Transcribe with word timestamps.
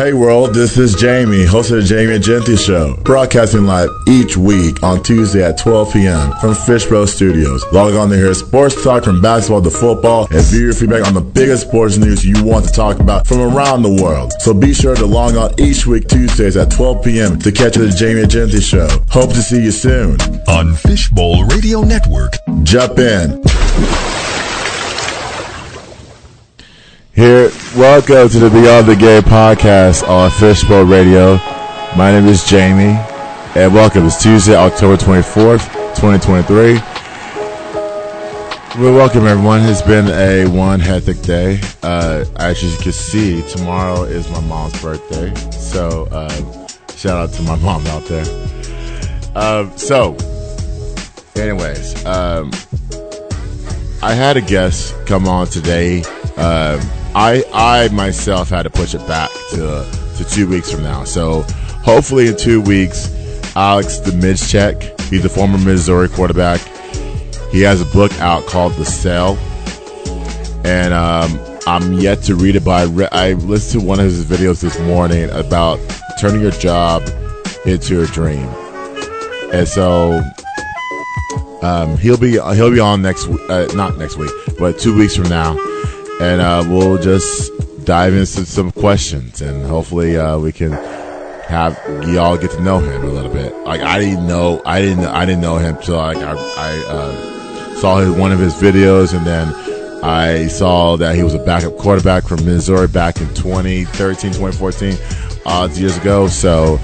Hey 0.00 0.14
world, 0.14 0.54
this 0.54 0.78
is 0.78 0.94
Jamie, 0.94 1.44
host 1.44 1.72
of 1.72 1.76
the 1.76 1.82
Jamie 1.82 2.18
Egenti 2.18 2.56
Show, 2.58 2.96
broadcasting 3.02 3.66
live 3.66 3.90
each 4.08 4.34
week 4.34 4.82
on 4.82 5.02
Tuesday 5.02 5.44
at 5.44 5.58
12 5.58 5.92
p.m. 5.92 6.32
from 6.40 6.54
Fishbowl 6.54 7.06
Studios. 7.06 7.62
Log 7.70 7.92
on 7.92 8.08
to 8.08 8.16
hear 8.16 8.32
sports 8.32 8.82
talk 8.82 9.04
from 9.04 9.20
basketball 9.20 9.60
to 9.60 9.68
football 9.68 10.26
and 10.30 10.42
view 10.46 10.60
your 10.60 10.72
feedback 10.72 11.06
on 11.06 11.12
the 11.12 11.20
biggest 11.20 11.68
sports 11.68 11.98
news 11.98 12.24
you 12.24 12.42
want 12.42 12.64
to 12.64 12.72
talk 12.72 12.98
about 12.98 13.26
from 13.26 13.40
around 13.40 13.82
the 13.82 14.02
world. 14.02 14.32
So 14.38 14.54
be 14.54 14.72
sure 14.72 14.96
to 14.96 15.04
log 15.04 15.36
on 15.36 15.52
each 15.60 15.86
week 15.86 16.08
Tuesdays 16.08 16.56
at 16.56 16.70
12 16.70 17.04
p.m. 17.04 17.38
to 17.38 17.52
catch 17.52 17.74
the 17.74 17.90
Jamie 17.90 18.22
Egenti 18.22 18.62
Show. 18.62 18.88
Hope 19.10 19.28
to 19.34 19.42
see 19.42 19.62
you 19.62 19.70
soon 19.70 20.18
on 20.48 20.76
Fishbowl 20.76 21.44
Radio 21.44 21.82
Network. 21.82 22.36
Jump 22.62 22.98
in. 22.98 23.38
Here, 27.20 27.50
welcome 27.76 28.30
to 28.30 28.38
the 28.38 28.48
Beyond 28.48 28.86
the 28.86 28.96
Game 28.96 29.20
podcast 29.20 30.08
on 30.08 30.30
Fishbowl 30.30 30.84
Radio. 30.84 31.36
My 31.94 32.10
name 32.10 32.24
is 32.24 32.46
Jamie, 32.46 32.98
and 33.54 33.74
welcome. 33.74 34.06
It's 34.06 34.22
Tuesday, 34.22 34.54
October 34.56 34.96
24th, 34.96 35.66
2023. 35.96 36.76
Well, 38.82 38.94
welcome 38.94 39.26
everyone. 39.26 39.60
It's 39.64 39.82
been 39.82 40.08
a 40.08 40.46
one 40.46 40.80
hectic 40.80 41.20
day. 41.20 41.60
Uh, 41.82 42.24
as 42.36 42.62
you 42.62 42.74
can 42.82 42.92
see, 42.92 43.46
tomorrow 43.50 44.04
is 44.04 44.26
my 44.30 44.40
mom's 44.40 44.80
birthday, 44.80 45.34
so 45.50 46.08
uh, 46.10 46.66
shout 46.96 47.28
out 47.28 47.34
to 47.34 47.42
my 47.42 47.56
mom 47.56 47.86
out 47.88 48.04
there. 48.06 48.24
Um, 49.34 49.76
so, 49.76 50.16
anyways, 51.36 52.02
um, 52.06 52.50
I 54.02 54.14
had 54.14 54.38
a 54.38 54.40
guest 54.40 54.94
come 55.04 55.28
on 55.28 55.48
today. 55.48 56.02
Um, 56.38 56.80
I 57.14 57.44
I 57.52 57.88
myself 57.88 58.50
had 58.50 58.62
to 58.62 58.70
push 58.70 58.94
it 58.94 59.06
back 59.08 59.30
to 59.50 59.86
to 60.16 60.24
two 60.24 60.48
weeks 60.48 60.70
from 60.70 60.82
now. 60.82 61.04
So 61.04 61.42
hopefully 61.82 62.28
in 62.28 62.36
two 62.36 62.60
weeks, 62.62 63.10
Alex 63.56 63.98
the 63.98 64.12
Dmytryk, 64.12 65.00
he's 65.10 65.24
a 65.24 65.28
former 65.28 65.58
Missouri 65.58 66.08
quarterback. 66.08 66.60
He 67.50 67.62
has 67.62 67.80
a 67.80 67.86
book 67.86 68.12
out 68.20 68.46
called 68.46 68.74
The 68.74 68.84
Cell, 68.84 69.36
and 70.64 70.94
um, 70.94 71.40
I'm 71.66 71.94
yet 71.94 72.22
to 72.24 72.36
read 72.36 72.54
it. 72.54 72.64
But 72.64 72.70
I, 72.70 72.84
re- 72.84 73.08
I 73.10 73.32
listened 73.32 73.82
to 73.82 73.86
one 73.88 73.98
of 73.98 74.04
his 74.04 74.24
videos 74.24 74.60
this 74.60 74.78
morning 74.80 75.28
about 75.30 75.80
turning 76.20 76.42
your 76.42 76.52
job 76.52 77.02
into 77.66 78.02
a 78.02 78.06
dream, 78.06 78.46
and 79.52 79.66
so 79.66 80.22
um, 81.62 81.98
he'll 81.98 82.18
be 82.18 82.32
he'll 82.32 82.70
be 82.70 82.78
on 82.78 83.02
next 83.02 83.26
uh, 83.26 83.66
not 83.74 83.98
next 83.98 84.16
week, 84.16 84.30
but 84.60 84.78
two 84.78 84.96
weeks 84.96 85.16
from 85.16 85.28
now 85.28 85.58
and 86.20 86.40
uh, 86.40 86.64
we'll 86.68 86.98
just 86.98 87.50
dive 87.84 88.12
into 88.12 88.44
some 88.44 88.70
questions, 88.72 89.40
and 89.40 89.64
hopefully 89.64 90.16
uh, 90.18 90.38
we 90.38 90.52
can 90.52 90.72
have 91.50 91.76
y'all 92.08 92.36
get 92.36 92.50
to 92.52 92.62
know 92.62 92.78
him 92.78 93.02
a 93.02 93.06
little 93.06 93.32
bit. 93.32 93.56
Like 93.64 93.80
I 93.80 93.98
didn't 93.98 94.26
know, 94.26 94.62
I 94.64 94.80
didn't, 94.80 95.06
I 95.06 95.24
didn't 95.24 95.40
know 95.40 95.56
him 95.56 95.76
till 95.78 95.96
like 95.96 96.18
I, 96.18 96.32
I 96.32 96.84
uh, 96.86 97.74
saw 97.76 97.98
his, 97.98 98.14
one 98.14 98.32
of 98.32 98.38
his 98.38 98.54
videos, 98.54 99.16
and 99.16 99.26
then 99.26 99.48
I 100.04 100.46
saw 100.48 100.96
that 100.96 101.14
he 101.16 101.22
was 101.22 101.34
a 101.34 101.38
backup 101.38 101.76
quarterback 101.78 102.24
from 102.24 102.44
Missouri 102.44 102.86
back 102.86 103.20
in 103.20 103.26
2013, 103.34 104.32
2014, 104.32 104.96
odds 105.46 105.80
years 105.80 105.96
ago. 105.96 106.28
So 106.28 106.78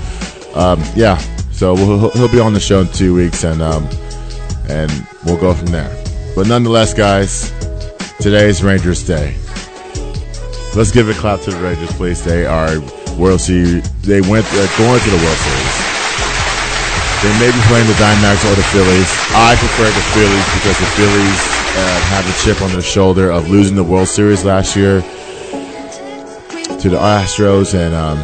um, 0.55 0.83
yeah, 0.95 1.19
so 1.53 1.75
we'll, 1.75 2.11
he'll 2.11 2.33
be 2.33 2.41
on 2.41 2.55
the 2.55 2.61
show 2.61 2.81
in 2.81 2.89
two 2.89 3.15
weeks, 3.15 3.45
and 3.45 3.61
um, 3.61 3.87
and 4.69 4.91
we'll 5.27 5.41
go 5.41 5.53
from 5.53 5.67
there. 5.67 5.93
But 6.35 6.49
nonetheless, 6.49 6.95
guys, 6.95 7.53
Today's 8.19 8.65
Rangers 8.65 9.03
Day. 9.07 9.37
Let's 10.75 10.91
give 10.91 11.09
a 11.11 11.15
clap 11.15 11.43
to 11.43 11.51
the 11.51 11.61
Rangers, 11.63 11.93
please. 11.93 12.25
They 12.25 12.47
are 12.47 12.81
World 13.19 13.43
Series. 13.43 13.85
They 14.01 14.23
went 14.23 14.47
uh, 14.53 14.67
going 14.79 15.01
to 15.01 15.11
the 15.11 15.21
World 15.21 15.37
Series. 15.37 15.77
They 17.23 17.33
may 17.39 17.53
be 17.53 17.61
playing 17.69 17.87
the 17.87 17.93
Diamondbacks 18.01 18.51
or 18.51 18.57
the 18.57 18.65
Phillies. 18.73 19.11
I 19.37 19.55
prefer 19.59 19.85
the 19.85 20.05
Phillies 20.17 20.47
because 20.57 20.79
the 20.81 20.87
Phillies 20.97 21.41
uh, 21.77 22.01
have 22.09 22.27
a 22.27 22.33
chip 22.43 22.63
on 22.63 22.73
their 22.73 22.81
shoulder 22.81 23.31
of 23.31 23.51
losing 23.51 23.77
the 23.77 23.85
World 23.85 24.09
Series 24.09 24.47
last 24.47 24.77
year 24.77 25.03
to 26.81 26.89
the 26.89 26.99
Astros 26.99 27.75
and 27.75 27.95
um, 27.95 28.19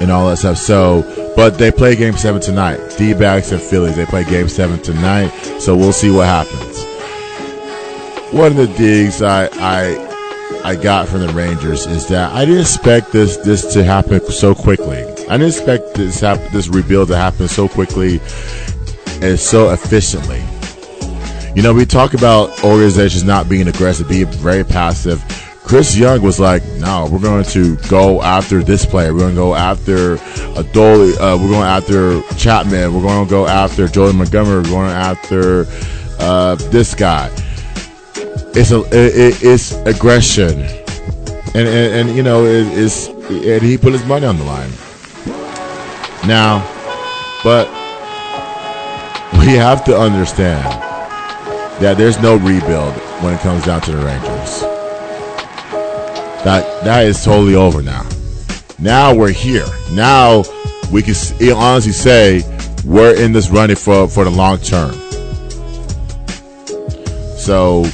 and 0.00 0.10
all 0.10 0.28
that 0.30 0.38
stuff. 0.38 0.56
So, 0.56 1.32
but 1.36 1.58
they 1.58 1.70
play 1.70 1.94
Game 1.94 2.16
Seven 2.16 2.40
tonight. 2.40 2.80
D-backs 2.96 3.52
and 3.52 3.60
Phillies. 3.60 3.96
They 3.96 4.06
play 4.06 4.24
Game 4.24 4.48
Seven 4.48 4.80
tonight. 4.80 5.28
So 5.60 5.76
we'll 5.76 5.92
see 5.92 6.10
what 6.10 6.26
happens 6.26 6.91
one 8.32 8.46
of 8.46 8.56
the 8.56 8.66
digs 8.78 9.20
I, 9.20 9.48
I 9.54 10.12
I 10.64 10.76
got 10.76 11.08
from 11.08 11.20
the 11.20 11.32
Rangers 11.32 11.86
is 11.86 12.08
that 12.08 12.32
I 12.32 12.44
didn't 12.44 12.62
expect 12.62 13.12
this 13.12 13.36
this 13.38 13.72
to 13.74 13.84
happen 13.84 14.20
so 14.30 14.54
quickly. 14.54 15.02
I 15.02 15.36
didn't 15.36 15.48
expect 15.48 15.94
this 15.94 16.20
this 16.20 16.68
rebuild 16.68 17.08
to 17.08 17.16
happen 17.16 17.46
so 17.46 17.68
quickly 17.68 18.20
and 19.20 19.38
so 19.38 19.70
efficiently. 19.70 20.42
You 21.54 21.62
know, 21.62 21.74
we 21.74 21.84
talk 21.84 22.14
about 22.14 22.64
organizations 22.64 23.24
not 23.24 23.48
being 23.48 23.68
aggressive, 23.68 24.08
being 24.08 24.26
very 24.26 24.64
passive. 24.64 25.22
Chris 25.64 25.94
Young 25.94 26.22
was 26.22 26.40
like, 26.40 26.64
"No, 26.78 27.08
we're 27.12 27.18
going 27.18 27.44
to 27.44 27.76
go 27.88 28.22
after 28.22 28.62
this 28.62 28.86
player. 28.86 29.12
We're 29.12 29.20
going 29.20 29.34
to 29.34 29.40
go 29.40 29.54
after 29.54 30.16
Adolis. 30.56 31.16
Uh, 31.16 31.36
we're 31.38 31.50
going 31.50 31.66
after 31.66 32.22
Chapman. 32.36 32.94
We're 32.94 33.02
going 33.02 33.26
to 33.26 33.30
go 33.30 33.46
after 33.46 33.88
Jordan 33.88 34.16
Montgomery. 34.16 34.62
We're 34.62 34.70
going 34.70 34.90
after 34.90 35.66
uh, 36.18 36.54
this 36.70 36.94
guy." 36.94 37.30
It's 38.54 38.70
a 38.70 38.80
it, 38.92 39.42
it's 39.42 39.72
aggression, 39.86 40.60
and, 41.54 41.68
and, 41.68 42.08
and 42.08 42.16
you 42.16 42.22
know 42.22 42.44
it, 42.44 42.66
it's 42.68 43.08
and 43.08 43.62
he 43.62 43.78
put 43.78 43.92
his 43.92 44.04
money 44.04 44.26
on 44.26 44.36
the 44.38 44.44
line. 44.44 44.70
Now, 46.26 46.60
but 47.42 47.68
we 49.40 49.54
have 49.54 49.84
to 49.86 49.98
understand 49.98 50.64
that 51.82 51.96
there's 51.96 52.20
no 52.20 52.36
rebuild 52.36 52.94
when 53.22 53.34
it 53.34 53.40
comes 53.40 53.64
down 53.64 53.80
to 53.82 53.92
the 53.92 54.04
Rangers. 54.04 54.60
That 56.44 56.84
that 56.84 57.06
is 57.06 57.24
totally 57.24 57.54
over 57.54 57.82
now. 57.82 58.06
Now 58.78 59.14
we're 59.14 59.32
here. 59.32 59.66
Now 59.92 60.42
we 60.92 61.02
can 61.02 61.14
eh, 61.40 61.52
honestly 61.52 61.92
say 61.92 62.42
we're 62.84 63.14
in 63.14 63.32
this 63.32 63.48
running 63.50 63.76
for 63.76 64.08
for 64.08 64.24
the 64.24 64.30
long 64.30 64.58
term. 64.58 64.92
So 67.38 67.84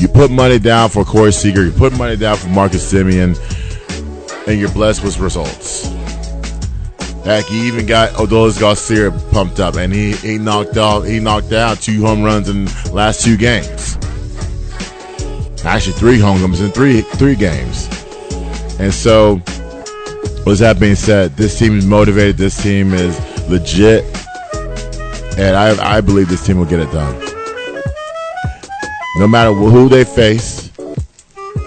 you 0.00 0.08
put 0.08 0.30
money 0.30 0.58
down 0.58 0.88
for 0.88 1.04
Corey 1.04 1.30
Seager, 1.30 1.62
you 1.62 1.72
put 1.72 1.92
money 1.92 2.16
down 2.16 2.38
for 2.38 2.48
Marcus 2.48 2.90
Semien, 2.90 3.36
and 4.48 4.58
you're 4.58 4.72
blessed 4.72 5.04
with 5.04 5.18
results. 5.18 5.88
Heck, 7.22 7.44
he 7.44 7.68
even 7.68 7.84
got 7.84 8.14
Adolis 8.14 8.58
Garcia 8.58 9.10
pumped 9.30 9.60
up, 9.60 9.74
and 9.74 9.92
he, 9.92 10.12
he 10.12 10.38
knocked 10.38 10.78
off 10.78 11.04
he 11.04 11.20
knocked 11.20 11.52
out 11.52 11.82
two 11.82 12.00
home 12.00 12.22
runs 12.22 12.48
in 12.48 12.64
last 12.94 13.22
two 13.22 13.36
games. 13.36 13.98
Actually, 15.66 15.92
three 15.92 16.18
home 16.18 16.40
runs 16.40 16.62
in 16.62 16.70
three 16.70 17.02
three 17.02 17.36
games. 17.36 17.86
And 18.80 18.94
so, 18.94 19.34
with 20.46 20.60
that 20.60 20.78
being 20.80 20.94
said, 20.94 21.36
this 21.36 21.58
team 21.58 21.76
is 21.76 21.84
motivated. 21.84 22.38
This 22.38 22.60
team 22.62 22.94
is 22.94 23.20
legit, 23.50 24.02
and 25.36 25.54
I 25.54 25.96
I 25.98 26.00
believe 26.00 26.30
this 26.30 26.46
team 26.46 26.58
will 26.58 26.64
get 26.64 26.80
it 26.80 26.90
done 26.90 27.29
no 29.16 29.26
matter 29.26 29.52
who 29.52 29.88
they 29.88 30.04
face, 30.04 30.70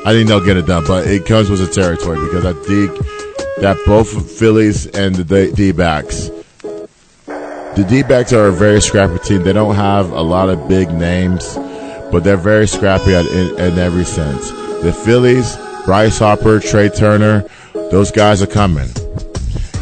I 0.06 0.12
think 0.12 0.28
they'll 0.28 0.44
get 0.44 0.58
it 0.58 0.66
done. 0.66 0.86
But 0.86 1.08
it 1.08 1.26
comes 1.26 1.50
with 1.50 1.60
the 1.60 1.68
territory 1.68 2.20
because 2.26 2.46
I 2.46 2.54
think 2.54 2.92
that 3.58 3.78
both 3.86 4.32
Phillies 4.38 4.88
and 4.88 5.16
the 5.16 5.52
D 5.52 5.72
backs, 5.72 6.30
the 7.76 7.86
D 7.88 8.04
backs 8.04 8.34
are 8.34 8.48
a 8.48 8.52
very 8.52 8.82
scrappy 8.82 9.20
team. 9.20 9.44
They 9.44 9.54
don't 9.54 9.76
have 9.76 10.12
a 10.12 10.22
lot 10.22 10.50
of 10.50 10.68
big 10.68 10.92
names, 10.92 11.56
but 12.12 12.24
they're 12.24 12.38
very 12.38 12.68
scrappy 12.68 13.14
in, 13.14 13.28
in 13.60 13.78
every 13.78 14.06
sense. 14.06 14.52
The 14.82 14.94
Phillies, 14.94 15.58
Bryce 15.86 16.20
Harper, 16.20 16.60
Trea 16.60 16.90
Turner, 16.90 17.46
those 17.74 18.12
guys 18.12 18.42
are 18.42 18.48
coming. 18.48 18.90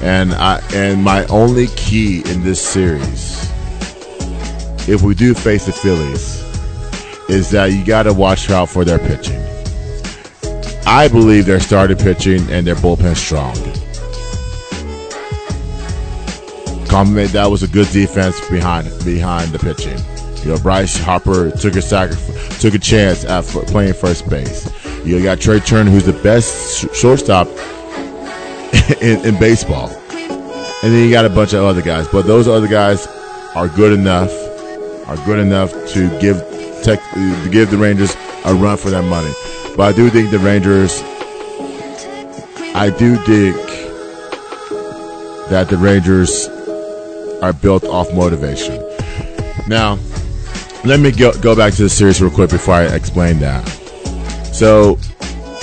And 0.02 0.34
I 0.34 0.62
and 0.74 1.04
my 1.04 1.26
only 1.28 1.68
key 1.68 2.24
in 2.26 2.44
this 2.44 2.60
series, 2.60 3.52
if 4.90 5.04
we 5.04 5.14
do 5.14 5.36
face 5.36 5.68
the 5.68 5.74
Phillies 5.74 6.41
is 7.32 7.50
that 7.52 7.68
you 7.68 7.86
got 7.86 8.04
to 8.04 8.14
watch 8.14 8.50
out 8.50 8.68
for 8.68 8.84
their 8.84 9.00
pitching. 9.00 9.42
I 10.86 11.08
believe 11.08 11.46
their 11.46 11.62
starting 11.62 11.96
pitching 11.98 12.42
and 12.50 12.68
their 12.68 12.76
bullpen 12.76 13.16
strong. 13.16 13.56
Compliment 16.88 17.32
that 17.32 17.50
was 17.50 17.64
a 17.64 17.70
good 17.70 17.88
defense 17.92 18.38
behind 18.50 18.86
behind 19.06 19.52
the 19.52 19.60
pitching. 19.60 19.98
You 20.44 20.54
know, 20.54 20.62
Bryce 20.62 20.98
Harper 20.98 21.52
took 21.52 21.76
a 21.76 21.82
sacrifice, 21.82 22.62
took 22.62 22.74
a 22.74 22.80
chance 22.80 23.24
at 23.24 23.46
playing 23.46 23.94
first 23.94 24.30
base. 24.30 24.70
You 25.06 25.24
got 25.24 25.40
Trea 25.40 25.62
Turner, 25.62 25.90
who's 25.90 26.06
the 26.06 26.22
best 26.22 26.94
shortstop 26.94 27.48
in, 29.02 29.26
in 29.26 29.40
baseball, 29.40 29.88
and 29.90 30.92
then 30.92 31.06
you 31.06 31.12
got 31.12 31.26
a 31.26 31.30
bunch 31.30 31.54
of 31.54 31.64
other 31.64 31.82
guys. 31.82 32.10
But 32.10 32.24
those 32.24 32.50
other 32.50 32.68
guys 32.68 33.08
are 33.56 33.70
good 33.70 33.98
enough, 33.98 34.32
are 35.08 35.16
good 35.26 35.40
enough 35.40 35.72
to 35.94 36.10
give 36.20 36.51
to 36.84 37.00
uh, 37.00 37.48
give 37.50 37.72
the 37.72 37.78
Rangers 37.78 38.16
a 38.46 38.54
run 38.54 38.78
for 38.78 38.90
their 38.90 39.04
money. 39.04 39.32
But 39.76 39.84
I 39.84 39.92
do 39.94 40.10
think 40.10 40.32
the 40.32 40.40
Rangers, 40.40 41.02
I, 42.76 42.88
I 42.88 42.90
do 42.90 43.16
think 43.18 43.56
that 45.50 45.68
the 45.70 45.78
Rangers 45.78 46.48
are 47.42 47.54
built 47.54 47.84
off 47.84 48.14
motivation. 48.14 48.76
Now, 49.68 49.98
let 50.84 51.00
me 51.00 51.12
go, 51.12 51.32
go 51.40 51.56
back 51.56 51.74
to 51.74 51.84
the 51.84 51.90
series 51.90 52.22
real 52.22 52.32
quick 52.32 52.50
before 52.50 52.76
I 52.76 52.86
explain 52.86 53.40
that. 53.40 53.68
So, 54.54 54.96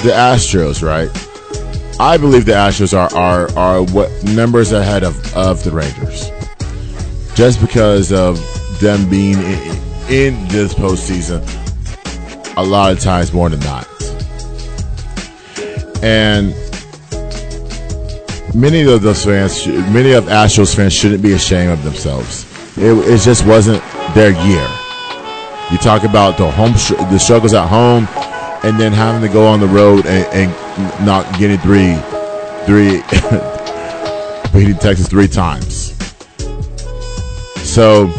the 0.02 0.12
Astros, 0.12 0.82
right? 0.82 1.10
I 2.00 2.16
believe 2.16 2.44
the 2.44 2.52
Astros 2.52 2.96
are 2.96 3.12
are, 3.16 3.50
are 3.58 3.82
what 3.82 4.10
numbers 4.24 4.72
ahead 4.72 5.02
of, 5.02 5.36
of 5.36 5.64
the 5.64 5.72
Rangers. 5.72 6.30
Just 7.34 7.60
because 7.60 8.12
of 8.12 8.38
them 8.80 9.08
being 9.10 9.38
in, 10.10 10.48
this 10.48 10.74
postseason 10.74 11.42
a 12.58 12.62
lot 12.62 12.90
of 12.90 12.98
times 12.98 13.32
more 13.32 13.48
than 13.48 13.60
not. 13.60 13.86
And 16.02 16.54
many 18.54 18.82
of 18.82 19.02
those 19.02 19.24
fans, 19.24 19.66
many 19.66 20.12
of 20.12 20.24
Astros 20.24 20.74
fans 20.74 20.92
shouldn't 20.92 21.22
be 21.22 21.32
ashamed 21.32 21.70
of 21.70 21.84
themselves. 21.84 22.44
It, 22.76 22.96
it 23.08 23.20
just 23.20 23.46
wasn't 23.46 23.82
their 24.14 24.30
year. 24.30 24.68
You 25.70 25.78
talk 25.78 26.02
about 26.02 26.36
the 26.36 26.50
home, 26.50 26.72
the 26.72 27.18
struggles 27.18 27.54
at 27.54 27.68
home, 27.68 28.08
and 28.64 28.78
then 28.78 28.92
having 28.92 29.26
to 29.26 29.32
go 29.32 29.46
on 29.46 29.60
the 29.60 29.68
road 29.68 30.06
and, 30.06 30.50
and 30.50 31.06
not 31.06 31.38
getting 31.38 31.58
three, 31.58 31.94
three, 32.66 33.02
beating 34.52 34.78
Texas 34.78 35.08
three 35.08 35.28
times. 35.28 35.94
So, 37.62 38.10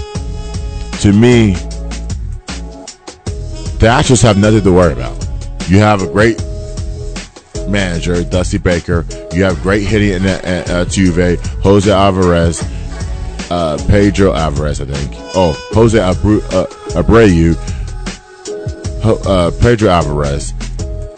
to 1.01 1.11
me, 1.11 1.55
the 3.79 3.87
Astros 3.87 4.21
have 4.23 4.37
nothing 4.37 4.61
to 4.61 4.71
worry 4.71 4.93
about. 4.93 5.15
You 5.67 5.79
have 5.79 6.01
a 6.01 6.07
great 6.07 6.41
manager, 7.67 8.23
Dusty 8.23 8.57
Baker. 8.57 9.05
You 9.33 9.43
have 9.43 9.61
great 9.61 9.83
hitting 9.83 10.09
in 10.11 10.21
Tuve, 10.23 11.37
Jose 11.61 11.91
Alvarez, 11.91 12.61
uh, 13.51 13.77
Pedro 13.87 14.33
Alvarez, 14.33 14.81
I 14.81 14.85
think. 14.85 15.11
Oh, 15.35 15.53
Jose 15.73 15.97
Abru- 15.97 16.43
uh, 16.53 16.65
Abreu, 17.01 17.55
uh, 19.25 19.51
Pedro 19.61 19.89
Alvarez, 19.89 20.53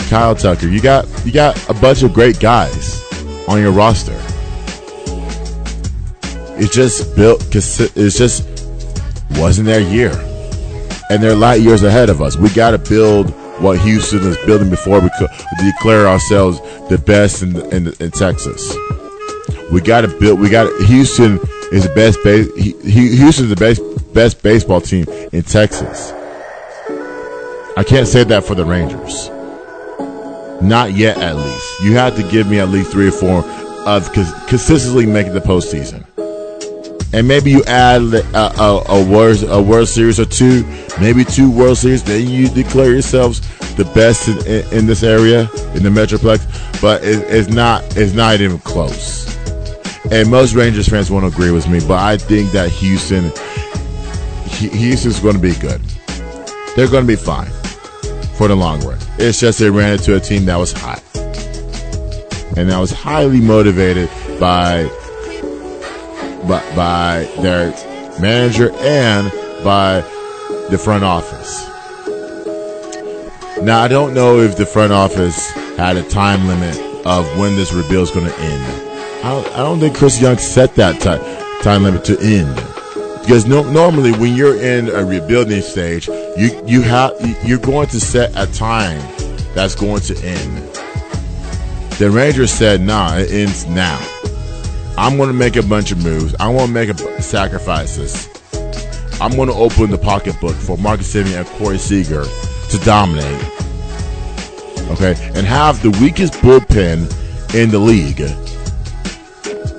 Kyle 0.09 0.35
Tucker. 0.35 0.67
You 0.67 0.81
got 0.81 1.07
you 1.25 1.31
got 1.31 1.57
a 1.69 1.73
bunch 1.73 2.03
of 2.03 2.13
great 2.13 2.39
guys 2.39 3.01
on 3.47 3.59
your 3.59 3.71
roster. 3.71 4.17
It's 6.59 6.75
just 6.75 7.15
built. 7.15 7.43
It's 7.55 8.17
just 8.17 8.47
wasn't 9.31 9.65
their 9.67 9.79
year, 9.79 10.11
and 11.11 11.21
they're 11.21 11.35
light 11.35 11.59
years 11.59 11.83
ahead 11.83 12.09
of 12.09 12.21
us. 12.21 12.37
We 12.37 12.49
got 12.51 12.71
to 12.71 12.77
build 12.77 13.31
what 13.61 13.77
Houston 13.79 14.19
is 14.19 14.37
building 14.45 14.69
before 14.69 15.01
we 15.01 15.09
declare 15.59 16.07
ourselves 16.07 16.61
the 16.87 16.97
best 16.97 17.43
in, 17.43 17.57
in, 17.73 17.93
in 17.99 18.11
Texas. 18.11 18.73
We 19.73 19.81
got 19.81 20.01
to 20.01 20.07
build. 20.07 20.39
We 20.39 20.49
got 20.49 20.71
Houston 20.83 21.37
is 21.73 21.85
the 21.85 21.93
best 21.93 22.17
base. 22.23 22.47
Houston's 22.85 23.49
the 23.49 23.57
best 23.57 23.81
best 24.13 24.41
baseball 24.41 24.79
team 24.79 25.05
in 25.33 25.43
Texas. 25.43 26.13
I 27.75 27.83
can't 27.85 28.07
say 28.07 28.23
that 28.23 28.45
for 28.45 28.55
the 28.55 28.63
Rangers. 28.63 29.29
Not 30.61 30.93
yet, 30.93 31.17
at 31.17 31.35
least. 31.35 31.81
You 31.81 31.93
have 31.93 32.15
to 32.15 32.23
give 32.23 32.47
me 32.47 32.59
at 32.59 32.69
least 32.69 32.91
three 32.91 33.09
or 33.09 33.11
four 33.11 33.43
of 33.85 34.13
consistently 34.13 35.05
making 35.05 35.33
the 35.33 35.41
postseason. 35.41 36.05
And 37.13 37.27
maybe 37.27 37.51
you 37.51 37.63
add 37.65 38.01
a, 38.01 38.37
a, 38.37 38.83
a, 38.87 39.05
World, 39.05 39.43
a 39.43 39.61
World 39.61 39.87
Series 39.89 40.19
or 40.19 40.25
two, 40.25 40.63
maybe 40.99 41.25
two 41.25 41.51
World 41.51 41.77
Series. 41.77 42.03
Then 42.03 42.27
you 42.27 42.47
declare 42.47 42.91
yourselves 42.91 43.41
the 43.75 43.85
best 43.93 44.27
in, 44.27 44.37
in, 44.47 44.73
in 44.79 44.85
this 44.85 45.03
area 45.03 45.41
in 45.73 45.83
the 45.83 45.89
Metroplex. 45.89 46.81
But 46.81 47.03
it, 47.03 47.19
it's 47.29 47.49
not. 47.49 47.83
It's 47.97 48.13
not 48.13 48.39
even 48.39 48.59
close. 48.59 49.21
And 50.11 50.29
most 50.29 50.55
Rangers 50.55 50.89
fans 50.89 51.11
won't 51.11 51.25
agree 51.25 51.51
with 51.51 51.69
me, 51.69 51.79
but 51.79 51.99
I 51.99 52.17
think 52.17 52.51
that 52.51 52.69
Houston, 52.69 53.31
Houston's 54.75 55.19
going 55.19 55.35
to 55.35 55.41
be 55.41 55.53
good. 55.55 55.79
They're 56.75 56.89
going 56.89 57.03
to 57.03 57.07
be 57.07 57.15
fine 57.15 57.51
for 58.37 58.47
the 58.47 58.55
long 58.55 58.81
run. 58.81 58.97
It's 59.19 59.39
just 59.39 59.59
they 59.59 59.69
ran 59.69 59.93
into 59.93 60.15
a 60.15 60.19
team 60.19 60.45
that 60.45 60.57
was 60.57 60.73
hot. 60.73 61.03
And 62.57 62.69
that 62.69 62.79
was 62.79 62.91
highly 62.91 63.39
motivated 63.39 64.09
by, 64.39 64.89
by, 66.47 66.61
by 66.75 67.41
their 67.41 67.71
manager 68.19 68.71
and 68.79 69.31
by 69.63 70.01
the 70.69 70.77
front 70.77 71.03
office. 71.03 71.67
Now, 73.61 73.81
I 73.81 73.87
don't 73.87 74.13
know 74.13 74.39
if 74.39 74.57
the 74.57 74.65
front 74.65 74.91
office 74.91 75.49
had 75.77 75.97
a 75.97 76.03
time 76.09 76.47
limit 76.47 76.77
of 77.05 77.25
when 77.37 77.55
this 77.55 77.73
rebuild 77.73 78.09
is 78.09 78.11
going 78.11 78.25
to 78.25 78.39
end. 78.39 78.91
I 79.23 79.29
don't, 79.29 79.47
I 79.53 79.57
don't 79.57 79.79
think 79.79 79.95
Chris 79.95 80.19
Young 80.19 80.37
set 80.37 80.73
that 80.75 80.95
t- 80.95 81.63
time 81.63 81.83
limit 81.83 82.03
to 82.05 82.19
end. 82.19 82.55
Because 83.21 83.45
no, 83.45 83.63
normally 83.71 84.13
when 84.13 84.35
you're 84.35 84.59
in 84.59 84.89
a 84.89 85.05
rebuilding 85.05 85.61
stage, 85.61 86.07
you 86.07 86.59
you 86.65 86.81
have 86.81 87.13
you're 87.45 87.59
going 87.59 87.87
to 87.89 87.99
set 87.99 88.31
a 88.35 88.51
time 88.51 88.99
that's 89.53 89.75
going 89.75 90.01
to 90.01 90.17
end. 90.25 90.57
The 91.99 92.09
Rangers 92.09 92.51
said, 92.51 92.81
"Nah, 92.81 93.17
it 93.17 93.31
ends 93.31 93.67
now. 93.67 93.99
I'm 95.01 95.17
going 95.17 95.29
to 95.29 95.33
make 95.33 95.55
a 95.55 95.63
bunch 95.63 95.91
of 95.91 96.03
moves. 96.03 96.35
I 96.39 96.47
want 96.47 96.67
to 96.67 96.73
make 96.73 96.87
a, 96.89 97.21
sacrifices. 97.23 98.29
I'm 99.19 99.35
going 99.35 99.47
to 99.47 99.55
open 99.55 99.89
the 99.89 99.97
pocketbook 99.97 100.55
for 100.55 100.77
Marcus 100.77 101.11
Semien 101.11 101.39
and 101.39 101.47
Corey 101.47 101.79
Seager 101.79 102.23
to 102.23 102.77
dominate. 102.85 103.43
Okay, 104.91 105.15
and 105.33 105.47
have 105.47 105.81
the 105.81 105.89
weakest 105.99 106.33
bullpen 106.33 107.09
in 107.55 107.71
the 107.71 107.79
league, 107.79 108.21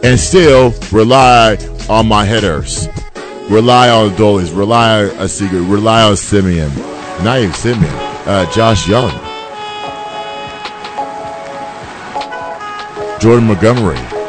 and 0.03 0.19
still 0.19 0.75
rely 0.91 1.57
on 1.89 2.09
my 2.09 2.27
hitters." 2.27 2.89
Rely 3.49 3.91
on 3.91 4.11
the 4.11 4.17
Dolis. 4.17 4.57
Rely 4.57 5.05
on 5.05 5.29
Seager. 5.29 5.63
Rely 5.63 6.03
on 6.03 6.15
Semien. 6.15 6.75
Not 7.23 7.39
even 7.39 7.51
Semien. 7.53 8.27
Uh, 8.27 8.51
Josh 8.51 8.89
Jung, 8.89 9.11
Jordan 13.21 13.47
Montgomery. 13.47 14.22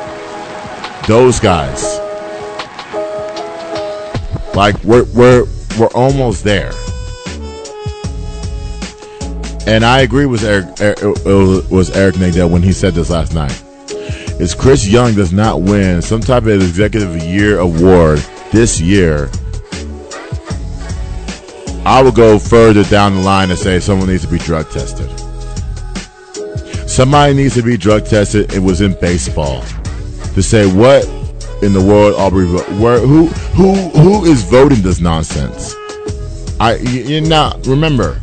Those 1.07 1.39
guys. 1.39 1.83
Like 4.55 4.81
we're 4.83 5.05
we're 5.13 5.45
we're 5.79 5.87
almost 5.95 6.43
there. 6.43 6.71
And 9.65 9.83
I 9.83 10.01
agree 10.01 10.25
with 10.25 10.43
Eric, 10.43 10.79
Eric 10.79 11.01
was 11.71 11.89
Eric 11.91 12.15
Nadel 12.15 12.49
when 12.49 12.61
he 12.61 12.73
said 12.73 12.93
this 12.93 13.09
last 13.09 13.33
night. 13.33 13.63
Is 14.39 14.53
Chris 14.53 14.87
Young 14.87 15.13
does 15.13 15.31
not 15.31 15.61
win 15.61 16.01
some 16.01 16.21
type 16.21 16.43
of 16.43 16.49
executive 16.49 17.23
year 17.23 17.59
award 17.59 18.19
this 18.53 18.79
year, 18.79 19.31
I 21.85 22.01
will 22.03 22.11
go 22.11 22.37
further 22.37 22.83
down 22.83 23.15
the 23.15 23.21
line 23.21 23.49
and 23.49 23.59
say 23.59 23.79
someone 23.79 24.07
needs 24.07 24.23
to 24.25 24.31
be 24.31 24.37
drug 24.37 24.69
tested. 24.69 25.09
Somebody 26.87 27.33
needs 27.33 27.55
to 27.55 27.63
be 27.63 27.77
drug 27.77 28.05
tested. 28.05 28.53
It 28.53 28.59
was 28.59 28.81
in 28.81 28.93
baseball 29.01 29.63
to 30.33 30.43
say 30.43 30.65
what 30.71 31.05
in 31.61 31.73
the 31.73 31.81
world 31.81 32.15
Aubrey 32.15 32.45
where 32.79 32.99
who 32.99 33.27
who 33.27 33.73
who 33.73 34.25
is 34.25 34.43
voting 34.43 34.81
this 34.81 34.99
nonsense. 34.99 35.75
I 36.59 36.75
you 36.77 37.21
not 37.21 37.65
remember 37.65 38.19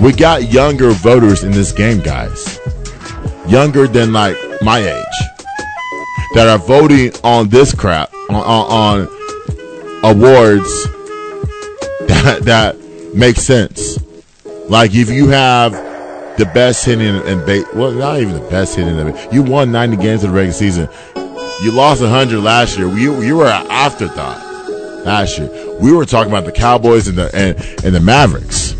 we 0.00 0.12
got 0.12 0.52
younger 0.52 0.90
voters 0.90 1.42
in 1.42 1.52
this 1.52 1.72
game, 1.72 2.00
guys. 2.00 2.60
Younger 3.48 3.86
than 3.86 4.12
like 4.12 4.36
my 4.60 4.78
age 4.78 5.18
that 6.34 6.48
are 6.48 6.58
voting 6.58 7.12
on 7.24 7.48
this 7.48 7.74
crap 7.74 8.12
on, 8.28 8.34
on, 8.36 9.02
on 9.02 9.08
awards 10.04 10.84
that, 12.08 12.40
that 12.42 12.76
make 13.14 13.36
sense. 13.36 13.98
Like 14.68 14.94
if 14.94 15.08
you 15.08 15.28
have 15.28 15.72
the 16.36 16.44
best 16.52 16.84
hitting 16.84 17.06
and 17.06 17.46
base, 17.46 17.64
well, 17.72 17.92
not 17.92 18.20
even 18.20 18.34
the 18.34 18.50
best 18.50 18.76
hitting. 18.76 19.16
You 19.32 19.42
won 19.42 19.72
90 19.72 19.96
games 19.96 20.24
in 20.24 20.30
the 20.30 20.36
regular 20.36 20.52
season. 20.52 20.88
You 21.62 21.70
lost 21.70 22.02
100 22.02 22.40
last 22.40 22.76
year. 22.76 22.86
You 22.88 23.22
you 23.22 23.36
were 23.36 23.46
an 23.46 23.66
afterthought 23.70 24.44
last 25.06 25.38
year. 25.38 25.48
We 25.80 25.90
were 25.90 26.04
talking 26.04 26.30
about 26.30 26.44
the 26.44 26.52
Cowboys 26.52 27.08
and 27.08 27.16
the 27.16 27.34
and, 27.34 27.56
and 27.82 27.94
the 27.94 28.00
Mavericks 28.00 28.72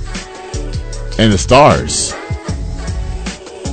and 1.19 1.33
the 1.33 1.39
Stars. 1.39 2.13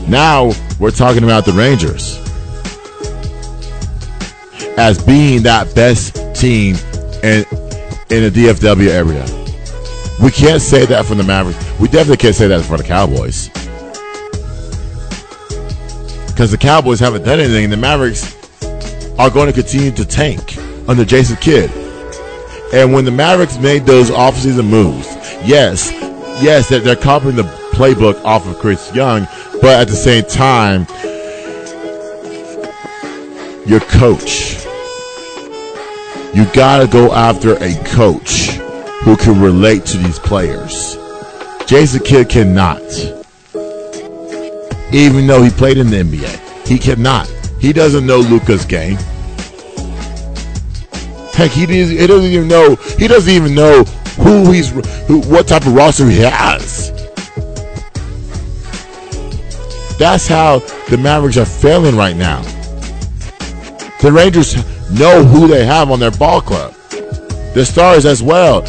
Now 0.07 0.53
we're 0.79 0.91
talking 0.91 1.23
about 1.23 1.43
the 1.43 1.51
Rangers 1.51 2.17
as 4.77 5.03
being 5.03 5.43
that 5.43 5.75
best 5.75 6.15
team 6.35 6.75
in 7.23 7.45
in 8.09 8.23
the 8.23 8.31
DFW 8.33 8.87
area. 8.87 9.25
We 10.23 10.31
can't 10.31 10.61
say 10.61 10.85
that 10.85 11.05
from 11.05 11.17
the 11.17 11.23
Mavericks. 11.25 11.59
We 11.77 11.89
definitely 11.89 12.17
can't 12.17 12.35
say 12.35 12.47
that 12.47 12.63
for 12.63 12.77
the 12.77 12.83
Cowboys. 12.83 13.49
Because 16.27 16.51
the 16.51 16.57
Cowboys 16.57 17.01
haven't 17.01 17.23
done 17.23 17.41
anything, 17.41 17.69
the 17.69 17.77
Mavericks 17.77 18.42
are 19.17 19.29
going 19.29 19.47
to 19.47 19.53
continue 19.53 19.91
to 19.91 20.05
tank 20.05 20.57
under 20.87 21.05
Jason 21.05 21.37
Kidd. 21.37 21.71
And 22.73 22.91
when 22.91 23.05
the 23.05 23.11
Mavericks 23.11 23.57
made 23.59 23.85
those 23.85 24.09
offseason 24.09 24.67
moves, 24.67 25.07
yes, 25.45 25.91
yes, 26.41 26.69
they're, 26.69 26.79
they're 26.79 26.95
copying 26.95 27.35
the 27.35 27.43
playbook 27.73 28.23
off 28.25 28.47
of 28.47 28.57
Chris 28.57 28.93
Young, 28.95 29.27
but 29.61 29.79
at 29.79 29.87
the 29.87 29.95
same 29.95 30.23
time, 30.25 30.87
your 33.67 33.79
coach. 33.81 34.65
You 36.33 36.45
gotta 36.53 36.87
go 36.87 37.13
after 37.13 37.55
a 37.63 37.75
coach 37.85 38.49
who 39.03 39.15
can 39.15 39.39
relate 39.39 39.85
to 39.85 39.97
these 39.97 40.17
players. 40.17 40.97
Jason 41.67 42.03
Kidd 42.03 42.29
cannot. 42.29 42.81
Even 44.91 45.27
though 45.27 45.43
he 45.43 45.49
played 45.49 45.77
in 45.77 45.89
the 45.89 45.97
NBA, 45.97 46.67
he 46.67 46.77
cannot. 46.77 47.29
He 47.63 47.71
doesn't 47.71 48.05
know 48.05 48.17
Luka's 48.17 48.65
game. 48.65 48.97
Heck, 51.33 51.49
he 51.51 51.65
doesn't, 51.65 51.97
he 51.97 52.05
doesn't 52.05 52.29
even 52.29 52.49
know. 52.49 52.75
He 52.75 53.07
doesn't 53.07 53.31
even 53.31 53.55
know 53.55 53.85
who 54.19 54.51
he's, 54.51 54.71
who, 55.07 55.21
what 55.21 55.47
type 55.47 55.65
of 55.65 55.73
roster 55.73 56.09
he 56.09 56.17
has. 56.19 56.91
That's 59.97 60.27
how 60.27 60.59
the 60.89 60.97
Mavericks 61.01 61.37
are 61.37 61.45
failing 61.45 61.95
right 61.95 62.17
now. 62.17 62.41
The 64.01 64.11
Rangers 64.11 64.57
know 64.91 65.23
who 65.23 65.47
they 65.47 65.63
have 65.63 65.89
on 65.89 66.01
their 66.01 66.11
ball 66.11 66.41
club. 66.41 66.73
The 67.53 67.63
stars 67.65 68.05
as 68.05 68.21
well. 68.21 68.63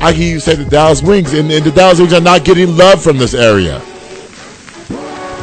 I 0.00 0.12
can 0.12 0.22
even 0.22 0.40
say 0.40 0.54
the 0.54 0.66
Dallas 0.66 1.02
Wings, 1.02 1.32
and, 1.32 1.50
and 1.50 1.64
the 1.64 1.72
Dallas 1.72 1.98
Wings 1.98 2.12
are 2.12 2.20
not 2.20 2.44
getting 2.44 2.76
love 2.76 3.02
from 3.02 3.18
this 3.18 3.34
area 3.34 3.80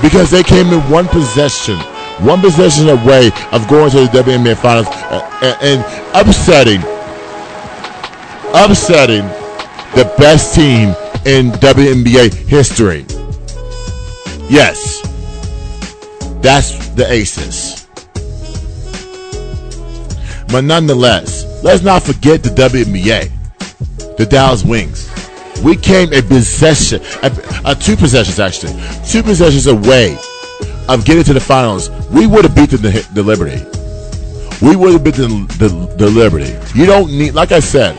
because 0.02 0.32
they 0.32 0.44
came 0.44 0.68
in 0.68 0.80
one 0.90 1.10
possession, 1.10 1.78
one 2.20 2.42
possession 2.42 2.90
away 2.90 3.28
of 3.52 3.68
going 3.68 3.92
to 3.92 4.02
the 4.02 4.24
WNBA 4.24 4.58
Finals 4.58 4.88
and, 5.42 5.58
and 5.62 5.80
upsetting, 6.14 6.82
upsetting 8.54 9.26
the 9.96 10.14
best 10.18 10.56
team 10.56 10.90
in 11.26 11.52
WNBA 11.60 12.34
history. 12.34 13.06
Yes, 14.50 15.02
that's 16.42 16.90
the 16.90 17.06
Aces. 17.10 17.88
But 20.48 20.66
nonetheless, 20.66 21.64
let's 21.64 21.82
not 21.84 22.04
forget 22.04 22.44
the 22.44 22.50
WNBA, 22.50 24.18
the 24.18 24.26
Dallas 24.26 24.64
Wings. 24.64 25.10
We 25.64 25.76
came 25.76 26.14
a 26.14 26.22
possession, 26.22 27.02
a, 27.24 27.32
a 27.66 27.76
two 27.76 27.96
possessions 27.96 28.40
actually, 28.40 28.74
two 29.08 29.24
possessions 29.24 29.68
away 29.68 30.18
of 30.90 31.06
getting 31.06 31.24
to 31.24 31.34
the 31.34 31.40
finals. 31.40 31.90
We 32.10 32.28
would 32.28 32.46
have 32.46 32.56
beaten 32.56 32.82
the, 32.82 33.08
the 33.14 33.24
Liberty. 33.24 33.62
We 34.66 34.76
would 34.76 34.94
have 34.94 35.04
beaten 35.04 35.48
the, 35.48 35.68
the, 35.68 35.96
the 35.98 36.10
Liberty. 36.10 36.56
You 36.78 36.86
don't 36.86 37.12
need, 37.12 37.34
like 37.34 37.52
I 37.52 37.60
said, 37.60 37.96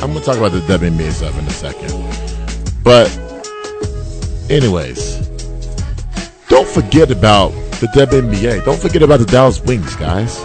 I'm 0.00 0.12
going 0.12 0.20
to 0.20 0.24
talk 0.24 0.36
about 0.36 0.52
the 0.52 0.60
WNBA 0.60 1.10
stuff 1.12 1.38
in 1.38 1.44
a 1.44 1.50
second. 1.50 1.90
But, 2.84 3.08
anyways, 4.50 5.28
don't 6.48 6.68
forget 6.68 7.10
about 7.10 7.50
the 7.80 7.88
WNBA. 7.94 8.64
Don't 8.64 8.80
forget 8.80 9.02
about 9.02 9.18
the 9.20 9.26
Dallas 9.26 9.60
Wings, 9.60 9.94
guys. 9.96 10.38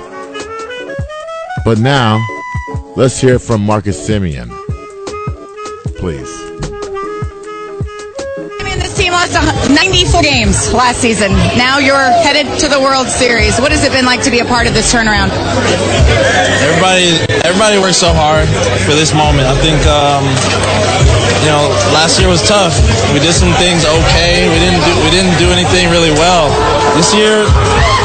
But 1.65 1.79
now, 1.79 2.19
let's 2.95 3.19
hear 3.19 3.39
from 3.39 3.61
Marcus 3.61 4.09
Semien. 4.09 4.49
Please. 5.97 6.52
Team 8.93 9.09
lost 9.11 9.33
94 9.73 10.21
games 10.21 10.69
last 10.69 11.01
season. 11.01 11.33
Now 11.57 11.81
you're 11.81 12.13
headed 12.21 12.45
to 12.61 12.69
the 12.69 12.77
World 12.77 13.09
Series. 13.09 13.57
What 13.57 13.73
has 13.73 13.81
it 13.81 13.89
been 13.91 14.05
like 14.05 14.21
to 14.23 14.31
be 14.31 14.37
a 14.37 14.45
part 14.45 14.69
of 14.69 14.77
this 14.77 14.93
turnaround? 14.93 15.33
Everybody, 16.61 17.17
everybody 17.41 17.81
worked 17.81 17.97
so 17.97 18.13
hard 18.13 18.45
for 18.85 18.93
this 18.93 19.09
moment. 19.09 19.49
I 19.49 19.57
think, 19.65 19.81
um, 19.89 20.21
you 21.41 21.49
know, 21.49 21.73
last 21.97 22.21
year 22.21 22.29
was 22.29 22.45
tough. 22.45 22.77
We 23.17 23.19
did 23.19 23.33
some 23.33 23.49
things 23.57 23.81
okay. 23.81 24.45
We 24.45 24.61
didn't 24.61 24.85
do, 24.85 24.93
we 25.01 25.09
didn't 25.09 25.41
do 25.41 25.49
anything 25.49 25.89
really 25.89 26.13
well. 26.13 26.53
This 26.93 27.17
year, 27.17 27.49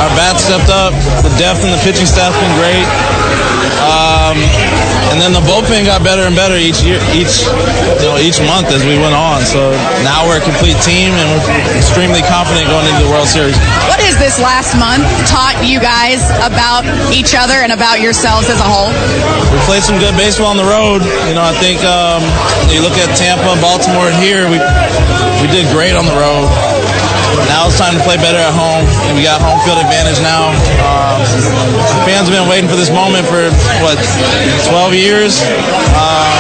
our 0.01 0.11
bats 0.17 0.49
stepped 0.49 0.73
up. 0.73 0.97
The 1.21 1.33
depth 1.37 1.69
in 1.69 1.71
the 1.71 1.81
pitching 1.85 2.09
staff's 2.09 2.41
been 2.41 2.55
great. 2.57 2.89
Um, 4.29 4.37
and 5.09 5.17
then 5.17 5.33
the 5.33 5.41
bullpen 5.49 5.89
got 5.89 6.05
better 6.05 6.29
and 6.29 6.37
better 6.37 6.61
each 6.61 6.85
year, 6.85 7.01
each 7.17 7.49
you 7.97 8.09
know, 8.13 8.21
each 8.21 8.37
month 8.45 8.69
as 8.69 8.85
we 8.85 9.01
went 9.01 9.17
on. 9.17 9.41
So 9.41 9.73
now 10.05 10.29
we're 10.29 10.37
a 10.37 10.45
complete 10.45 10.77
team, 10.85 11.17
and 11.17 11.27
we're 11.33 11.81
extremely 11.81 12.21
confident 12.29 12.69
going 12.69 12.85
into 12.85 13.09
the 13.09 13.13
World 13.13 13.25
Series. 13.25 13.57
What 13.89 14.05
has 14.05 14.21
this 14.21 14.37
last 14.37 14.77
month 14.77 15.09
taught 15.25 15.57
you 15.65 15.81
guys 15.81 16.29
about 16.45 16.85
each 17.09 17.33
other 17.33 17.65
and 17.65 17.73
about 17.73 18.05
yourselves 18.05 18.53
as 18.53 18.61
a 18.61 18.69
whole? 18.69 18.93
We 19.49 19.57
played 19.65 19.81
some 19.81 19.97
good 19.97 20.13
baseball 20.21 20.53
on 20.53 20.61
the 20.61 20.69
road. 20.69 21.01
You 21.25 21.33
know, 21.33 21.45
I 21.45 21.57
think 21.57 21.81
um, 21.89 22.21
you 22.69 22.85
look 22.85 23.01
at 23.01 23.09
Tampa, 23.17 23.57
Baltimore, 23.65 24.13
and 24.13 24.19
here 24.21 24.45
we 24.45 24.61
we 25.41 25.49
did 25.49 25.65
great 25.73 25.97
on 25.97 26.05
the 26.05 26.17
road. 26.21 26.53
Now 27.51 27.69
it's 27.69 27.77
time 27.77 27.93
to 27.97 28.03
play 28.05 28.17
better 28.17 28.41
at 28.41 28.55
home, 28.55 28.87
and 29.09 29.13
we 29.19 29.23
got 29.27 29.43
home 29.43 29.59
field 29.67 29.83
advantage 29.83 30.21
now. 30.25 30.55
Um, 30.81 31.21
fans 32.09 32.29
have 32.31 32.35
been 32.35 32.49
waiting 32.49 32.71
for 32.71 32.77
this 32.77 32.89
moment 32.89 33.27
for 33.27 33.51
what 33.85 33.99
12 34.65 34.95
years. 34.95 35.43
Um, 35.99 36.33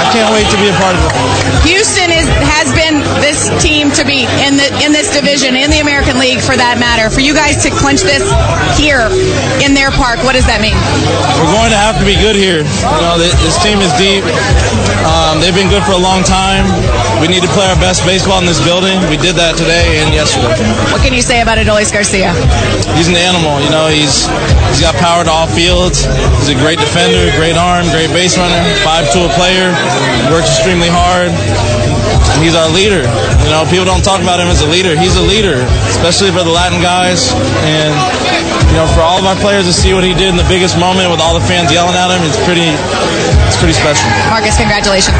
I 0.00 0.08
can't 0.14 0.30
wait 0.30 0.46
to 0.54 0.58
be 0.62 0.70
a 0.70 0.76
part 0.78 0.94
of 0.94 1.02
it. 1.04 1.12
Houston 1.66 2.13
this 3.22 3.50
team 3.62 3.90
to 3.94 4.02
beat 4.02 4.30
in 4.42 4.56
the 4.56 4.68
in 4.82 4.90
this 4.90 5.12
division 5.12 5.54
in 5.54 5.70
the 5.70 5.80
American 5.80 6.18
League 6.18 6.40
for 6.40 6.56
that 6.56 6.80
matter. 6.80 7.10
For 7.10 7.20
you 7.20 7.34
guys 7.34 7.62
to 7.66 7.70
clinch 7.70 8.02
this 8.02 8.24
here 8.78 9.06
in 9.62 9.74
their 9.74 9.90
park, 9.94 10.22
what 10.26 10.34
does 10.34 10.46
that 10.46 10.58
mean? 10.62 10.76
We're 11.38 11.54
going 11.54 11.70
to 11.70 11.80
have 11.80 11.98
to 12.00 12.06
be 12.06 12.16
good 12.18 12.34
here. 12.34 12.62
You 12.64 13.02
know, 13.04 13.16
this 13.18 13.58
team 13.62 13.78
is 13.78 13.92
deep. 14.00 14.24
Um, 15.06 15.38
they've 15.38 15.54
been 15.54 15.70
good 15.70 15.84
for 15.84 15.94
a 15.94 16.02
long 16.02 16.24
time. 16.24 16.66
We 17.20 17.28
need 17.30 17.44
to 17.44 17.52
play 17.52 17.66
our 17.68 17.78
best 17.78 18.02
baseball 18.02 18.40
in 18.40 18.46
this 18.46 18.62
building. 18.62 18.96
We 19.12 19.20
did 19.20 19.36
that 19.36 19.54
today 19.54 20.02
and 20.02 20.10
yesterday. 20.12 20.54
What 20.90 21.02
can 21.04 21.12
you 21.12 21.22
say 21.22 21.40
about 21.40 21.58
Adolis 21.60 21.92
Garcia? 21.92 22.32
He's 22.96 23.08
an 23.08 23.18
animal. 23.18 23.60
You 23.60 23.70
know, 23.70 23.86
he's 23.90 24.26
he's 24.72 24.82
got 24.82 24.96
power 24.98 25.24
to 25.24 25.30
all 25.30 25.48
fields. 25.50 26.06
He's 26.42 26.50
a 26.50 26.58
great 26.58 26.78
defender, 26.80 27.30
great 27.36 27.56
arm, 27.56 27.86
great 27.92 28.10
base 28.10 28.36
runner, 28.36 28.60
five 28.82 29.06
tool 29.12 29.28
player. 29.36 29.72
Works 30.32 30.50
extremely 30.56 30.88
hard. 30.90 31.30
And 32.34 32.42
he's 32.42 32.58
our 32.58 32.66
leader. 32.68 33.06
You 33.46 33.50
know, 33.54 33.62
people 33.70 33.86
don't 33.86 34.02
talk 34.02 34.20
about 34.20 34.42
him 34.42 34.50
as 34.50 34.60
a 34.60 34.68
leader. 34.68 34.98
He's 34.98 35.14
a 35.14 35.22
leader, 35.22 35.62
especially 35.86 36.34
for 36.34 36.42
the 36.42 36.50
Latin 36.50 36.82
guys. 36.82 37.30
And 37.62 37.94
you 38.74 38.76
know, 38.76 38.90
for 38.90 39.00
all 39.06 39.18
of 39.18 39.24
our 39.24 39.38
players 39.38 39.66
to 39.66 39.72
see 39.72 39.94
what 39.94 40.02
he 40.02 40.12
did 40.14 40.34
in 40.34 40.36
the 40.36 40.48
biggest 40.50 40.74
moment 40.74 41.10
with 41.10 41.22
all 41.22 41.38
the 41.38 41.46
fans 41.46 41.70
yelling 41.70 41.94
at 41.94 42.10
him, 42.10 42.26
it's 42.26 42.38
pretty, 42.42 42.66
it's 43.46 43.58
pretty 43.58 43.74
special. 43.74 44.02
Marcus, 44.26 44.58
congratulations. 44.58 45.14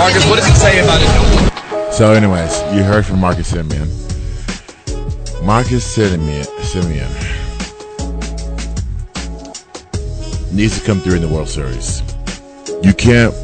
Marcus, 0.00 0.24
what 0.24 0.40
does 0.40 0.48
it 0.48 0.56
say 0.56 0.80
about 0.80 1.04
it? 1.04 1.92
So, 1.92 2.12
anyways, 2.12 2.56
you 2.72 2.82
heard 2.82 3.04
from 3.04 3.20
Marcus 3.20 3.52
Semien. 3.52 3.88
Marcus 5.44 5.84
Semien, 5.96 6.44
Semien 6.64 7.12
needs 10.52 10.78
to 10.80 10.86
come 10.86 11.00
through 11.00 11.16
in 11.16 11.22
the 11.22 11.28
World 11.28 11.48
Series. 11.48 12.00
You 12.82 12.94
can't. 12.94 13.34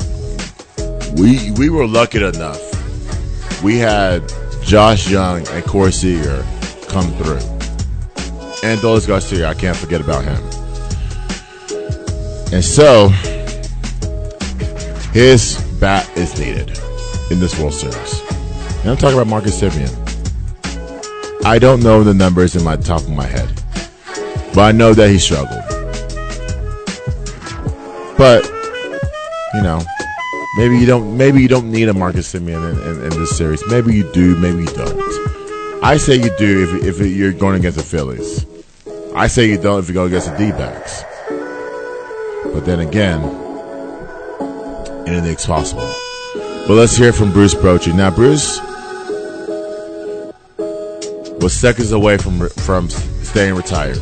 We 1.14 1.50
we 1.52 1.69
were 1.69 1.87
lucky 1.87 2.25
enough. 2.25 2.72
We 3.62 3.78
had 3.78 4.33
Josh 4.64 5.09
Jung 5.09 5.47
and 5.49 5.64
Corey 5.64 5.92
Seager 5.92 6.45
come 6.88 7.11
through, 7.12 7.38
and 8.64 8.81
Dolis 8.81 9.07
Garcia. 9.07 9.49
I 9.49 9.54
can't 9.54 9.76
forget 9.76 10.00
about 10.00 10.25
him. 10.25 10.42
And 12.52 12.64
so, 12.64 13.09
his 15.12 15.62
bat 15.81 16.11
is 16.16 16.38
needed 16.38 16.76
in 17.31 17.38
this 17.38 17.59
World 17.59 17.75
Series. 17.75 18.21
And 18.81 18.90
I'm 18.90 18.97
talking 18.97 19.16
about 19.16 19.28
Marcus 19.28 19.61
Semien. 19.61 19.90
I 21.45 21.59
don't 21.59 21.83
know 21.83 22.02
the 22.02 22.14
numbers 22.14 22.57
in 22.57 22.64
my 22.64 22.76
top 22.76 23.00
of 23.02 23.11
my 23.11 23.26
head, 23.26 23.49
but 24.54 24.62
I 24.62 24.73
know 24.73 24.92
that 24.92 25.09
he 25.09 25.19
struggled. 25.19 25.62
But 28.19 28.45
you 29.54 29.62
know, 29.62 29.83
maybe 30.57 30.79
you 30.79 30.87
don't. 30.87 31.17
Maybe 31.17 31.43
you 31.43 31.49
don't 31.49 31.71
need 31.71 31.89
a 31.89 31.95
Marcus 31.95 32.33
Semien 32.33 32.73
in, 32.73 32.81
in, 32.83 33.03
in 33.05 33.21
this 33.21 33.37
series. 33.37 33.63
Maybe 33.69 33.95
you 33.95 34.11
do. 34.13 34.37
Maybe 34.37 34.61
you 34.61 34.75
don't. 34.75 35.83
I 35.83 35.97
say 35.97 36.17
you 36.17 36.31
do 36.39 36.77
if 36.85 37.01
if 37.01 37.07
you're 37.07 37.33
going 37.33 37.57
against 37.57 37.79
the 37.79 37.85
Phillies. 37.85 38.47
I 39.15 39.27
say 39.27 39.49
you 39.49 39.59
don't 39.59 39.81
if 39.81 39.89
you 39.89 39.95
go 39.95 40.07
against 40.07 40.31
the 40.31 40.37
D-backs. 40.39 41.05
But 42.53 42.65
then 42.65 42.81
again, 42.81 43.21
anything's 45.07 45.45
possible. 45.45 45.91
But 46.67 46.75
let's 46.75 46.97
hear 46.97 47.13
from 47.13 47.33
Bruce 47.33 47.55
Bochy. 47.55 47.95
Now, 47.95 48.11
Bruce 48.11 48.61
was 51.43 51.53
seconds 51.53 51.93
away 51.93 52.17
from 52.17 52.49
from 52.49 52.89
staying 52.89 53.55
retired. 53.55 53.99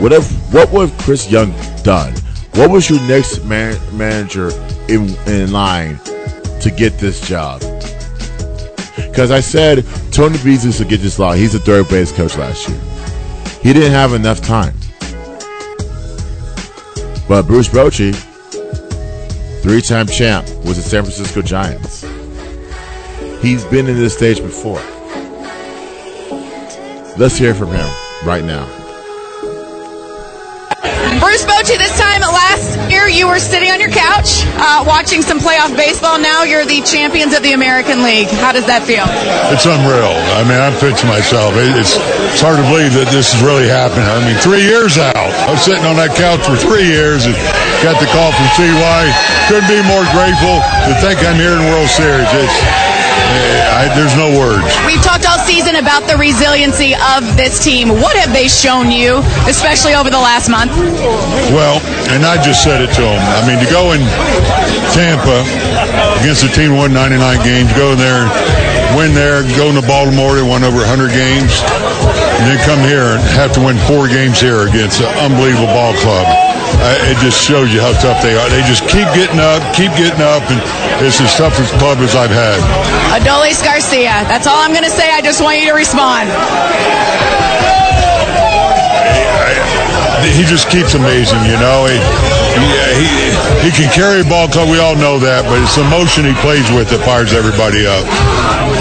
What 0.00 0.12
if 0.12 0.30
what 0.52 0.72
would 0.72 0.90
Chris 0.98 1.30
Young 1.30 1.54
done? 1.82 2.12
What 2.54 2.70
was 2.70 2.90
your 2.90 3.00
next 3.02 3.44
man, 3.44 3.78
manager 3.96 4.50
in 4.88 5.08
in 5.26 5.52
line 5.52 5.98
to 6.60 6.72
get 6.76 6.98
this 6.98 7.20
job? 7.26 7.60
Because 8.96 9.30
I 9.30 9.40
said 9.40 9.84
Tony 10.10 10.38
Beasley 10.42 10.72
to 10.72 10.84
get 10.84 11.00
this 11.00 11.18
law. 11.18 11.32
He's 11.32 11.54
a 11.54 11.58
third 11.58 11.88
base 11.88 12.12
coach 12.12 12.36
last 12.36 12.68
year. 12.68 12.80
He 13.62 13.72
didn't 13.72 13.92
have 13.92 14.12
enough 14.12 14.40
time. 14.40 14.74
But 17.26 17.46
Bruce 17.46 17.68
Bochy, 17.68 18.14
three-time 19.62 20.06
champ, 20.06 20.46
was 20.64 20.76
the 20.76 20.82
San 20.82 21.02
Francisco 21.02 21.40
Giants. 21.42 22.02
He's 23.40 23.64
been 23.64 23.86
in 23.86 23.96
this 23.96 24.16
stage 24.16 24.40
before. 24.40 24.82
Let's 27.16 27.36
hear 27.36 27.54
from 27.54 27.70
him 27.70 27.88
right 28.26 28.44
now. 28.44 28.66
Bruce 31.20 31.44
Bochy, 31.44 31.78
this 31.78 31.98
time 31.98 32.20
last 32.20 32.83
you 33.08 33.28
were 33.28 33.38
sitting 33.38 33.70
on 33.70 33.80
your 33.80 33.90
couch 33.90 34.46
uh, 34.56 34.84
watching 34.86 35.22
some 35.22 35.38
playoff 35.38 35.76
baseball. 35.76 36.18
Now 36.18 36.42
you're 36.42 36.64
the 36.64 36.80
champions 36.82 37.34
of 37.34 37.42
the 37.42 37.52
American 37.52 38.02
League. 38.02 38.28
How 38.28 38.52
does 38.52 38.66
that 38.66 38.84
feel? 38.84 39.04
It's 39.52 39.66
unreal. 39.66 40.14
I 40.36 40.42
mean, 40.44 40.60
I'm 40.60 40.76
pinching 40.78 41.08
myself. 41.08 41.54
It's, 41.56 41.96
it's 42.32 42.42
hard 42.42 42.56
to 42.58 42.66
believe 42.66 42.94
that 42.96 43.10
this 43.12 43.34
is 43.34 43.40
really 43.42 43.68
happening. 43.68 44.06
I 44.06 44.22
mean, 44.22 44.38
three 44.40 44.64
years 44.64 44.96
out. 44.96 45.16
I 45.16 45.50
was 45.50 45.62
sitting 45.62 45.84
on 45.84 45.96
that 46.00 46.16
couch 46.16 46.42
for 46.46 46.56
three 46.56 46.86
years 46.86 47.26
and 47.26 47.34
got 47.84 48.00
the 48.00 48.08
call 48.10 48.32
from 48.32 48.48
CY. 48.56 49.00
Couldn't 49.50 49.70
be 49.70 49.82
more 49.84 50.04
grateful 50.14 50.56
to 50.88 50.92
think 51.02 51.20
I'm 51.24 51.36
here 51.36 51.56
in 51.58 51.64
World 51.68 51.90
Series. 51.90 52.28
It's, 52.32 52.93
I, 53.74 53.90
there's 53.92 54.14
no 54.14 54.30
words. 54.32 54.64
We've 54.86 55.02
talked 55.02 55.26
all 55.26 55.38
season 55.42 55.76
about 55.76 56.06
the 56.06 56.16
resiliency 56.16 56.94
of 56.94 57.26
this 57.36 57.62
team. 57.62 57.90
What 58.00 58.16
have 58.16 58.32
they 58.32 58.48
shown 58.48 58.90
you, 58.90 59.20
especially 59.50 59.94
over 59.94 60.10
the 60.10 60.20
last 60.20 60.48
month? 60.48 60.72
Well, 61.52 61.82
and 62.14 62.24
I 62.24 62.40
just 62.42 62.62
said 62.62 62.80
it 62.80 62.94
to 62.96 63.02
them. 63.02 63.20
I 63.20 63.42
mean, 63.44 63.58
to 63.58 63.68
go 63.70 63.92
in 63.92 64.00
Tampa 64.94 65.42
against 66.22 66.46
a 66.46 66.50
team 66.54 66.76
won 66.78 66.92
99 66.94 67.18
games, 67.42 67.70
go 67.74 67.92
in 67.92 67.98
there, 67.98 68.30
win 68.94 69.12
there, 69.12 69.42
go 69.58 69.68
into 69.74 69.82
Baltimore, 69.82 70.34
they 70.38 70.46
won 70.46 70.62
over 70.62 70.86
100 70.86 71.10
games, 71.10 71.60
and 72.38 72.44
then 72.46 72.58
come 72.62 72.80
here 72.86 73.18
and 73.18 73.22
have 73.34 73.52
to 73.58 73.60
win 73.60 73.76
four 73.90 74.06
games 74.06 74.40
here 74.40 74.70
against 74.70 75.02
an 75.02 75.10
unbelievable 75.18 75.70
ball 75.74 75.94
club. 75.98 76.53
Uh, 76.80 77.10
it 77.10 77.16
just 77.22 77.40
shows 77.40 77.72
you 77.72 77.80
how 77.80 77.92
tough 78.00 78.22
they 78.22 78.34
are. 78.36 78.48
They 78.50 78.62
just 78.66 78.82
keep 78.88 79.06
getting 79.14 79.40
up, 79.40 79.62
keep 79.74 79.92
getting 79.96 80.20
up, 80.20 80.42
and 80.50 80.58
it's 81.04 81.20
as 81.20 81.34
tough 81.34 81.56
a 81.58 81.64
club 81.78 81.98
as 81.98 82.14
I've 82.14 82.32
had. 82.32 82.60
Adolis 83.14 83.62
Garcia. 83.64 84.26
That's 84.26 84.46
all 84.46 84.58
I'm 84.58 84.72
going 84.72 84.84
to 84.84 84.90
say. 84.90 85.10
I 85.10 85.20
just 85.20 85.40
want 85.40 85.60
you 85.60 85.66
to 85.68 85.76
respond. 85.76 86.28
He 90.24 90.42
just 90.44 90.68
keeps 90.70 90.94
amazing, 90.94 91.44
you 91.44 91.56
know. 91.60 91.86
He, 91.86 92.00
he, 92.58 92.66
he, 92.96 93.68
he 93.68 93.70
can 93.70 93.92
carry 93.92 94.20
a 94.22 94.24
ball 94.24 94.48
club. 94.48 94.68
We 94.68 94.80
all 94.80 94.96
know 94.96 95.18
that, 95.18 95.44
but 95.44 95.60
it's 95.62 95.76
the 95.76 95.84
motion 95.84 96.24
he 96.24 96.34
plays 96.40 96.64
with 96.72 96.90
that 96.90 97.04
fires 97.04 97.32
everybody 97.32 97.86
up. 97.86 98.04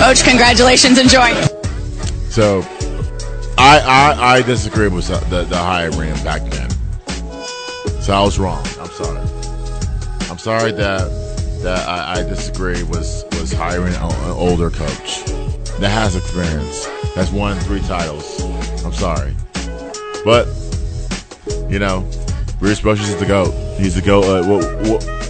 Coach, 0.02 0.24
congratulations. 0.24 0.98
Enjoy. 0.98 1.36
So, 2.30 2.66
I 3.58 3.80
I, 3.86 4.36
I 4.36 4.42
disagree 4.42 4.88
with 4.88 5.08
the, 5.08 5.20
the, 5.30 5.44
the 5.44 5.58
hiring 5.58 6.16
back 6.24 6.42
then. 6.50 6.73
So 8.04 8.12
I 8.12 8.22
was 8.22 8.38
wrong. 8.38 8.62
I'm 8.82 8.92
sorry. 8.92 9.22
I'm 10.30 10.38
sorry 10.38 10.74
that 10.74 11.08
that 11.62 11.88
I, 11.88 12.20
I 12.20 12.24
disagree 12.24 12.84
was 12.84 13.24
was 13.40 13.54
hiring 13.54 13.94
an 13.94 14.02
older 14.32 14.70
coach 14.70 15.24
that 15.80 15.90
has 15.90 16.18
experience. 16.18 16.86
That's 17.16 17.32
won 17.32 17.58
three 17.62 17.80
titles. 17.80 18.44
I'm 18.84 18.92
sorry, 18.92 19.34
but 20.26 20.48
you 21.70 21.80
know, 21.80 22.02
Bruce 22.60 22.82
Bochy 22.82 23.04
is 23.04 23.18
the 23.22 23.26
goat. 23.26 23.54
He's 23.80 23.96
the 23.96 24.02
goat 24.02 24.26
of 24.26 24.52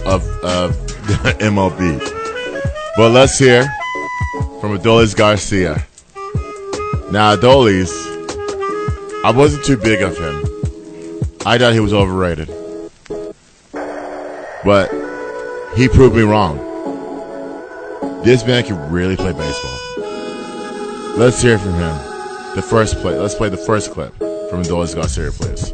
of 0.04 0.22
MLB. 1.38 2.00
But 2.96 3.12
let's 3.12 3.38
hear 3.38 3.62
from 4.60 4.76
Adolis 4.76 5.16
Garcia. 5.16 5.86
Now 7.12 7.36
Adolis, 7.36 7.92
I 9.24 9.30
wasn't 9.30 9.64
too 9.64 9.76
big 9.76 10.02
of 10.02 10.18
him. 10.18 10.44
I 11.46 11.56
thought 11.56 11.72
he 11.72 11.78
was 11.78 11.94
overrated. 11.94 12.63
But 14.64 14.88
he 15.76 15.88
proved 15.88 16.16
me 16.16 16.22
wrong. 16.22 16.56
This 18.24 18.46
man 18.46 18.64
can 18.64 18.90
really 18.90 19.14
play 19.14 19.32
baseball. 19.32 19.78
Let's 21.18 21.42
hear 21.42 21.58
from 21.58 21.74
him. 21.74 21.94
The 22.54 22.62
first 22.62 22.96
play. 22.96 23.18
Let's 23.18 23.34
play 23.34 23.50
the 23.50 23.58
first 23.58 23.90
clip 23.90 24.16
from 24.16 24.62
Adolis 24.62 24.94
Garcia, 24.94 25.30
please. 25.32 25.72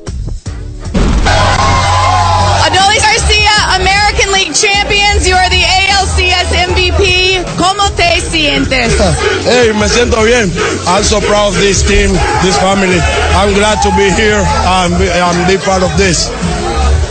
Adolis 2.66 2.98
Garcia, 2.98 3.54
American 3.78 4.32
League 4.32 4.54
champions. 4.58 5.22
You 5.22 5.36
are 5.38 5.48
the 5.48 5.62
ALCS 5.62 6.50
MVP. 6.74 7.44
¿Cómo 7.56 7.94
te 7.94 8.20
sientes? 8.20 8.98
Hey, 9.44 9.72
me 9.72 9.86
siento 9.86 10.24
bien. 10.24 10.50
I'm 10.88 11.04
so 11.04 11.20
proud 11.20 11.54
of 11.54 11.60
this 11.60 11.86
team, 11.86 12.10
this 12.42 12.58
family. 12.58 12.98
I'm 13.38 13.54
glad 13.54 13.80
to 13.82 13.90
be 13.94 14.10
here 14.10 14.42
and 14.66 14.98
be, 14.98 15.08
and 15.08 15.46
be 15.46 15.58
part 15.62 15.84
of 15.84 15.96
this. 15.96 16.28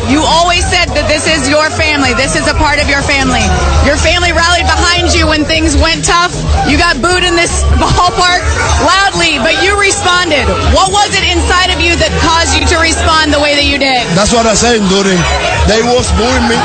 You 0.10 0.26
always 0.26 0.66
said 0.66 0.90
that 0.98 1.06
this 1.06 1.30
is 1.30 1.46
your 1.46 1.70
family. 1.70 2.18
This 2.18 2.34
is 2.34 2.50
a 2.50 2.58
part 2.58 2.82
of 2.82 2.90
your 2.90 3.06
family. 3.06 3.46
Your 3.86 3.94
family 3.94 4.34
rallied 4.34 4.66
behind 4.66 5.14
you 5.14 5.30
when 5.30 5.46
things 5.46 5.78
went 5.78 6.02
tough. 6.02 6.34
You 6.66 6.82
got 6.82 6.98
booed 6.98 7.22
in 7.22 7.38
this 7.38 7.62
ballpark 7.78 8.42
loudly, 8.82 9.38
but 9.38 9.62
you 9.62 9.78
responded. 9.78 10.50
What 10.74 10.90
was 10.90 11.14
it 11.14 11.22
inside 11.30 11.70
of 11.70 11.78
you 11.78 11.94
that 12.02 12.10
caused 12.26 12.58
you 12.58 12.66
to 12.74 12.82
respond 12.82 13.30
the 13.30 13.38
way 13.38 13.54
that 13.54 13.70
you 13.70 13.78
did? 13.78 14.02
That's 14.18 14.34
what 14.34 14.50
I 14.50 14.58
said 14.58 14.82
during. 14.90 15.22
They 15.70 15.86
was 15.86 16.10
booing 16.18 16.46
me. 16.50 16.58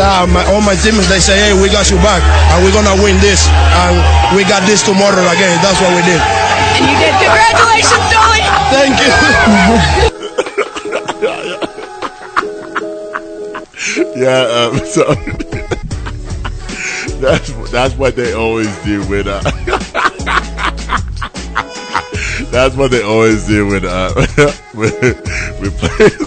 Uh, 0.00 0.24
my, 0.24 0.40
all 0.48 0.64
my 0.64 0.72
teammates, 0.72 1.12
they 1.12 1.20
say, 1.20 1.36
hey, 1.36 1.52
we 1.52 1.68
got 1.68 1.92
you 1.92 2.00
back, 2.00 2.24
and 2.56 2.64
we're 2.64 2.72
going 2.72 2.88
to 2.88 2.96
win 3.04 3.20
this, 3.20 3.44
and 3.76 4.00
we 4.32 4.40
got 4.48 4.64
this 4.64 4.80
tomorrow 4.80 5.20
again. 5.28 5.52
That's 5.60 5.76
what 5.84 5.92
we 5.92 6.00
did. 6.08 6.16
And 6.80 6.88
you 6.88 6.96
did. 6.96 7.12
Congratulations, 7.20 8.06
Dolly. 8.08 8.40
Thank 8.72 8.96
you. 9.04 10.08
yeah, 14.20 14.42
um, 14.42 14.76
so 14.84 15.04
that's 17.20 17.50
that's 17.70 17.94
what 17.94 18.16
they 18.16 18.34
always 18.34 18.76
do 18.84 19.00
with 19.08 19.26
uh, 19.26 19.40
that's 22.50 22.76
what 22.76 22.90
they 22.90 23.02
always 23.02 23.46
do 23.46 23.66
with 23.66 23.84
uh 23.84 24.12
with, 24.74 25.00
with 25.60 25.78
players 25.78 26.18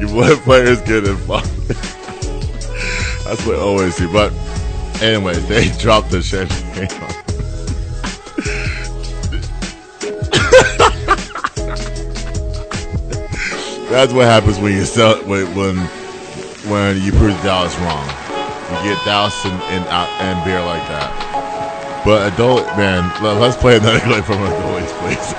you 0.00 0.08
let 0.08 0.38
players 0.44 0.80
get 0.82 1.04
involved. 1.04 1.68
that's 1.68 3.44
what 3.46 3.56
they 3.56 3.60
always 3.60 3.96
do. 3.96 4.10
But 4.10 4.32
anyways, 5.02 5.46
they 5.46 5.68
dropped 5.78 6.10
the 6.10 6.22
champagne. 6.22 6.88
That's 13.90 14.12
what 14.12 14.26
happens 14.26 14.58
when 14.58 14.72
you 14.72 14.84
sell 14.84 15.16
when 15.24 15.54
when 15.54 15.88
when 16.68 17.00
you 17.00 17.12
prove 17.12 17.36
Dallas 17.42 17.76
wrong. 17.80 18.06
You 18.84 18.94
get 18.94 19.04
Dallas 19.04 19.34
and 19.44 19.60
and, 19.72 19.84
and 19.88 20.44
beer 20.44 20.60
like 20.64 20.86
that. 20.88 21.10
But 22.04 22.32
adult 22.32 22.64
man, 22.76 23.10
let, 23.22 23.36
us 23.40 23.56
play 23.56 23.76
another 23.76 24.00
clip 24.04 24.24
from 24.24 24.38
Adolis, 24.38 24.92
please. 25.00 25.34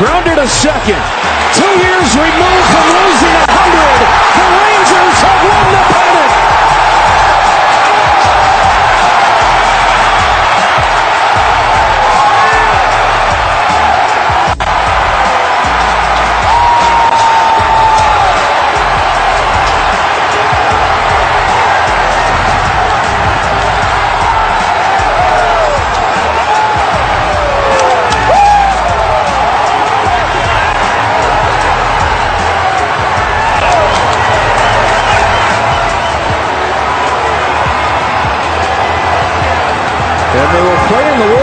grounded 0.00 0.40
to 0.40 0.48
second. 0.48 1.04
Two 1.52 1.72
years 1.84 2.08
removed 2.16 2.68
from 2.72 2.86
losing 2.88 3.36
a 3.36 3.44
hundred. 3.52 4.00
The 4.32 4.46
Rangers 4.48 5.18
have 5.20 5.40
won 5.44 5.66
the 5.76 5.82
pennant. 5.92 6.49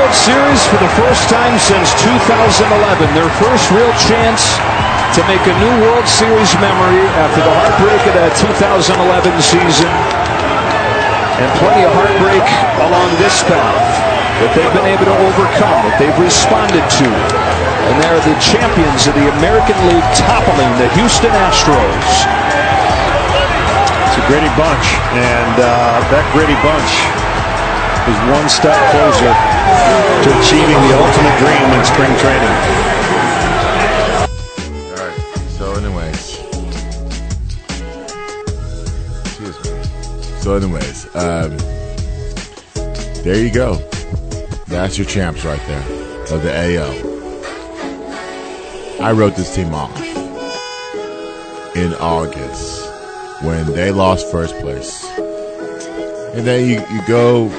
World 0.08 0.24
Series 0.24 0.64
for 0.72 0.80
the 0.80 0.94
first 0.96 1.28
time 1.28 1.60
since 1.60 1.92
2011. 2.00 3.12
Their 3.12 3.28
first 3.44 3.68
real 3.76 3.92
chance 4.08 4.56
to 5.12 5.20
make 5.28 5.44
a 5.44 5.52
new 5.60 5.74
World 5.84 6.08
Series 6.08 6.48
memory 6.64 7.04
after 7.20 7.44
the 7.44 7.52
heartbreak 7.52 8.00
of 8.08 8.16
that 8.16 8.32
2011 8.40 9.04
season. 9.44 9.92
And 11.44 11.52
plenty 11.60 11.84
of 11.84 11.92
heartbreak 11.92 12.48
along 12.88 13.20
this 13.20 13.44
path 13.52 13.84
that 14.48 14.56
they've 14.56 14.72
been 14.80 14.88
able 14.88 15.12
to 15.12 15.18
overcome, 15.28 15.76
that 15.92 16.00
they've 16.00 16.20
responded 16.24 16.88
to. 17.04 17.08
And 17.92 18.00
they're 18.00 18.24
the 18.24 18.40
champions 18.40 19.12
of 19.12 19.14
the 19.20 19.28
American 19.44 19.76
League 19.92 20.08
toppling 20.16 20.72
the 20.80 20.88
Houston 20.96 21.36
Astros. 21.36 22.08
It's 24.08 24.16
a 24.16 24.24
gritty 24.32 24.52
bunch, 24.56 24.88
and 25.20 25.54
uh, 25.60 26.00
that 26.16 26.24
gritty 26.32 26.56
bunch 26.64 27.27
is 28.08 28.20
one 28.32 28.48
step 28.48 28.78
closer 28.92 29.34
to 30.24 30.30
achieving 30.40 30.80
the 30.88 30.96
ultimate 30.96 31.38
dream 31.44 31.68
in 31.76 31.84
spring 31.84 32.14
training. 32.24 32.56
All 34.88 35.02
right. 35.04 35.20
So, 35.50 35.74
anyways, 35.76 36.40
excuse 39.26 39.58
me. 39.64 39.70
So, 40.40 40.56
anyways, 40.56 41.16
um, 41.16 41.58
there 43.24 43.40
you 43.44 43.52
go. 43.52 43.76
That's 44.68 44.98
your 44.98 45.08
champs 45.08 45.44
right 45.44 45.62
there 45.68 45.84
of 46.32 46.44
the 46.44 46.54
AL. 46.56 47.18
I 49.02 49.12
wrote 49.12 49.36
this 49.36 49.54
team 49.54 49.74
off 49.74 49.96
in 51.76 51.94
August 51.96 52.90
when 53.44 53.66
they 53.74 53.92
lost 53.92 54.32
first 54.32 54.58
place. 54.60 55.06
And 56.34 56.46
then 56.48 56.70
you, 56.70 56.80
you 56.96 57.02
go 57.08 57.50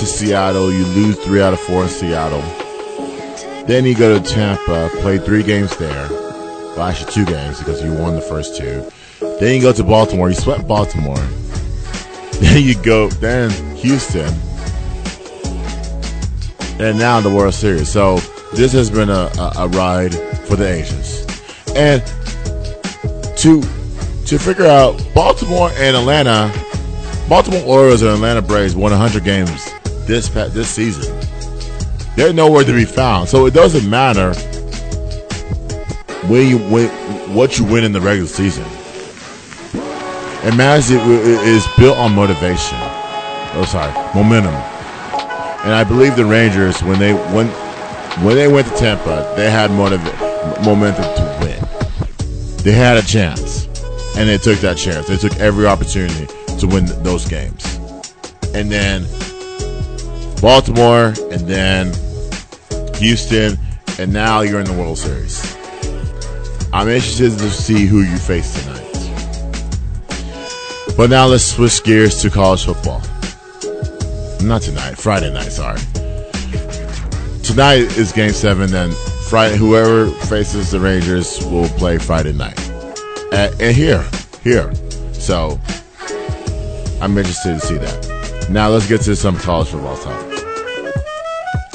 to 0.00 0.06
Seattle, 0.06 0.72
you 0.72 0.86
lose 0.86 1.18
three 1.18 1.42
out 1.42 1.52
of 1.52 1.60
four 1.60 1.82
in 1.82 1.88
Seattle. 1.90 2.40
Then 3.66 3.84
you 3.84 3.94
go 3.94 4.18
to 4.18 4.24
Tampa, 4.24 4.88
play 5.00 5.18
three 5.18 5.42
games 5.42 5.76
there. 5.76 6.08
Well, 6.08 6.84
actually, 6.84 7.12
two 7.12 7.26
games 7.26 7.58
because 7.58 7.84
you 7.84 7.92
won 7.92 8.14
the 8.14 8.22
first 8.22 8.56
two. 8.56 8.90
Then 9.38 9.56
you 9.56 9.60
go 9.60 9.74
to 9.74 9.84
Baltimore, 9.84 10.30
you 10.30 10.34
swept 10.34 10.66
Baltimore. 10.66 11.16
Then 12.40 12.62
you 12.64 12.74
go, 12.82 13.10
then 13.10 13.50
Houston. 13.76 14.32
And 16.80 16.98
now 16.98 17.20
the 17.20 17.30
World 17.30 17.52
Series. 17.52 17.92
So 17.92 18.16
this 18.54 18.72
has 18.72 18.90
been 18.90 19.10
a, 19.10 19.30
a, 19.38 19.52
a 19.58 19.68
ride 19.68 20.14
for 20.46 20.56
the 20.56 20.66
ages. 20.66 21.26
And 21.76 22.02
to 23.36 23.60
to 24.24 24.38
figure 24.38 24.64
out 24.64 24.98
Baltimore 25.14 25.70
and 25.74 25.94
Atlanta, 25.94 26.50
Baltimore 27.28 27.62
Orioles 27.66 28.00
and 28.00 28.12
Atlanta 28.12 28.40
Braves 28.40 28.74
won 28.74 28.92
100 28.92 29.22
games 29.22 29.69
this 30.10 30.28
this 30.28 30.68
season. 30.68 31.16
They're 32.16 32.32
nowhere 32.32 32.64
to 32.64 32.72
be 32.72 32.84
found. 32.84 33.28
So 33.28 33.46
it 33.46 33.54
doesn't 33.54 33.88
matter 33.88 34.34
when 36.26 36.48
you 36.48 36.58
win, 36.58 36.88
what 37.34 37.58
you 37.58 37.64
win 37.64 37.84
in 37.84 37.92
the 37.92 38.00
regular 38.00 38.28
season. 38.28 38.64
Matters. 40.56 40.90
It 40.90 41.00
is 41.00 41.66
built 41.78 41.96
on 41.96 42.14
motivation. 42.14 42.76
Oh, 43.52 43.64
sorry, 43.68 43.92
momentum. 44.14 44.54
And 45.64 45.72
I 45.72 45.84
believe 45.84 46.16
the 46.16 46.24
Rangers 46.24 46.82
when 46.82 46.98
they 46.98 47.12
when 47.12 47.46
when 48.24 48.34
they 48.36 48.48
went 48.48 48.66
to 48.66 48.74
Tampa, 48.74 49.32
they 49.36 49.50
had 49.50 49.70
motiv- 49.70 50.02
momentum 50.64 51.04
to 51.04 51.38
win. 51.40 52.64
They 52.64 52.72
had 52.72 52.96
a 52.96 53.02
chance, 53.02 53.66
and 54.16 54.28
they 54.28 54.38
took 54.38 54.58
that 54.60 54.76
chance. 54.76 55.06
They 55.06 55.16
took 55.16 55.36
every 55.36 55.66
opportunity 55.66 56.26
to 56.58 56.66
win 56.66 56.86
those 57.02 57.26
games. 57.28 57.64
And 58.52 58.70
then 58.70 59.06
Baltimore, 60.40 61.14
and 61.30 61.40
then 61.46 61.92
Houston, 62.96 63.58
and 63.98 64.12
now 64.12 64.40
you're 64.40 64.60
in 64.60 64.66
the 64.66 64.72
World 64.72 64.98
Series. 64.98 65.56
I'm 66.72 66.88
interested 66.88 67.30
to 67.30 67.50
see 67.50 67.86
who 67.86 68.00
you 68.00 68.16
face 68.16 68.62
tonight. 68.62 68.86
But 70.96 71.10
now 71.10 71.26
let's 71.26 71.44
switch 71.44 71.82
gears 71.82 72.20
to 72.22 72.30
college 72.30 72.64
football. 72.64 73.00
Not 74.42 74.62
tonight, 74.62 74.96
Friday 74.96 75.32
night, 75.32 75.52
sorry. 75.52 75.80
Tonight 77.42 77.96
is 77.98 78.12
game 78.12 78.32
seven, 78.32 78.72
and 78.74 78.94
Friday 79.28 79.56
whoever 79.56 80.10
faces 80.26 80.70
the 80.70 80.80
Rangers 80.80 81.44
will 81.46 81.68
play 81.70 81.98
Friday 81.98 82.32
night. 82.32 82.58
And, 83.32 83.60
and 83.60 83.76
here, 83.76 84.08
here. 84.42 84.72
So 85.12 85.60
I'm 87.00 87.16
interested 87.18 87.60
to 87.60 87.66
see 87.66 87.76
that. 87.76 88.48
Now 88.50 88.68
let's 88.68 88.88
get 88.88 89.00
to 89.02 89.16
some 89.16 89.36
college 89.36 89.68
football 89.68 89.96
talk. 89.96 90.29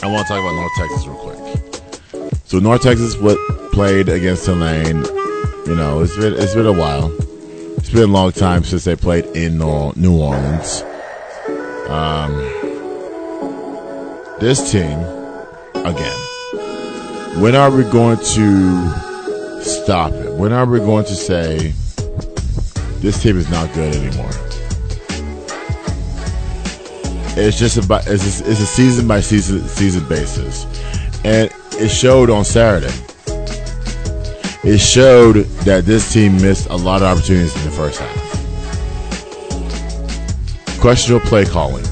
I 0.06 0.08
want 0.08 0.28
to 0.28 0.34
talk 0.34 0.40
about 0.40 0.54
North 0.54 0.72
Texas 0.78 1.08
real 1.08 1.18
quick. 1.18 2.42
So 2.46 2.60
North 2.60 2.84
Texas 2.84 3.18
what 3.18 3.40
played 3.72 4.08
against 4.08 4.46
Tulane. 4.46 5.04
You 5.66 5.76
know, 5.76 6.04
it's 6.04 6.16
been 6.16 6.36
it's 6.36 6.54
been 6.54 6.68
a 6.68 6.72
while. 6.72 7.12
It's 7.78 7.90
been 7.90 8.04
a 8.04 8.14
long 8.14 8.32
time 8.32 8.64
since 8.64 8.84
they 8.84 8.96
played 8.96 9.26
in 9.36 9.58
New 9.58 10.22
Orleans. 10.22 10.84
Um, 11.90 12.36
this 14.40 14.72
team, 14.72 15.00
again, 15.74 16.20
when 17.42 17.56
are 17.56 17.72
we 17.72 17.82
going 17.86 18.18
to 18.18 19.64
stop 19.64 20.12
it? 20.12 20.32
When 20.34 20.54
are 20.54 20.68
we 20.68 20.78
going 20.78 21.06
to 21.06 21.16
say 21.16 21.74
this 23.00 23.24
team 23.24 23.38
is 23.38 23.50
not 23.50 23.74
good 23.74 23.96
anymore? 23.96 24.45
It's 27.38 27.60
just 27.60 27.76
about 27.76 28.08
it's 28.08 28.40
a, 28.40 28.50
it's 28.50 28.62
a 28.62 28.66
season 28.66 29.10
by 29.10 29.20
season 29.20 29.60
season 29.68 30.08
basis, 30.08 30.66
and 31.26 31.52
it 31.74 31.90
showed 31.90 32.30
on 32.30 32.46
Saturday. 32.46 32.94
It 34.64 34.78
showed 34.78 35.44
that 35.66 35.84
this 35.86 36.14
team 36.14 36.38
missed 36.38 36.70
a 36.70 36.76
lot 36.78 37.02
of 37.02 37.10
opportunities 37.10 37.54
in 37.58 37.64
the 37.66 37.72
first 37.72 38.00
half. 38.00 38.10
Questionable 40.80 41.28
play 41.28 41.44
calling, 41.44 41.84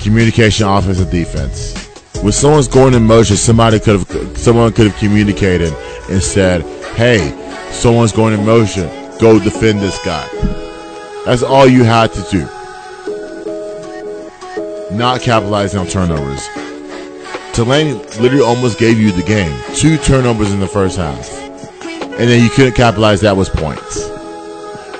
communication, 0.00 0.66
offense 0.66 0.98
and 0.98 1.10
defense. 1.10 1.74
When 2.22 2.32
someone's 2.32 2.68
going 2.68 2.94
in 2.94 3.04
motion, 3.04 3.36
somebody 3.36 3.78
could 3.78 4.00
have 4.00 4.38
someone 4.38 4.72
could 4.72 4.86
have 4.86 4.96
communicated 4.96 5.74
and 6.08 6.22
said, 6.22 6.62
"Hey, 6.94 7.30
someone's 7.72 8.12
going 8.12 8.32
in 8.32 8.46
motion. 8.46 8.88
Go 9.18 9.38
defend 9.38 9.80
this 9.80 10.02
guy." 10.02 10.26
That's 11.26 11.42
all 11.42 11.66
you 11.66 11.84
had 11.84 12.14
to 12.14 12.22
do 12.30 12.48
not 14.90 15.20
capitalizing 15.20 15.80
on 15.80 15.86
turnovers. 15.86 16.46
Tulane 17.52 17.98
literally 18.20 18.42
almost 18.42 18.78
gave 18.78 18.98
you 18.98 19.10
the 19.12 19.22
game. 19.22 19.58
Two 19.74 19.96
turnovers 19.96 20.52
in 20.52 20.60
the 20.60 20.66
first 20.66 20.96
half. 20.96 21.32
And 21.82 22.30
then 22.30 22.42
you 22.42 22.50
couldn't 22.50 22.74
capitalize 22.74 23.20
that 23.22 23.36
was 23.36 23.48
points. 23.48 24.08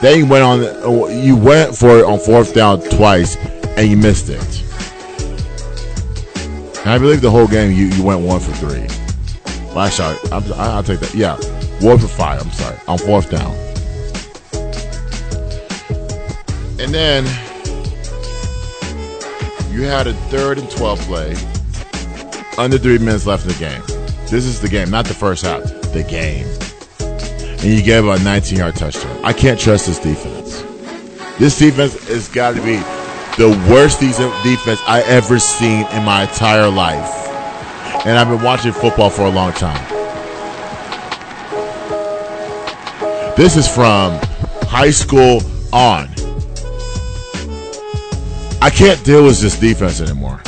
Then 0.00 0.18
you 0.18 0.26
went 0.26 0.42
on 0.42 1.22
you 1.22 1.36
went 1.36 1.76
for 1.76 1.98
it 1.98 2.04
on 2.04 2.18
fourth 2.18 2.54
down 2.54 2.80
twice 2.82 3.36
and 3.76 3.88
you 3.88 3.96
missed 3.96 4.28
it. 4.28 4.62
And 6.80 6.90
I 6.90 6.98
believe 6.98 7.20
the 7.20 7.30
whole 7.30 7.46
game 7.46 7.72
you, 7.72 7.86
you 7.86 8.02
went 8.02 8.20
one 8.20 8.40
for 8.40 8.52
three. 8.52 8.86
Last 9.74 9.96
shot, 9.96 10.18
I'll, 10.32 10.54
I'll 10.54 10.82
take 10.82 11.00
that. 11.00 11.14
Yeah, 11.14 11.36
one 11.80 11.98
for 11.98 12.08
five. 12.08 12.40
I'm 12.42 12.52
sorry, 12.52 12.78
on 12.86 12.98
fourth 12.98 13.30
down. 13.30 13.54
And 16.78 16.94
then 16.94 17.24
you 19.76 19.82
had 19.82 20.06
a 20.06 20.14
third 20.30 20.58
and 20.58 20.70
12 20.70 21.00
play, 21.00 21.36
under 22.56 22.78
three 22.78 22.96
minutes 22.96 23.26
left 23.26 23.44
in 23.44 23.52
the 23.52 23.58
game. 23.58 23.82
This 24.30 24.46
is 24.46 24.58
the 24.58 24.70
game, 24.70 24.88
not 24.88 25.04
the 25.04 25.12
first 25.12 25.44
half, 25.44 25.62
the 25.92 26.02
game. 26.08 26.46
And 26.98 27.64
you 27.64 27.82
gave 27.82 28.06
a 28.06 28.18
19 28.20 28.58
yard 28.58 28.74
touchdown. 28.74 29.22
I 29.22 29.34
can't 29.34 29.60
trust 29.60 29.86
this 29.86 29.98
defense. 29.98 30.62
This 31.38 31.58
defense 31.58 32.08
has 32.08 32.26
got 32.28 32.54
to 32.54 32.62
be 32.62 32.76
the 33.36 33.50
worst 33.70 34.00
defense 34.00 34.80
I 34.86 35.02
ever 35.06 35.38
seen 35.38 35.86
in 35.88 36.04
my 36.04 36.22
entire 36.22 36.70
life. 36.70 37.12
And 38.06 38.18
I've 38.18 38.28
been 38.28 38.42
watching 38.42 38.72
football 38.72 39.10
for 39.10 39.26
a 39.26 39.30
long 39.30 39.52
time. 39.52 39.84
This 43.36 43.58
is 43.58 43.68
from 43.68 44.18
high 44.62 44.90
school 44.90 45.42
on. 45.70 46.08
I 48.66 48.70
can't 48.70 49.02
deal 49.04 49.22
with 49.22 49.40
this 49.40 49.56
defense 49.56 50.00
anymore. 50.00 50.42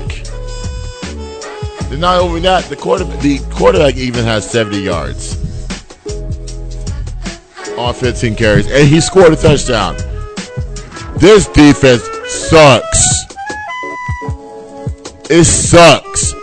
And 1.91 2.01
not 2.01 2.21
only 2.21 2.41
that, 2.43 2.67
the 2.67 2.77
quarterback, 2.77 3.19
the 3.19 3.41
quarterback 3.51 3.97
even 3.97 4.25
has 4.25 4.49
70 4.49 4.79
yards 4.79 5.42
on 7.83 7.95
15 7.95 8.37
carries, 8.37 8.71
and 8.71 8.89
he 8.89 9.01
scored 9.01 9.33
a 9.33 9.37
touchdown. 9.37 9.97
This 11.17 11.47
defense 11.49 12.03
sucks. 12.29 13.25
It 15.31 15.45
sucks. 15.45 16.35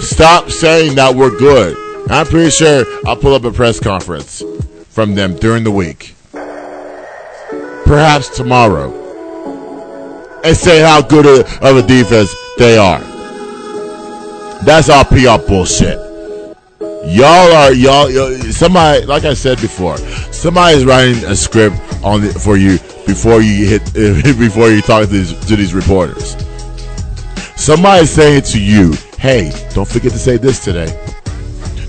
Stop 0.00 0.50
saying 0.50 0.96
that 0.96 1.14
we're 1.14 1.36
good. 1.38 1.76
I'm 2.10 2.26
pretty 2.26 2.50
sure 2.50 2.84
I'll 3.06 3.16
pull 3.16 3.34
up 3.34 3.44
a 3.44 3.50
press 3.50 3.80
conference 3.80 4.42
from 4.90 5.14
them 5.14 5.36
during 5.36 5.64
the 5.64 5.70
week. 5.70 6.14
Perhaps 7.84 8.36
tomorrow. 8.36 8.92
And 10.44 10.56
say 10.56 10.80
how 10.82 11.00
good 11.00 11.26
of 11.62 11.76
a 11.76 11.82
defense 11.86 12.34
they 12.58 12.76
are. 12.76 13.00
That's 14.64 14.88
all 14.88 15.04
PR 15.04 15.38
bullshit. 15.46 15.98
Y'all 17.06 17.52
are 17.52 17.72
y'all, 17.72 18.10
y'all. 18.10 18.34
Somebody, 18.50 19.04
like 19.04 19.24
I 19.24 19.34
said 19.34 19.60
before, 19.60 19.98
somebody 19.98 20.78
is 20.78 20.86
writing 20.86 21.22
a 21.24 21.36
script 21.36 21.76
on 22.02 22.22
the, 22.22 22.28
for 22.32 22.56
you 22.56 22.78
before 23.06 23.42
you 23.42 23.66
hit 23.66 23.84
before 24.38 24.70
you 24.70 24.80
talk 24.80 25.04
to 25.04 25.06
these 25.06 25.38
to 25.46 25.54
these 25.56 25.74
reporters. 25.74 26.34
Somebody's 27.56 28.10
saying 28.10 28.42
to 28.42 28.60
you, 28.60 28.94
"Hey, 29.18 29.52
don't 29.74 29.86
forget 29.86 30.12
to 30.12 30.18
say 30.18 30.38
this 30.38 30.64
today. 30.64 30.88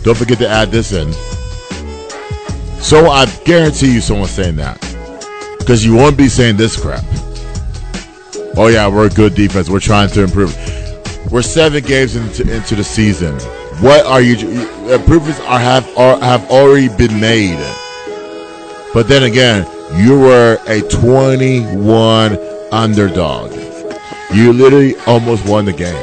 Don't 0.04 0.18
forget 0.18 0.38
to 0.40 0.50
add 0.50 0.70
this 0.70 0.92
in." 0.92 1.12
So 2.82 3.10
I 3.10 3.26
guarantee 3.46 3.94
you, 3.94 4.02
someone's 4.02 4.32
saying 4.32 4.58
that 4.58 4.80
because 5.60 5.86
you 5.86 5.96
won't 5.96 6.18
be 6.18 6.28
saying 6.28 6.58
this 6.58 6.80
crap. 6.80 7.06
Oh 8.58 8.68
yeah, 8.68 8.88
we're 8.90 9.08
a 9.08 9.10
good 9.10 9.34
defense. 9.34 9.70
We're 9.70 9.80
trying 9.80 10.10
to 10.10 10.24
improve. 10.24 10.54
We're 11.32 11.42
seven 11.42 11.84
games 11.84 12.16
into, 12.18 12.54
into 12.54 12.76
the 12.76 12.84
season. 12.84 13.40
What 13.82 14.06
are 14.06 14.22
you? 14.22 14.36
Improvements 14.90 15.40
are 15.42 15.60
have 15.60 15.98
are, 15.98 16.18
have 16.20 16.50
already 16.50 16.88
been 16.88 17.20
made. 17.20 17.60
But 18.94 19.08
then 19.10 19.24
again, 19.24 19.68
you 19.98 20.18
were 20.18 20.58
a 20.68 20.82
21 20.82 22.40
underdog. 22.72 23.52
You 24.34 24.54
literally 24.54 24.96
almost 25.06 25.46
won 25.46 25.66
the 25.66 25.74
game. 25.74 25.94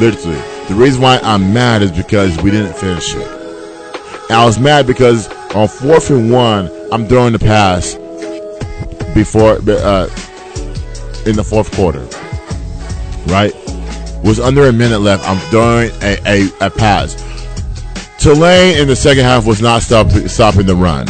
Literally. 0.00 0.40
The 0.68 0.74
reason 0.74 1.02
why 1.02 1.18
I'm 1.22 1.52
mad 1.52 1.82
is 1.82 1.90
because 1.90 2.36
we 2.42 2.50
didn't 2.50 2.74
finish 2.74 3.14
it. 3.14 3.26
And 4.30 4.38
I 4.38 4.44
was 4.44 4.58
mad 4.58 4.86
because 4.86 5.28
on 5.54 5.66
fourth 5.66 6.10
and 6.10 6.30
one, 6.30 6.70
I'm 6.92 7.06
throwing 7.08 7.32
the 7.32 7.38
pass 7.38 7.94
before 9.14 9.58
uh, 9.68 10.04
in 11.26 11.36
the 11.36 11.44
fourth 11.44 11.72
quarter. 11.74 12.06
Right? 13.26 13.52
Was 14.24 14.40
under 14.40 14.66
a 14.68 14.72
minute 14.72 15.00
left. 15.00 15.28
I'm 15.28 15.38
throwing 15.50 15.90
a, 16.02 16.18
a, 16.26 16.66
a 16.66 16.70
pass. 16.70 17.14
Tulane 18.18 18.76
in 18.76 18.88
the 18.88 18.96
second 18.96 19.24
half 19.24 19.46
was 19.46 19.62
not 19.62 19.82
stop, 19.82 20.10
stopping 20.10 20.66
the 20.66 20.74
run. 20.74 21.06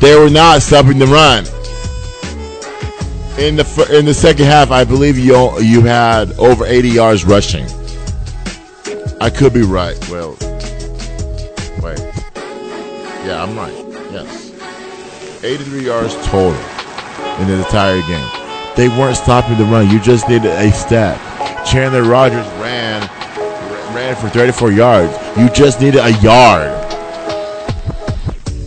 They 0.00 0.16
were 0.16 0.30
not 0.30 0.62
stopping 0.62 0.98
the 0.98 1.06
run. 1.06 1.44
In 3.38 3.56
the 3.56 3.88
in 3.98 4.04
the 4.04 4.14
second 4.14 4.44
half, 4.44 4.70
I 4.70 4.84
believe 4.84 5.18
you 5.18 5.58
you 5.60 5.80
had 5.82 6.32
over 6.38 6.64
80 6.64 6.88
yards 6.90 7.24
rushing. 7.24 7.66
I 9.20 9.30
could 9.30 9.52
be 9.54 9.62
right. 9.62 9.96
Well, 10.10 10.36
wait. 11.82 11.98
Yeah, 13.24 13.42
I'm 13.42 13.56
right. 13.56 13.74
Yes. 14.12 14.52
83 15.44 15.86
yards 15.86 16.14
total 16.26 16.52
in 17.40 17.48
the 17.48 17.58
entire 17.58 18.00
game. 18.02 18.28
They 18.76 18.88
weren't 18.88 19.16
stopping 19.16 19.58
the 19.58 19.64
run. 19.64 19.90
You 19.90 19.98
just 20.00 20.28
needed 20.28 20.50
a 20.50 20.70
stat. 20.72 21.18
Chandler 21.64 22.02
Rogers 22.02 22.46
ran 22.60 23.00
ran 23.94 24.16
for 24.16 24.28
34 24.28 24.72
yards. 24.72 25.38
You 25.38 25.48
just 25.50 25.80
needed 25.80 26.00
a 26.00 26.12
yard. 26.20 26.78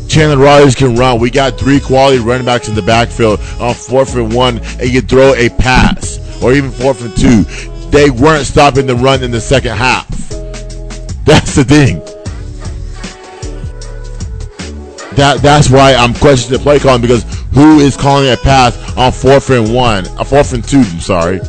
Chandler 0.08 0.38
Rogers 0.38 0.76
can 0.76 0.96
run. 0.96 1.20
We 1.20 1.30
got 1.30 1.60
three 1.60 1.80
quality 1.80 2.20
running 2.20 2.46
backs 2.46 2.70
in 2.70 2.76
the 2.76 2.82
backfield 2.82 3.40
on 3.60 3.74
fourth 3.74 4.16
and 4.16 4.34
one, 4.34 4.60
and 4.80 4.90
you 4.90 5.02
throw 5.02 5.34
a 5.34 5.50
pass, 5.50 6.42
or 6.42 6.54
even 6.54 6.72
fourth 6.72 7.04
and 7.04 7.16
two. 7.18 7.44
They 7.90 8.10
weren't 8.10 8.46
stopping 8.46 8.88
the 8.88 8.96
run 8.96 9.24
in 9.24 9.32
the 9.32 9.42
second 9.42 9.78
half. 9.78 10.08
That's 11.26 11.56
the 11.56 11.64
thing. 11.64 12.00
That 15.16 15.40
that's 15.42 15.70
why 15.70 15.96
I'm 15.96 16.14
questioning 16.14 16.60
the 16.60 16.64
play 16.64 16.78
calling 16.80 17.02
because 17.02 17.24
who 17.54 17.80
is 17.80 17.96
calling 17.96 18.30
a 18.30 18.38
pass 18.38 18.78
on 18.98 19.12
fourth 19.12 19.50
and 19.50 19.74
one, 19.74 20.06
a 20.20 20.26
fourth 20.26 20.54
and 20.54 20.64
two? 20.64 20.80
I'm 20.80 21.00
sorry. 21.00 21.40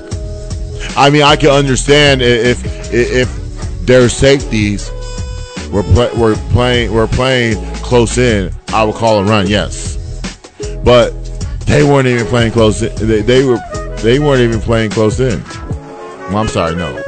I 0.97 1.11
mean, 1.11 1.23
I 1.23 1.37
can 1.37 1.51
understand 1.51 2.23
if 2.23 2.63
if, 2.93 3.29
there's 3.87 4.13
safeties. 4.13 4.91
were 5.71 5.83
play, 5.83 6.11
we're 6.17 6.37
playing 6.51 6.93
we're 6.93 7.07
playing 7.07 7.57
close 7.77 8.19
in. 8.19 8.53
I 8.69 8.85
would 8.85 8.97
call 8.97 9.19
a 9.21 9.25
run, 9.25 9.47
yes, 9.47 9.97
but 10.85 11.11
they 11.67 11.83
weren't 11.83 12.09
even 12.09 12.27
playing 12.27 12.53
close. 12.53 12.83
In. 12.83 12.95
They, 13.07 13.23
they 13.23 13.45
were 13.45 13.59
they 14.03 14.19
weren't 14.19 14.41
even 14.41 14.61
playing 14.61 14.91
close 14.91 15.21
in. 15.21 15.43
Well, 16.29 16.39
I'm 16.39 16.49
sorry, 16.49 16.75
no. 16.75 17.03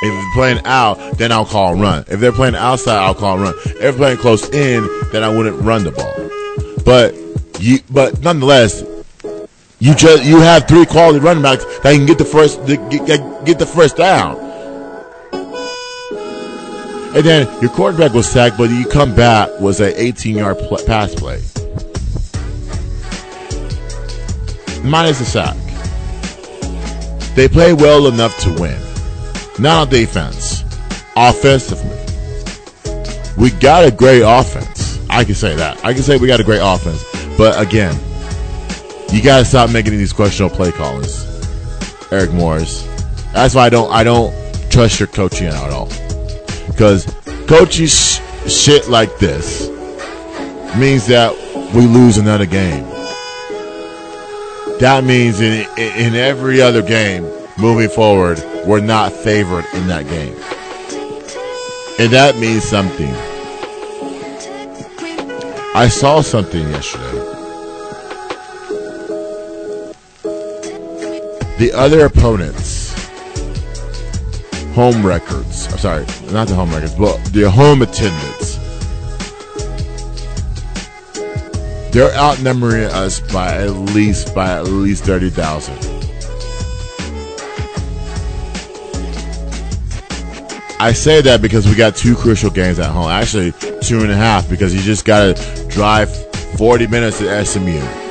If 0.00 0.12
they're 0.12 0.34
playing 0.34 0.64
out, 0.64 1.18
then 1.18 1.32
I'll 1.32 1.44
call 1.44 1.74
a 1.74 1.76
run. 1.76 2.04
If 2.08 2.20
they're 2.20 2.30
playing 2.30 2.54
outside, 2.54 2.98
I'll 2.98 3.14
call 3.14 3.38
a 3.38 3.42
run. 3.42 3.54
If 3.64 3.78
they're 3.80 3.92
playing 3.92 4.18
close 4.18 4.48
in, 4.50 4.88
then 5.12 5.24
I 5.24 5.28
wouldn't 5.28 5.60
run 5.60 5.82
the 5.82 5.90
ball. 5.90 6.14
But 6.84 7.14
you, 7.60 7.80
but 7.90 8.20
nonetheless, 8.22 8.84
you 9.80 9.94
just 9.94 10.24
you 10.24 10.40
have 10.40 10.66
three 10.66 10.84
quality 10.86 11.20
running 11.20 11.42
backs 11.42 11.64
that 11.64 11.94
can 11.94 12.04
get 12.04 12.18
the 12.18 12.24
first 12.24 12.64
get, 12.66 12.90
get, 13.44 13.58
the 13.58 13.66
first 13.66 13.96
down. 13.96 14.36
And 17.14 17.24
then 17.24 17.62
your 17.62 17.70
quarterback 17.70 18.12
was 18.12 18.28
sacked, 18.28 18.58
but 18.58 18.70
you 18.70 18.84
come 18.86 19.14
back 19.14 19.48
was 19.60 19.80
an 19.80 19.92
18 19.96 20.36
yard 20.36 20.58
pl- 20.58 20.84
pass 20.84 21.14
play. 21.14 21.40
Minus 24.82 25.20
a 25.20 25.24
sack. 25.24 25.56
They 27.34 27.48
play 27.48 27.72
well 27.72 28.08
enough 28.08 28.36
to 28.40 28.50
win. 28.60 28.80
Not 29.60 29.82
on 29.82 29.88
defense. 29.88 30.62
Offensively. 31.16 31.96
We 33.36 33.50
got 33.50 33.84
a 33.86 33.92
great 33.92 34.22
offense. 34.22 34.98
I 35.08 35.24
can 35.24 35.34
say 35.34 35.54
that. 35.54 35.84
I 35.84 35.94
can 35.94 36.02
say 36.02 36.16
we 36.16 36.26
got 36.26 36.40
a 36.40 36.44
great 36.44 36.60
offense. 36.62 37.04
But 37.36 37.60
again, 37.60 37.94
you 39.12 39.22
gotta 39.22 39.44
stop 39.44 39.70
making 39.70 39.92
these 39.92 40.12
questionable 40.12 40.54
play 40.54 40.72
callers. 40.72 41.24
Eric 42.10 42.32
Morris. 42.32 42.86
That's 43.32 43.54
why 43.54 43.66
I 43.66 43.68
don't 43.68 43.92
I 43.92 44.04
don't 44.04 44.34
trust 44.70 45.00
your 45.00 45.08
coaching 45.08 45.46
at 45.46 45.70
all. 45.70 45.88
Because 46.66 47.04
coaching 47.46 47.86
sh- 47.86 48.20
shit 48.46 48.88
like 48.88 49.18
this 49.18 49.68
means 50.76 51.06
that 51.06 51.34
we 51.74 51.86
lose 51.86 52.18
another 52.18 52.46
game. 52.46 52.84
That 54.80 55.04
means 55.04 55.40
in 55.40 55.66
in 55.78 56.14
every 56.14 56.60
other 56.60 56.82
game 56.82 57.24
moving 57.58 57.88
forward, 57.88 58.42
we're 58.66 58.80
not 58.80 59.12
favored 59.12 59.64
in 59.74 59.86
that 59.88 60.06
game. 60.08 60.36
And 61.98 62.12
that 62.12 62.36
means 62.36 62.62
something. 62.62 63.12
I 65.74 65.88
saw 65.88 66.20
something 66.20 66.68
yesterday. 66.70 67.37
The 71.58 71.72
other 71.74 72.04
opponents, 72.04 72.92
home 74.74 75.04
records, 75.04 75.66
I'm 75.66 75.78
sorry, 75.78 76.06
not 76.30 76.46
the 76.46 76.54
home 76.54 76.70
records, 76.70 76.94
but 76.94 77.16
the 77.32 77.50
home 77.50 77.82
attendance, 77.82 78.54
they're 81.92 82.14
outnumbering 82.14 82.84
us 82.84 83.18
by 83.32 83.56
at 83.56 83.70
least 83.70 84.36
by 84.36 84.52
at 84.52 84.66
least 84.66 85.02
30,000. 85.02 85.74
I 90.78 90.92
say 90.92 91.20
that 91.22 91.42
because 91.42 91.66
we 91.66 91.74
got 91.74 91.96
two 91.96 92.14
crucial 92.14 92.50
games 92.50 92.78
at 92.78 92.92
home. 92.92 93.10
Actually, 93.10 93.50
two 93.82 94.02
and 94.02 94.12
a 94.12 94.16
half 94.16 94.48
because 94.48 94.72
you 94.72 94.80
just 94.80 95.04
got 95.04 95.36
to 95.36 95.66
drive 95.66 96.08
40 96.56 96.86
minutes 96.86 97.18
to 97.18 97.44
SMU 97.44 98.07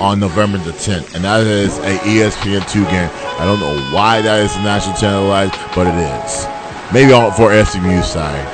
on 0.00 0.18
November 0.18 0.58
the 0.58 0.72
10th, 0.72 1.14
and 1.14 1.24
that 1.24 1.46
is 1.46 1.78
a 1.78 1.98
ESPN 1.98 2.68
two 2.70 2.84
game. 2.84 3.10
I 3.38 3.44
don't 3.44 3.60
know 3.60 3.94
why 3.94 4.22
that 4.22 4.40
is 4.40 4.54
national 4.56 4.96
televised, 4.96 5.52
but 5.74 5.86
it 5.86 5.94
is. 5.94 6.46
Maybe 6.92 7.12
all 7.12 7.30
for 7.30 7.52
SMU 7.64 8.02
side, 8.02 8.46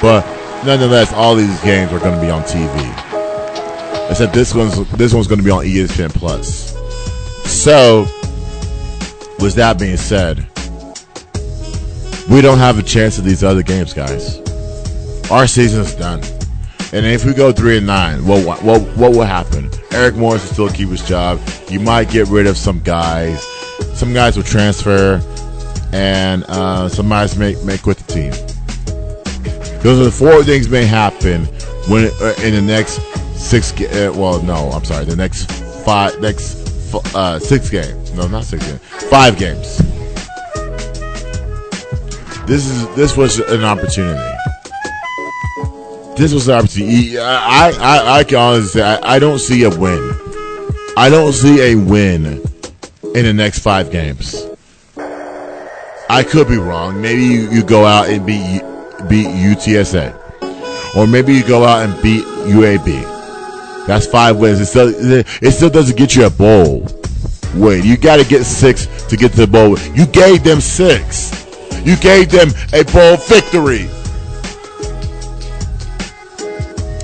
but 0.00 0.24
nonetheless, 0.64 1.12
all 1.12 1.34
these 1.34 1.60
games 1.62 1.92
are 1.92 1.98
going 1.98 2.14
to 2.14 2.20
be 2.20 2.30
on 2.30 2.42
TV. 2.42 3.10
Except 4.10 4.32
this 4.32 4.54
one's 4.54 4.88
this 4.92 5.12
one's 5.12 5.26
going 5.26 5.38
to 5.38 5.44
be 5.44 5.50
on 5.50 5.64
ESPN 5.64 6.10
Plus. 6.14 6.72
So, 7.44 8.02
with 9.40 9.54
that 9.56 9.78
being 9.78 9.96
said, 9.96 10.46
we 12.30 12.40
don't 12.40 12.58
have 12.58 12.78
a 12.78 12.82
chance 12.82 13.18
at 13.18 13.24
these 13.24 13.42
other 13.42 13.62
games, 13.62 13.92
guys. 13.92 14.38
Our 15.30 15.46
season's 15.46 15.94
done. 15.94 16.22
And 16.92 17.06
if 17.06 17.24
we 17.24 17.32
go 17.32 17.52
three 17.52 17.78
and 17.78 17.86
nine, 17.86 18.24
what 18.26 18.44
what 18.46 18.62
what, 18.62 18.82
what 18.98 19.12
will 19.12 19.24
happen? 19.24 19.70
Eric 19.92 20.14
Morris 20.14 20.46
will 20.46 20.52
still 20.52 20.68
keep 20.68 20.90
his 20.90 21.02
job. 21.02 21.40
You 21.68 21.80
might 21.80 22.10
get 22.10 22.28
rid 22.28 22.46
of 22.46 22.58
some 22.58 22.80
guys. 22.80 23.42
Some 23.94 24.12
guys 24.12 24.36
will 24.36 24.44
transfer, 24.44 25.22
and 25.92 26.44
uh, 26.48 26.90
some 26.90 27.08
guys 27.08 27.36
may 27.38 27.54
may 27.64 27.78
quit 27.78 27.96
the 27.96 28.12
team. 28.12 28.32
Those 29.82 30.00
are 30.00 30.04
the 30.04 30.12
four 30.12 30.44
things 30.44 30.68
may 30.68 30.84
happen 30.84 31.46
when 31.88 32.10
uh, 32.20 32.34
in 32.42 32.54
the 32.54 32.62
next 32.62 33.00
six. 33.36 33.72
Uh, 33.72 34.12
well, 34.14 34.42
no, 34.42 34.70
I'm 34.70 34.84
sorry. 34.84 35.06
The 35.06 35.16
next 35.16 35.50
five, 35.84 36.20
next 36.20 36.94
uh, 37.14 37.38
six 37.38 37.70
games. 37.70 38.12
No, 38.12 38.28
not 38.28 38.44
six 38.44 38.66
games. 38.66 38.80
Five 39.08 39.38
games. 39.38 39.78
This 42.46 42.66
is 42.66 42.94
this 42.96 43.16
was 43.16 43.38
an 43.38 43.64
opportunity. 43.64 44.31
This 46.16 46.34
was 46.34 46.48
an 46.48 46.58
opportunity. 46.58 47.18
I 47.18 47.70
I, 47.70 48.18
I 48.18 48.24
can 48.24 48.36
honestly 48.36 48.80
say 48.80 48.82
I, 48.82 49.16
I 49.16 49.18
don't 49.18 49.38
see 49.38 49.64
a 49.64 49.70
win. 49.70 50.12
I 50.96 51.08
don't 51.08 51.32
see 51.32 51.72
a 51.72 51.74
win 51.74 52.42
in 53.14 53.24
the 53.24 53.32
next 53.32 53.60
five 53.60 53.90
games. 53.90 54.46
I 56.10 56.22
could 56.22 56.48
be 56.48 56.58
wrong. 56.58 57.00
Maybe 57.00 57.22
you, 57.22 57.50
you 57.50 57.64
go 57.64 57.86
out 57.86 58.10
and 58.10 58.26
beat 58.26 58.60
beat 59.08 59.26
UTSA, 59.26 60.96
or 60.96 61.06
maybe 61.06 61.32
you 61.32 61.42
go 61.44 61.64
out 61.64 61.88
and 61.88 62.02
beat 62.02 62.24
UAB. 62.24 63.86
That's 63.86 64.06
five 64.06 64.36
wins. 64.36 64.60
It 64.60 64.66
still 64.66 64.92
it 64.94 65.50
still 65.52 65.70
doesn't 65.70 65.96
get 65.96 66.14
you 66.14 66.26
a 66.26 66.30
bowl. 66.30 66.86
Wait, 67.54 67.84
you 67.84 67.96
got 67.96 68.18
to 68.18 68.24
get 68.24 68.44
six 68.44 68.86
to 69.08 69.16
get 69.16 69.32
to 69.32 69.38
the 69.38 69.46
bowl. 69.46 69.78
You 69.94 70.06
gave 70.06 70.44
them 70.44 70.60
six. 70.60 71.32
You 71.86 71.96
gave 71.96 72.30
them 72.30 72.50
a 72.74 72.84
bowl 72.84 73.16
victory. 73.16 73.88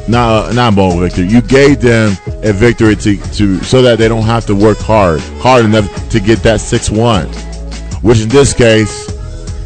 Not 0.08 0.54
not 0.54 0.74
bowl 0.74 0.98
victory. 0.98 1.26
You 1.26 1.40
gave 1.40 1.80
them 1.80 2.16
a 2.42 2.52
victory 2.52 2.96
to, 2.96 3.16
to 3.16 3.62
so 3.62 3.82
that 3.82 3.98
they 3.98 4.08
don't 4.08 4.24
have 4.24 4.46
to 4.46 4.54
work 4.54 4.78
hard 4.78 5.20
hard 5.40 5.64
enough 5.64 6.08
to 6.10 6.20
get 6.20 6.42
that 6.42 6.60
six 6.60 6.90
one. 6.90 7.28
Which 8.02 8.20
in 8.20 8.28
this 8.28 8.54
case, 8.54 9.06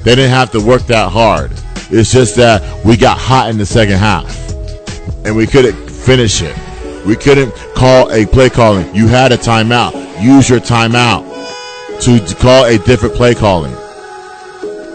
they 0.04 0.14
didn't 0.14 0.30
have 0.30 0.50
to 0.52 0.60
work 0.60 0.82
that 0.82 1.10
hard. 1.10 1.52
It's 1.90 2.12
just 2.12 2.36
that 2.36 2.84
we 2.84 2.96
got 2.96 3.18
hot 3.18 3.50
in 3.50 3.58
the 3.58 3.66
second 3.66 3.98
half, 3.98 4.34
and 5.24 5.36
we 5.36 5.46
couldn't 5.46 5.90
finish 5.90 6.42
it. 6.42 6.56
We 7.06 7.16
couldn't 7.16 7.52
call 7.74 8.10
a 8.10 8.26
play 8.26 8.48
calling. 8.48 8.94
You 8.94 9.08
had 9.08 9.32
a 9.32 9.36
timeout. 9.36 9.92
Use 10.22 10.48
your 10.48 10.60
timeout 10.60 11.28
to, 12.02 12.18
to 12.18 12.34
call 12.36 12.64
a 12.64 12.78
different 12.78 13.14
play 13.14 13.34
calling. 13.34 13.72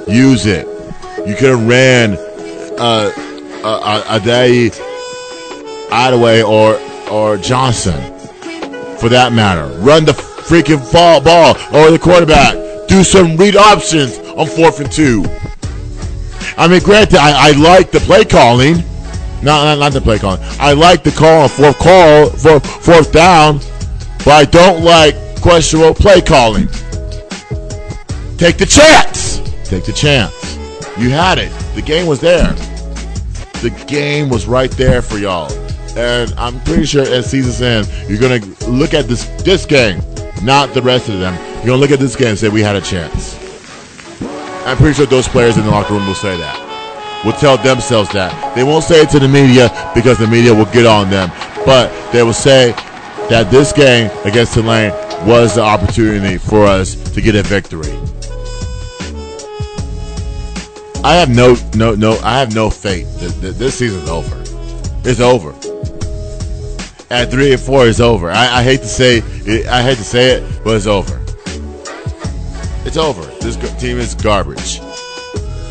Use 0.07 0.45
it. 0.45 0.65
You 1.27 1.35
could 1.35 1.49
have 1.49 1.67
ran 1.67 2.17
uh, 2.79 3.11
a, 3.63 3.67
a, 3.67 4.03
a 4.15 4.19
day 4.21 4.71
Adaway 5.97 6.47
or 6.47 6.79
or 7.11 7.37
Johnson, 7.37 7.99
for 8.97 9.09
that 9.09 9.33
matter. 9.33 9.67
Run 9.79 10.05
the 10.05 10.11
freaking 10.11 10.81
ball, 10.93 11.21
ball 11.21 11.55
over 11.73 11.91
the 11.91 11.99
quarterback. 11.99 12.53
Do 12.87 13.03
some 13.03 13.35
read 13.35 13.55
options 13.55 14.19
on 14.37 14.45
fourth 14.47 14.79
and 14.79 14.91
two. 14.91 15.25
I 16.57 16.67
mean, 16.67 16.81
granted, 16.83 17.17
I, 17.17 17.49
I 17.49 17.51
like 17.51 17.91
the 17.91 17.99
play 17.99 18.25
calling. 18.25 18.77
No, 19.41 19.63
not, 19.63 19.79
not 19.79 19.93
the 19.93 20.01
play 20.01 20.19
calling. 20.19 20.39
I 20.59 20.73
like 20.73 21.03
the 21.03 21.11
call 21.11 21.43
on 21.43 21.49
fourth 21.49 21.79
call 21.79 22.29
for 22.29 22.59
fourth 22.59 23.11
down, 23.11 23.59
but 24.19 24.29
I 24.29 24.45
don't 24.45 24.83
like 24.83 25.15
questionable 25.41 25.93
play 25.93 26.21
calling. 26.21 26.67
Take 28.37 28.57
the 28.57 28.67
chance. 28.67 29.37
Take 29.67 29.85
the 29.85 29.93
chance. 29.93 30.33
You 30.97 31.09
had 31.09 31.39
it. 31.39 31.51
The 31.75 31.81
game 31.81 32.07
was 32.07 32.19
there. 32.19 32.53
The 33.61 33.85
game 33.87 34.29
was 34.29 34.47
right 34.47 34.71
there 34.71 35.01
for 35.01 35.17
y'all. 35.17 35.66
And 35.97 36.31
I'm 36.37 36.61
pretty 36.61 36.85
sure 36.85 37.01
at 37.01 37.25
season's 37.25 37.59
end, 37.59 37.89
you're 38.07 38.19
gonna 38.19 38.45
look 38.69 38.93
at 38.93 39.07
this 39.07 39.25
this 39.41 39.65
game, 39.65 39.99
not 40.43 40.71
the 40.75 40.81
rest 40.81 41.09
of 41.09 41.19
them. 41.19 41.33
You're 41.55 41.65
gonna 41.65 41.77
look 41.77 41.89
at 41.89 41.97
this 41.97 42.15
game 42.15 42.29
and 42.29 42.37
say 42.37 42.49
we 42.49 42.61
had 42.61 42.75
a 42.75 42.81
chance. 42.81 43.35
I'm 44.67 44.77
pretty 44.77 44.93
sure 44.93 45.07
those 45.07 45.27
players 45.27 45.57
in 45.57 45.65
the 45.65 45.71
locker 45.71 45.93
room 45.93 46.05
will 46.05 46.13
say 46.13 46.37
that. 46.37 47.23
Will 47.25 47.33
tell 47.33 47.57
themselves 47.57 48.11
that. 48.11 48.53
They 48.53 48.63
won't 48.63 48.83
say 48.83 49.01
it 49.01 49.09
to 49.09 49.19
the 49.19 49.27
media 49.27 49.71
because 49.95 50.19
the 50.19 50.27
media 50.27 50.53
will 50.53 50.65
get 50.65 50.85
on 50.85 51.09
them. 51.09 51.31
But 51.65 51.89
they 52.11 52.21
will 52.21 52.31
say 52.31 52.73
that 53.29 53.49
this 53.49 53.73
game 53.73 54.11
against 54.23 54.53
Tulane 54.53 54.91
was 55.25 55.55
the 55.55 55.61
opportunity 55.61 56.37
for 56.37 56.65
us 56.65 56.93
to 57.13 57.21
get 57.21 57.35
a 57.35 57.41
victory. 57.41 57.91
I 61.03 61.15
have 61.15 61.29
no, 61.29 61.55
no, 61.75 61.95
no. 61.95 62.19
I 62.23 62.37
have 62.37 62.53
no 62.53 62.69
faith 62.69 63.19
that 63.41 63.55
this 63.57 63.79
season's 63.79 64.09
over. 64.09 64.46
It's 65.09 65.21
over. 65.21 65.51
At 67.09 67.31
three 67.31 67.53
and 67.53 67.61
four, 67.61 67.87
it's 67.87 68.01
over. 68.01 68.29
I, 68.29 68.57
I 68.57 68.61
hate 68.61 68.81
to 68.81 68.87
say, 68.87 69.19
it, 69.23 69.65
I 69.67 69.81
hate 69.81 69.97
to 69.99 70.03
say 70.03 70.31
it, 70.31 70.63
but 70.65 70.75
it's 70.75 70.85
over. 70.85 71.23
It's 72.85 72.97
over. 72.97 73.21
This 73.39 73.55
team 73.79 73.99
is 73.99 74.15
garbage. 74.15 74.81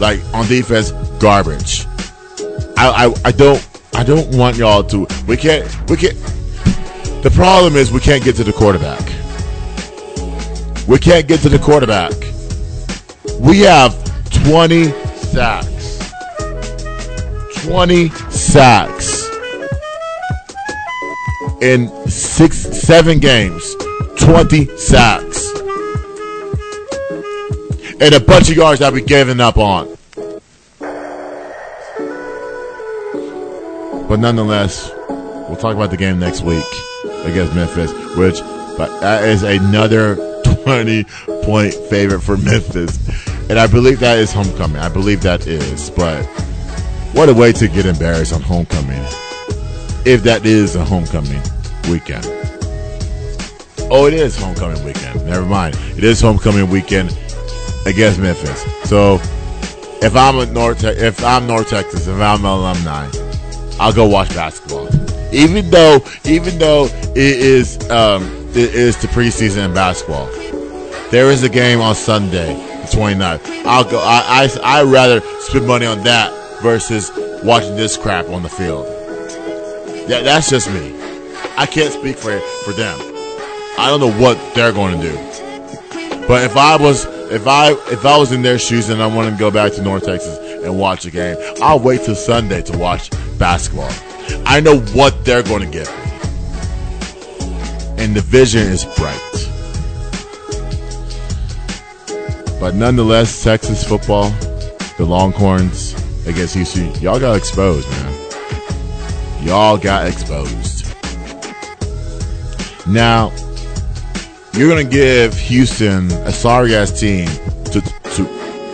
Like 0.01 0.25
on 0.33 0.47
defense, 0.47 0.93
garbage. 1.21 1.85
I, 2.79 3.09
I, 3.09 3.15
I 3.27 3.33
don't, 3.33 3.69
I 3.95 4.05
don't 4.05 4.35
want 4.39 4.57
y'all 4.57 4.83
to. 4.85 5.07
We 5.27 5.37
can't, 5.37 5.69
we 5.91 5.99
can't. 5.99 6.17
The 7.23 7.31
problem 7.35 7.77
is 7.77 7.93
we 7.93 8.01
can't 8.01 8.25
get 8.25 8.37
to 8.37 8.45
the 8.45 8.55
quarterback. 8.55 9.05
We 10.89 10.99
can't 10.99 11.29
get 11.29 11.41
to 11.41 11.51
the 11.51 11.59
quarterback. 11.59 12.15
We 13.39 13.61
have 13.61 13.93
20 14.47 14.85
sacks. 15.29 16.11
20 17.67 18.09
sacks 18.31 19.16
in 21.61 21.89
six, 22.09 22.59
seven 22.59 23.19
games. 23.19 23.75
20 24.19 24.77
sacks. 24.77 25.53
And 28.01 28.15
a 28.15 28.21
bunch 28.21 28.51
of 28.51 28.57
yards 28.57 28.81
that 28.81 28.93
we 28.93 29.03
given 29.03 29.41
up 29.41 29.57
on. 29.57 29.97
But 34.09 34.21
nonetheless, 34.21 34.91
we'll 35.09 35.57
talk 35.57 35.75
about 35.75 35.91
the 35.91 35.97
game 35.97 36.19
next 36.19 36.43
week 36.43 36.65
against 37.25 37.55
Memphis, 37.55 37.93
which 38.17 38.41
but 38.77 39.01
that 39.01 39.25
is 39.25 39.43
another 39.43 40.17
20 40.65 41.05
point 41.43 41.75
favorite 41.75 42.21
for 42.21 42.37
Memphis. 42.37 42.99
And 43.49 43.59
I 43.59 43.67
believe 43.67 44.01
that 44.01 44.19
is 44.19 44.33
homecoming. 44.33 44.79
I 44.79 44.89
believe 44.89 45.23
that 45.23 45.47
is. 45.47 45.91
But 45.91 46.25
what 47.15 47.29
a 47.29 47.35
way 47.35 47.53
to 47.53 47.69
get 47.69 47.87
embarrassed 47.87 48.33
on 48.33 48.43
homecoming. 48.43 49.03
If 50.07 50.23
that 50.23 50.47
is 50.47 50.77
a 50.77 50.85
homecoming 50.85 51.43
weekend. 51.91 52.25
Oh, 53.91 54.07
it 54.07 54.15
is 54.15 54.37
homecoming 54.37 54.85
weekend. 54.85 55.27
Never 55.27 55.45
mind. 55.45 55.75
It 55.97 56.05
is 56.05 56.21
homecoming 56.21 56.71
weekend 56.71 57.11
against 57.87 58.21
Memphis. 58.21 58.65
So 58.89 59.19
if 60.01 60.15
I'm 60.15 60.39
a 60.39 60.47
North, 60.47 60.81
Te- 60.83 60.89
if 60.89 61.25
I'm 61.25 61.49
North 61.49 61.71
Texas, 61.71 62.07
if 62.07 62.21
I'm 62.21 62.39
an 62.41 62.47
alumni, 62.47 63.11
I'll 63.81 63.93
go 63.93 64.07
watch 64.07 64.29
basketball. 64.29 64.89
Even 65.35 65.71
though, 65.71 65.99
even 66.25 66.57
though 66.61 66.85
it 66.85 67.17
is, 67.17 67.77
um, 67.91 68.23
it 68.51 68.75
is 68.77 68.97
the 68.99 69.09
preseason 69.09 69.65
in 69.65 69.75
basketball. 69.75 70.27
There 71.11 71.33
is 71.33 71.43
a 71.43 71.49
game 71.49 71.81
on 71.81 71.97
Sunday, 71.97 72.55
the 72.55 72.89
29th. 72.97 73.65
I'll 73.67 73.83
go. 73.83 73.99
I, 73.99 74.49
I 74.63 74.81
I 74.81 74.83
rather 74.85 75.21
spend 75.41 75.67
money 75.67 75.87
on 75.87 76.05
that 76.05 76.33
versus 76.63 77.11
watching 77.43 77.75
this 77.75 77.97
crap 77.97 78.29
on 78.29 78.45
the 78.45 78.49
field. 78.49 78.96
Yeah, 80.09 80.23
that's 80.23 80.49
just 80.49 80.71
me. 80.71 80.95
I 81.57 81.67
can't 81.67 81.93
speak 81.93 82.17
for 82.17 82.39
for 82.65 82.73
them. 82.73 82.97
I 83.79 83.89
don't 83.89 84.01
know 84.01 84.13
what 84.13 84.39
they're 84.55 84.73
going 84.73 85.01
to 85.01 85.11
do. 85.11 85.17
But 86.29 86.45
if 86.45 86.57
I 86.57 86.77
was 86.77 87.05
if 87.31 87.47
I 87.47 87.73
if 87.91 88.07
I 88.07 88.17
was 88.17 88.33
in 88.33 88.43
their 88.43 88.59
shoes 88.59 88.89
and 88.89 89.03
I 89.03 89.07
wanted 89.07 89.33
to 89.33 89.37
go 89.37 89.51
back 89.51 89.73
to 89.73 89.83
North 89.83 90.05
Texas 90.05 90.39
and 90.65 90.79
watch 90.79 91.07
a 91.07 91.11
game, 91.11 91.37
I'll 91.61 91.81
wait 91.81 92.03
till 92.03 92.15
Sunday 92.15 92.63
to 92.63 92.79
watch 92.79 93.11
basketball. 93.39 93.91
I 94.47 94.61
know 94.61 94.79
what 94.95 95.25
they're 95.25 95.43
going 95.43 95.63
to 95.63 95.71
get. 95.71 95.89
And 97.99 98.15
the 98.15 98.21
vision 98.21 98.63
is 98.63 98.85
bright. 98.85 99.21
But 102.61 102.75
nonetheless, 102.75 103.43
Texas 103.43 103.87
football, 103.87 104.31
the 104.99 105.05
Longhorns 105.05 105.95
against 106.27 106.55
Houston, 106.55 106.95
y'all 107.01 107.21
got 107.21 107.37
exposed, 107.37 107.89
man. 107.91 108.06
Y'all 109.47 109.79
got 109.79 110.09
exposed. 110.09 110.93
Now, 112.85 113.33
you're 114.53 114.69
gonna 114.69 114.83
give 114.83 115.39
Houston 115.39 116.11
a 116.11 116.33
sorry 116.33 116.75
ass 116.75 116.99
team 116.99 117.29
to 117.67 117.81
to 117.81 118.23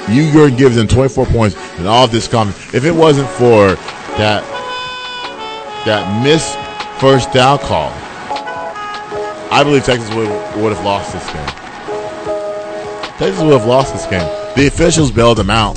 you're 0.09 0.33
gonna 0.33 0.57
give 0.57 0.75
them 0.75 0.89
24 0.89 1.27
points 1.27 1.57
and 1.77 1.87
all 1.87 2.09
this 2.09 2.27
confidence. 2.27 2.73
If 2.73 2.87
it 2.87 2.91
wasn't 2.91 3.29
for 3.29 3.75
that 4.17 4.43
that 5.85 6.25
missed 6.25 6.57
first 6.99 7.31
down 7.35 7.59
call, 7.59 7.93
I 9.53 9.63
believe 9.63 9.85
Texas 9.85 10.09
would 10.15 10.31
would 10.57 10.73
have 10.73 10.85
lost 10.87 11.13
this 11.13 11.27
game. 11.35 11.47
Texas 13.19 13.43
would 13.43 13.53
have 13.53 13.67
lost 13.67 13.93
this 13.93 14.07
game. 14.07 14.27
The 14.57 14.69
officials 14.69 15.13
bailed 15.13 15.37
them 15.37 15.51
out. 15.51 15.75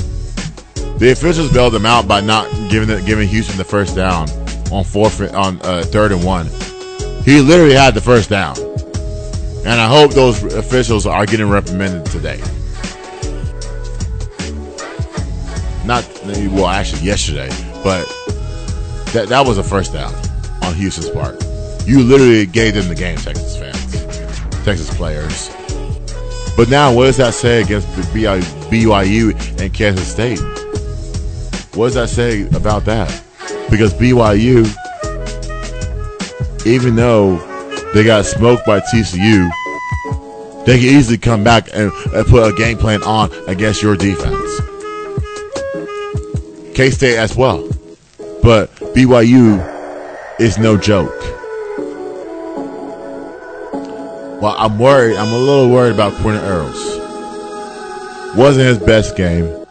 The 1.00 1.12
officials 1.12 1.52
bailed 1.52 1.74
them 1.74 1.86
out 1.86 2.08
by 2.08 2.22
not 2.22 2.50
giving 2.70 2.90
it, 2.90 3.06
giving 3.06 3.28
Houston 3.28 3.58
the 3.58 3.66
first 3.66 3.94
down 3.94 4.30
on 4.72 4.84
fourth 4.84 5.22
on 5.34 5.62
uh, 5.62 5.84
third 5.84 6.12
and 6.12 6.24
one. 6.24 6.48
He 7.24 7.42
literally 7.42 7.74
had 7.74 7.94
the 7.94 8.02
first 8.02 8.30
down. 8.30 8.56
And 9.66 9.82
I 9.82 9.88
hope 9.88 10.14
those 10.14 10.44
officials 10.44 11.08
are 11.08 11.26
getting 11.26 11.50
reprimanded 11.50 12.06
today. 12.06 12.38
Not 15.86 16.08
well, 16.52 16.68
actually 16.68 17.02
yesterday, 17.02 17.50
but 17.84 18.06
that 19.14 19.26
that 19.30 19.44
was 19.46 19.58
a 19.58 19.64
first 19.64 19.94
down 19.94 20.14
on 20.62 20.76
Houston's 20.76 21.10
part. 21.10 21.44
You 21.88 22.04
literally 22.04 22.46
gave 22.46 22.76
them 22.76 22.88
the 22.88 22.96
game, 22.96 23.18
Texas 23.18 23.58
fans, 23.58 24.64
Texas 24.64 24.96
players. 24.96 25.50
But 26.56 26.70
now, 26.70 26.94
what 26.94 27.06
does 27.06 27.18
that 27.18 27.34
say 27.34 27.62
against 27.62 27.88
BYU 28.14 29.60
and 29.60 29.74
Kansas 29.74 30.12
State? 30.12 30.40
What 31.76 31.88
does 31.88 31.96
that 31.96 32.10
say 32.10 32.48
about 32.50 32.86
that? 32.86 33.25
Because 33.70 33.94
BYU, 33.94 34.66
even 36.66 36.96
though 36.96 37.38
they 37.94 38.04
got 38.04 38.26
smoked 38.26 38.66
by 38.66 38.80
TCU, 38.80 39.50
they 40.66 40.80
can 40.80 40.88
easily 40.88 41.18
come 41.18 41.44
back 41.44 41.70
and, 41.74 41.92
and 42.14 42.26
put 42.28 42.52
a 42.52 42.56
game 42.56 42.78
plan 42.78 43.02
on 43.04 43.32
against 43.48 43.82
your 43.82 43.96
defense. 43.96 44.62
K 46.76 46.90
State 46.90 47.18
as 47.18 47.36
well. 47.36 47.68
But 48.44 48.70
BYU 48.94 50.40
is 50.40 50.58
no 50.58 50.78
joke. 50.78 51.16
Well, 54.42 54.56
I'm 54.58 54.78
worried. 54.78 55.16
I'm 55.16 55.34
a 55.34 55.38
little 55.38 55.70
worried 55.72 55.94
about 55.94 56.14
Quinn 56.22 56.36
Ewers. 56.36 57.00
Wasn't 58.36 58.66
his 58.66 58.78
best 58.78 59.16
game, 59.16 59.66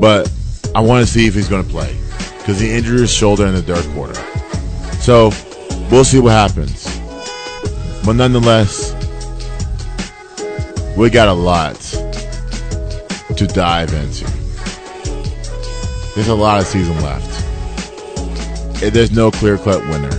but 0.00 0.30
I 0.74 0.80
want 0.80 1.06
to 1.06 1.10
see 1.10 1.26
if 1.26 1.34
he's 1.34 1.48
going 1.48 1.64
to 1.64 1.70
play 1.70 1.96
because 2.46 2.60
he 2.60 2.70
injured 2.70 3.00
his 3.00 3.12
shoulder 3.12 3.44
in 3.44 3.54
the 3.54 3.60
third 3.60 3.84
quarter. 3.92 4.14
So 5.00 5.32
we'll 5.90 6.04
see 6.04 6.20
what 6.20 6.30
happens. 6.30 6.84
But 8.06 8.12
nonetheless, 8.12 8.94
we 10.96 11.10
got 11.10 11.26
a 11.26 11.32
lot 11.32 11.74
to 13.36 13.46
dive 13.48 13.92
into. 13.94 14.26
There's 16.14 16.28
a 16.28 16.36
lot 16.36 16.60
of 16.60 16.68
season 16.68 16.94
left. 17.02 17.42
And 18.80 18.94
There's 18.94 19.10
no 19.10 19.32
clear 19.32 19.58
cut 19.58 19.82
winner. 19.88 20.14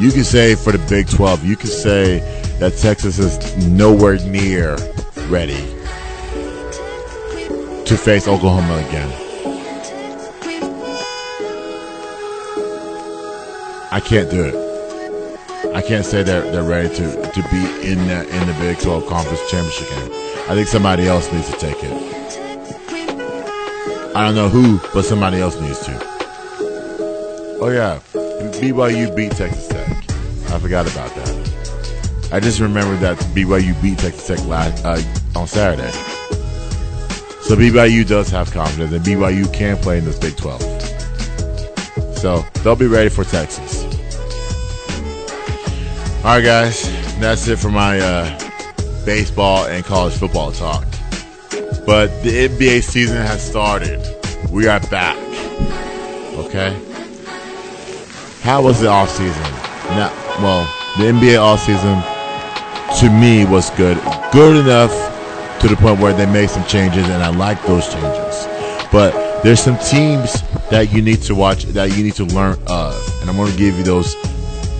You 0.00 0.10
can 0.10 0.24
say 0.24 0.54
for 0.54 0.72
the 0.72 0.82
Big 0.88 1.10
12, 1.10 1.44
you 1.44 1.56
can 1.56 1.68
say 1.68 2.20
that 2.58 2.78
Texas 2.78 3.18
is 3.18 3.68
nowhere 3.68 4.16
near 4.24 4.76
ready 5.28 5.62
to 7.84 7.98
face 7.98 8.26
Oklahoma 8.26 8.82
again. 8.88 9.27
I 13.98 14.00
can't 14.00 14.30
do 14.30 14.44
it. 14.44 15.74
I 15.74 15.82
can't 15.82 16.06
say 16.06 16.22
they're 16.22 16.48
they're 16.52 16.62
ready 16.62 16.88
to, 16.88 17.32
to 17.32 17.42
be 17.50 17.90
in 17.90 17.98
in 17.98 18.46
the 18.46 18.56
Big 18.60 18.78
12 18.78 19.08
Conference 19.08 19.40
Championship 19.50 19.88
game. 19.88 20.12
I 20.48 20.54
think 20.54 20.68
somebody 20.68 21.08
else 21.08 21.32
needs 21.32 21.50
to 21.50 21.56
take 21.58 21.82
it. 21.82 21.92
I 24.14 24.24
don't 24.24 24.36
know 24.36 24.48
who, 24.48 24.78
but 24.94 25.04
somebody 25.04 25.40
else 25.40 25.60
needs 25.60 25.80
to. 25.80 25.98
Oh 27.60 27.70
yeah, 27.74 27.98
BYU 28.60 29.16
beat 29.16 29.32
Texas 29.32 29.66
Tech. 29.66 29.88
I 30.52 30.60
forgot 30.60 30.88
about 30.88 31.12
that. 31.16 32.30
I 32.32 32.38
just 32.38 32.60
remembered 32.60 33.00
that 33.00 33.18
BYU 33.34 33.82
beat 33.82 33.98
Texas 33.98 34.28
Tech 34.28 34.46
last 34.46 34.84
uh, 34.84 35.02
on 35.36 35.48
Saturday. 35.48 35.90
So 37.42 37.56
BYU 37.56 38.06
does 38.06 38.30
have 38.30 38.52
confidence, 38.52 38.92
and 38.92 39.04
BYU 39.04 39.52
can 39.52 39.76
play 39.76 39.98
in 39.98 40.04
this 40.04 40.20
Big 40.20 40.36
12. 40.36 40.62
So 42.18 42.44
they'll 42.62 42.76
be 42.76 42.86
ready 42.86 43.08
for 43.08 43.24
Texas. 43.24 43.77
All 46.18 46.34
right, 46.34 46.42
guys, 46.42 46.82
that's 47.20 47.46
it 47.46 47.60
for 47.60 47.70
my 47.70 48.00
uh, 48.00 48.36
baseball 49.06 49.66
and 49.66 49.84
college 49.84 50.14
football 50.14 50.50
talk. 50.50 50.84
But 51.86 52.08
the 52.24 52.48
NBA 52.48 52.82
season 52.82 53.18
has 53.18 53.40
started. 53.40 54.04
We 54.50 54.66
are 54.66 54.80
back. 54.90 55.16
Okay. 56.34 56.76
How 58.42 58.60
was 58.60 58.80
the 58.80 58.88
off 58.88 59.10
season? 59.10 59.42
Now, 59.94 60.12
well, 60.40 60.64
the 60.98 61.04
NBA 61.04 61.40
off 61.40 61.60
season 61.60 62.02
to 62.98 63.16
me 63.16 63.44
was 63.44 63.70
good, 63.70 63.96
good 64.32 64.56
enough 64.56 64.90
to 65.60 65.68
the 65.68 65.76
point 65.76 66.00
where 66.00 66.12
they 66.12 66.26
made 66.26 66.50
some 66.50 66.64
changes, 66.64 67.08
and 67.08 67.22
I 67.22 67.28
like 67.28 67.62
those 67.62 67.86
changes. 67.86 68.48
But 68.90 69.42
there's 69.44 69.60
some 69.60 69.78
teams 69.78 70.42
that 70.70 70.92
you 70.92 71.00
need 71.00 71.22
to 71.22 71.36
watch, 71.36 71.62
that 71.66 71.96
you 71.96 72.02
need 72.02 72.14
to 72.14 72.24
learn 72.24 72.58
of, 72.66 73.20
and 73.20 73.30
I'm 73.30 73.36
going 73.36 73.52
to 73.52 73.56
give 73.56 73.76
you 73.78 73.84
those 73.84 74.16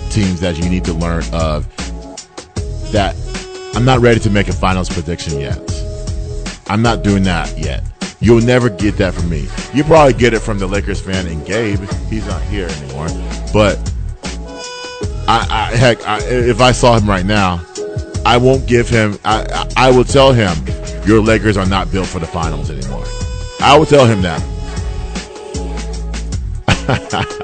teams 0.09 0.39
that 0.41 0.57
you 0.57 0.69
need 0.69 0.85
to 0.85 0.93
learn 0.93 1.23
of. 1.33 1.67
That 2.91 3.15
I'm 3.75 3.85
not 3.85 3.99
ready 3.99 4.19
to 4.21 4.29
make 4.29 4.47
a 4.47 4.53
finals 4.53 4.89
prediction 4.89 5.39
yet. 5.39 5.57
I'm 6.67 6.81
not 6.81 7.03
doing 7.03 7.23
that 7.23 7.57
yet. 7.57 7.83
You'll 8.19 8.41
never 8.41 8.69
get 8.69 8.97
that 8.97 9.13
from 9.13 9.29
me. 9.29 9.47
You 9.73 9.83
probably 9.83 10.13
get 10.13 10.33
it 10.33 10.39
from 10.39 10.59
the 10.59 10.67
Lakers 10.67 10.99
fan 10.99 11.25
and 11.27 11.45
Gabe. 11.45 11.79
He's 12.09 12.27
not 12.27 12.41
here 12.43 12.67
anymore. 12.67 13.07
But 13.53 13.77
I, 15.27 15.47
I 15.49 15.75
heck, 15.75 16.05
I, 16.05 16.19
if 16.23 16.59
I 16.59 16.71
saw 16.71 16.97
him 16.97 17.07
right 17.07 17.25
now, 17.25 17.65
I 18.25 18.37
won't 18.37 18.67
give 18.67 18.89
him. 18.89 19.17
I, 19.23 19.45
I, 19.77 19.87
I 19.87 19.91
will 19.91 20.03
tell 20.03 20.33
him 20.33 20.55
your 21.05 21.21
Lakers 21.21 21.55
are 21.55 21.65
not 21.65 21.91
built 21.91 22.07
for 22.07 22.19
the 22.19 22.27
finals 22.27 22.69
anymore. 22.69 23.05
I 23.61 23.77
will 23.77 23.85
tell 23.85 24.05
him 24.05 24.21
that. 24.21 24.41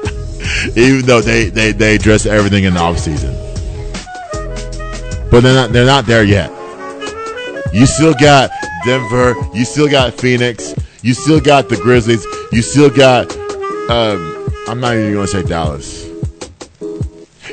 Even 0.75 1.05
though 1.05 1.21
they, 1.21 1.49
they, 1.49 1.71
they 1.71 1.95
address 1.95 2.25
everything 2.25 2.63
in 2.63 2.73
the 2.73 2.79
offseason. 2.79 3.33
But 5.31 5.41
they're 5.41 5.53
not 5.53 5.73
they're 5.73 5.85
not 5.85 6.05
there 6.05 6.23
yet. 6.23 6.49
You 7.73 7.85
still 7.85 8.13
got 8.13 8.51
Denver, 8.85 9.35
you 9.53 9.65
still 9.65 9.89
got 9.89 10.13
Phoenix, 10.13 10.73
you 11.01 11.13
still 11.13 11.41
got 11.41 11.67
the 11.67 11.75
Grizzlies, 11.75 12.23
you 12.51 12.61
still 12.61 12.89
got 12.89 13.29
um, 13.89 14.47
I'm 14.67 14.79
not 14.79 14.95
even 14.95 15.13
gonna 15.13 15.27
say 15.27 15.43
Dallas. 15.43 16.09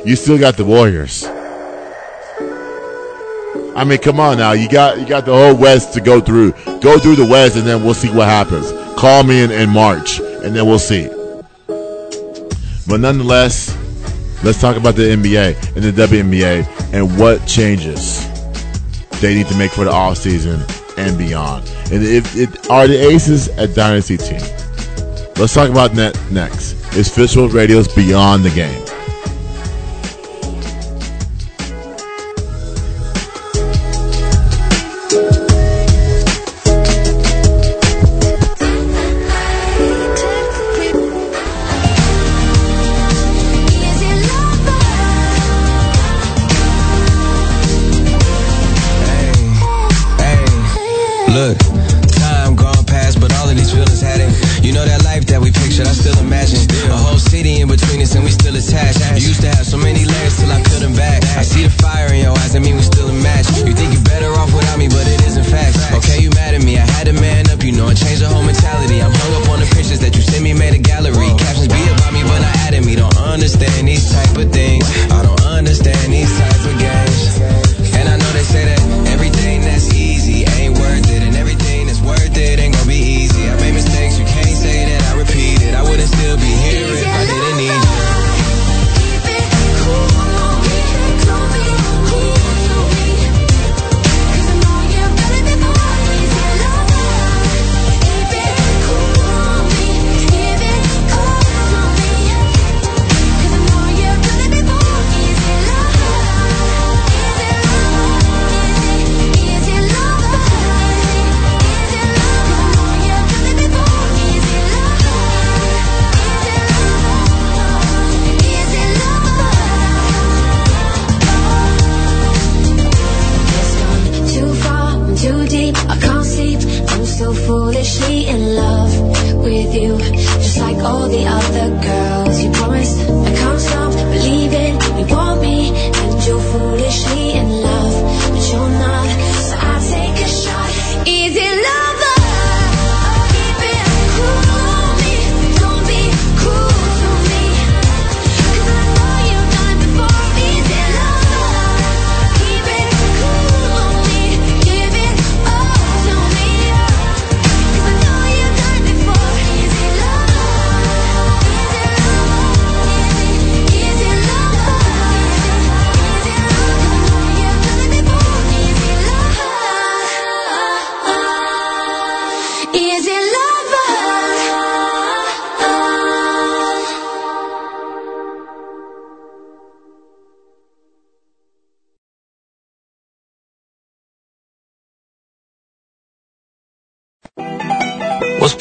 You 0.04 0.16
still 0.16 0.38
got 0.38 0.56
the 0.56 0.64
Warriors. 0.64 1.24
I 3.74 3.84
mean, 3.84 3.98
come 3.98 4.20
on 4.20 4.38
now. 4.38 4.52
You 4.52 4.68
got 4.68 4.98
you 4.98 5.06
got 5.06 5.24
the 5.24 5.32
whole 5.32 5.56
West 5.56 5.92
to 5.94 6.00
go 6.00 6.20
through. 6.20 6.52
Go 6.80 6.98
through 6.98 7.16
the 7.16 7.26
West, 7.28 7.56
and 7.56 7.66
then 7.66 7.82
we'll 7.82 7.94
see 7.94 8.10
what 8.10 8.28
happens. 8.28 8.70
Call 8.98 9.24
me 9.24 9.42
in, 9.42 9.50
in 9.50 9.70
March, 9.70 10.20
and 10.20 10.54
then 10.54 10.66
we'll 10.66 10.78
see. 10.78 11.08
But 12.86 13.00
nonetheless, 13.00 13.76
let's 14.42 14.60
talk 14.60 14.76
about 14.76 14.96
the 14.96 15.02
NBA 15.02 15.76
and 15.76 15.84
the 15.84 15.92
WNBA 15.92 16.92
and 16.92 17.18
what 17.18 17.46
changes 17.46 18.28
they 19.20 19.34
need 19.34 19.46
to 19.46 19.56
make 19.56 19.70
for 19.70 19.84
the 19.84 19.92
off 19.92 20.18
season 20.18 20.60
and 20.96 21.16
beyond. 21.16 21.68
And 21.92 22.02
if 22.02 22.36
it 22.36 22.70
are 22.70 22.88
the 22.88 22.98
Aces 23.08 23.48
a 23.58 23.68
dynasty 23.68 24.16
team? 24.16 24.40
Let's 25.36 25.54
talk 25.54 25.70
about 25.70 25.92
that 25.92 26.18
next. 26.30 26.72
It's 26.96 27.08
Fishbowl 27.08 27.48
Radio's 27.48 27.92
Beyond 27.94 28.44
the 28.44 28.50
Game. 28.50 28.91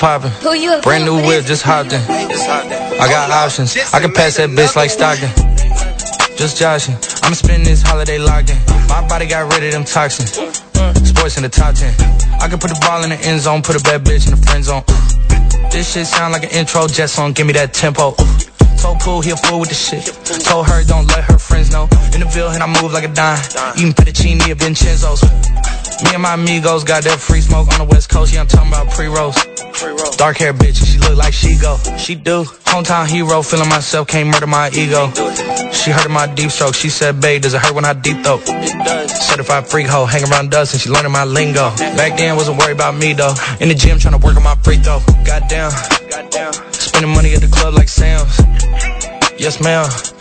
Poppin'? 0.02 0.34
Brand 0.82 1.06
new 1.06 1.22
whip, 1.22 1.46
just 1.46 1.62
hopped 1.62 1.94
in. 1.94 2.02
I 2.10 3.06
got 3.08 3.30
options. 3.30 3.78
I 3.94 4.02
can 4.02 4.12
pass 4.12 4.38
that 4.38 4.50
bitch 4.50 4.76
like 4.76 4.90
Stockton. 4.90 5.30
Just 6.36 6.58
joshing. 6.58 6.98
I'ma 7.22 7.36
spend 7.36 7.68
this 7.68 7.84
holiday 7.84 8.18
locked 8.18 8.50
in. 8.50 8.58
My 8.90 9.06
body 9.08 9.28
got 9.28 9.54
rid 9.54 9.64
of 9.64 9.72
them 9.72 9.86
toxins. 9.86 10.34
Sports 11.08 11.38
in 11.38 11.44
the 11.44 11.50
top 11.50 11.76
10. 11.76 11.94
I 12.42 12.50
can 12.50 12.58
put 12.58 12.74
the 12.74 12.80
ball 12.82 13.04
in 13.04 13.12
the 13.12 13.20
end 13.22 13.42
zone, 13.42 13.62
put 13.62 13.80
a 13.80 13.84
bad 13.84 14.04
bitch 14.04 14.26
in 14.26 14.34
the 14.34 14.42
friend 14.42 14.64
zone. 14.64 14.84
This 15.70 15.94
shit 15.94 16.08
sound 16.08 16.34
like 16.34 16.44
an 16.44 16.50
intro 16.50 16.88
jet 16.88 17.08
song, 17.08 17.34
give 17.34 17.46
me 17.46 17.54
that 17.54 17.72
tempo. 17.74 18.16
Told 18.82 19.00
Pool 19.00 19.22
he 19.22 19.30
a 19.30 19.38
fool 19.38 19.60
with 19.60 19.70
the 19.70 19.76
shit. 19.76 20.04
Told 20.44 20.68
her 20.68 20.84
don't 20.84 21.06
let 21.08 21.24
her 21.26 21.38
friends 21.38 21.72
know. 21.72 21.88
In 22.14 22.20
the 22.22 22.26
Ville 22.26 22.50
and 22.50 22.64
I 22.64 22.82
move 22.82 22.92
like 22.94 23.04
a 23.04 23.14
dime. 23.14 23.38
Eating 23.78 23.94
fettuccine 23.94 24.42
at 24.42 24.58
Vincenzo's. 24.58 25.22
Me 26.04 26.10
and 26.14 26.24
my 26.24 26.34
amigos 26.34 26.84
got 26.84 27.04
that 27.04 27.20
free 27.20 27.42
smoke 27.42 27.72
on 27.74 27.78
the 27.78 27.86
west 27.86 28.10
coast. 28.10 28.34
Yeah, 28.34 28.42
I'm 28.42 28.48
talking 28.48 28.72
about 28.74 28.90
pre-rolls. 28.90 29.36
Dark 30.18 30.38
hair 30.38 30.52
bitch, 30.52 30.84
she 30.84 30.98
look 30.98 31.16
like 31.16 31.32
she 31.32 31.58
go. 31.58 31.78
She 31.98 32.16
do. 32.16 32.44
Hometown 32.74 33.08
hero, 33.08 33.44
feeling 33.44 33.70
myself, 33.70 34.08
can't 34.08 34.30
murder 34.30 34.48
my 34.48 34.70
ego. 34.70 35.12
She 35.72 35.92
heard 35.92 36.10
my 36.10 36.26
deep 36.34 36.50
stroke. 36.50 36.74
She 36.74 36.90
said, 36.90 37.22
babe, 37.22 37.44
does 37.44 37.54
it 37.54 37.62
hurt 37.62 37.76
when 37.76 37.86
I 37.86 37.94
deep 37.94 38.24
throat? 38.24 38.42
Certified 39.10 39.68
freak 39.68 39.88
hoe, 39.88 40.06
hang 40.06 40.24
around 40.24 40.50
dust 40.50 40.74
and 40.74 40.82
she 40.82 40.90
learning 40.90 41.12
my 41.12 41.24
lingo. 41.24 41.70
Back 41.98 42.18
then, 42.18 42.36
wasn't 42.36 42.58
worried 42.58 42.74
about 42.74 42.96
me 42.96 43.14
though. 43.14 43.36
In 43.60 43.70
the 43.70 43.76
gym, 43.76 44.00
trying 44.00 44.20
to 44.20 44.26
work 44.26 44.36
on 44.36 44.44
my 44.44 44.56
free 44.56 44.78
throw. 44.78 45.00
Goddamn. 45.24 45.72
Goddamn. 46.10 46.71
Spending 47.02 47.16
money 47.16 47.34
at 47.34 47.42
the 47.42 47.48
club 47.48 47.74
like 47.74 47.90
Sam's. 47.90 48.38
Yes, 49.40 49.60
ma'am. 49.60 50.21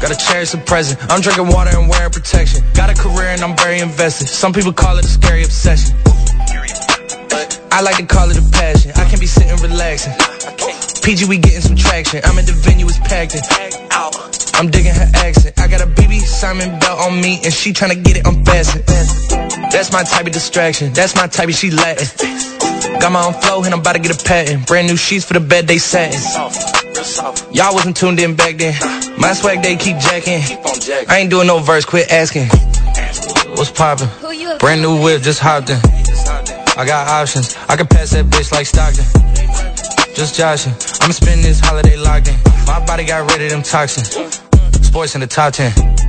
Gotta 0.00 0.16
cherish 0.16 0.52
the 0.52 0.58
present. 0.58 1.00
I'm 1.10 1.20
drinking 1.20 1.48
water 1.48 1.76
and 1.76 1.88
wearing 1.88 2.10
protection. 2.10 2.62
Got 2.74 2.90
a 2.90 2.94
career 2.94 3.34
and 3.34 3.42
I'm 3.42 3.56
very 3.56 3.80
invested. 3.80 4.28
Some 4.28 4.52
people 4.52 4.72
call 4.72 4.96
it 4.98 5.04
a 5.04 5.08
scary 5.08 5.42
obsession. 5.42 5.96
I 7.70 7.82
like 7.82 7.96
to 7.96 8.06
call 8.06 8.30
it 8.30 8.38
a 8.38 8.46
passion. 8.50 8.92
I 8.94 9.08
can 9.10 9.18
be 9.18 9.26
sitting 9.26 9.56
relaxing. 9.58 10.14
PG, 11.02 11.26
we 11.26 11.38
getting 11.38 11.60
some 11.60 11.76
traction. 11.76 12.20
I'm 12.24 12.38
at 12.38 12.46
the 12.46 12.52
venue, 12.52 12.86
it's 12.86 12.98
packed 12.98 13.34
in. 13.34 13.42
I'm 14.54 14.70
digging 14.70 14.94
her 14.94 15.10
accent. 15.14 15.58
I 15.58 15.68
got 15.68 15.80
a 15.80 15.86
BB 15.86 16.20
Simon 16.20 16.78
belt 16.80 16.98
on 16.98 17.20
me, 17.20 17.40
and 17.44 17.52
she 17.52 17.72
tryna 17.72 18.02
get 18.02 18.16
it 18.16 18.26
unfastened. 18.26 18.84
That's 19.70 19.92
my 19.92 20.02
type 20.02 20.26
of 20.26 20.32
distraction. 20.32 20.92
That's 20.92 21.14
my 21.14 21.28
type 21.28 21.48
of 21.48 21.54
she 21.54 21.70
Latin. 21.70 22.06
Got 22.98 23.12
my 23.12 23.24
own 23.24 23.34
flow, 23.34 23.62
and 23.62 23.72
I'm 23.72 23.80
about 23.80 23.94
to 23.94 24.00
get 24.00 24.20
a 24.20 24.24
patent. 24.24 24.66
Brand 24.66 24.88
new 24.88 24.96
sheets 24.96 25.24
for 25.24 25.34
the 25.34 25.40
bed, 25.40 25.68
they 25.68 25.78
satin. 25.78 26.77
Y'all 27.52 27.74
wasn't 27.74 27.96
tuned 27.96 28.18
in 28.18 28.34
back 28.34 28.56
then. 28.56 28.74
My 29.18 29.32
swag, 29.32 29.62
they 29.62 29.76
keep 29.76 29.98
jacking. 29.98 30.42
I 31.08 31.18
ain't 31.18 31.30
doing 31.30 31.46
no 31.46 31.60
verse, 31.60 31.84
quit 31.84 32.10
asking. 32.10 32.48
What's 33.56 33.70
poppin'? 33.70 34.08
Brand 34.58 34.82
new 34.82 35.00
whip, 35.02 35.22
just 35.22 35.38
hopped 35.38 35.70
in. 35.70 35.78
I 36.76 36.84
got 36.84 37.06
options. 37.08 37.56
I 37.68 37.76
can 37.76 37.86
pass 37.86 38.10
that 38.10 38.26
bitch 38.26 38.50
like 38.50 38.66
Stockton. 38.66 39.04
Just 40.14 40.36
joshing. 40.36 40.72
I'ma 41.00 41.12
spend 41.12 41.44
this 41.44 41.60
holiday 41.60 41.96
locked 41.96 42.28
in. 42.28 42.36
My 42.66 42.84
body 42.84 43.04
got 43.04 43.30
rid 43.30 43.42
of 43.42 43.50
them 43.50 43.62
toxins. 43.62 44.10
Sports 44.84 45.14
in 45.14 45.20
the 45.20 45.28
top 45.28 45.52
10. 45.52 46.07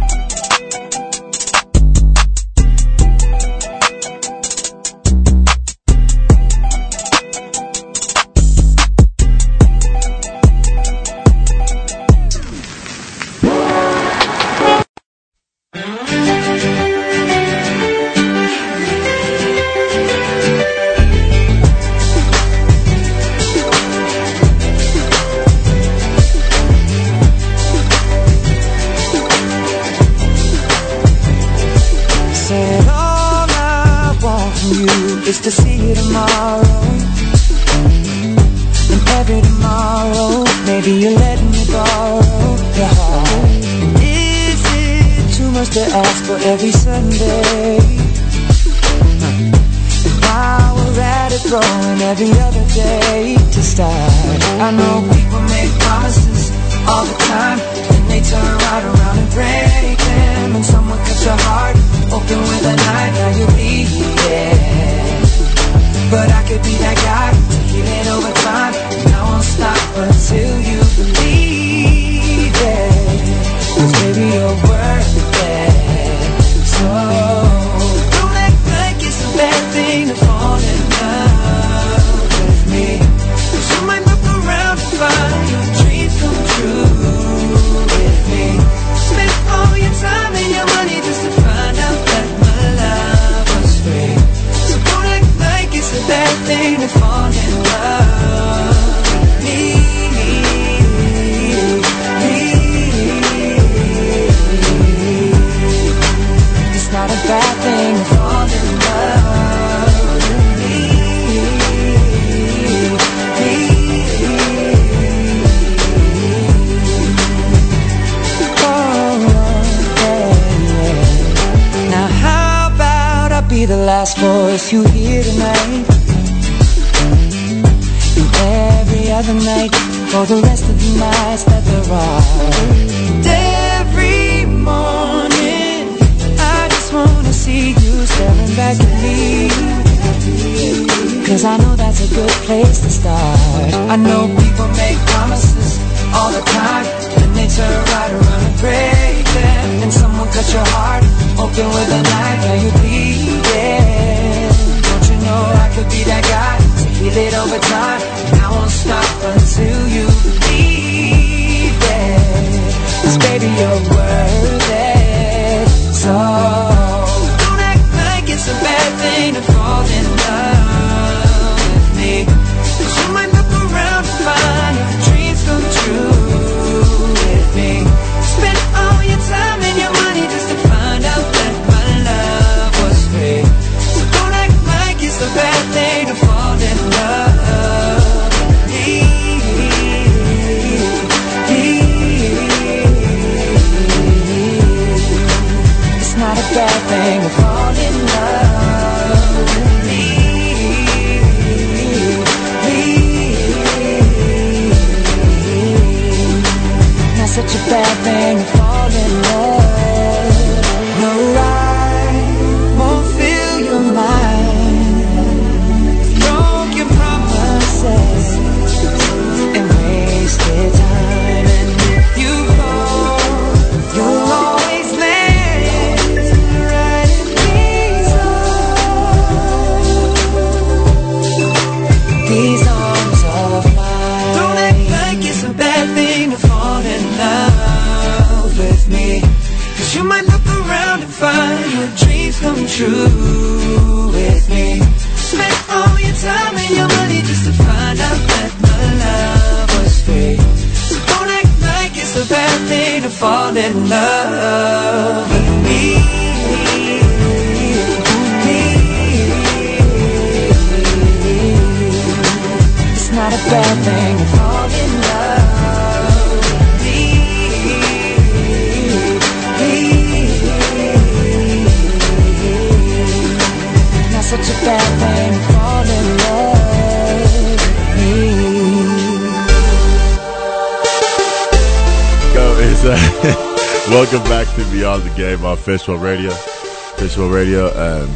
Radio. 285.97 286.31
Fishbowl 286.31 287.29
Radio. 287.29 287.67
Um, 287.69 288.09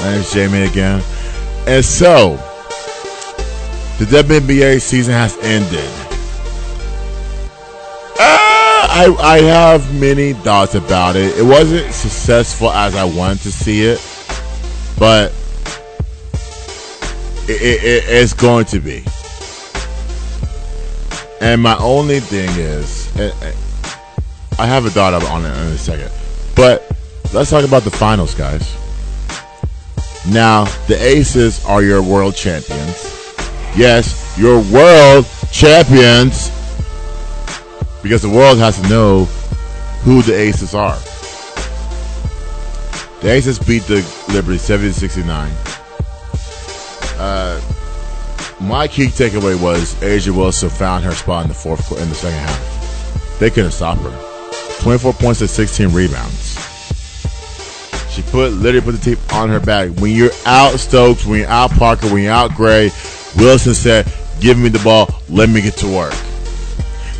my 0.00 0.12
name's 0.12 0.32
Jamie 0.32 0.62
again, 0.62 1.02
and 1.66 1.84
so 1.84 2.36
the 3.98 4.04
WNBA 4.06 4.80
season 4.80 5.14
has 5.14 5.36
ended. 5.38 5.88
Uh, 8.18 8.86
I 8.90 9.16
I 9.20 9.38
have 9.42 9.98
many 10.00 10.32
thoughts 10.32 10.74
about 10.74 11.16
it. 11.16 11.36
It 11.38 11.44
wasn't 11.44 11.92
successful 11.92 12.70
as 12.70 12.94
I 12.94 13.04
wanted 13.04 13.40
to 13.42 13.52
see 13.52 13.82
it, 13.84 13.98
but 14.98 15.32
it, 17.48 17.60
it, 17.62 17.84
it- 17.84 18.04
it's 18.08 18.32
going 18.32 18.64
to 18.66 18.80
be. 18.80 19.04
And 21.40 21.60
my 21.62 21.76
only 21.78 22.20
thing 22.20 22.48
is, 22.58 23.14
I 24.58 24.66
have 24.66 24.86
a 24.86 24.90
thought 24.90 25.12
on 25.14 25.44
it 25.44 25.48
in 25.48 25.54
a 25.72 25.76
second, 25.78 26.10
but 26.56 26.90
let's 27.32 27.50
talk 27.50 27.64
about 27.64 27.82
the 27.82 27.90
finals, 27.90 28.34
guys. 28.34 28.76
Now, 30.28 30.64
the 30.88 30.96
Aces 30.98 31.64
are 31.66 31.82
your 31.82 32.02
world 32.02 32.34
champions. 32.34 33.12
Yes, 33.76 34.36
your 34.38 34.62
world 34.72 35.26
champions, 35.52 36.50
because 38.02 38.22
the 38.22 38.30
world 38.30 38.58
has 38.58 38.80
to 38.80 38.88
know 38.88 39.24
who 40.04 40.22
the 40.22 40.34
Aces 40.34 40.74
are. 40.74 40.98
The 43.20 43.30
Aces 43.30 43.58
beat 43.58 43.82
the 43.84 44.06
Liberty 44.32 44.58
70 44.58 44.92
69. 44.92 45.50
Uh, 47.18 47.60
my 48.60 48.88
key 48.88 49.06
takeaway 49.06 49.60
was 49.60 49.94
A'ja 50.02 50.34
Wilson 50.34 50.70
found 50.70 51.04
her 51.04 51.12
spot 51.12 51.42
in 51.44 51.48
the 51.48 51.54
fourth 51.54 51.90
in 51.92 52.08
the 52.08 52.14
second 52.14 52.38
half. 52.38 53.38
They 53.38 53.50
couldn't 53.50 53.72
stop 53.72 53.98
her. 53.98 54.80
24 54.80 55.12
points 55.14 55.40
and 55.40 55.50
16 55.50 55.88
rebounds. 55.92 56.43
She 58.14 58.22
put 58.22 58.52
literally 58.52 58.80
put 58.80 58.92
the 58.92 59.16
tape 59.16 59.34
on 59.34 59.48
her 59.48 59.58
back. 59.58 59.90
When 59.98 60.12
you're 60.12 60.30
out 60.46 60.78
Stokes, 60.78 61.26
when 61.26 61.40
you're 61.40 61.48
out 61.48 61.72
Parker, 61.72 62.06
when 62.12 62.22
you're 62.22 62.32
out 62.32 62.54
Gray, 62.54 62.92
Wilson 63.36 63.74
said, 63.74 64.06
"Give 64.38 64.56
me 64.56 64.68
the 64.68 64.78
ball. 64.84 65.08
Let 65.28 65.48
me 65.48 65.60
get 65.60 65.74
to 65.78 65.88
work." 65.88 66.14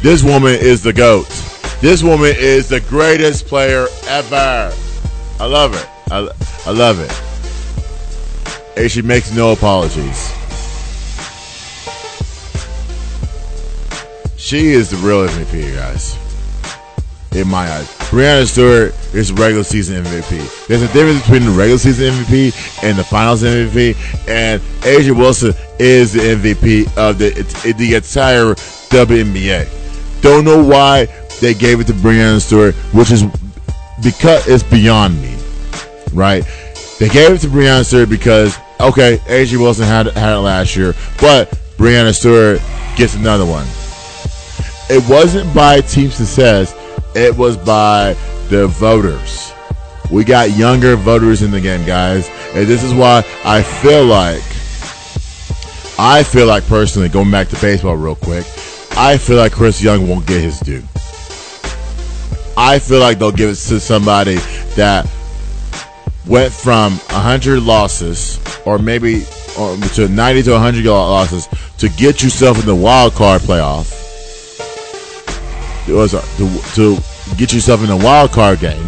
This 0.02 0.22
woman 0.22 0.54
is 0.54 0.84
the 0.84 0.92
goat. 0.92 1.26
This 1.80 2.04
woman 2.04 2.32
is 2.36 2.68
the 2.68 2.78
greatest 2.78 3.46
player 3.48 3.88
ever. 4.06 4.72
I 5.40 5.46
love 5.46 5.74
her. 5.74 5.90
I, 6.12 6.28
I 6.66 6.70
love 6.70 7.00
it. 7.00 7.10
And 8.78 8.88
she 8.88 9.02
makes 9.02 9.34
no 9.34 9.50
apologies. 9.50 10.32
She 14.36 14.68
is 14.68 14.90
the 14.90 14.96
real 14.98 15.26
MVP, 15.26 15.74
guys. 15.74 16.16
In 17.32 17.48
my 17.48 17.68
eyes, 17.68 18.03
Breanna 18.14 18.46
Stewart 18.46 18.94
is 19.12 19.32
regular 19.32 19.64
season 19.64 20.04
MVP. 20.04 20.68
There's 20.68 20.82
a 20.82 20.92
difference 20.92 21.20
between 21.22 21.46
the 21.46 21.50
regular 21.50 21.78
season 21.78 22.14
MVP 22.14 22.84
and 22.84 22.96
the 22.96 23.02
finals 23.02 23.42
MVP, 23.42 24.28
and 24.28 24.62
A'ja 24.82 25.18
Wilson 25.18 25.52
is 25.80 26.12
the 26.12 26.20
MVP 26.20 26.96
of 26.96 27.18
the 27.18 27.30
the 27.76 27.94
entire 27.96 28.54
WNBA. 28.94 30.22
Don't 30.22 30.44
know 30.44 30.62
why 30.62 31.06
they 31.40 31.54
gave 31.54 31.80
it 31.80 31.88
to 31.88 31.92
Breanna 31.92 32.40
Stewart, 32.40 32.76
which 32.94 33.10
is 33.10 33.24
because 34.00 34.46
it's 34.46 34.62
beyond 34.62 35.20
me, 35.20 35.36
right? 36.12 36.44
They 37.00 37.08
gave 37.08 37.32
it 37.32 37.38
to 37.40 37.48
Breanna 37.48 37.84
Stewart 37.84 38.08
because 38.08 38.56
okay, 38.78 39.18
A'ja 39.26 39.58
Wilson 39.58 39.86
had 39.86 40.06
had 40.12 40.34
it 40.34 40.38
last 40.38 40.76
year, 40.76 40.94
but 41.20 41.50
Breanna 41.78 42.14
Stewart 42.14 42.62
gets 42.96 43.16
another 43.16 43.44
one 43.44 43.66
it 44.90 45.02
wasn't 45.08 45.52
by 45.54 45.80
team 45.80 46.10
success, 46.10 46.74
it 47.14 47.36
was 47.36 47.56
by 47.56 48.14
the 48.48 48.66
voters. 48.66 49.52
We 50.10 50.24
got 50.24 50.50
younger 50.56 50.96
voters 50.96 51.42
in 51.42 51.50
the 51.50 51.60
game, 51.60 51.86
guys. 51.86 52.28
And 52.54 52.66
this 52.66 52.82
is 52.82 52.92
why 52.92 53.24
I 53.44 53.62
feel 53.62 54.04
like 54.04 54.42
I 55.96 56.24
feel 56.24 56.46
like 56.46 56.66
personally, 56.66 57.08
going 57.08 57.30
back 57.30 57.48
to 57.48 57.60
baseball 57.60 57.96
real 57.96 58.16
quick, 58.16 58.44
I 58.96 59.16
feel 59.16 59.36
like 59.36 59.52
Chris 59.52 59.80
Young 59.82 60.08
won't 60.08 60.26
get 60.26 60.42
his 60.42 60.58
due. 60.60 60.82
I 62.56 62.78
feel 62.78 63.00
like 63.00 63.18
they'll 63.18 63.32
give 63.32 63.50
it 63.50 63.56
to 63.56 63.80
somebody 63.80 64.36
that 64.76 65.08
went 66.26 66.52
from 66.52 66.92
100 66.92 67.62
losses 67.62 68.40
or 68.64 68.78
maybe 68.78 69.24
or 69.58 69.76
to 69.76 70.08
90 70.08 70.42
to 70.44 70.52
100 70.52 70.84
losses 70.84 71.48
to 71.78 71.88
get 71.90 72.22
yourself 72.22 72.58
in 72.58 72.66
the 72.66 72.74
wild 72.74 73.12
card 73.14 73.42
playoff 73.42 74.03
to, 75.86 76.60
to 76.74 76.96
get 77.36 77.52
yourself 77.52 77.82
in 77.82 77.90
a 77.90 77.96
wild 77.96 78.32
card 78.32 78.60
game, 78.60 78.84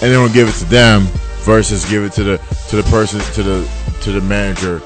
and 0.00 0.12
then 0.12 0.20
we'll 0.20 0.32
give 0.32 0.48
it 0.48 0.54
to 0.54 0.64
them 0.66 1.06
versus 1.40 1.88
give 1.88 2.04
it 2.04 2.12
to 2.12 2.24
the 2.24 2.38
to 2.68 2.76
the 2.76 2.82
person 2.84 3.20
to 3.32 3.42
the 3.42 3.68
to 4.02 4.12
the 4.12 4.20
manager 4.20 4.80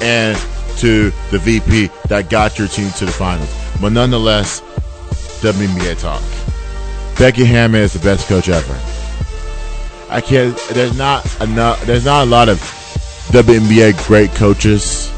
and 0.00 0.36
to 0.78 1.10
the 1.30 1.38
VP 1.38 1.90
that 2.08 2.30
got 2.30 2.58
your 2.58 2.68
team 2.68 2.90
to 2.92 3.04
the 3.04 3.12
finals. 3.12 3.54
But 3.80 3.92
nonetheless, 3.92 4.60
WNBA 5.42 6.00
talk. 6.00 6.22
Becky 7.18 7.44
Hammon 7.44 7.82
is 7.82 7.92
the 7.92 7.98
best 7.98 8.28
coach 8.28 8.48
ever. 8.48 8.78
I 10.08 10.20
can't. 10.20 10.56
There's 10.70 10.96
not 10.96 11.24
enough. 11.40 11.84
There's 11.84 12.04
not 12.04 12.24
a 12.26 12.30
lot 12.30 12.48
of 12.48 12.58
WNBA 13.30 14.06
great 14.06 14.30
coaches, 14.32 15.12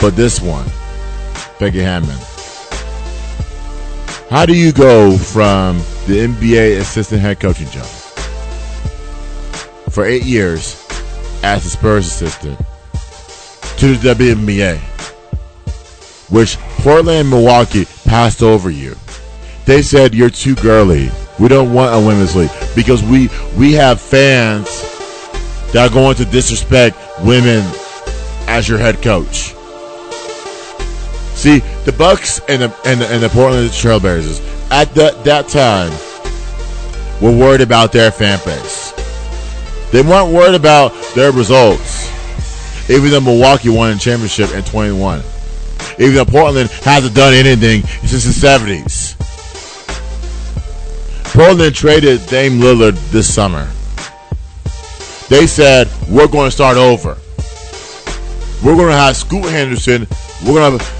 but 0.00 0.16
this 0.16 0.40
one, 0.40 0.66
Becky 1.58 1.80
Hammon. 1.80 2.18
How 4.30 4.44
do 4.44 4.54
you 4.54 4.72
go 4.72 5.16
from 5.16 5.78
the 6.06 6.26
NBA 6.26 6.80
assistant 6.80 7.22
head 7.22 7.40
coaching 7.40 7.66
job 7.68 7.86
for 9.90 10.04
eight 10.04 10.24
years 10.24 10.86
as 11.42 11.64
a 11.64 11.70
Spurs 11.70 12.06
assistant 12.06 12.58
to 13.78 13.96
the 13.96 14.12
WNBA, 14.12 14.80
which 16.28 16.58
Portland 16.82 17.20
and 17.20 17.30
Milwaukee 17.30 17.86
passed 18.04 18.42
over 18.42 18.68
you? 18.68 18.96
They 19.64 19.80
said 19.80 20.14
you're 20.14 20.28
too 20.28 20.56
girly. 20.56 21.10
We 21.38 21.48
don't 21.48 21.72
want 21.72 21.94
a 21.94 22.06
women's 22.06 22.36
league 22.36 22.50
because 22.76 23.02
we 23.02 23.30
we 23.56 23.72
have 23.72 23.98
fans 23.98 24.66
that 25.72 25.90
are 25.90 25.94
going 25.94 26.16
to 26.16 26.26
disrespect 26.26 26.98
women 27.22 27.64
as 28.46 28.68
your 28.68 28.76
head 28.76 29.00
coach. 29.00 29.54
See, 31.38 31.60
the 31.84 31.92
Bucks 31.92 32.40
and 32.48 32.62
the 32.62 32.76
and 32.84 33.00
the, 33.00 33.06
and 33.06 33.22
the 33.22 33.28
Portland 33.28 33.70
Trailblazers 33.70 34.40
at 34.72 34.92
that 34.96 35.22
that 35.22 35.46
time 35.46 35.92
were 37.22 37.30
worried 37.30 37.60
about 37.60 37.92
their 37.92 38.10
fan 38.10 38.40
base. 38.44 38.90
They 39.92 40.02
weren't 40.02 40.34
worried 40.34 40.56
about 40.56 40.92
their 41.14 41.30
results. 41.30 42.10
Even 42.90 43.12
though 43.12 43.20
Milwaukee 43.20 43.68
won 43.68 43.92
a 43.92 43.98
championship 44.00 44.52
in 44.52 44.64
21. 44.64 45.22
Even 46.00 46.14
though 46.16 46.24
Portland 46.24 46.70
hasn't 46.70 47.14
done 47.14 47.32
anything 47.32 47.82
since 48.04 48.24
the 48.24 48.34
70s. 48.34 49.14
Portland 51.32 51.72
traded 51.72 52.26
Dame 52.26 52.58
Lillard 52.58 52.96
this 53.12 53.32
summer. 53.32 53.70
They 55.28 55.46
said, 55.46 55.88
we're 56.08 56.26
going 56.26 56.48
to 56.48 56.50
start 56.50 56.76
over. 56.76 57.16
We're 58.64 58.74
going 58.74 58.88
to 58.88 58.96
have 58.96 59.16
Scoot 59.16 59.44
Henderson. 59.44 60.08
We're 60.44 60.54
going 60.54 60.78
to 60.78 60.97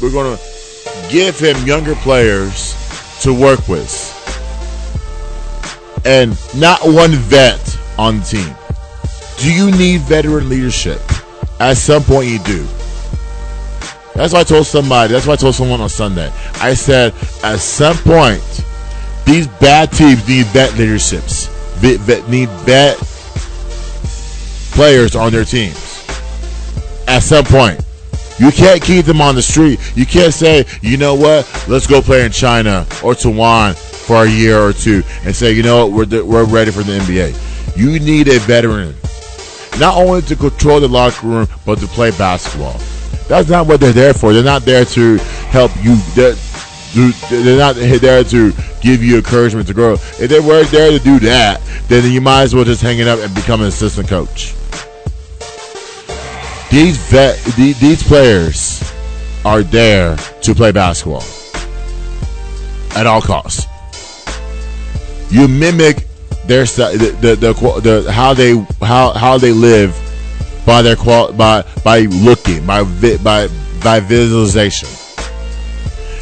we're 0.00 0.10
going 0.10 0.36
to 0.36 0.42
give 1.10 1.38
him 1.38 1.56
younger 1.66 1.94
players 1.96 2.74
to 3.22 3.32
work 3.32 3.66
with. 3.68 3.92
And 6.04 6.36
not 6.58 6.80
one 6.82 7.12
vet 7.12 7.78
on 7.98 8.20
the 8.20 8.24
team. 8.24 8.54
Do 9.38 9.52
you 9.52 9.70
need 9.76 10.00
veteran 10.02 10.48
leadership? 10.48 11.00
At 11.60 11.74
some 11.74 12.02
point, 12.02 12.28
you 12.28 12.38
do. 12.40 12.66
That's 14.14 14.32
why 14.32 14.40
I 14.40 14.44
told 14.44 14.66
somebody, 14.66 15.12
that's 15.12 15.26
why 15.26 15.34
I 15.34 15.36
told 15.36 15.54
someone 15.54 15.80
on 15.80 15.88
Sunday. 15.88 16.30
I 16.60 16.74
said, 16.74 17.14
at 17.42 17.58
some 17.60 17.96
point, 17.98 18.42
These 19.30 19.46
bad 19.46 19.92
teams 19.92 20.26
need 20.26 20.46
vet 20.46 20.76
leaderships. 20.76 21.46
Vet, 21.78 22.00
vet, 22.00 22.28
need 22.28 22.48
vet 22.66 22.96
players 24.74 25.14
on 25.14 25.30
their 25.30 25.44
teams. 25.44 26.04
At 27.06 27.20
some 27.20 27.44
point, 27.44 27.80
you 28.40 28.50
can't 28.50 28.82
keep 28.82 29.04
them 29.04 29.20
on 29.20 29.34
the 29.34 29.42
street. 29.42 29.78
You 29.94 30.06
can't 30.06 30.32
say, 30.32 30.64
you 30.80 30.96
know 30.96 31.14
what, 31.14 31.46
let's 31.68 31.86
go 31.86 32.00
play 32.00 32.24
in 32.24 32.32
China 32.32 32.86
or 33.04 33.14
Taiwan 33.14 33.74
for 33.74 34.24
a 34.24 34.28
year 34.28 34.58
or 34.58 34.72
two, 34.72 35.02
and 35.24 35.36
say, 35.36 35.52
you 35.52 35.62
know 35.62 35.86
what, 35.86 36.08
we're 36.08 36.24
we're 36.24 36.44
ready 36.44 36.70
for 36.70 36.82
the 36.82 36.98
NBA. 36.98 37.76
You 37.76 38.00
need 38.00 38.28
a 38.28 38.38
veteran, 38.40 38.94
not 39.78 39.96
only 39.96 40.22
to 40.22 40.36
control 40.36 40.80
the 40.80 40.88
locker 40.88 41.26
room, 41.26 41.48
but 41.66 41.78
to 41.80 41.86
play 41.86 42.12
basketball. 42.12 42.80
That's 43.28 43.50
not 43.50 43.66
what 43.66 43.78
they're 43.78 43.92
there 43.92 44.14
for. 44.14 44.32
They're 44.32 44.42
not 44.42 44.62
there 44.62 44.86
to 44.86 45.18
help 45.50 45.70
you. 45.84 45.96
They're, 46.14 46.34
they're 47.30 47.58
not 47.58 47.76
there 47.76 48.24
to 48.24 48.52
give 48.80 49.02
you 49.02 49.16
encouragement 49.18 49.68
to 49.68 49.74
grow. 49.74 49.92
If 49.92 50.30
they 50.30 50.40
were 50.40 50.64
there 50.64 50.90
to 50.90 50.98
do 50.98 51.20
that, 51.20 51.60
then 51.88 52.10
you 52.10 52.22
might 52.22 52.42
as 52.42 52.54
well 52.54 52.64
just 52.64 52.80
hang 52.80 52.98
it 53.00 53.06
up 53.06 53.20
and 53.20 53.32
become 53.34 53.60
an 53.60 53.68
assistant 53.68 54.08
coach. 54.08 54.54
These 56.70 56.96
vet, 57.10 57.36
these 57.56 58.02
players 58.02 58.80
are 59.44 59.62
there 59.62 60.16
to 60.42 60.54
play 60.54 60.70
basketball 60.70 61.24
at 62.94 63.06
all 63.06 63.20
costs. 63.20 63.66
You 65.30 65.48
mimic 65.48 66.06
their 66.46 66.64
the 66.64 67.16
the, 67.20 67.36
the, 67.36 67.80
the 68.02 68.12
how 68.12 68.34
they 68.34 68.54
how 68.82 69.12
how 69.12 69.36
they 69.38 69.52
live 69.52 69.96
by 70.64 70.82
their 70.82 70.96
qual 70.96 71.32
by 71.32 71.64
by 71.84 72.00
looking 72.02 72.64
by 72.66 72.84
by 73.18 73.48
by 73.82 74.00
visualization. 74.00 74.88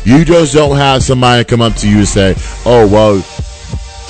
You 0.05 0.25
just 0.25 0.55
don't 0.55 0.77
have 0.77 1.03
somebody 1.03 1.45
come 1.45 1.61
up 1.61 1.75
to 1.77 1.89
you 1.89 1.99
and 1.99 2.09
say, 2.09 2.35
"Oh 2.65 2.87
well," 2.87 3.17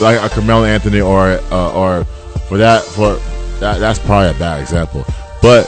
like 0.00 0.22
a 0.22 0.32
Carmelo 0.32 0.64
Anthony 0.64 1.00
or 1.00 1.40
uh, 1.50 1.72
or 1.72 2.04
for 2.48 2.58
that 2.58 2.84
for 2.84 3.14
that 3.58 3.80
that's 3.80 3.98
probably 3.98 4.30
a 4.30 4.38
bad 4.38 4.60
example, 4.60 5.04
but 5.42 5.66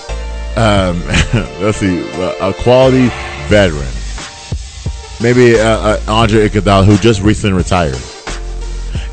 um, 0.57 1.01
let's 1.61 1.79
see, 1.79 2.01
a 2.21 2.53
quality 2.63 3.09
veteran, 3.49 3.87
maybe 5.21 5.59
uh, 5.59 5.65
uh, 5.65 6.01
Andre 6.09 6.49
Iguodala 6.49 6.85
who 6.85 6.97
just 6.97 7.23
recently 7.23 7.57
retired 7.57 7.99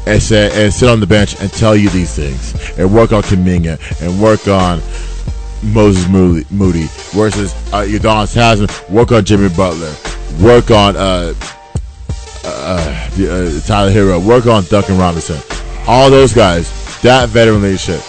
and 0.08 0.22
say 0.22 0.50
and 0.64 0.74
sit 0.74 0.90
on 0.90 1.00
the 1.00 1.08
bench 1.08 1.40
and 1.42 1.52
tell 1.52 1.76
you 1.76 1.90
these 1.90 2.16
things 2.16 2.56
and 2.78 2.94
work 2.94 3.12
on 3.12 3.22
Kuminga 3.24 3.78
and 4.02 4.22
work 4.22 4.48
on 4.48 4.80
Moses 5.64 6.08
Moody, 6.08 6.46
Moody 6.52 6.86
versus 7.12 7.54
uh, 7.74 7.82
Udonis 7.82 8.34
Haslem. 8.34 8.70
Work 8.94 9.12
on 9.12 9.26
Jimmy 9.26 9.50
Butler. 9.50 9.94
Work 10.42 10.72
on 10.72 10.96
uh, 10.96 11.34
uh, 12.46 13.10
uh, 13.20 13.62
Tyler 13.62 13.92
Herro. 13.92 14.26
Work 14.26 14.46
on 14.46 14.64
Duncan 14.66 14.98
Robinson. 14.98 15.40
All 15.88 16.10
those 16.10 16.34
guys. 16.34 16.72
That 17.02 17.30
veteran 17.30 17.62
leadership. 17.62 18.02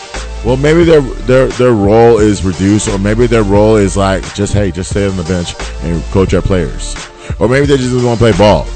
Well, 0.48 0.56
maybe 0.56 0.82
their 0.82 1.02
their 1.02 1.48
their 1.48 1.72
role 1.72 2.16
is 2.16 2.42
reduced, 2.42 2.88
or 2.88 2.98
maybe 2.98 3.26
their 3.26 3.42
role 3.42 3.76
is 3.76 3.98
like 3.98 4.22
just 4.34 4.54
hey, 4.54 4.70
just 4.70 4.88
stay 4.88 5.06
on 5.06 5.14
the 5.14 5.22
bench 5.24 5.54
and 5.82 6.02
coach 6.04 6.32
our 6.32 6.40
players, 6.40 6.96
or 7.38 7.50
maybe 7.50 7.66
they 7.66 7.76
just 7.76 7.94
want 8.02 8.18
to 8.18 8.24
play 8.24 8.32
ball. 8.32 8.66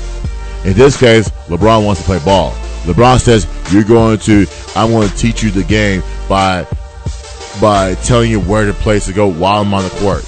In 0.66 0.74
this 0.74 0.98
case, 0.98 1.30
LeBron 1.48 1.82
wants 1.82 2.02
to 2.02 2.06
play 2.06 2.22
ball. 2.26 2.50
LeBron 2.82 3.18
says, 3.18 3.46
"You're 3.72 3.84
going 3.84 4.18
to, 4.18 4.46
I 4.76 4.84
want 4.84 5.10
to 5.10 5.16
teach 5.16 5.42
you 5.42 5.50
the 5.50 5.62
game 5.62 6.02
by 6.28 6.66
by 7.58 7.94
telling 8.04 8.30
you 8.30 8.40
where 8.40 8.66
to 8.66 8.74
place 8.74 9.06
to 9.06 9.14
go 9.14 9.26
while 9.26 9.62
I'm 9.62 9.72
on 9.72 9.82
the 9.82 9.88
court. 9.96 10.24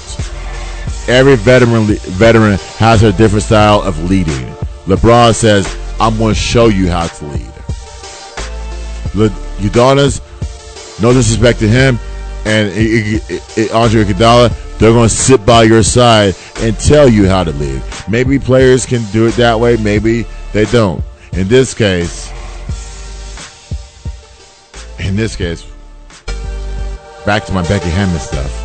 Every 1.10 1.36
veteran 1.36 1.84
veteran 1.84 2.56
has 2.78 3.02
a 3.02 3.12
different 3.12 3.44
style 3.44 3.82
of 3.82 4.02
leading. 4.08 4.46
LeBron 4.86 5.34
says, 5.34 5.66
"I'm 6.00 6.16
going 6.16 6.32
to 6.32 6.40
show 6.40 6.68
you 6.68 6.88
how 6.88 7.06
to 7.06 7.24
lead." 7.26 7.52
Le- 9.14 9.28
Udonis, 9.60 10.20
no 11.00 11.12
disrespect 11.12 11.58
to 11.60 11.68
him, 11.68 11.98
and 12.44 12.68
Andre 13.72 14.04
Iguodala, 14.04 14.78
they're 14.78 14.92
going 14.92 15.08
to 15.08 15.14
sit 15.14 15.46
by 15.46 15.62
your 15.62 15.82
side 15.82 16.34
and 16.58 16.78
tell 16.78 17.08
you 17.08 17.28
how 17.28 17.44
to 17.44 17.52
lead. 17.52 17.82
Maybe 18.08 18.38
players 18.38 18.84
can 18.84 19.02
do 19.12 19.26
it 19.26 19.34
that 19.36 19.58
way. 19.58 19.76
Maybe 19.76 20.26
they 20.52 20.64
don't. 20.66 21.02
In 21.32 21.48
this 21.48 21.74
case, 21.74 22.30
in 24.98 25.16
this 25.16 25.36
case, 25.36 25.66
back 27.24 27.44
to 27.46 27.52
my 27.52 27.66
Becky 27.66 27.88
Hammon 27.88 28.18
stuff. 28.20 28.60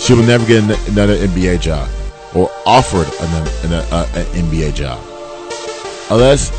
She 0.00 0.14
will 0.14 0.24
never 0.24 0.44
get 0.46 0.62
another 0.88 1.16
NBA 1.16 1.60
job 1.60 1.88
or 2.34 2.50
offered 2.66 3.06
an, 3.20 3.46
an, 3.64 3.72
uh, 3.92 4.08
an 4.14 4.24
NBA 4.26 4.74
job 4.74 5.00
unless 6.10 6.50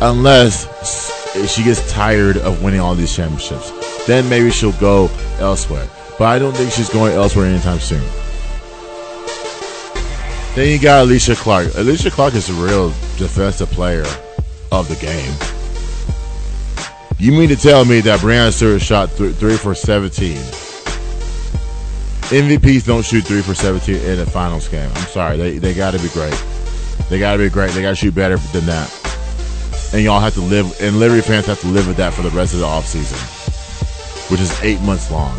unless 0.00 1.17
she 1.46 1.62
gets 1.62 1.90
tired 1.92 2.36
of 2.38 2.62
winning 2.62 2.80
all 2.80 2.94
these 2.94 3.14
championships. 3.14 4.06
Then 4.06 4.28
maybe 4.28 4.50
she'll 4.50 4.72
go 4.72 5.10
elsewhere. 5.38 5.88
But 6.18 6.26
I 6.26 6.38
don't 6.38 6.56
think 6.56 6.72
she's 6.72 6.88
going 6.88 7.12
elsewhere 7.12 7.46
anytime 7.46 7.78
soon. 7.78 8.02
Then 10.54 10.72
you 10.72 10.80
got 10.80 11.06
Alysha 11.06 11.36
Clark. 11.36 11.68
Alysha 11.68 12.10
Clark 12.10 12.34
is 12.34 12.50
a 12.50 12.54
real 12.54 12.88
defensive 13.16 13.70
player 13.70 14.04
of 14.72 14.88
the 14.88 14.96
game. 14.96 15.32
You 17.20 17.32
mean 17.32 17.48
to 17.48 17.56
tell 17.56 17.84
me 17.84 18.00
that 18.00 18.20
Breanna 18.20 18.52
Stewart 18.52 18.80
shot 18.80 19.10
th- 19.16 19.34
three 19.36 19.56
for 19.56 19.74
17? 19.74 20.36
MVPs 22.28 22.84
don't 22.84 23.04
shoot 23.04 23.24
three 23.24 23.42
for 23.42 23.54
17 23.54 23.96
in 23.96 24.20
a 24.20 24.26
finals 24.26 24.68
game. 24.68 24.90
I'm 24.94 25.06
sorry. 25.06 25.36
They, 25.36 25.58
they 25.58 25.74
got 25.74 25.92
to 25.92 25.98
be 25.98 26.08
great. 26.10 26.34
They 27.08 27.18
got 27.18 27.32
to 27.32 27.38
be 27.38 27.48
great. 27.48 27.70
They 27.70 27.82
got 27.82 27.90
to 27.90 27.96
shoot 27.96 28.14
better 28.14 28.36
than 28.52 28.66
that. 28.66 28.97
And 29.92 30.02
y'all 30.02 30.20
have 30.20 30.34
to 30.34 30.40
live, 30.40 30.80
and 30.80 30.98
Liberty 30.98 31.22
fans 31.22 31.46
have 31.46 31.60
to 31.62 31.66
live 31.68 31.86
with 31.86 31.96
that 31.96 32.12
for 32.12 32.22
the 32.22 32.30
rest 32.30 32.52
of 32.52 32.60
the 32.60 32.66
offseason, 32.66 33.18
which 34.30 34.40
is 34.40 34.52
eight 34.62 34.80
months 34.82 35.10
long. 35.10 35.36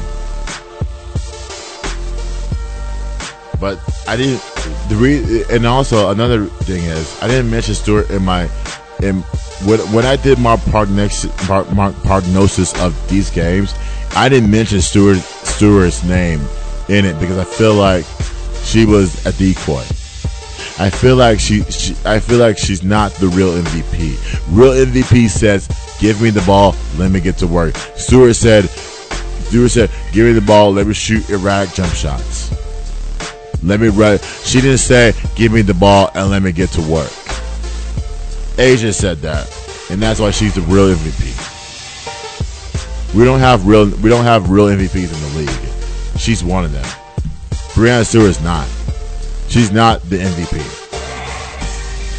But 3.59 3.79
I 4.07 4.15
didn't. 4.15 4.41
The 4.89 4.95
re, 4.95 5.43
and 5.51 5.65
also 5.65 6.09
another 6.09 6.45
thing 6.45 6.83
is 6.83 7.21
I 7.21 7.27
didn't 7.27 7.51
mention 7.51 7.75
Stewart 7.75 8.09
in 8.09 8.23
my 8.23 8.49
in 9.03 9.21
when, 9.65 9.79
when 9.91 10.05
I 10.05 10.15
did 10.15 10.39
my 10.39 10.55
prognosis, 10.55 11.31
prognosis 11.45 12.79
of 12.81 13.09
these 13.09 13.29
games, 13.29 13.75
I 14.15 14.29
didn't 14.29 14.49
mention 14.49 14.81
Stewart 14.81 15.17
Stewart's 15.17 16.03
name 16.03 16.39
in 16.87 17.05
it 17.05 17.19
because 17.19 17.37
I 17.37 17.43
feel 17.43 17.75
like 17.75 18.05
she 18.63 18.85
was 18.85 19.25
a 19.25 19.33
decoy. 19.33 19.83
I 20.79 20.89
feel 20.89 21.17
like 21.17 21.41
she, 21.41 21.63
she, 21.63 21.93
I 22.05 22.19
feel 22.19 22.39
like 22.39 22.57
she's 22.57 22.83
not 22.83 23.11
the 23.15 23.27
real 23.27 23.51
MVP. 23.51 24.15
Real 24.49 24.71
MVP 24.71 25.29
says, 25.29 25.67
"Give 25.99 26.21
me 26.21 26.29
the 26.29 26.41
ball, 26.43 26.73
let 26.97 27.11
me 27.11 27.19
get 27.19 27.37
to 27.39 27.47
work." 27.47 27.75
Stewart 27.97 28.33
said, 28.33 28.69
Stewart 29.49 29.71
said, 29.71 29.89
"Give 30.13 30.25
me 30.25 30.31
the 30.31 30.41
ball, 30.41 30.71
let 30.71 30.87
me 30.87 30.93
shoot 30.93 31.29
erratic 31.29 31.73
jump 31.75 31.91
shots." 31.93 32.49
Let 33.61 33.81
me 33.81 33.89
run. 33.89 34.19
She 34.45 34.61
didn't 34.61 34.77
say, 34.77 35.13
"Give 35.35 35.51
me 35.51 35.63
the 35.63 35.73
ball 35.73 36.11
and 36.15 36.29
let 36.29 36.41
me 36.41 36.53
get 36.53 36.69
to 36.71 36.81
work." 36.81 37.11
A'ja 38.55 38.93
said 38.93 39.17
that, 39.21 39.51
and 39.89 40.01
that's 40.01 40.21
why 40.21 40.31
she's 40.31 40.55
the 40.55 40.61
real 40.61 40.87
MVP. 40.95 41.35
We 43.13 43.25
don't 43.25 43.39
have 43.39 43.67
real 43.67 43.85
we 43.85 44.09
don't 44.09 44.23
have 44.23 44.49
real 44.49 44.67
MVPs 44.67 45.11
in 45.11 45.33
the 45.33 45.39
league. 45.39 46.17
She's 46.17 46.41
one 46.41 46.63
of 46.63 46.71
them. 46.71 46.85
Breanna 47.73 48.05
Stewart 48.05 48.29
is 48.29 48.41
not. 48.41 48.67
She's 49.49 49.71
not 49.71 50.01
the 50.03 50.17
MVP. 50.17 50.89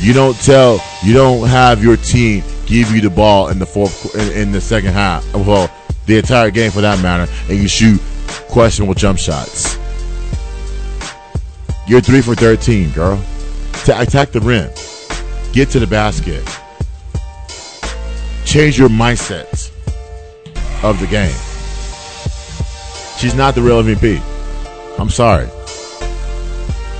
You 0.02 0.12
don't 0.12 0.36
tell 0.40 0.80
you 1.04 1.14
don't 1.14 1.46
have 1.46 1.82
your 1.82 1.96
team 1.96 2.42
give 2.66 2.90
you 2.90 3.00
the 3.00 3.10
ball 3.10 3.48
in 3.48 3.58
the 3.58 3.66
fourth 3.66 4.14
in, 4.14 4.32
in 4.32 4.52
the 4.52 4.60
second 4.60 4.92
half. 4.92 5.24
Well, 5.34 5.70
the 6.06 6.18
entire 6.18 6.50
game 6.50 6.70
for 6.70 6.80
that 6.80 7.00
matter, 7.02 7.30
and 7.48 7.58
you 7.58 7.68
shoot 7.68 8.00
questionable 8.48 8.94
jump 8.94 9.18
shots. 9.18 9.76
You're 11.86 12.00
three 12.00 12.20
for 12.22 12.34
thirteen, 12.34 12.90
girl. 12.90 13.22
To 13.84 14.00
attack 14.00 14.30
the 14.30 14.40
rim. 14.40 14.70
Get 15.52 15.70
to 15.70 15.80
the 15.80 15.86
basket. 15.86 16.44
Change 18.44 18.78
your 18.78 18.88
mindset 18.88 19.70
of 20.82 20.98
the 20.98 21.06
game. 21.06 21.34
She's 23.18 23.34
not 23.34 23.54
the 23.54 23.62
real 23.62 23.82
MVP. 23.82 24.20
I'm 24.98 25.10
sorry. 25.10 25.48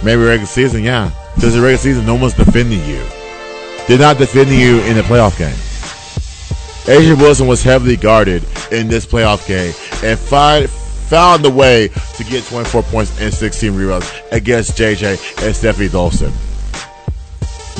Maybe 0.03 0.23
regular 0.23 0.47
season, 0.47 0.83
yeah. 0.83 1.11
Because 1.35 1.55
the 1.55 1.61
regular 1.61 1.79
season, 1.79 2.07
no 2.07 2.15
one's 2.15 2.35
defending 2.35 2.85
you. 2.87 3.05
They're 3.87 3.99
not 3.99 4.19
defending 4.19 4.59
you 4.59 4.81
in 4.83 4.97
the 4.97 5.03
playoff 5.03 5.39
game. 5.39 5.57
A'ja 6.87 7.17
Wilson 7.17 7.47
was 7.47 7.63
heavily 7.63 7.97
guarded 7.97 8.45
in 8.73 8.89
this 8.89 9.05
playoff 9.05 9.47
game 9.47 9.75
and 10.03 10.19
find, 10.19 10.69
found 10.71 11.45
the 11.45 11.51
way 11.51 11.89
to 11.89 12.25
get 12.25 12.45
24 12.45 12.83
points 12.85 13.21
and 13.21 13.33
16 13.33 13.75
rebounds 13.75 14.11
against 14.33 14.79
JJ 14.79 15.45
and 15.45 15.55
Steffi 15.55 15.89
Dolson. 15.89 16.33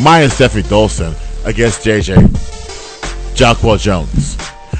Maya 0.03 0.29
Steffi 0.29 0.63
Dolson 0.63 1.15
against 1.47 1.85
JJ 1.85 2.17
Jonquel 3.35 3.79
Jones. 3.79 4.37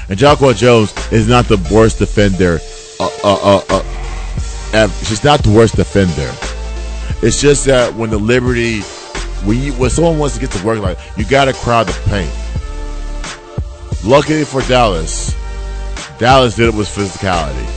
And 0.09 0.19
Jonquel 0.19 0.55
Jones 0.55 0.93
is 1.11 1.27
not 1.27 1.45
the 1.45 1.57
worst 1.73 1.97
defender. 1.99 2.59
Uh, 2.99 3.09
uh, 3.23 3.61
uh, 3.69 3.83
uh 4.73 4.89
she's 5.03 5.23
not 5.23 5.43
the 5.43 5.51
worst 5.51 5.75
defender. 5.75 6.31
It's 7.21 7.39
just 7.39 7.65
that 7.65 7.93
when 7.93 8.09
the 8.09 8.17
Liberty 8.17 8.81
when 9.43 9.59
you 9.59 9.73
when 9.73 9.89
someone 9.89 10.17
wants 10.19 10.35
to 10.35 10.41
get 10.41 10.51
to 10.51 10.65
work, 10.65 10.79
like 10.79 10.97
you 11.17 11.25
got 11.25 11.45
to 11.45 11.53
crowd 11.53 11.87
the 11.87 12.09
paint. 12.09 12.31
Luckily 14.03 14.43
for 14.43 14.61
Dallas, 14.61 15.35
Dallas 16.17 16.55
did 16.55 16.69
it 16.69 16.75
with 16.75 16.87
physicality. 16.87 17.67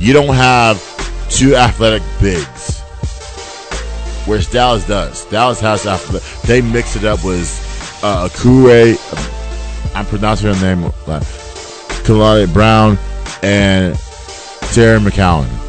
You 0.00 0.12
don't 0.12 0.34
have 0.34 0.80
two 1.30 1.54
athletic 1.56 2.02
bigs, 2.20 2.80
whereas 4.26 4.48
Dallas 4.50 4.86
does. 4.86 5.24
Dallas 5.26 5.60
has 5.60 5.86
athletic. 5.86 6.22
They 6.42 6.60
mix 6.60 6.96
it 6.96 7.04
up 7.04 7.24
with 7.24 7.48
uh, 8.02 8.28
Akure. 8.28 8.96
I'm 9.96 10.06
pronouncing 10.06 10.52
her 10.52 10.60
name. 10.60 10.84
Uh, 11.06 11.20
Kalani 12.04 12.52
Brown 12.52 12.98
and 13.42 13.94
Teaira 13.94 14.98
McCowan. 14.98 15.63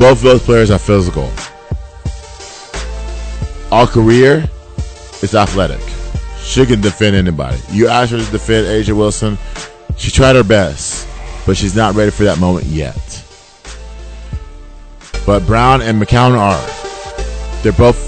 Both 0.00 0.12
of 0.12 0.22
those 0.22 0.42
players 0.42 0.70
are 0.70 0.78
physical. 0.78 1.30
Our 3.70 3.86
career 3.86 4.48
is 5.22 5.34
athletic. 5.34 5.82
She 6.38 6.64
can 6.64 6.80
defend 6.80 7.16
anybody. 7.16 7.58
You 7.70 7.88
ask 7.88 8.10
her 8.12 8.18
to 8.18 8.30
defend 8.30 8.66
A'ja 8.66 8.96
Wilson, 8.96 9.36
she 9.98 10.10
tried 10.10 10.36
her 10.36 10.42
best, 10.42 11.06
but 11.44 11.54
she's 11.58 11.76
not 11.76 11.94
ready 11.94 12.10
for 12.10 12.24
that 12.24 12.38
moment 12.38 12.64
yet. 12.64 12.96
But 15.26 15.46
Brown 15.46 15.82
and 15.82 16.00
McCowan 16.00 16.38
are. 16.38 17.62
They're 17.62 17.72
both 17.72 18.00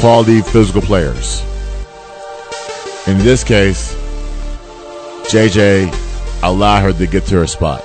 quality 0.00 0.40
physical 0.40 0.80
players. 0.80 1.42
In 3.06 3.18
this 3.18 3.44
case, 3.44 3.94
JJ 5.30 5.92
allowed 6.42 6.80
her 6.80 6.92
to 6.94 7.06
get 7.06 7.26
to 7.26 7.34
her 7.34 7.46
spot. 7.46 7.84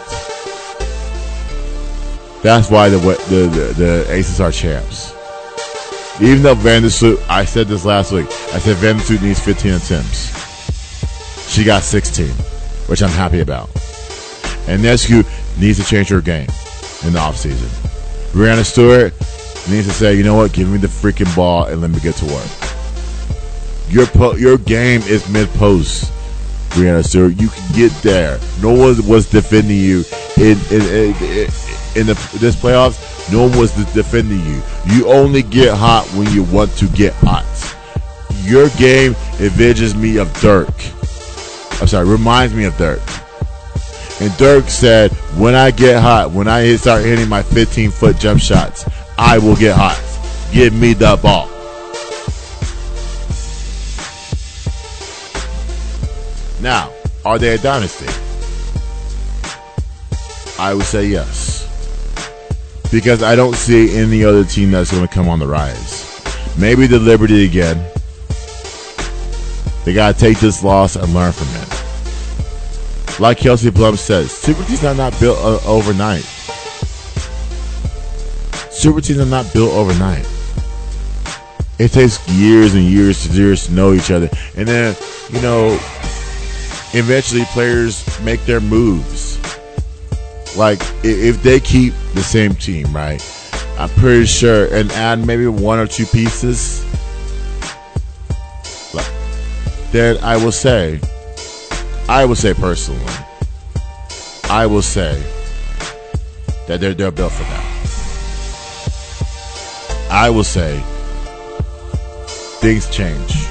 That's 2.43 2.69
why 2.71 2.89
the 2.89 2.97
the 2.97 3.47
the, 3.47 3.73
the 3.73 4.05
Aces 4.09 4.39
are 4.41 4.51
champs. 4.51 5.13
Even 6.19 6.43
though 6.43 6.55
Vandersloot, 6.55 7.23
I 7.29 7.45
said 7.45 7.67
this 7.67 7.85
last 7.85 8.11
week, 8.11 8.27
I 8.53 8.59
said 8.59 8.77
Vandersloot 8.77 9.21
needs 9.23 9.39
15 9.39 9.73
attempts. 9.73 11.49
She 11.49 11.63
got 11.63 11.83
16, 11.83 12.27
which 12.87 13.01
I'm 13.01 13.09
happy 13.09 13.39
about. 13.39 13.69
And 14.67 14.83
Nescu 14.83 15.25
needs 15.59 15.79
to 15.79 15.85
change 15.85 16.09
her 16.09 16.21
game 16.21 16.47
in 17.03 17.13
the 17.13 17.19
offseason. 17.19 17.67
Breanna 18.31 18.63
Stewart 18.63 19.13
needs 19.69 19.87
to 19.87 19.93
say, 19.93 20.15
you 20.15 20.23
know 20.23 20.35
what, 20.35 20.53
give 20.53 20.69
me 20.69 20.77
the 20.77 20.87
freaking 20.87 21.33
ball 21.35 21.65
and 21.65 21.81
let 21.81 21.89
me 21.89 21.99
get 21.99 22.15
to 22.15 22.25
work. 22.25 22.47
Your 23.89 24.05
po- 24.05 24.35
your 24.35 24.57
game 24.57 25.01
is 25.01 25.27
mid 25.29 25.49
post, 25.55 26.11
Breanna 26.69 27.03
Stewart. 27.03 27.39
You 27.41 27.49
can 27.49 27.75
get 27.75 27.91
there. 28.03 28.39
No 28.61 28.71
one 28.73 29.05
was 29.07 29.29
defending 29.29 29.77
you 29.77 30.03
in 30.37 30.57
in 31.95 32.07
the, 32.07 32.13
this 32.39 32.55
playoffs. 32.55 33.31
No 33.31 33.47
one 33.47 33.57
was 33.57 33.71
defending 33.93 34.39
you. 34.45 34.61
You 34.87 35.07
only 35.07 35.41
get 35.41 35.75
hot 35.75 36.05
when 36.15 36.31
you 36.33 36.43
want 36.43 36.71
to 36.77 36.87
get 36.89 37.13
hot. 37.15 37.45
Your 38.43 38.69
game 38.69 39.13
envisions 39.37 39.95
me 39.95 40.17
of 40.17 40.31
Dirk. 40.41 40.73
I'm 41.81 41.87
sorry, 41.87 42.07
reminds 42.07 42.53
me 42.53 42.65
of 42.65 42.75
Dirk. 42.77 43.01
And 44.21 44.35
Dirk 44.37 44.69
said, 44.69 45.11
when 45.37 45.55
I 45.55 45.71
get 45.71 46.01
hot, 46.01 46.31
when 46.31 46.47
I 46.47 46.75
start 46.75 47.03
hitting 47.03 47.27
my 47.27 47.41
15 47.41 47.91
foot 47.91 48.17
jump 48.19 48.39
shots, 48.39 48.87
I 49.17 49.37
will 49.37 49.55
get 49.55 49.75
hot. 49.75 49.99
Give 50.51 50.73
me 50.73 50.93
the 50.93 51.17
ball. 51.21 51.47
Now, 56.61 56.91
are 57.25 57.39
they 57.39 57.55
a 57.55 57.57
dynasty? 57.57 58.05
I 60.59 60.75
would 60.75 60.85
say 60.85 61.07
yes. 61.07 61.50
Because 62.91 63.23
I 63.23 63.35
don't 63.35 63.55
see 63.55 63.95
any 63.95 64.23
other 64.23 64.43
team 64.43 64.71
that's 64.71 64.91
going 64.91 65.07
to 65.07 65.13
come 65.13 65.29
on 65.29 65.39
the 65.39 65.47
rise. 65.47 66.07
Maybe 66.59 66.87
the 66.87 66.99
Liberty 66.99 67.45
again. 67.45 67.77
They 69.85 69.93
got 69.93 70.13
to 70.13 70.19
take 70.19 70.39
this 70.39 70.63
loss 70.63 70.95
and 70.95 71.13
learn 71.13 71.31
from 71.31 71.47
it. 71.49 73.19
Like 73.19 73.37
Kelsey 73.37 73.71
Plum 73.71 73.95
says, 73.95 74.31
super 74.31 74.63
teams 74.63 74.83
are 74.83 74.95
not 74.95 75.17
built 75.19 75.37
uh, 75.39 75.59
overnight. 75.65 76.23
Super 78.71 78.99
teams 79.01 79.19
are 79.19 79.25
not 79.25 79.51
built 79.53 79.71
overnight. 79.73 80.27
It 81.79 81.91
takes 81.91 82.27
years 82.29 82.73
and 82.73 82.83
years 82.83 83.25
and 83.25 83.35
years 83.35 83.67
to 83.67 83.73
know 83.73 83.93
each 83.93 84.11
other. 84.11 84.29
And 84.55 84.67
then, 84.67 84.95
you 85.29 85.41
know, 85.41 85.79
eventually 86.93 87.45
players 87.45 88.05
make 88.21 88.43
their 88.45 88.59
moves. 88.59 89.39
Like 90.57 90.79
if 91.03 91.41
they 91.43 91.59
keep 91.59 91.93
the 92.13 92.21
same 92.21 92.53
team, 92.53 92.93
right? 92.95 93.21
I'm 93.79 93.89
pretty 93.89 94.25
sure, 94.25 94.73
and 94.73 94.91
add 94.91 95.25
maybe 95.25 95.47
one 95.47 95.79
or 95.79 95.87
two 95.87 96.05
pieces. 96.05 96.85
Then 99.91 100.17
I 100.23 100.37
will 100.37 100.53
say, 100.53 101.01
I 102.07 102.23
will 102.23 102.35
say 102.35 102.53
personally, 102.53 103.01
I 104.49 104.65
will 104.65 104.81
say 104.81 105.21
that 106.67 106.79
they're 106.79 106.93
they're 106.93 107.11
built 107.11 107.33
for 107.33 107.43
that. 107.43 107.65
I 110.09 110.29
will 110.29 110.43
say 110.43 110.79
things 112.61 112.89
change 112.89 113.47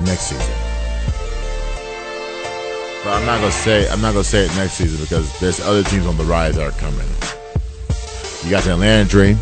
next 0.00 0.28
season. 0.28 0.65
But 3.06 3.20
I'm 3.20 3.24
not 3.24 3.38
gonna 3.38 3.52
say 3.52 3.88
I'm 3.88 4.00
not 4.00 4.14
gonna 4.14 4.24
say 4.24 4.46
it 4.46 4.56
next 4.56 4.72
season 4.72 5.00
because 5.00 5.38
there's 5.38 5.60
other 5.60 5.84
teams 5.84 6.06
on 6.06 6.16
the 6.16 6.24
rise 6.24 6.56
that 6.56 6.66
are 6.66 6.76
coming. 6.76 7.06
You 8.42 8.50
got 8.50 8.64
the 8.64 8.72
Atlanta 8.72 9.08
Dream, 9.08 9.38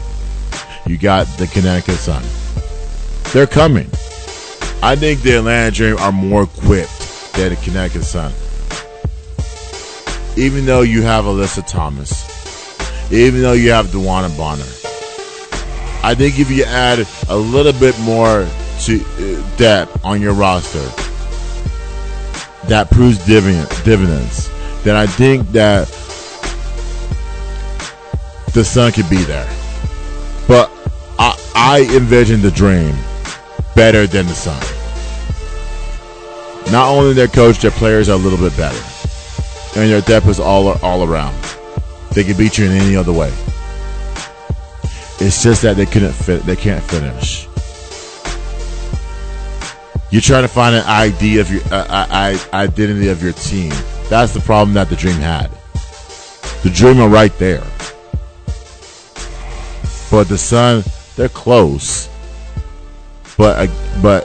you 0.86 0.98
got 0.98 1.26
the 1.38 1.46
Connecticut 1.46 1.94
Sun. 1.94 2.22
They're 3.32 3.46
coming. 3.46 3.88
I 4.82 4.96
think 4.96 5.22
the 5.22 5.38
Atlanta 5.38 5.70
Dream 5.74 5.96
are 5.96 6.12
more 6.12 6.42
equipped 6.42 7.32
than 7.32 7.54
the 7.54 7.56
Connecticut 7.56 8.04
Sun. 8.04 8.32
Even 10.36 10.66
though 10.66 10.82
you 10.82 11.00
have 11.00 11.24
Alyssa 11.24 11.66
Thomas, 11.66 12.20
even 13.10 13.40
though 13.40 13.54
you 13.54 13.70
have 13.70 13.86
DeWanna 13.86 14.36
Bonner, 14.36 14.62
I 16.06 16.14
think 16.14 16.38
if 16.38 16.50
you 16.50 16.64
add 16.64 17.08
a 17.30 17.36
little 17.38 17.72
bit 17.72 17.98
more 18.00 18.46
to 18.80 19.00
uh, 19.00 19.56
depth 19.56 20.04
on 20.04 20.20
your 20.20 20.34
roster, 20.34 20.86
that 22.68 22.90
proves 22.90 23.24
dividends, 23.24 24.50
then 24.82 24.96
I 24.96 25.06
think 25.06 25.50
that 25.52 25.88
the 28.52 28.64
Sun 28.64 28.92
could 28.92 29.08
be 29.10 29.22
there. 29.24 29.48
But 30.46 30.70
I, 31.18 31.36
I 31.54 31.88
envision 31.94 32.40
the 32.42 32.50
Dream 32.50 32.94
better 33.74 34.06
than 34.06 34.26
the 34.26 34.34
Sun. 34.34 34.62
Not 36.72 36.88
only 36.88 37.12
their 37.12 37.28
coach, 37.28 37.58
their 37.58 37.70
players 37.70 38.08
are 38.08 38.14
a 38.14 38.16
little 38.16 38.38
bit 38.38 38.56
better, 38.56 38.82
and 39.76 39.90
their 39.90 40.00
depth 40.00 40.28
is 40.28 40.40
all 40.40 40.68
all 40.82 41.04
around. 41.04 41.36
They 42.12 42.24
can 42.24 42.36
beat 42.36 42.58
you 42.58 42.66
in 42.66 42.72
any 42.72 42.96
other 42.96 43.12
way. 43.12 43.32
It's 45.20 45.42
just 45.42 45.62
that 45.62 45.76
they 45.76 45.86
couldn't 45.86 46.12
fit. 46.12 46.42
They 46.42 46.56
can't 46.56 46.82
finish. 46.82 47.48
You're 50.14 50.20
trying 50.20 50.42
to 50.42 50.48
find 50.48 50.76
an 50.76 50.84
ID 50.86 51.40
of 51.40 51.50
your 51.50 51.60
uh, 51.72 52.38
identity 52.52 53.08
of 53.08 53.20
your 53.20 53.32
team. 53.32 53.72
That's 54.08 54.32
the 54.32 54.38
problem 54.38 54.72
that 54.74 54.88
the 54.88 54.94
Dream 54.94 55.16
had. 55.16 55.50
The 56.62 56.70
Dream 56.72 57.00
are 57.00 57.08
right 57.08 57.36
there, 57.40 57.64
but 60.12 60.28
the 60.28 60.38
Sun 60.38 60.84
they're 61.16 61.28
close. 61.28 62.08
But 63.36 63.68
uh, 63.68 64.00
but 64.00 64.22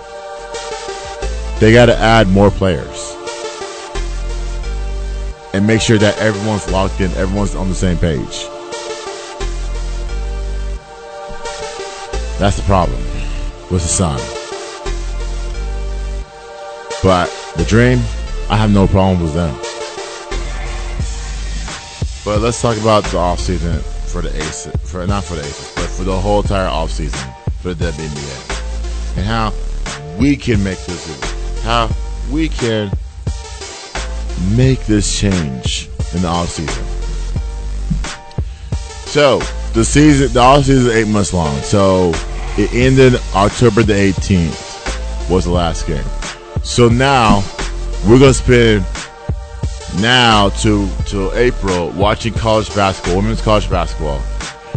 they 1.60 1.74
got 1.74 1.88
to 1.88 1.98
add 1.98 2.28
more 2.28 2.52
players 2.52 3.16
and 5.56 5.66
make 5.66 5.82
sure 5.82 5.98
that 5.98 6.20
everyone's 6.20 6.72
locked 6.72 7.02
in, 7.02 7.10
everyone's 7.14 7.56
on 7.56 7.68
the 7.68 7.74
same 7.74 7.98
page. 7.98 8.46
That's 12.38 12.58
the 12.58 12.64
problem 12.68 13.02
with 13.72 13.82
the 13.82 13.88
Sun. 13.88 14.39
But 17.02 17.28
the 17.56 17.64
Dream, 17.64 18.00
I 18.50 18.58
have 18.58 18.72
no 18.72 18.86
problem 18.88 19.22
with 19.24 19.34
them. 19.34 19.56
But 22.26 22.41
let's 22.41 22.62
talk 22.62 22.78
about 22.78 23.04
the 23.06 23.18
offseason 23.18 23.82
for 24.12 24.22
the 24.22 24.36
Aces, 24.36 24.74
for 24.84 25.08
not 25.08 25.24
for 25.24 25.36
the 25.36 25.41
Aces, 25.41 25.72
but 25.76 25.86
for 25.86 26.04
the 26.04 26.20
whole 26.20 26.41
entire 26.41 26.68
offseason 26.68 27.34
for 27.62 27.74
the 27.74 27.86
WNBA, 27.86 29.18
and 29.18 29.26
how 29.26 29.54
we 30.18 30.36
can 30.36 30.64
make 30.64 30.78
this, 30.86 31.64
how 31.64 31.89
we 32.30 32.50
can 32.50 32.91
make 34.56 34.86
this 34.86 35.20
change 35.20 35.89
in 36.14 36.22
the 36.22 36.28
offseason. 36.28 36.86
So 39.08 39.39
the 39.74 39.86
season, 39.86 40.34
the 40.34 40.39
offseason 40.39 40.70
is 40.70 40.88
eight 40.88 41.08
months 41.08 41.34
long. 41.34 41.56
So 41.62 42.12
it 42.58 42.74
ended 42.74 43.16
October 43.34 43.84
the 43.84 43.93
18th 43.93 45.30
was 45.30 45.45
the 45.45 45.52
last 45.52 45.88
game. 45.88 46.04
So 46.64 46.89
now 46.89 47.43
we're 48.07 48.20
gonna 48.20 48.34
spend 48.34 48.86
now 49.99 50.49
to 50.49 50.89
to 51.07 51.32
April 51.34 51.89
watching 51.91 52.34
college 52.34 52.74
basketball, 52.76 53.18
women's 53.18 53.41
college 53.41 53.70
basketball, 53.70 54.22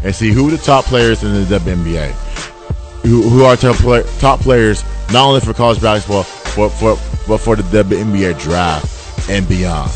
and 0.03 0.15
see 0.15 0.31
who 0.33 0.51
the 0.51 0.59
top 0.59 0.85
players 0.85 1.23
in 1.23 1.33
the 1.33 1.59
WNBA. 1.59 2.13
who, 3.03 3.23
who 3.29 3.45
are 3.45 3.57
top, 3.57 3.77
play, 3.77 4.03
top 4.19 4.41
players 4.41 4.85
not 5.13 5.27
only 5.27 5.41
for 5.41 5.53
college 5.53 5.81
basketball 5.81 6.25
but 6.57 6.69
for 6.71 6.97
but 7.27 7.39
for 7.39 7.57
the 7.57 7.63
WNBA 7.63 8.39
draft 8.41 9.29
and 9.29 9.49
beyond. 9.49 9.91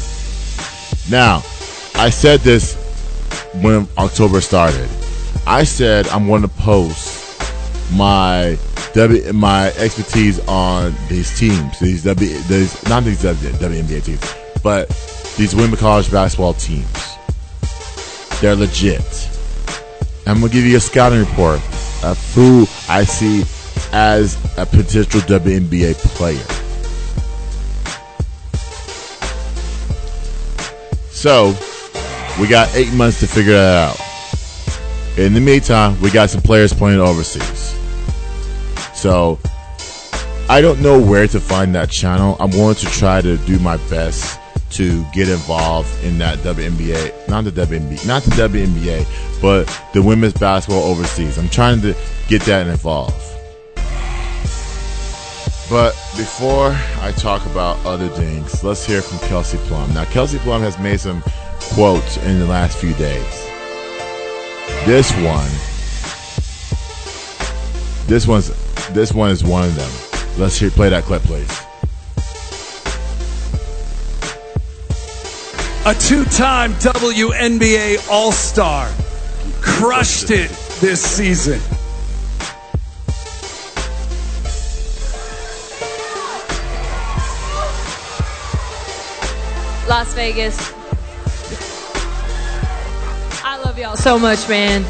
Now, 1.11 1.43
I 1.95 2.11
said 2.11 2.41
this 2.41 2.75
when 3.63 3.89
October 3.99 4.41
started. 4.41 4.89
I 5.47 5.65
said 5.65 6.09
I'm 6.09 6.27
going 6.27 6.43
to 6.43 6.49
post 6.49 7.26
my 7.93 8.59
W 8.95 9.33
my 9.33 9.69
expertise 9.73 10.41
on 10.49 10.95
these 11.09 11.37
teams, 11.39 11.79
these 11.81 12.03
W 12.05 12.39
these 12.43 12.89
not 12.89 13.05
these 13.05 13.23
W, 13.23 13.51
WNBA 13.53 14.05
teams, 14.05 14.35
but 14.63 14.89
these 15.37 15.55
women 15.55 15.77
college 15.77 16.11
basketball 16.11 16.55
teams. 16.55 17.17
They're 18.41 18.57
legit. 18.57 19.31
I'm 20.27 20.41
gonna 20.41 20.53
give 20.53 20.65
you 20.65 20.77
a 20.77 20.81
scouting 20.81 21.21
report 21.21 21.61
of 22.03 22.19
who 22.35 22.67
I 22.89 23.05
see 23.05 23.45
as 23.93 24.37
a 24.59 24.67
potential 24.67 25.21
WNBA 25.21 25.95
player. 26.17 26.45
So, 31.11 31.57
we 32.41 32.47
got 32.47 32.75
eight 32.75 32.93
months 32.93 33.21
to 33.21 33.27
figure 33.27 33.55
that 33.55 33.91
out. 33.91 35.19
In 35.19 35.33
the 35.33 35.41
meantime, 35.41 35.99
we 36.01 36.11
got 36.11 36.29
some 36.29 36.43
players 36.43 36.73
playing 36.73 37.01
overseas. 37.01 37.76
So, 39.07 39.39
I 40.49 40.61
don't 40.61 40.83
know 40.83 41.01
where 41.01 41.29
to 41.29 41.39
find 41.39 41.73
that 41.77 41.91
channel. 41.91 42.37
I'm 42.41 42.51
going 42.51 42.75
to 42.75 42.87
try 42.87 43.21
to 43.21 43.37
do 43.37 43.61
my 43.61 43.77
best 43.89 44.41
to 44.71 45.05
get 45.13 45.29
involved 45.29 45.89
in 46.03 46.19
that 46.19 46.39
WNBA, 46.39 47.29
not 47.29 47.45
the 47.45 47.53
WNBA, 47.53 48.05
not 48.05 48.25
the 48.25 48.33
WNBA, 48.33 49.41
but 49.41 49.65
the 49.95 50.03
women's 50.03 50.33
basketball 50.33 50.83
overseas. 50.83 51.39
I'm 51.39 51.49
trying 51.49 51.81
to 51.83 51.95
get 52.27 52.43
that 52.47 52.67
involved. 52.67 53.15
But 55.71 55.93
before 56.17 56.77
I 57.01 57.13
talk 57.17 57.47
about 57.47 57.79
other 57.87 58.09
things, 58.09 58.65
let's 58.65 58.85
hear 58.85 59.03
from 59.03 59.21
Kelsey 59.29 59.59
Plum. 59.69 59.95
Now, 59.95 60.07
Kelsey 60.07 60.39
Plum 60.39 60.63
has 60.63 60.81
made 60.81 60.99
some 60.99 61.23
quotes 61.61 62.17
in 62.25 62.41
the 62.41 62.47
last 62.47 62.77
few 62.79 62.93
days. 62.95 63.47
This 64.85 65.13
one, 65.23 65.49
this 68.09 68.27
one's, 68.27 68.66
this 68.93 69.13
one 69.13 69.31
is 69.31 69.45
one 69.45 69.65
of 69.65 69.75
them. 69.75 69.91
Let's 70.39 70.59
hear 70.59 70.71
play 70.71 70.89
that 70.91 71.05
clip, 71.05 71.23
please. 71.23 71.67
a 75.87 75.95
two-time 75.95 76.73
WNBA 76.73 78.11
All-Star, 78.11 78.91
crushed 79.61 80.33
it 80.33 80.51
this 80.81 81.01
season. 81.01 81.61
Las 89.89 90.13
Vegas. 90.15 90.73
I 93.45 93.63
love 93.65 93.79
y'all 93.79 93.95
so 93.95 94.19
much, 94.19 94.49
man. 94.49 94.85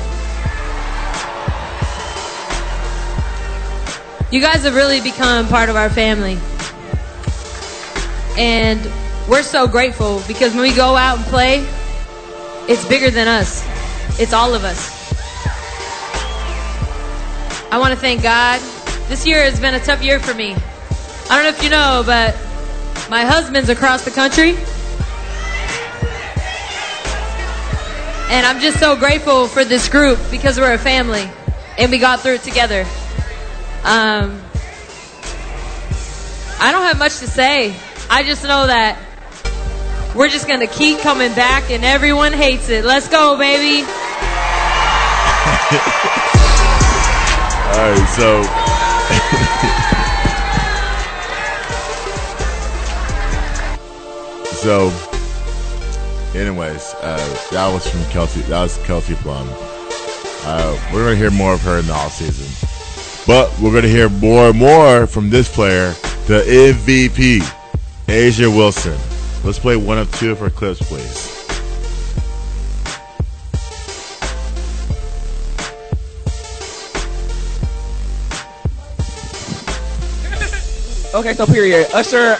You 4.37 4.43
guys 4.43 4.65
have 4.65 4.75
really 4.75 5.01
become 5.01 5.49
part 5.49 5.71
of 5.71 5.77
our 5.77 5.89
family. 5.89 6.37
And 8.37 8.79
we're 9.31 9.43
so 9.43 9.67
grateful 9.67 10.21
because 10.29 10.53
when 10.53 10.61
we 10.61 10.75
go 10.75 10.95
out 10.95 11.17
and 11.17 11.27
play, 11.29 11.67
it's 12.69 12.87
bigger 12.87 13.11
than 13.11 13.29
us. 13.29 13.65
It's 14.21 14.35
all 14.35 14.53
of 14.53 14.63
us. 14.63 14.93
I 17.73 17.79
want 17.79 17.95
to 17.95 17.99
thank 17.99 18.23
God. 18.23 18.61
This 19.09 19.27
year 19.27 19.43
has 19.43 19.59
been 19.59 19.73
a 19.73 19.81
tough 19.81 20.03
year 20.03 20.21
for 20.21 20.35
me. 20.35 20.55
I 21.31 21.43
don't 21.43 21.45
know 21.45 21.49
if 21.49 21.65
you 21.65 21.71
know, 21.71 22.03
but 22.05 22.35
my 23.09 23.25
husband's 23.25 23.71
across 23.71 24.05
the 24.05 24.11
country. 24.11 24.51
And 28.31 28.45
I'm 28.45 28.61
just 28.61 28.79
so 28.79 28.97
grateful 28.97 29.47
for 29.47 29.65
this 29.65 29.89
group 29.89 30.19
because 30.31 30.61
we're 30.61 30.75
a 30.75 30.79
family 30.79 31.27
and 31.79 31.91
we 31.91 31.97
got 31.99 32.21
through 32.21 32.35
it 32.35 32.43
together. 32.43 32.85
Um, 33.87 34.43
I 36.59 36.73
don't 36.73 36.83
have 36.83 36.99
much 36.99 37.21
to 37.21 37.29
say. 37.29 37.77
I 38.11 38.25
just 38.25 38.43
know 38.43 38.67
that 38.67 38.99
we're 40.15 40.29
just 40.29 40.49
going 40.49 40.61
to 40.61 40.67
keep 40.67 40.99
coming 40.99 41.33
back 41.35 41.71
and 41.71 41.85
everyone 41.85 42.33
hates 42.33 42.69
it. 42.69 42.85
Let's 42.85 43.09
go, 43.09 43.39
baby. 43.39 43.87
All 47.77 47.83
right, 47.83 48.09
so 48.17 48.43
so 54.57 54.89
anyways, 56.35 56.95
uh, 57.03 57.49
that 57.53 57.73
was 57.73 57.89
from 57.89 58.05
Kelsey. 58.07 58.41
That 58.43 58.63
was 58.63 58.79
Kelsey 58.79 59.15
Plum. 59.17 59.47
Uh, 60.49 60.79
we're 60.93 61.05
gonna 61.05 61.17
hear 61.17 61.31
more 61.31 61.55
of 61.55 61.61
her 61.63 61.79
in 61.79 61.87
the 61.87 61.93
off 61.93 62.13
season, 62.13 62.47
but 63.27 63.51
we're 63.61 63.73
gonna 63.73 63.89
hear 63.89 64.09
more 64.09 64.51
and 64.51 64.59
more 64.59 65.07
from 65.07 65.31
this 65.31 65.53
player, 65.53 65.91
the 66.27 66.43
MVP, 66.47 67.41
A'ja 68.07 68.55
Wilson. 68.55 68.99
Let's 69.45 69.59
play 69.59 69.77
one 69.77 69.99
of 69.99 70.13
two 70.17 70.31
of 70.31 70.39
her 70.39 70.51
clips, 70.51 70.81
please. 70.83 71.33
Okay, 81.15 81.33
so 81.33 81.47
period. 81.47 81.89
Usher. 81.95 82.37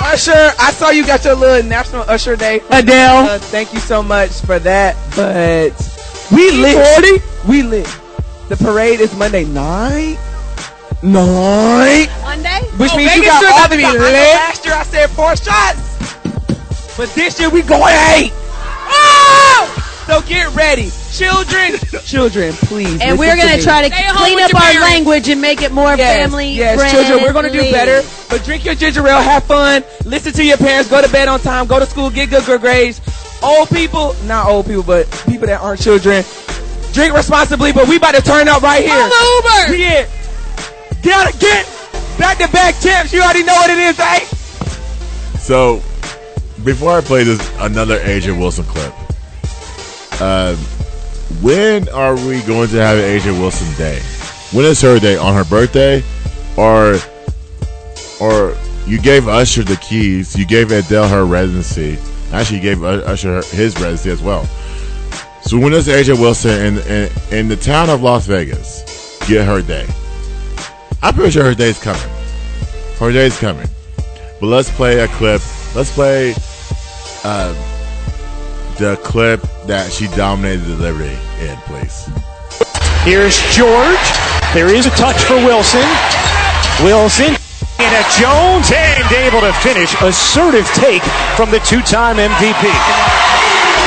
Usher, 0.00 0.52
I 0.58 0.72
saw 0.72 0.90
you 0.90 1.06
got 1.06 1.24
your 1.24 1.34
little 1.34 1.68
National 1.68 2.02
Usher 2.02 2.34
Day. 2.34 2.60
Adele. 2.70 3.28
Uh, 3.28 3.38
thank 3.38 3.72
you 3.72 3.78
so 3.78 4.02
much 4.02 4.32
for 4.40 4.58
that. 4.58 4.96
But 5.14 5.70
we 6.32 6.50
lit. 6.50 7.22
40? 7.22 7.48
We 7.48 7.62
lit. 7.62 7.86
The 8.48 8.56
parade 8.56 9.00
is 9.00 9.14
Monday 9.16 9.44
night. 9.44 10.18
Night. 11.02 12.08
Monday? 12.22 12.60
Which 12.78 12.92
Oh, 12.92 12.96
means 12.96 13.14
you 13.16 13.22
Vegas 13.22 13.28
got 13.28 13.40
should 13.42 13.50
all 13.52 13.58
have 13.58 13.70
the 13.70 13.76
to 13.76 13.78
be 13.78 13.82
time. 13.84 13.94
I 13.94 13.98
know 13.98 14.04
lit. 14.04 14.34
Last 14.34 14.64
year 14.64 14.74
I 14.74 14.82
said 14.84 15.10
four 15.10 15.36
shots. 15.36 16.96
But 16.96 17.10
this 17.14 17.38
year 17.40 17.50
we 17.50 17.62
going 17.62 17.94
eight. 18.14 18.32
Oh! 18.34 19.82
So 20.06 20.20
get 20.22 20.54
ready. 20.54 20.90
Children, 21.10 21.72
children, 22.04 22.52
please. 22.52 23.00
And 23.02 23.18
we're 23.18 23.34
going 23.36 23.48
to 23.48 23.56
to 23.56 23.62
try 23.62 23.88
to 23.88 23.94
Stay 23.94 24.06
clean 24.12 24.38
up 24.40 24.54
our 24.54 24.60
parents. 24.60 24.80
language 24.82 25.28
and 25.28 25.40
make 25.40 25.62
it 25.62 25.72
more 25.72 25.94
Yes, 25.96 26.16
family 26.30 26.52
yes, 26.52 26.78
friendly. 26.78 26.92
children, 27.04 27.22
we're 27.24 27.32
gonna 27.32 27.50
do 27.50 27.62
better. 27.72 28.06
But 28.28 28.44
drink 28.44 28.64
your 28.64 28.74
ginger 28.74 29.06
ale, 29.06 29.20
have 29.20 29.44
fun, 29.44 29.82
listen 30.04 30.32
to 30.34 30.44
your 30.44 30.58
parents, 30.58 30.88
go 30.90 31.00
to 31.02 31.10
bed 31.10 31.26
on 31.28 31.40
time, 31.40 31.66
go 31.66 31.78
to 31.80 31.86
school, 31.86 32.10
get 32.10 32.28
good, 32.30 32.44
good 32.44 32.60
grades. 32.60 33.00
Old 33.42 33.68
people, 33.70 34.14
not 34.24 34.46
old 34.46 34.66
people, 34.66 34.82
but 34.82 35.10
people 35.28 35.46
that 35.46 35.60
aren't 35.60 35.80
children, 35.80 36.22
drink 36.96 37.14
responsibly. 37.14 37.72
But 37.72 37.86
we 37.86 37.96
about 37.96 38.14
to 38.14 38.22
turn 38.22 38.48
up 38.48 38.62
right 38.62 38.82
here. 38.82 38.96
Call 38.96 39.08
the 39.08 39.24
Uber. 39.36 39.76
We 39.76 39.84
it. 39.84 40.10
Get 41.02 41.38
get 41.38 41.66
back 42.18 42.38
to 42.38 42.48
back 42.48 42.80
champs. 42.80 43.12
You 43.12 43.20
already 43.20 43.44
know 43.44 43.54
what 43.54 43.70
it 43.70 43.78
is, 43.78 44.00
eh? 44.00 44.20
So, 45.38 45.76
before 46.64 46.92
I 46.92 47.02
play 47.02 47.22
this 47.22 47.38
another 47.60 48.00
A'ja 48.00 48.36
Wilson 48.36 48.64
clip, 48.64 48.92
uh, 50.20 50.56
when 51.42 51.88
are 51.90 52.16
we 52.16 52.40
going 52.42 52.68
to 52.70 52.76
have 52.78 52.98
an 52.98 53.04
A'ja 53.04 53.38
Wilson 53.38 53.72
day? 53.76 54.00
When 54.52 54.64
is 54.64 54.80
her 54.80 54.98
day? 54.98 55.16
On 55.16 55.34
her 55.34 55.44
birthday, 55.44 56.02
or 56.56 56.96
or 58.20 58.56
you 58.86 59.00
gave 59.00 59.28
Usher 59.28 59.62
the 59.62 59.76
keys? 59.76 60.34
You 60.34 60.46
gave 60.46 60.72
Adele 60.72 61.08
her 61.08 61.26
residency. 61.26 61.98
Actually, 62.32 62.56
you 62.56 62.62
gave 62.62 62.82
Usher 62.82 63.42
his 63.42 63.74
residency 63.74 64.10
as 64.10 64.22
well. 64.22 64.48
So 65.46 65.60
when 65.60 65.70
does 65.70 65.86
A'ja 65.86 66.18
Wilson 66.18 66.50
in, 66.50 66.78
in 66.90 67.10
in 67.30 67.48
the 67.48 67.54
town 67.54 67.88
of 67.88 68.02
Las 68.02 68.26
Vegas 68.26 68.82
get 69.28 69.46
her 69.46 69.62
day? 69.62 69.86
I'm 71.02 71.14
pretty 71.14 71.30
sure 71.30 71.44
her 71.44 71.54
day's 71.54 71.78
coming. 71.78 72.02
Her 72.98 73.12
day's 73.12 73.38
coming. 73.38 73.68
But 74.40 74.48
let's 74.48 74.72
play 74.72 74.98
a 74.98 75.06
clip. 75.06 75.40
Let's 75.76 75.94
play 75.94 76.34
uh, 77.22 77.54
the 78.80 78.98
clip 79.04 79.40
that 79.68 79.92
she 79.92 80.08
dominated 80.18 80.64
the 80.64 80.82
Liberty 80.82 81.14
in, 81.38 81.56
please. 81.70 82.10
Here's 83.06 83.38
George. 83.54 84.02
There 84.50 84.74
is 84.74 84.86
a 84.86 84.94
touch 84.98 85.22
for 85.30 85.36
Wilson. 85.36 85.86
Wilson 86.82 87.38
and 87.78 87.92
a 87.94 88.04
Jones 88.18 88.66
and 88.74 89.06
able 89.14 89.46
to 89.46 89.52
finish. 89.62 89.94
Assertive 90.02 90.66
take 90.74 91.06
from 91.38 91.52
the 91.52 91.60
two-time 91.60 92.16
MVP. 92.16 92.66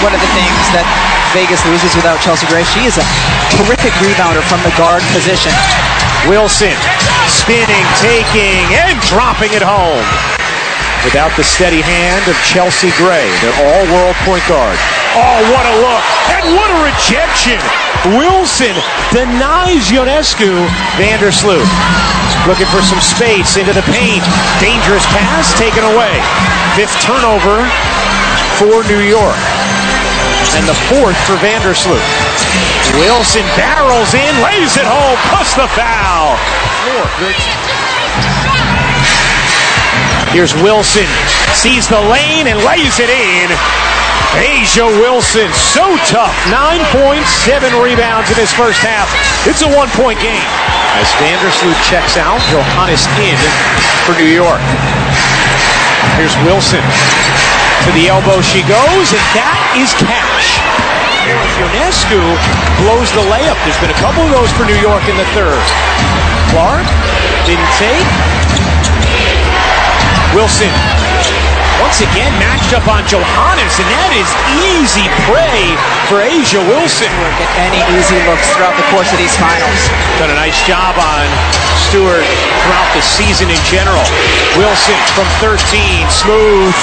one 0.07 0.15
of 0.15 0.21
the 0.23 0.31
things 0.31 0.63
that 0.71 1.08
Vegas 1.33 1.61
loses 1.69 1.93
without 1.95 2.17
Chelsea 2.21 2.47
Gray. 2.47 2.63
She 2.63 2.85
is 2.89 2.97
a 2.97 3.05
terrific 3.53 3.93
rebounder 4.01 4.41
from 4.49 4.61
the 4.65 4.73
guard 4.77 5.03
position. 5.13 5.53
Wilson 6.27 6.75
spinning, 7.29 7.85
taking, 8.01 8.65
and 8.73 8.97
dropping 9.05 9.53
it 9.53 9.61
home. 9.61 10.05
Without 11.05 11.31
the 11.39 11.45
steady 11.45 11.79
hand 11.79 12.27
of 12.27 12.35
Chelsea 12.43 12.91
Gray, 12.99 13.29
their 13.39 13.55
all-world 13.55 14.17
point 14.27 14.43
guard. 14.51 14.75
Oh, 15.15 15.39
what 15.53 15.63
a 15.63 15.75
look! 15.79 16.03
And 16.33 16.43
what 16.57 16.69
a 16.69 16.79
rejection 16.83 17.61
Wilson 18.19 18.75
denies 19.11 19.91
Ionescu. 19.91 20.51
Vandersloot 20.95 21.67
looking 22.47 22.67
for 22.71 22.81
some 22.81 23.01
space 23.01 23.57
into 23.57 23.73
the 23.73 23.83
paint. 23.91 24.23
Dangerous 24.59 25.05
pass 25.11 25.51
taken 25.59 25.83
away. 25.83 26.15
Fifth 26.75 26.95
turnover 27.03 27.63
for 28.55 28.83
New 28.87 29.03
York. 29.03 29.39
And 30.57 30.65
the 30.65 30.77
fourth 30.89 31.17
for 31.29 31.37
Vandersloot. 31.43 32.01
Wilson 32.97 33.45
barrels 33.55 34.13
in, 34.13 34.33
lays 34.41 34.75
it 34.75 34.87
home, 34.87 35.17
plus 35.29 35.53
the 35.53 35.67
foul. 35.77 36.35
Here's 40.33 40.53
Wilson, 40.61 41.05
sees 41.53 41.87
the 41.87 42.01
lane 42.01 42.47
and 42.47 42.57
lays 42.65 42.99
it 42.99 43.09
in. 43.09 43.49
A'ja 44.37 44.85
Wilson, 45.01 45.49
so 45.53 45.97
tough. 46.05 46.35
Nine 46.53 46.85
points, 46.93 47.29
seven 47.45 47.73
rebounds 47.81 48.29
in 48.29 48.37
his 48.37 48.53
first 48.53 48.77
half. 48.85 49.09
It's 49.49 49.61
a 49.65 49.69
one 49.73 49.89
point 49.97 50.21
game. 50.21 50.49
As 51.01 51.09
Vandersloot 51.17 51.77
checks 51.89 52.17
out, 52.17 52.37
Johannes 52.53 53.09
in 53.17 53.37
for 54.05 54.13
New 54.21 54.29
York. 54.29 54.61
Here's 56.17 56.35
Wilson. 56.45 56.81
To 57.85 57.91
the 57.95 58.11
elbow 58.11 58.41
she 58.41 58.61
goes, 58.67 59.07
and 59.15 59.25
that 59.33 59.57
is 59.79 59.95
cash. 61.29 61.53
Ionescu 61.61 62.21
blows 62.81 63.09
the 63.13 63.23
layup. 63.29 63.57
There's 63.65 63.79
been 63.79 63.93
a 63.93 64.01
couple 64.01 64.23
of 64.23 64.31
those 64.31 64.51
for 64.53 64.65
New 64.65 64.79
York 64.81 65.03
in 65.05 65.15
the 65.17 65.27
third. 65.37 65.61
Clark 66.49 66.85
didn't 67.45 67.69
take. 67.77 68.07
Wilson 70.33 71.08
once 71.83 72.03
again 72.03 72.31
matched 72.39 72.75
up 72.75 72.85
on 72.87 73.03
Johannes, 73.07 73.75
and 73.79 73.87
that 73.87 74.11
is 74.15 74.29
easy 74.75 75.07
prey 75.27 75.63
for 76.11 76.19
A'ja 76.19 76.59
Wilson. 76.67 77.11
Get 77.39 77.51
any 77.59 77.81
easy 77.95 78.19
looks 78.27 78.47
throughout 78.55 78.75
the 78.75 78.87
course 78.91 79.09
of 79.11 79.19
these 79.19 79.35
finals. 79.39 79.81
Done 80.19 80.31
a 80.31 80.39
nice 80.39 80.59
job 80.67 80.99
on 80.99 81.25
Stewart 81.87 82.27
throughout 82.63 82.89
the 82.93 83.03
season 83.03 83.47
in 83.47 83.61
general. 83.67 84.03
Wilson 84.59 84.99
from 85.15 85.27
13, 85.39 85.57
smooth. 86.11 86.75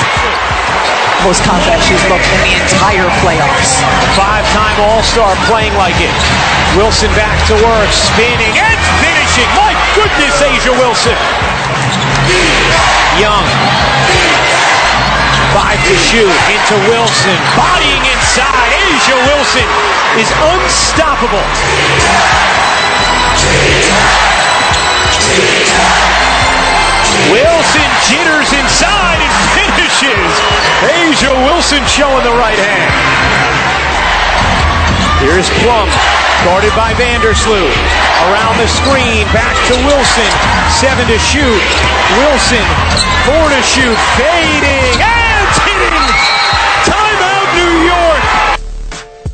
Most 1.25 1.43
confident 1.45 1.81
she's 1.83 2.03
looked 2.13 2.29
in 2.29 2.41
the 2.45 2.55
entire 2.61 3.09
playoffs. 3.25 3.81
Five-time 4.15 4.77
All-Star 4.81 5.33
playing 5.49 5.75
like 5.81 5.97
it. 5.99 6.13
Wilson 6.77 7.09
back 7.17 7.37
to 7.49 7.55
work, 7.65 7.91
spinning 7.93 8.53
and 8.53 8.81
finishing. 9.01 9.49
My 9.57 9.73
goodness, 9.97 10.37
A'ja 10.45 10.73
Wilson. 10.77 11.17
Young. 13.17 13.45
Five 15.55 15.81
to 15.89 15.97
shoot 15.97 16.37
into 16.53 16.75
Wilson. 16.89 17.37
Bodying 17.57 18.05
inside. 18.13 18.71
A'ja 18.77 19.17
Wilson 19.29 19.69
is 20.21 20.29
unstoppable. 20.55 21.47
Wilson 27.33 27.91
jitters 28.09 28.51
inside 28.53 29.21
and 29.21 29.35
finishes. 29.57 30.31
A'ja 30.85 31.33
Wilson 31.49 31.83
showing 31.87 32.25
the 32.25 32.37
right 32.37 32.59
hand. 32.59 33.96
Here's 35.25 35.49
Plum, 35.65 35.89
guarded 36.45 36.77
by 36.77 36.93
Vandersloot. 36.93 37.73
Around 38.29 38.59
the 38.61 38.69
screen, 38.69 39.25
back 39.33 39.57
to 39.69 39.75
Wilson. 39.89 40.31
Seven 40.77 41.07
to 41.09 41.19
shoot. 41.19 41.63
Wilson, 42.21 42.67
four 43.25 43.49
to 43.49 43.61
shoot. 43.65 43.97
Fading 44.21 45.01
and 45.01 45.49
hitting. 45.65 46.09
Timeout, 46.85 47.49
New 47.57 47.75
York. 47.89 48.23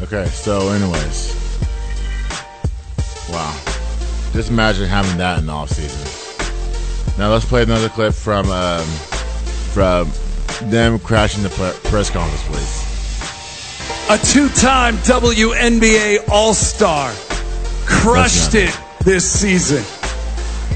Okay, 0.03 0.27
so 0.31 0.71
anyways. 0.71 1.35
Wow. 3.29 3.53
Just 4.33 4.51
imagine 4.51 4.89
having 4.89 5.19
that 5.19 5.41
in 5.41 5.47
the 5.47 5.53
off 5.53 5.71
season. 5.71 6.01
Now 7.19 7.33
let's 7.33 7.45
play 7.45 7.65
another 7.65 7.89
clip 7.89 8.15
from 8.15 8.49
um, 8.51 8.85
from 9.75 10.11
them 10.71 11.01
crashing 11.01 11.43
the 11.43 11.51
press 11.85 12.09
conference, 12.09 12.45
please. 12.47 12.92
A 14.11 14.19
two 14.19 14.49
time 14.49 14.97
WNBA 14.97 16.29
All 16.29 16.55
Star 16.55 17.13
crushed 17.87 18.55
it 18.55 18.77
this 19.05 19.29
season. 19.29 19.83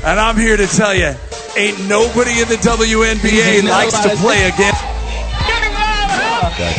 And 0.05 0.19
I'm 0.21 0.37
here 0.37 0.57
to 0.57 0.67
tell 0.67 0.95
you, 0.95 1.13
ain't 1.57 1.89
nobody 1.89 2.41
in 2.41 2.49
the 2.49 2.57
WNBA 2.57 3.69
likes 3.69 3.99
to 4.01 4.17
play 4.17 4.47
against. 4.49 4.83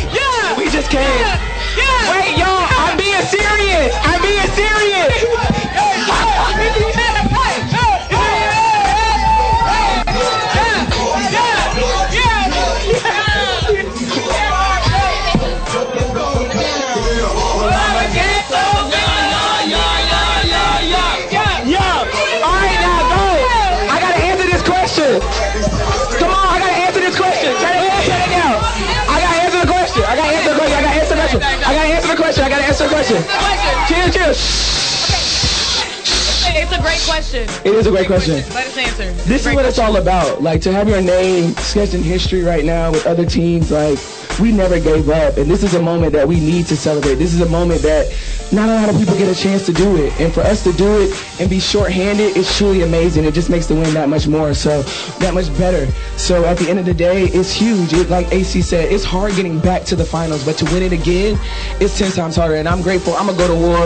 Yeah, 0.10 0.58
we 0.58 0.70
just 0.70 0.90
came. 0.90 1.04
Yeah. 1.78 2.12
Wait, 2.16 2.38
y'all, 2.40 2.66
I'm 2.80 2.98
being 2.98 3.22
serious. 3.28 3.94
I'm 4.02 4.22
being 4.22 4.48
serious. 4.56 5.57
I 33.10 33.14
gotta 33.14 33.24
answer 33.24 33.88
question. 33.88 34.12
Chill, 34.12 34.12
chill. 34.12 34.34
It's 36.60 36.72
a 36.72 36.82
great 36.82 37.00
question. 37.06 37.44
It 37.66 37.76
is 37.76 37.88
a 37.88 37.92
great 37.92 38.08
question. 38.08 38.36
Let 38.54 38.68
us 38.68 38.78
answer. 38.78 39.12
This 39.24 39.46
is 39.46 39.54
what 39.54 39.66
it's 39.66 39.80
all 39.80 39.98
about. 39.98 40.42
Like 40.42 40.62
to 40.62 40.74
have 40.74 40.90
your 40.90 41.02
name 41.02 41.54
sketched 41.56 41.94
in 41.94 42.04
history 42.04 42.42
right 42.42 42.66
now 42.66 42.92
with 42.92 43.06
other 43.06 43.26
teams. 43.26 43.72
Like 43.72 44.00
we 44.40 44.52
never 44.52 44.80
gave 44.80 45.10
up, 45.10 45.38
and 45.38 45.50
this 45.50 45.64
is 45.64 45.76
a 45.76 45.82
moment 45.82 46.14
that 46.14 46.28
we 46.28 46.40
need 46.40 46.66
to 46.68 46.76
celebrate. 46.76 47.16
This 47.16 47.34
is 47.34 47.42
a 47.42 47.50
moment 47.50 47.82
that 47.84 48.12
not 48.52 48.70
a 48.70 48.74
lot 48.74 48.90
of 48.90 48.98
people 48.98 49.18
get 49.18 49.28
a 49.28 49.40
chance 49.40 49.66
to 49.66 49.74
do 49.74 49.98
it, 49.98 50.20
and 50.20 50.34
for 50.34 50.42
us 50.42 50.64
to 50.64 50.72
do 50.74 51.02
it 51.02 51.42
and 51.42 51.50
be 51.50 51.60
shorthanded, 51.60 52.38
it's 52.38 52.58
truly 52.58 52.82
amazing. 52.82 53.26
It 53.26 53.34
just 53.34 53.50
makes 53.50 53.68
the 53.68 53.76
win 53.76 53.94
that 53.94 54.10
much 54.10 54.28
more, 54.28 54.54
so 54.54 54.82
that 55.20 55.34
much 55.34 55.56
better. 55.58 55.92
So 56.18 56.46
at 56.46 56.58
the 56.58 56.70
end 56.70 56.80
of 56.80 56.86
the 56.86 56.94
day, 56.94 57.24
it's 57.24 57.52
huge. 57.52 57.94
It, 57.94 58.10
like 58.10 58.32
AC 58.32 58.62
said, 58.62 58.92
it's 58.92 59.04
hard 59.04 59.36
getting 59.36 59.60
back 59.60 59.84
to 59.86 59.96
the 59.96 60.06
finals, 60.06 60.44
but 60.46 60.58
to 60.58 60.66
win 60.66 60.84
it 60.84 60.94
again, 60.94 61.40
it's 61.80 61.98
ten 61.98 62.12
times 62.12 62.36
harder. 62.36 62.56
And 62.56 62.68
I'm 62.68 62.82
grateful. 62.82 63.14
I'm 63.14 63.28
gonna 63.28 63.38
go 63.38 63.48
to 63.48 63.56
war 63.56 63.80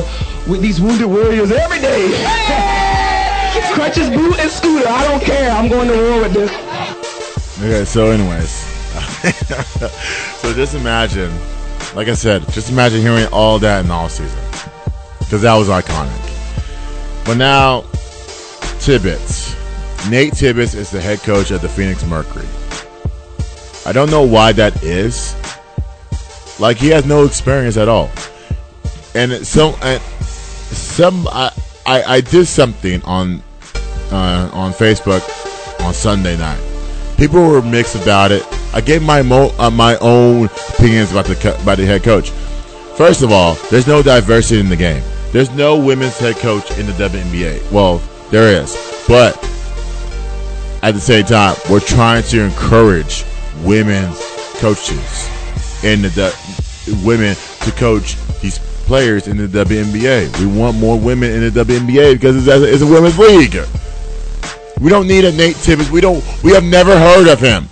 with 0.48 0.62
these 0.62 0.80
wounded 0.80 1.08
warriors 1.08 1.52
every 1.52 1.80
day. 1.80 2.88
Crutches, 3.74 4.10
boot, 4.10 4.40
and 4.40 4.50
scooter. 4.50 4.88
I 4.88 5.08
don't 5.08 5.22
care. 5.22 5.52
I'm 5.52 5.70
going 5.70 5.88
to 5.88 5.96
war 5.96 6.22
with 6.22 6.34
this. 6.34 6.52
Okay, 7.60 7.86
so 7.86 8.08
anyways, 8.08 8.50
so 10.40 10.54
just 10.54 10.74
imagine, 10.74 11.32
like 11.96 12.08
I 12.08 12.14
said, 12.14 12.48
just 12.50 12.72
imagine 12.72 13.02
hearing 13.02 13.28
all 13.32 13.60
that 13.60 13.86
in 13.86 13.92
all 13.92 14.06
off 14.06 14.12
season, 14.12 14.40
because 15.32 15.44
that 15.44 15.56
was 15.56 15.70
iconic. 15.70 17.26
But 17.26 17.38
now, 17.38 17.86
Tibbetts, 18.82 19.56
Nate 20.10 20.34
Tibbetts 20.34 20.74
is 20.74 20.92
the 20.92 21.00
head 21.00 21.20
coach 21.20 21.52
of 21.52 21.62
the 21.62 21.70
Phoenix 21.70 22.06
Mercury. 22.06 22.46
I 23.86 23.94
don't 23.94 24.12
know 24.12 24.24
why 24.24 24.52
that 24.52 24.84
is. 24.84 25.34
Like 26.60 26.76
he 26.76 26.90
has 26.90 27.06
no 27.06 27.24
experience 27.24 27.78
at 27.78 27.88
all, 27.88 28.12
and 29.16 29.32
some, 29.48 29.74
and 29.82 30.02
some, 30.02 31.26
I, 31.30 31.54
I, 31.86 32.04
I 32.04 32.22
did 32.22 32.46
something 32.46 33.02
on, 33.04 33.42
uh, 34.12 34.50
on 34.52 34.74
Facebook 34.74 35.22
on 35.80 35.94
Sunday 35.94 36.38
night 36.38 36.60
people 37.16 37.42
were 37.48 37.62
mixed 37.62 37.96
about 37.96 38.32
it. 38.32 38.44
I 38.74 38.82
gave 38.82 39.02
my 39.02 39.22
mo- 39.22 39.54
uh, 39.60 39.70
my 39.70 39.96
own 40.00 40.46
opinions 40.74 41.12
about 41.12 41.26
the 41.26 41.36
co- 41.36 41.56
about 41.62 41.78
the 41.78 41.86
head 41.86 42.04
coach. 42.04 42.32
First 42.98 43.22
of 43.22 43.32
all, 43.32 43.54
there's 43.70 43.88
no 43.88 44.04
diversity 44.04 44.60
in 44.60 44.70
the 44.70 44.76
game. 44.76 45.04
There's 45.32 45.50
no 45.52 45.78
women's 45.80 46.18
head 46.18 46.36
coach 46.38 46.70
in 46.78 46.86
the 46.88 46.92
WNBA. 46.94 47.72
Well, 47.72 48.00
there 48.32 48.62
is, 48.62 48.76
but 49.08 49.38
at 50.84 50.94
the 50.94 51.00
same 51.00 51.26
time, 51.26 51.56
we're 51.70 51.80
trying 51.80 52.24
to 52.24 52.42
encourage 52.42 53.24
women's 53.64 54.20
coaches 54.60 55.30
and 55.84 56.04
the, 56.04 56.10
the 56.86 57.02
women 57.06 57.36
to 57.62 57.72
coach 57.72 58.16
these 58.42 58.60
players 58.86 59.28
in 59.28 59.38
the 59.38 59.48
WNBA. 59.48 60.38
We 60.40 60.48
want 60.48 60.78
more 60.78 61.00
women 61.00 61.32
in 61.32 61.54
the 61.54 61.64
WNBA 61.64 62.14
because 62.14 62.36
it's, 62.36 62.48
a- 62.48 62.74
it's 62.74 62.82
a 62.82 62.88
women's 62.88 63.18
league. 63.18 63.56
We 64.82 64.90
don't 64.90 65.08
need 65.08 65.24
a 65.26 65.32
Nate 65.32 65.56
Tibbs. 65.58 65.92
We 65.92 66.02
don't. 66.02 66.24
We 66.44 66.52
have 66.54 66.64
never 66.64 66.98
heard 66.98 67.28
of 67.28 67.40
him. 67.40 67.70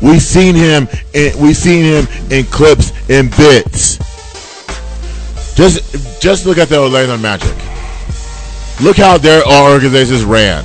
We've 0.00 0.22
seen 0.22 0.54
him. 0.54 0.88
In, 1.12 1.38
we've 1.38 1.56
seen 1.56 1.84
him 1.84 2.06
in 2.32 2.44
clips 2.46 2.90
and 3.10 3.30
bits. 3.36 3.98
Just, 5.54 6.20
just 6.20 6.46
look 6.46 6.58
at 6.58 6.68
the 6.68 6.78
Orlando 6.78 7.16
Magic. 7.18 7.54
Look 8.80 8.96
how 8.96 9.18
their 9.18 9.42
organizations 9.46 10.24
ran. 10.24 10.64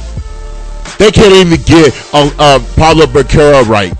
They 0.98 1.12
can't 1.12 1.34
even 1.34 1.62
get 1.64 1.94
uh, 2.14 2.32
uh, 2.40 2.60
Paolo 2.76 3.06
Banchero 3.06 3.68
right. 3.68 3.92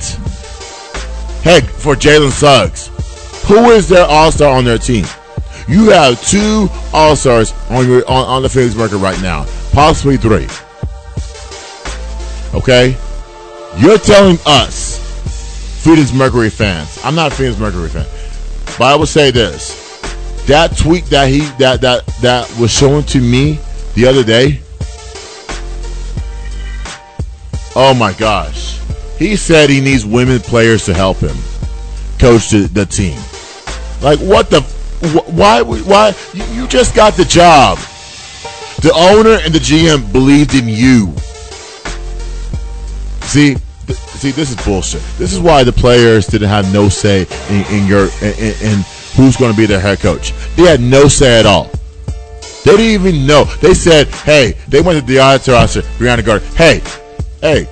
Heck, 1.44 1.64
for 1.64 1.96
Jalen 1.96 2.32
Suggs, 2.32 2.88
who 3.48 3.70
is 3.70 3.88
their 3.88 4.06
All 4.06 4.32
Star 4.32 4.58
on 4.58 4.66
their 4.66 4.78
team? 4.78 5.06
You 5.68 5.90
have 5.92 6.22
two 6.26 6.68
All 6.94 7.16
Stars 7.16 7.54
on 7.70 7.88
your 7.88 8.00
on, 8.10 8.26
on 8.26 8.42
the 8.42 8.50
Phoenix 8.50 8.76
Mercury 8.76 9.00
right 9.00 9.22
now, 9.22 9.46
possibly 9.74 10.18
three. 10.18 10.48
Okay, 12.58 12.98
you're 13.78 13.98
telling 13.98 14.38
us, 14.46 14.98
Phoenix 15.84 16.12
Mercury 16.12 16.50
fans. 16.50 17.00
I'm 17.04 17.16
not 17.16 17.32
a 17.32 17.36
Phoenix 17.36 17.60
Mercury 17.60 17.90
fan, 17.90 18.08
but 18.80 18.88
I 18.88 18.96
will 18.96 19.06
say 19.06 19.30
this: 19.30 19.87
that 20.48 20.78
tweet 20.78 21.06
that 21.06 21.30
he 21.30 21.42
that 21.60 21.82
that 21.82 22.06
that 22.22 22.50
was 22.58 22.72
shown 22.72 23.04
to 23.04 23.20
me 23.20 23.60
the 23.96 24.08
other 24.08 24.24
day. 24.24 24.62
Oh 27.76 27.94
my 27.94 28.14
gosh. 28.14 28.80
He 29.20 29.36
said 29.36 29.70
he 29.70 29.82
needs 29.82 30.06
women 30.06 30.40
players 30.40 30.86
to 30.86 30.94
help 30.94 31.18
him 31.18 31.36
coach 32.18 32.50
the, 32.50 32.70
the 32.72 32.86
team. 32.86 33.20
Like 34.02 34.20
what 34.20 34.50
the 34.50 34.62
wh- 34.62 35.30
why 35.34 35.62
why 35.62 36.16
you, 36.34 36.44
you 36.46 36.68
just 36.68 36.96
got 36.96 37.14
the 37.14 37.26
job. 37.26 37.78
The 38.82 38.94
owner 38.96 39.40
and 39.44 39.54
the 39.54 39.60
GM 39.60 40.12
believed 40.12 40.54
in 40.54 40.68
you. 40.68 41.14
See, 43.28 43.56
th- 43.88 44.00
see, 44.00 44.32
this 44.32 44.52
is 44.52 44.66
bullshit. 44.66 45.02
This 45.18 45.34
is 45.34 45.40
why 45.40 45.64
the 45.64 45.74
players 45.74 46.28
didn't 46.28 46.50
have 46.50 46.72
no 46.72 46.88
say 46.88 47.28
in, 47.50 47.66
in 47.76 47.88
your 47.88 48.08
in, 48.22 48.54
in 48.62 48.86
who's 49.18 49.36
going 49.36 49.52
to 49.52 49.58
be 49.58 49.66
their 49.66 49.82
head 49.82 50.00
coach. 50.00 50.32
They 50.56 50.64
had 50.64 50.80
no 50.80 51.10
say 51.10 51.40
at 51.40 51.46
all. 51.46 51.70
They 52.64 52.78
didn't 52.78 53.02
even 53.02 53.28
know. 53.28 53.44
They 53.62 53.74
said, 53.74 54.08
"Hey," 54.08 54.54
they 54.68 54.82
went 54.82 55.00
to 55.00 55.06
the 55.06 55.20
auditor 55.20 55.54
roster, 55.54 55.82
Brianna 55.98 56.24
Gardner. 56.24 56.48
Hey, 56.56 56.82
hey, 57.42 57.68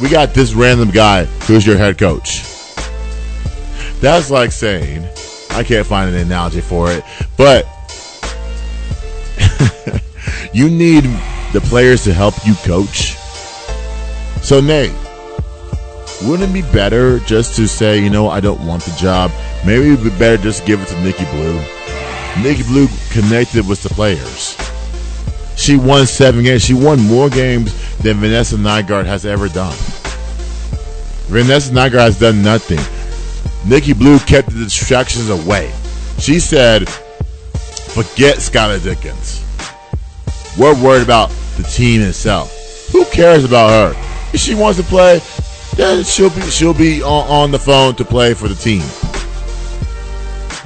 we 0.00 0.08
got 0.08 0.34
this 0.34 0.54
random 0.54 0.90
guy 0.90 1.24
who's 1.46 1.66
your 1.66 1.76
head 1.76 1.98
coach. 1.98 2.42
That's 4.00 4.30
like 4.30 4.52
saying, 4.52 5.06
I 5.50 5.62
can't 5.62 5.86
find 5.86 6.14
an 6.14 6.20
analogy 6.20 6.60
for 6.60 6.90
it, 6.90 7.04
but 7.36 7.66
you 10.54 10.70
need 10.70 11.04
the 11.52 11.60
players 11.60 12.04
to 12.04 12.14
help 12.14 12.34
you 12.46 12.54
coach. 12.64 13.16
So, 14.42 14.60
Nate, 14.60 14.92
wouldn't 16.22 16.50
it 16.50 16.52
be 16.52 16.62
better 16.72 17.18
just 17.20 17.56
to 17.56 17.66
say, 17.66 18.02
you 18.02 18.10
know, 18.10 18.28
I 18.28 18.40
don't 18.40 18.64
want 18.66 18.82
the 18.82 18.94
job? 18.96 19.30
Maybe 19.64 19.88
it 19.88 19.90
would 19.90 20.04
be 20.12 20.18
better 20.18 20.36
just 20.36 20.66
give 20.66 20.80
it 20.82 20.88
to 20.88 21.00
Nikki 21.00 21.24
Blue. 21.26 21.58
Nikki 22.42 22.62
Blue 22.64 22.88
connected 23.10 23.66
with 23.66 23.82
the 23.82 23.88
players. 23.88 24.56
She 25.56 25.76
won 25.76 26.06
seven 26.06 26.42
games. 26.42 26.62
She 26.62 26.74
won 26.74 27.00
more 27.00 27.28
games 27.28 27.72
than 27.98 28.18
Vanessa 28.18 28.56
Nygaard 28.56 29.06
has 29.06 29.26
ever 29.26 29.48
done. 29.48 29.76
Vanessa 31.28 31.72
Nygaard 31.72 32.00
has 32.00 32.18
done 32.18 32.42
nothing. 32.42 32.80
Nikki 33.68 33.92
Blue 33.92 34.18
kept 34.20 34.50
the 34.50 34.64
distractions 34.64 35.28
away. 35.28 35.72
She 36.18 36.38
said, 36.38 36.88
forget 36.88 38.36
Skylar 38.36 38.82
Diggins. 38.82 39.44
We're 40.58 40.80
worried 40.82 41.02
about 41.02 41.30
the 41.56 41.62
team 41.62 42.02
itself. 42.02 42.88
Who 42.92 43.04
cares 43.06 43.44
about 43.44 43.70
her? 43.70 44.00
If 44.32 44.40
she 44.40 44.54
wants 44.54 44.78
to 44.78 44.84
play, 44.84 45.20
then 45.76 46.04
she'll 46.04 46.30
be 46.30 46.42
she'll 46.42 46.74
be 46.74 47.02
on, 47.02 47.28
on 47.28 47.50
the 47.50 47.58
phone 47.58 47.94
to 47.96 48.04
play 48.04 48.34
for 48.34 48.48
the 48.48 48.54
team. 48.54 48.82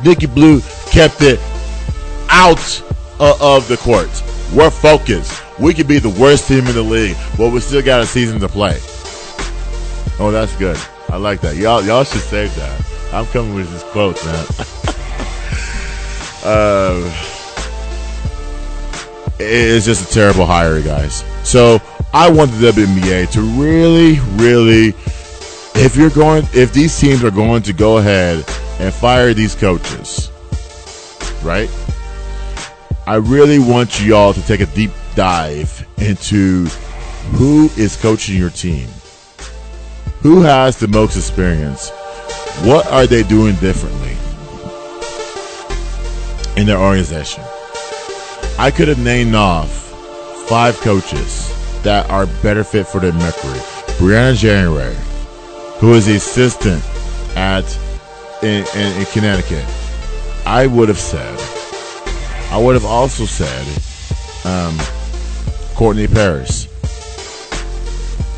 Nikki 0.05 0.27
Blue 0.27 0.61
kept 0.91 1.23
it 1.23 1.41
out 2.29 2.83
uh, 3.21 3.37
of 3.41 3.69
the 3.69 3.77
court. 3.79 4.11
We're 4.55 4.71
focused. 4.71 5.43
We 5.59 5.73
could 5.73 5.89
be 5.89 5.99
the 5.99 6.11
worst 6.11 6.49
team 6.49 6.67
in 6.67 6.75
the 6.75 6.83
league, 6.83 7.17
but 7.39 7.53
we 7.53 7.61
still 7.61 7.83
got 7.83 8.01
a 8.01 8.07
season 8.07 8.41
to 8.41 8.49
play. 8.49 8.79
Oh, 10.19 10.31
that's 10.31 10.55
good. 10.57 10.79
I 11.09 11.17
like 11.17 11.41
that. 11.43 11.57
Y'all, 11.57 11.83
y'all 11.83 12.05
should 12.05 12.21
save 12.21 12.55
that. 12.57 12.85
I'm 13.13 13.27
coming 13.27 13.55
with 13.55 13.71
this 13.71 13.83
quote, 13.85 14.25
man. 14.25 14.45
uh, 16.45 17.31
it's 19.39 19.87
just 19.87 20.11
a 20.11 20.13
terrible 20.13 20.47
hire, 20.47 20.83
guys. 20.83 21.25
So 21.45 21.81
I 22.17 22.31
want 22.31 22.53
the 22.53 22.71
WNBA 22.71 23.29
to 23.33 23.41
really, 23.41 24.21
really, 24.37 24.95
if 25.75 25.97
you're 25.97 26.11
going, 26.11 26.45
if 26.55 26.73
these 26.73 26.97
teams 26.97 27.25
are 27.25 27.31
going 27.33 27.63
to 27.63 27.73
go 27.73 27.99
ahead 27.99 28.37
and 28.79 28.95
fire 28.95 29.35
these 29.35 29.57
coaches, 29.57 30.31
right? 31.43 31.69
I 33.09 33.17
really 33.17 33.59
want 33.59 34.01
y'all 34.01 34.33
to 34.33 34.41
take 34.47 34.61
a 34.61 34.67
deep 34.67 34.93
dive 35.17 35.85
into 35.99 36.67
who 37.33 37.69
is 37.77 37.97
coaching 37.97 38.39
your 38.39 38.51
team. 38.51 38.89
Who 40.21 40.41
has 40.43 40.79
the 40.79 40.87
most 40.87 41.17
experience? 41.17 41.91
What 42.63 42.87
are 42.93 43.09
they 43.09 43.25
doing 43.25 43.57
differently 43.57 44.13
in 46.57 46.69
their 46.69 46.79
organization? 46.79 47.43
I 48.57 48.71
could 48.73 48.87
have 48.87 49.01
named 49.01 49.35
off 49.35 49.69
five 50.49 50.77
coaches 50.77 51.54
that 51.85 52.11
are 52.11 52.27
better 52.43 52.65
fit 52.65 52.87
for 52.87 53.01
the 53.01 53.13
Mercury. 53.13 53.61
Briann 53.99 54.37
January, 54.37 54.97
who 55.79 55.95
is 55.95 56.07
the 56.07 56.17
assistant 56.17 56.83
at 57.37 57.65
in, 58.43 58.67
in, 58.77 59.01
in 59.01 59.07
Connecticut. 59.07 59.65
I 60.47 60.67
would 60.67 60.89
have 60.89 60.99
said. 60.99 61.39
I 62.51 62.59
would 62.59 62.75
have 62.75 62.85
also 62.85 63.25
said 63.25 63.67
um, 64.45 64.77
Courtney 65.75 66.07
Paris. 66.07 66.69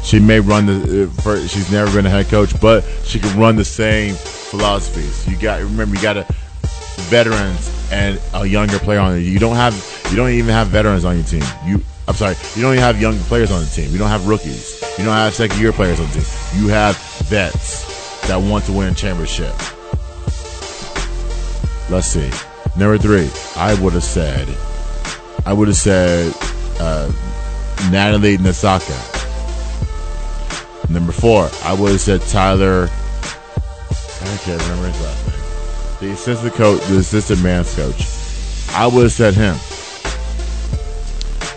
She 0.04 0.20
may 0.20 0.38
run 0.38 0.66
the. 0.66 1.04
Uh, 1.04 1.22
for, 1.22 1.36
she's 1.48 1.70
never 1.70 1.92
been 1.92 2.06
a 2.06 2.10
head 2.10 2.28
coach, 2.28 2.58
but 2.60 2.82
she 3.04 3.18
can 3.18 3.38
run 3.38 3.56
the 3.56 3.64
same 3.64 4.14
philosophies. 4.14 5.26
You 5.28 5.36
got 5.36 5.60
remember 5.60 5.96
you 5.96 6.02
got 6.02 6.16
a 6.16 6.26
veterans 7.08 7.90
and 7.90 8.20
a 8.34 8.46
younger 8.46 8.78
player 8.78 9.00
on 9.00 9.16
it. 9.16 9.20
You 9.20 9.38
don't 9.38 9.56
have. 9.56 9.74
You 10.10 10.16
don't 10.16 10.30
even 10.30 10.50
have 10.50 10.68
veterans 10.68 11.04
on 11.04 11.16
your 11.16 11.24
team. 11.24 11.42
You. 11.66 11.82
I'm 12.08 12.14
sorry. 12.14 12.36
You 12.54 12.62
don't 12.62 12.72
even 12.72 12.84
have 12.84 13.00
young 13.00 13.18
players 13.20 13.50
on 13.50 13.60
the 13.60 13.66
team. 13.66 13.90
You 13.90 13.98
don't 13.98 14.08
have 14.08 14.28
rookies. 14.28 14.80
You 14.98 15.04
don't 15.04 15.14
have 15.14 15.34
second 15.34 15.60
year 15.60 15.72
players 15.72 15.98
on 15.98 16.06
the 16.06 16.12
team. 16.12 16.62
You 16.62 16.68
have 16.68 16.96
vets 17.24 18.28
that 18.28 18.36
want 18.36 18.64
to 18.66 18.72
win 18.72 18.94
championship. 18.94 19.52
Let's 21.90 22.06
see. 22.06 22.30
Number 22.76 22.98
three, 22.98 23.30
I 23.56 23.74
would 23.80 23.94
have 23.94 24.04
said, 24.04 24.48
I 25.44 25.52
would 25.52 25.68
have 25.68 25.76
said 25.76 26.32
uh, 26.78 27.10
Natalie 27.90 28.38
Nakase. 28.38 29.14
Number 30.90 31.12
four, 31.12 31.50
I 31.64 31.74
would 31.74 31.92
have 31.92 32.00
said 32.00 32.20
Tyler. 32.22 32.88
I 34.20 34.36
can't 34.38 34.60
remember 34.62 34.88
his 34.88 35.00
last 35.00 35.26
name. 35.26 36.08
The 36.08 36.14
assistant 36.14 36.54
coach, 36.54 36.82
the 36.86 36.98
assistant 36.98 37.42
man's 37.42 37.74
coach. 37.74 38.06
I 38.74 38.86
would 38.86 39.04
have 39.04 39.12
said 39.12 39.34
him. 39.34 39.56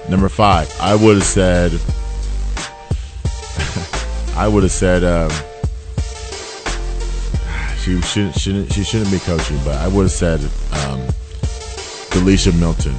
Number 0.10 0.30
five, 0.30 0.76
I 0.82 0.96
would 0.96 1.18
have 1.18 1.24
said. 1.24 1.72
I 4.36 4.48
would 4.48 4.64
have 4.64 4.72
said. 4.72 5.04
Um, 5.04 5.30
she 7.84 8.02
shouldn't, 8.02 8.36
shouldn't 8.36 8.74
she 8.74 8.84
shouldn't 8.84 9.12
be 9.12 9.20
coaching, 9.20 9.60
but 9.64 9.76
I 9.76 9.88
would 9.88 10.04
have 10.04 10.12
said 10.12 10.40
um, 10.42 11.02
DeLisha 12.12 12.58
Milton. 12.60 12.96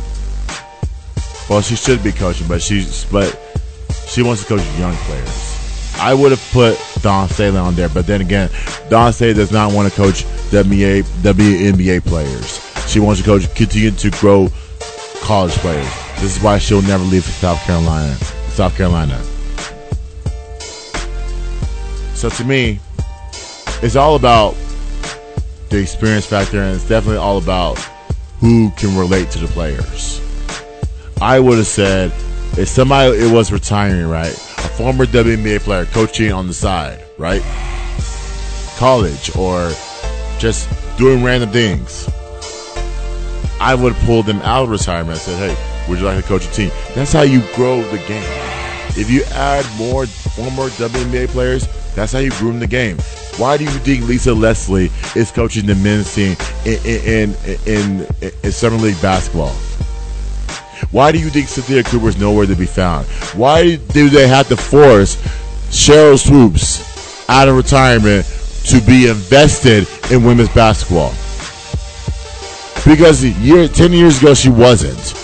Well, 1.49 1.63
she 1.63 1.75
should 1.75 2.05
be 2.05 2.13
coaching, 2.13 2.47
but 2.47 2.63
she's 2.63 3.05
but 3.07 3.37
she 4.07 4.23
wants 4.23 4.43
to 4.43 4.49
coach 4.49 4.79
young 4.79 4.95
players. 4.95 5.49
I 5.99 6.15
would 6.15 6.31
have 6.31 6.49
put 6.53 6.79
Dawn 7.03 7.29
Staley 7.29 7.59
on 7.59 7.75
there, 7.75 7.89
but 7.89 8.07
then 8.07 8.21
again, 8.21 8.51
Dawn 8.89 9.13
Staley 9.13 9.35
does 9.35 9.53
not 9.53 9.73
want 9.73 9.91
to 9.91 9.97
coach 9.97 10.25
WNBA, 10.51 11.03
WNBA 11.23 12.05
players. 12.05 12.61
She 12.89 13.01
wants 13.01 13.21
to 13.21 13.27
coach, 13.27 13.53
continue 13.55 13.91
to 13.91 14.11
grow 14.11 14.49
college 15.21 15.53
players. 15.55 16.00
This 16.21 16.37
is 16.37 16.43
why 16.43 16.59
she'll 16.59 16.83
never 16.83 17.03
leave 17.05 17.25
South 17.25 17.59
Carolina. 17.63 18.15
South 18.51 18.77
Carolina. 18.77 19.19
So 22.15 22.29
to 22.29 22.45
me, 22.45 22.79
it's 23.83 23.97
all 23.97 24.17
about 24.17 24.55
the 25.71 25.79
experience 25.79 26.27
factor, 26.27 26.61
and 26.61 26.75
it's 26.75 26.87
definitely 26.87 27.17
all 27.17 27.39
about 27.39 27.79
who 28.41 28.71
can 28.77 28.95
relate 28.99 29.31
to 29.31 29.39
the 29.39 29.47
players. 29.47 30.21
I 31.23 31.41
would 31.41 31.57
have 31.57 31.67
said 31.67 32.13
if 32.59 32.69
somebody 32.69 33.17
it 33.17 33.33
was 33.33 33.51
retiring, 33.51 34.07
right? 34.07 34.33
A 34.33 34.69
former 34.77 35.07
WNBA 35.07 35.61
player 35.61 35.87
coaching 35.87 36.33
on 36.33 36.47
the 36.47 36.53
side, 36.53 37.03
right? 37.17 37.43
College 38.77 39.35
or 39.37 39.71
just 40.39 40.69
doing 40.99 41.25
random 41.25 41.51
things. 41.51 42.07
I 43.59 43.75
would 43.75 43.95
pull 44.05 44.23
them 44.23 44.43
out 44.43 44.65
of 44.65 44.71
retirement 44.71 45.13
and 45.13 45.21
said, 45.21 45.51
hey, 45.51 45.70
would 45.91 45.99
you 45.99 46.05
like 46.05 46.23
to 46.23 46.27
coach 46.27 46.47
a 46.47 46.51
team? 46.53 46.71
That's 46.95 47.13
how 47.13 47.23
you 47.23 47.43
grow 47.55 47.83
the 47.91 47.99
game. 48.07 48.23
If 48.97 49.11
you 49.11 49.23
add 49.33 49.67
more 49.77 50.07
former 50.07 50.69
WNBA 50.71 51.29
players, 51.29 51.69
that's 51.95 52.13
how 52.13 52.21
you 52.21 52.31
groom 52.33 52.61
the 52.61 52.67
game. 52.67 52.97
Why 53.37 53.57
do 53.57 53.65
you 53.65 53.71
think 53.71 54.07
Lisa 54.07 54.33
Leslie 54.33 54.91
is 55.17 55.31
coaching 55.33 55.67
the 55.67 55.75
men's 55.75 56.15
team 56.15 56.37
in 56.65 56.79
in 56.87 57.35
in, 57.67 58.07
in, 58.23 58.33
in 58.43 58.53
Summer 58.53 58.77
League 58.77 59.01
basketball? 59.03 59.53
Why 60.93 61.13
do 61.13 61.19
you 61.19 61.29
think 61.29 61.49
Cynthia 61.49 61.83
Cooper 61.83 62.09
is 62.09 62.17
nowhere 62.19 62.47
to 62.47 62.55
be 62.55 62.67
found? 62.67 63.07
Why 63.35 63.77
do 63.77 64.09
they 64.09 64.29
have 64.29 64.49
to 64.49 64.57
force 64.57 65.17
Sheryl 65.71 66.19
Swoopes 66.19 67.29
out 67.29 67.49
of 67.49 67.57
retirement 67.57 68.27
to 68.67 68.81
be 68.81 69.09
invested 69.09 69.87
in 70.13 70.25
women's 70.25 70.49
basketball? 70.51 71.11
Because 72.85 73.25
year, 73.25 73.69
10 73.69 73.93
years 73.93 74.23
ago, 74.23 74.35
she 74.35 74.49
wasn't. 74.49 75.20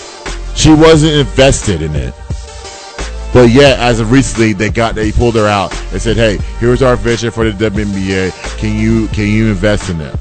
She 0.57 0.73
wasn't 0.73 1.13
invested 1.13 1.81
in 1.81 1.95
it. 1.95 2.13
But 3.31 3.51
yet, 3.51 3.79
as 3.79 3.99
of 3.99 4.11
recently, 4.11 4.53
they 4.53 4.69
got 4.69 4.95
they 4.95 5.11
pulled 5.11 5.35
her 5.35 5.47
out 5.47 5.71
and 5.91 6.01
said, 6.01 6.17
"Hey, 6.17 6.37
here's 6.59 6.81
our 6.81 6.95
vision 6.95 7.29
for 7.29 7.49
the 7.49 7.69
WNBA. 7.69 8.31
Can 8.57 8.75
you 8.75 9.07
can 9.09 9.27
you 9.27 9.49
invest 9.49 9.89
in 9.91 10.01
it?" 10.01 10.15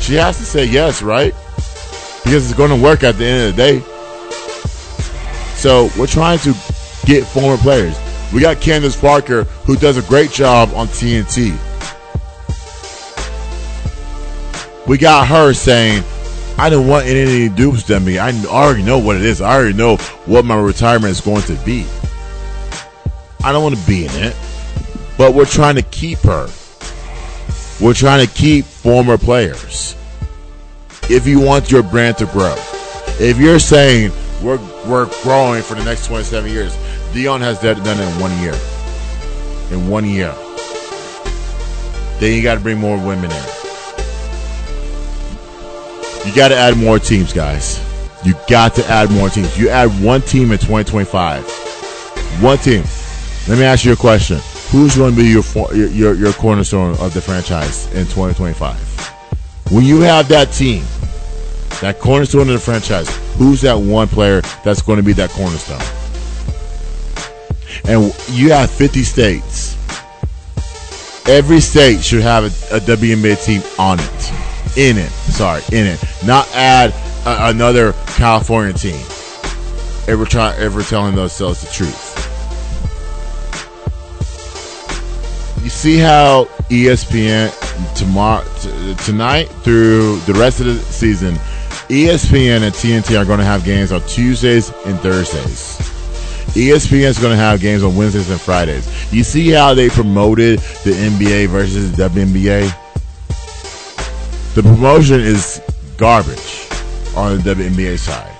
She 0.00 0.14
has 0.14 0.38
to 0.38 0.44
say 0.44 0.66
yes, 0.66 1.02
right? 1.02 1.34
Because 2.22 2.48
it's 2.48 2.56
going 2.56 2.70
to 2.70 2.82
work 2.82 3.02
at 3.02 3.18
the 3.18 3.24
end 3.24 3.48
of 3.48 3.56
the 3.56 3.62
day. 3.62 3.80
So 5.56 5.90
we're 5.98 6.06
trying 6.06 6.38
to 6.40 6.54
get 7.04 7.24
former 7.24 7.56
players. 7.56 7.98
We 8.32 8.40
got 8.40 8.60
Candace 8.60 8.96
Parker, 8.96 9.44
who 9.64 9.76
does 9.76 9.96
a 9.96 10.02
great 10.02 10.30
job 10.30 10.70
on 10.74 10.86
TNT. 10.88 11.56
We 14.86 14.98
got 14.98 15.26
her 15.26 15.52
saying, 15.52 16.04
I 16.56 16.70
don't 16.70 16.86
want 16.86 17.06
anything 17.06 17.54
to 17.54 17.82
do 17.86 18.00
me. 18.00 18.18
I 18.18 18.30
already 18.46 18.82
know 18.82 18.98
what 18.98 19.16
it 19.16 19.22
is. 19.22 19.40
I 19.40 19.56
already 19.56 19.76
know 19.76 19.96
what 20.26 20.44
my 20.44 20.58
retirement 20.58 21.10
is 21.10 21.20
going 21.20 21.42
to 21.42 21.54
be. 21.64 21.84
I 23.42 23.52
don't 23.52 23.62
want 23.62 23.76
to 23.76 23.86
be 23.86 24.06
in 24.06 24.12
it. 24.12 24.36
But 25.18 25.34
we're 25.34 25.46
trying 25.46 25.74
to 25.76 25.82
keep 25.82 26.18
her. 26.20 26.48
We're 27.80 27.94
trying 27.94 28.26
to 28.26 28.32
keep 28.32 28.64
former 28.64 29.18
players. 29.18 29.96
If 31.10 31.26
you 31.26 31.40
want 31.40 31.70
your 31.70 31.82
brand 31.82 32.18
to 32.18 32.26
grow. 32.26 32.54
If 33.18 33.38
you're 33.38 33.58
saying 33.58 34.12
we're 34.42 34.58
we're 34.86 35.06
growing 35.22 35.62
for 35.62 35.74
the 35.74 35.84
next 35.84 36.06
27 36.06 36.50
years, 36.50 36.76
Dion 37.12 37.40
has 37.40 37.60
done 37.60 37.78
it 37.78 37.86
in 37.88 38.20
one 38.20 38.36
year. 38.40 38.54
In 39.70 39.88
one 39.88 40.04
year. 40.04 40.34
Then 42.20 42.32
you 42.34 42.42
got 42.42 42.54
to 42.54 42.60
bring 42.60 42.78
more 42.78 42.96
women 42.96 43.30
in. 43.30 43.63
You 46.24 46.34
got 46.34 46.48
to 46.48 46.56
add 46.56 46.78
more 46.78 46.98
teams, 46.98 47.34
guys. 47.34 47.78
You 48.24 48.32
got 48.48 48.74
to 48.76 48.86
add 48.86 49.10
more 49.10 49.28
teams. 49.28 49.58
You 49.58 49.68
add 49.68 49.88
one 50.02 50.22
team 50.22 50.52
in 50.52 50.58
2025. 50.58 51.44
One 52.40 52.56
team. 52.56 52.82
Let 53.46 53.58
me 53.58 53.64
ask 53.64 53.84
you 53.84 53.92
a 53.92 53.96
question. 53.96 54.38
Who's 54.70 54.96
going 54.96 55.14
to 55.14 55.16
be 55.16 55.28
your 55.28 55.44
your 55.74 56.14
your, 56.14 56.32
cornerstone 56.32 56.96
of 56.96 57.12
the 57.12 57.20
franchise 57.20 57.86
in 57.88 58.06
2025? 58.06 59.70
When 59.70 59.84
you 59.84 60.00
have 60.00 60.26
that 60.28 60.50
team, 60.50 60.82
that 61.82 62.00
cornerstone 62.00 62.48
of 62.48 62.54
the 62.54 62.58
franchise, 62.58 63.14
who's 63.36 63.60
that 63.60 63.74
one 63.74 64.08
player 64.08 64.40
that's 64.64 64.80
going 64.80 64.96
to 64.96 65.02
be 65.02 65.12
that 65.12 65.28
cornerstone? 65.30 65.82
And 67.86 68.14
you 68.30 68.50
have 68.52 68.70
50 68.70 69.02
states. 69.02 69.76
Every 71.28 71.60
state 71.60 72.02
should 72.02 72.22
have 72.22 72.44
a, 72.44 72.76
a 72.76 72.80
WNBA 72.80 73.44
team 73.44 73.62
on 73.78 74.00
it 74.00 74.53
in 74.76 74.98
it. 74.98 75.10
Sorry, 75.10 75.62
in 75.72 75.86
it. 75.86 76.02
Not 76.24 76.48
add 76.54 76.92
a, 77.26 77.50
another 77.50 77.92
California 78.16 78.72
team. 78.72 79.00
Ever 80.06 80.24
try 80.24 80.54
ever 80.56 80.82
telling 80.82 81.14
themselves 81.14 81.60
the 81.62 81.72
truth. 81.72 82.20
You 85.62 85.70
see 85.70 85.96
how 85.96 86.44
ESPN 86.68 87.50
tomorrow 87.94 88.44
t- 88.60 88.94
tonight 89.04 89.46
through 89.62 90.18
the 90.20 90.34
rest 90.34 90.60
of 90.60 90.66
the 90.66 90.76
season, 90.76 91.34
ESPN 91.88 92.62
and 92.62 92.74
TNT 92.74 93.18
are 93.20 93.24
going 93.24 93.38
to 93.38 93.44
have 93.44 93.64
games 93.64 93.92
on 93.92 94.02
Tuesdays 94.02 94.70
and 94.84 94.98
Thursdays. 95.00 95.78
ESPN 96.54 97.04
is 97.04 97.18
going 97.18 97.32
to 97.32 97.36
have 97.36 97.60
games 97.60 97.82
on 97.82 97.96
Wednesdays 97.96 98.30
and 98.30 98.40
Fridays. 98.40 99.12
You 99.12 99.24
see 99.24 99.50
how 99.50 99.74
they 99.74 99.88
promoted 99.88 100.60
the 100.84 100.90
NBA 100.92 101.48
versus 101.48 101.92
the 101.92 102.08
WNBA? 102.08 102.83
The 104.54 104.62
promotion 104.62 105.20
is 105.20 105.60
garbage 105.96 106.68
on 107.16 107.36
the 107.36 107.54
WNBA 107.54 107.98
side. 107.98 108.30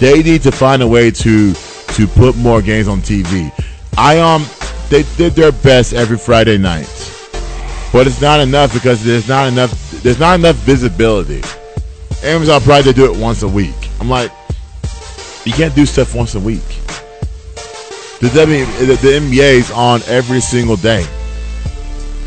They 0.00 0.20
need 0.20 0.42
to 0.42 0.50
find 0.50 0.82
a 0.82 0.88
way 0.88 1.12
to 1.12 1.54
to 1.54 2.06
put 2.08 2.36
more 2.36 2.60
games 2.60 2.88
on 2.88 3.02
TV. 3.02 3.52
I 3.96 4.18
um 4.18 4.44
they 4.90 5.04
did 5.16 5.34
their 5.34 5.52
best 5.52 5.94
every 5.94 6.18
Friday 6.18 6.58
night. 6.58 6.90
But 7.92 8.08
it's 8.08 8.20
not 8.20 8.40
enough 8.40 8.74
because 8.74 9.04
there's 9.04 9.28
not 9.28 9.46
enough 9.46 9.70
there's 10.02 10.18
not 10.18 10.40
enough 10.40 10.56
visibility. 10.56 11.42
Amazon 12.24 12.60
probably 12.62 12.92
do 12.92 13.04
it 13.04 13.16
once 13.16 13.44
a 13.44 13.48
week. 13.48 13.76
I'm 14.00 14.10
like, 14.10 14.32
you 15.44 15.52
can't 15.52 15.74
do 15.76 15.86
stuff 15.86 16.16
once 16.16 16.34
a 16.34 16.40
week. 16.40 16.66
The 18.20 18.30
W 18.34 18.64
the, 18.64 18.98
the 19.00 19.20
NBA 19.20 19.52
is 19.52 19.70
on 19.70 20.02
every 20.08 20.40
single 20.40 20.76
day. 20.76 21.06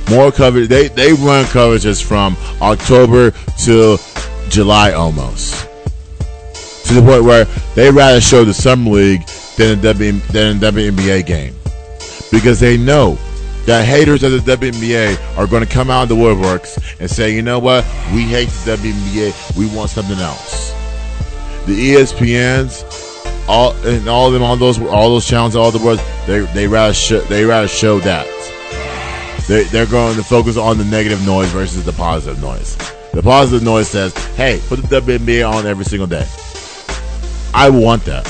More 0.09 0.31
coverage. 0.31 0.69
They 0.69 0.87
they 0.87 1.13
run 1.13 1.45
coverages 1.45 2.03
from 2.03 2.35
October 2.61 3.31
to 3.65 3.97
July 4.49 4.91
almost. 4.91 5.67
To 6.87 6.93
the 6.95 7.01
point 7.01 7.23
where 7.23 7.45
they 7.75 7.91
rather 7.91 8.19
show 8.19 8.43
the 8.43 8.53
summer 8.53 8.91
league 8.91 9.27
than 9.57 9.77
a 9.77 9.81
w, 9.81 10.13
than 10.31 10.57
a 10.57 10.59
WNBA 10.59 11.25
game, 11.25 11.53
because 12.31 12.59
they 12.59 12.77
know 12.77 13.17
that 13.65 13.85
haters 13.85 14.23
of 14.23 14.31
the 14.31 14.39
WNBA 14.39 15.37
are 15.37 15.45
going 15.45 15.63
to 15.63 15.71
come 15.71 15.91
out 15.91 16.03
of 16.03 16.09
the 16.09 16.15
woodworks 16.15 16.97
and 16.99 17.09
say, 17.09 17.31
you 17.35 17.43
know 17.43 17.59
what, 17.59 17.83
we 18.11 18.23
hate 18.23 18.49
the 18.65 18.75
WNBA, 18.75 19.57
we 19.57 19.67
want 19.75 19.91
something 19.91 20.17
else. 20.17 20.71
The 21.67 21.93
ESPNs, 21.93 23.47
all 23.47 23.73
and 23.85 24.09
all 24.09 24.27
of 24.27 24.33
them, 24.33 24.41
all 24.41 24.57
those, 24.57 24.81
all 24.81 25.09
those 25.09 25.27
channels, 25.27 25.55
all 25.55 25.69
the 25.69 25.77
world, 25.77 25.99
they 26.25 26.39
they 26.55 26.67
rather 26.67 26.95
show, 26.95 27.19
they 27.21 27.45
rather 27.45 27.67
show 27.67 27.99
that. 27.99 28.25
They, 29.49 29.63
they're 29.63 29.87
going 29.87 30.15
to 30.15 30.23
focus 30.23 30.57
on 30.57 30.77
the 30.77 30.85
negative 30.85 31.25
noise 31.25 31.49
versus 31.49 31.83
the 31.83 31.91
positive 31.91 32.39
noise. 32.39 32.77
The 33.13 33.23
positive 33.23 33.63
noise 33.63 33.87
says, 33.87 34.15
hey, 34.35 34.61
put 34.67 34.79
the 34.79 35.01
WNBA 35.01 35.51
on 35.51 35.65
every 35.65 35.85
single 35.85 36.05
day. 36.05 36.23
I 37.51 37.67
want 37.71 38.05
that. 38.05 38.27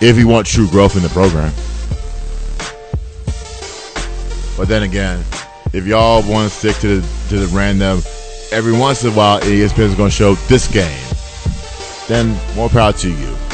If 0.00 0.16
you 0.16 0.28
want 0.28 0.46
true 0.46 0.68
growth 0.68 0.94
in 0.94 1.02
the 1.02 1.08
program. 1.08 1.52
But 4.56 4.68
then 4.68 4.84
again, 4.84 5.24
if 5.72 5.84
y'all 5.84 6.22
want 6.22 6.48
to 6.48 6.56
stick 6.56 6.76
to 6.76 7.00
the, 7.00 7.28
to 7.30 7.44
the 7.44 7.48
random, 7.48 8.00
every 8.52 8.72
once 8.72 9.02
in 9.02 9.10
a 9.10 9.16
while, 9.16 9.40
ESPN 9.40 9.80
is 9.80 9.94
going 9.96 10.10
to 10.10 10.16
show 10.16 10.36
this 10.46 10.68
game, 10.68 11.04
then 12.06 12.38
more 12.54 12.68
power 12.68 12.92
to 12.92 13.10
you. 13.10 13.47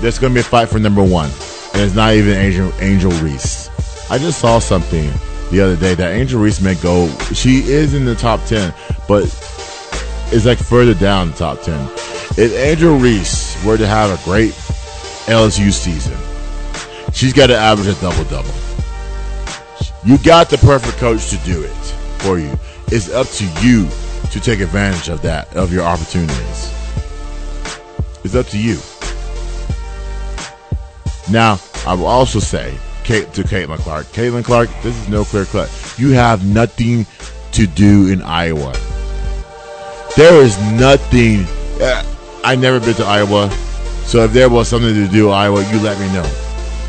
There's 0.00 0.18
going 0.18 0.32
to 0.32 0.34
be 0.34 0.40
a 0.40 0.44
fight 0.44 0.68
for 0.68 0.78
number 0.78 1.02
one, 1.04 1.30
and 1.74 1.82
it's 1.82 1.94
not 1.94 2.14
even 2.14 2.34
Angel 2.34 2.72
Angel 2.80 3.10
Reese. 3.22 3.68
I 4.10 4.16
just 4.18 4.40
saw 4.40 4.58
something 4.58 5.10
the 5.50 5.60
other 5.60 5.76
day 5.76 5.94
that 5.94 6.12
Angel 6.14 6.40
Reese 6.40 6.60
may 6.60 6.74
go. 6.76 7.08
She 7.34 7.58
is 7.70 7.92
in 7.92 8.06
the 8.06 8.14
top 8.14 8.42
ten, 8.46 8.72
but 9.06 9.24
is 10.32 10.46
like 10.46 10.58
further 10.58 10.94
down 10.94 11.30
the 11.30 11.36
top 11.36 11.60
ten. 11.60 11.86
If 12.38 12.52
Angel 12.54 12.96
Reese 12.96 13.62
were 13.64 13.76
to 13.76 13.86
have 13.86 14.10
a 14.10 14.24
great 14.24 14.52
LSU 15.26 15.70
season, 15.70 16.16
she's 17.12 17.34
got 17.34 17.48
to 17.48 17.56
average 17.56 17.88
a 17.88 18.00
double 18.00 18.24
double. 18.24 18.54
You 20.02 20.16
got 20.18 20.48
the 20.48 20.56
perfect 20.58 20.96
coach 20.96 21.28
to 21.28 21.36
do 21.38 21.62
it 21.62 21.68
for 22.20 22.38
you. 22.38 22.58
It's 22.86 23.10
up 23.10 23.26
to 23.28 23.44
you 23.60 23.88
to 24.30 24.40
take 24.40 24.60
advantage 24.60 25.08
of 25.08 25.20
that, 25.22 25.54
of 25.54 25.72
your 25.72 25.84
opportunities. 25.84 26.72
It's 28.24 28.34
up 28.34 28.46
to 28.46 28.58
you. 28.58 28.78
Now, 31.30 31.60
I 31.86 31.94
will 31.94 32.06
also 32.06 32.40
say 32.40 32.76
Kate, 33.04 33.32
to 33.34 33.42
Caitlin 33.42 33.78
Clark, 33.78 34.06
Caitlin 34.06 34.44
Clark, 34.44 34.68
this 34.82 34.96
is 34.96 35.08
no 35.08 35.24
clear 35.24 35.44
cut. 35.44 35.70
You 35.96 36.10
have 36.10 36.44
nothing 36.44 37.06
to 37.52 37.66
do 37.66 38.08
in 38.08 38.20
Iowa. 38.22 38.72
There 40.16 40.42
is 40.42 40.58
nothing. 40.72 41.44
Uh, 41.80 42.04
I 42.44 42.56
never 42.56 42.80
been 42.80 42.94
to 42.94 43.04
Iowa, 43.04 43.50
so 44.04 44.24
if 44.24 44.32
there 44.32 44.48
was 44.48 44.68
something 44.68 44.92
to 44.92 45.08
do 45.08 45.28
in 45.28 45.34
Iowa, 45.34 45.62
you 45.70 45.80
let 45.80 45.98
me 46.00 46.06
know. 46.12 46.28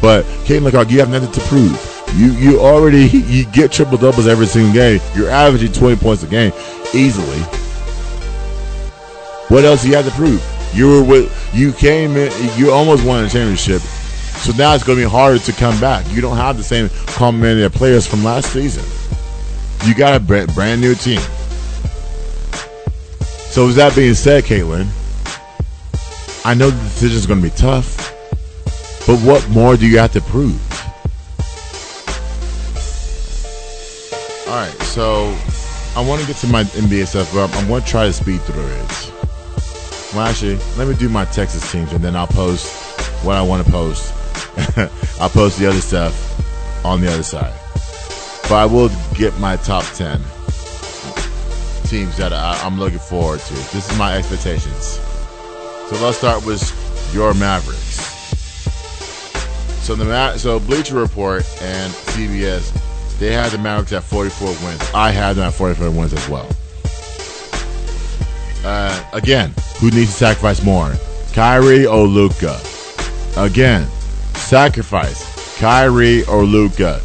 But 0.01 0.25
Caitlin 0.45 0.71
Clark, 0.71 0.89
you 0.89 0.99
have 0.99 1.09
nothing 1.09 1.31
to 1.31 1.41
prove. 1.41 1.87
You 2.15 2.31
you 2.31 2.59
already 2.59 3.05
you 3.07 3.45
get 3.45 3.71
triple 3.71 3.97
doubles 3.97 4.27
every 4.27 4.47
single 4.47 4.73
game. 4.73 4.99
You're 5.15 5.29
averaging 5.29 5.71
20 5.71 5.97
points 5.97 6.23
a 6.23 6.27
game 6.27 6.51
easily. 6.95 7.39
What 9.49 9.65
else 9.65 9.83
do 9.83 9.89
you 9.89 9.95
have 9.95 10.05
to 10.05 10.11
prove? 10.11 10.43
You 10.73 10.87
were 10.89 11.03
with 11.03 11.51
you 11.53 11.73
came 11.73 12.17
in. 12.17 12.31
You 12.57 12.71
almost 12.71 13.05
won 13.05 13.23
a 13.23 13.29
championship. 13.29 13.81
So 14.41 14.53
now 14.53 14.73
it's 14.73 14.83
going 14.83 14.97
to 14.97 15.05
be 15.05 15.09
harder 15.09 15.37
to 15.37 15.51
come 15.51 15.79
back. 15.79 16.03
You 16.11 16.19
don't 16.19 16.35
have 16.35 16.57
the 16.57 16.63
same 16.63 16.89
complementary 17.05 17.69
players 17.69 18.07
from 18.07 18.23
last 18.23 18.51
season. 18.51 18.83
You 19.87 19.93
got 19.93 20.15
a 20.15 20.19
brand 20.19 20.81
new 20.81 20.95
team. 20.95 21.21
So 23.51 23.67
with 23.67 23.75
that 23.75 23.93
being 23.95 24.15
said, 24.15 24.43
Caitlin, 24.45 24.87
I 26.43 26.55
know 26.55 26.71
the 26.71 26.83
decision 26.83 27.17
is 27.17 27.27
going 27.27 27.39
to 27.41 27.47
be 27.49 27.55
tough, 27.55 27.97
but 29.05 29.19
what 29.19 29.47
more 29.49 29.77
do 29.77 29.85
you 29.87 29.99
have 29.99 30.11
to 30.13 30.21
prove? 30.21 30.59
All 34.47 34.55
right, 34.55 34.73
so 34.81 35.37
I 35.95 36.03
want 36.03 36.19
to 36.21 36.27
get 36.27 36.37
to 36.37 36.47
my 36.47 36.63
NBA 36.63 37.05
stuff, 37.07 37.31
but 37.31 37.55
I'm 37.55 37.67
going 37.67 37.83
to 37.83 37.87
try 37.87 38.05
to 38.05 38.13
speed 38.13 38.41
through 38.41 38.65
it. 38.65 39.13
Well, 40.13 40.25
actually, 40.25 40.57
let 40.77 40.87
me 40.87 40.95
do 40.95 41.09
my 41.09 41.25
Texas 41.25 41.71
teams, 41.71 41.93
and 41.93 42.03
then 42.03 42.15
I'll 42.15 42.25
post 42.25 42.73
what 43.23 43.35
I 43.35 43.41
want 43.43 43.63
to 43.63 43.71
post. 43.71 44.15
I'll 45.19 45.29
post 45.29 45.59
the 45.59 45.67
other 45.67 45.81
stuff 45.81 46.85
on 46.85 47.01
the 47.01 47.11
other 47.11 47.23
side. 47.23 47.53
But 48.43 48.53
I 48.53 48.65
will 48.65 48.89
get 49.15 49.37
my 49.39 49.55
top 49.57 49.83
10 49.95 50.21
teams 51.85 52.15
that 52.17 52.31
I, 52.31 52.59
I'm 52.63 52.79
looking 52.79 52.99
forward 52.99 53.39
to. 53.41 53.53
This 53.53 53.91
is 53.91 53.97
my 53.97 54.17
expectations. 54.17 54.99
So 55.89 55.97
let's 56.03 56.17
start 56.17 56.45
with 56.45 56.61
your 57.13 57.33
Mavericks. 57.33 57.99
So 59.83 59.95
the 59.95 60.05
Ma- 60.05 60.37
so 60.37 60.59
Bleacher 60.59 60.95
Report 60.95 61.43
and 61.61 61.91
CBS, 61.91 62.71
they 63.19 63.33
had 63.33 63.51
the 63.51 63.57
Mavericks 63.57 63.91
at 63.91 64.03
44 64.03 64.47
wins. 64.65 64.81
I 64.93 65.11
had 65.11 65.35
them 65.35 65.45
at 65.45 65.53
44 65.53 65.91
wins 65.91 66.13
as 66.13 66.29
well. 66.29 66.49
Uh, 68.63 69.03
again, 69.13 69.53
who 69.79 69.89
needs 69.91 70.11
to 70.11 70.17
sacrifice 70.17 70.63
more, 70.63 70.93
Kyrie 71.33 71.85
or 71.85 72.05
Luka? 72.07 72.61
Again, 73.35 73.87
sacrifice 74.51 75.57
Kyrie 75.59 76.25
or 76.25 76.43
Luka. 76.43 76.99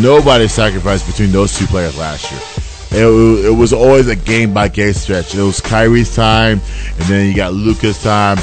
Nobody 0.00 0.48
sacrificed 0.48 1.06
between 1.06 1.30
those 1.30 1.56
two 1.56 1.66
players 1.66 1.96
last 1.96 2.32
year. 2.32 3.00
It, 3.00 3.44
it 3.46 3.56
was 3.56 3.72
always 3.72 4.08
a 4.08 4.16
game 4.16 4.52
by 4.52 4.66
game 4.66 4.92
stretch. 4.92 5.36
It 5.36 5.42
was 5.42 5.60
Kyrie's 5.60 6.16
time, 6.16 6.60
and 6.98 7.04
then 7.04 7.28
you 7.28 7.36
got 7.36 7.52
Luka's 7.52 8.02
time. 8.02 8.38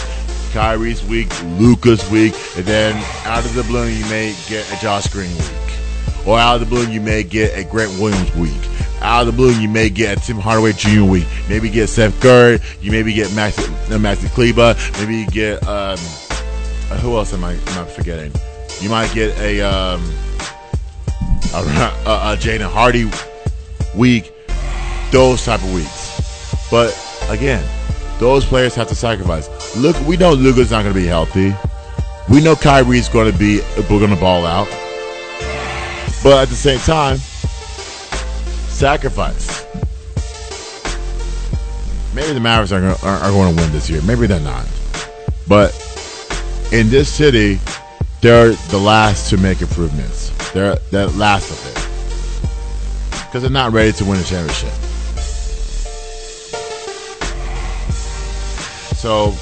Kyrie's 0.53 1.03
week, 1.03 1.27
Luka's 1.59 2.09
week, 2.09 2.33
and 2.55 2.63
then 2.63 2.95
out 3.25 3.43
of 3.43 3.53
the 3.53 3.63
blue 3.63 3.87
you 3.87 4.05
may 4.05 4.33
get 4.47 4.65
a 4.71 4.81
Josh 4.81 5.07
Green 5.07 5.35
week, 5.35 6.25
or 6.25 6.39
out 6.39 6.55
of 6.55 6.61
the 6.61 6.67
blue 6.67 6.87
you 6.87 7.01
may 7.01 7.21
get 7.21 7.53
a 7.57 7.69
Grant 7.69 7.99
Williams 7.99 8.33
week. 8.37 8.53
Out 9.01 9.27
of 9.27 9.27
the 9.27 9.33
blue 9.33 9.51
you 9.51 9.67
may 9.67 9.89
get 9.89 10.17
a 10.17 10.21
Tim 10.21 10.37
Hardaway 10.37 10.71
Jr. 10.71 11.03
week. 11.03 11.27
Maybe 11.49 11.69
get 11.69 11.87
Seth 11.87 12.17
Curry. 12.21 12.59
You 12.79 12.91
maybe 12.91 13.11
get 13.11 13.35
Max 13.35 13.59
uh, 13.59 13.97
Maxi 13.97 14.29
Kleber. 14.29 14.73
Maybe 15.01 15.17
you 15.17 15.27
get 15.27 15.67
um, 15.67 15.97
who 16.97 17.15
else 17.17 17.33
am 17.33 17.43
I 17.43 17.53
am 17.53 17.85
I 17.85 17.85
forgetting? 17.85 18.31
You 18.81 18.89
might 18.89 19.13
get 19.13 19.37
a 19.39 19.61
um, 19.61 20.01
a, 21.53 21.57
a, 22.05 22.33
a 22.33 22.37
Jaden 22.37 22.69
Hardy 22.69 23.09
week. 23.95 24.31
Those 25.11 25.45
type 25.45 25.61
of 25.61 25.71
weeks, 25.71 26.67
but 26.71 26.91
again, 27.29 27.63
those 28.19 28.43
players 28.45 28.73
have 28.73 28.87
to 28.87 28.95
sacrifice. 28.95 29.75
Look, 29.75 29.95
we 30.07 30.17
know 30.17 30.33
Luka's 30.33 30.71
not 30.71 30.81
going 30.81 30.95
to 30.95 30.99
be 30.99 31.05
healthy. 31.05 31.53
We 32.29 32.41
know 32.41 32.55
Kyrie's 32.55 33.09
going 33.09 33.31
to 33.31 33.37
be 33.37 33.61
we're 33.77 33.99
going 33.99 34.09
to 34.09 34.19
ball 34.19 34.43
out, 34.45 34.67
but 36.23 36.41
at 36.41 36.47
the 36.47 36.55
same 36.55 36.79
time, 36.79 37.17
sacrifice. 38.69 39.67
Maybe 42.15 42.33
the 42.33 42.39
Mavericks 42.39 42.71
are, 42.71 42.83
are, 42.83 43.19
are 43.19 43.31
going 43.31 43.55
to 43.55 43.61
win 43.61 43.71
this 43.71 43.89
year. 43.89 44.01
Maybe 44.03 44.27
they're 44.27 44.39
not. 44.39 44.67
But 45.47 45.73
in 46.73 46.89
this 46.89 47.07
city, 47.07 47.59
they're 48.21 48.51
the 48.69 48.79
last 48.79 49.29
to 49.29 49.37
make 49.37 49.61
improvements. 49.61 50.31
They're 50.53 50.75
the 50.91 51.07
last 51.09 51.51
of 51.51 51.67
it 51.67 51.83
because 53.27 53.43
they're 53.43 53.51
not 53.51 53.71
ready 53.71 53.91
to 53.91 54.05
win 54.05 54.19
a 54.19 54.23
championship. 54.23 54.71
So 58.95 59.33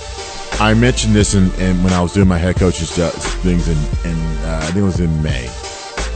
I 0.60 0.74
mentioned 0.74 1.16
this 1.16 1.34
in, 1.34 1.52
in 1.54 1.82
when 1.84 1.94
I 1.94 2.02
was 2.02 2.14
doing 2.14 2.28
my 2.28 2.38
head 2.38 2.58
coach's 2.58 2.98
uh, 3.00 3.10
things 3.10 3.68
in, 3.70 3.78
in 4.10 4.18
uh, 4.46 4.60
I 4.64 4.66
think 4.66 4.78
it 4.78 4.82
was 4.82 5.00
in 5.00 5.24
May. 5.24 5.46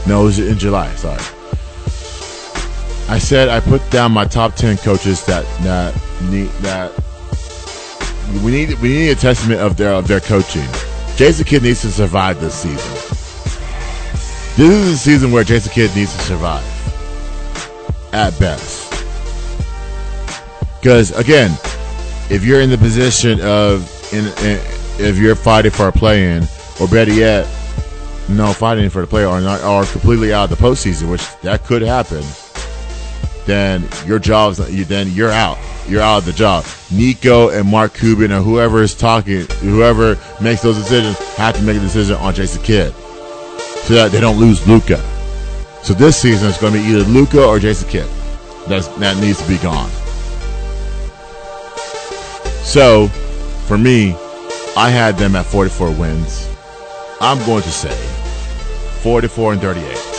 No, 0.06 0.22
it 0.22 0.24
was 0.24 0.38
in 0.38 0.58
July. 0.58 0.94
Sorry. 0.96 1.22
I 3.08 3.18
said 3.18 3.48
I 3.48 3.60
put 3.60 3.88
down 3.90 4.12
my 4.12 4.24
top 4.26 4.54
ten 4.54 4.76
coaches 4.78 5.24
that 5.26 5.44
that 5.62 5.94
need 6.30 6.48
that 6.60 6.92
we 8.44 8.50
need 8.50 8.74
we 8.80 8.88
need 8.88 9.10
a 9.10 9.14
testament 9.14 9.60
of 9.60 9.76
their 9.76 9.92
of 9.92 10.08
their 10.08 10.20
coaching. 10.20 10.68
Jason 11.16 11.46
Kidd 11.46 11.62
needs 11.62 11.80
to 11.80 11.90
survive 11.90 12.40
this 12.40 12.54
season. 12.54 12.92
This 14.56 14.70
is 14.70 14.90
the 14.90 14.96
season 14.96 15.32
where 15.32 15.44
Jason 15.44 15.72
Kidd 15.72 15.94
needs 15.96 16.14
to 16.14 16.22
survive 16.22 16.64
at 18.12 18.38
best. 18.38 18.90
Because 20.80 21.18
again, 21.18 21.52
if 22.30 22.44
you're 22.44 22.60
in 22.60 22.68
the 22.68 22.76
position 22.78 23.40
of 23.40 23.90
in, 24.12 24.26
in 24.46 24.60
if 24.98 25.18
you're 25.18 25.34
fighting 25.34 25.70
for 25.70 25.88
a 25.88 25.92
play-in, 25.92 26.46
or 26.80 26.86
better 26.86 27.12
yet, 27.12 27.46
no 28.28 28.52
fighting 28.52 28.90
for 28.90 29.00
the 29.00 29.06
play 29.06 29.24
or 29.24 29.40
not, 29.40 29.62
or 29.64 29.84
completely 29.86 30.34
out 30.34 30.50
of 30.50 30.58
the 30.58 30.62
postseason, 30.62 31.10
which 31.10 31.24
that 31.40 31.64
could 31.64 31.82
happen, 31.82 32.22
then 33.46 33.88
your 34.04 34.18
job's 34.18 34.58
then 34.86 35.10
you're 35.12 35.30
out. 35.30 35.58
You're 35.88 36.02
out 36.02 36.18
of 36.18 36.24
the 36.24 36.32
job. 36.32 36.64
Nico 36.90 37.50
and 37.50 37.68
Mark 37.68 37.94
Cuban 37.94 38.32
or 38.32 38.40
whoever 38.40 38.82
is 38.82 38.94
talking, 38.94 39.46
whoever 39.60 40.18
makes 40.40 40.62
those 40.62 40.76
decisions, 40.76 41.18
have 41.36 41.56
to 41.56 41.62
make 41.62 41.76
a 41.76 41.80
decision 41.80 42.16
on 42.16 42.34
Jason 42.34 42.62
Kidd 42.62 42.92
so 42.92 43.94
that 43.94 44.10
they 44.10 44.20
don't 44.20 44.38
lose 44.38 44.66
Luka. 44.66 44.98
So 45.82 45.94
this 45.94 46.20
season 46.20 46.48
it's 46.48 46.60
going 46.60 46.72
to 46.72 46.78
be 46.80 46.84
either 46.84 47.04
Luka 47.04 47.44
or 47.44 47.58
Jason 47.58 47.88
Kidd. 47.88 48.08
That's, 48.66 48.88
that 48.98 49.16
needs 49.20 49.40
to 49.40 49.48
be 49.48 49.58
gone. 49.58 49.90
So, 52.64 53.06
for 53.66 53.78
me, 53.78 54.16
I 54.76 54.90
had 54.90 55.16
them 55.16 55.36
at 55.36 55.46
44 55.46 55.92
wins. 55.92 56.48
I'm 57.20 57.38
going 57.46 57.62
to 57.62 57.70
say 57.70 57.94
44 59.02 59.52
and 59.52 59.62
38. 59.62 60.15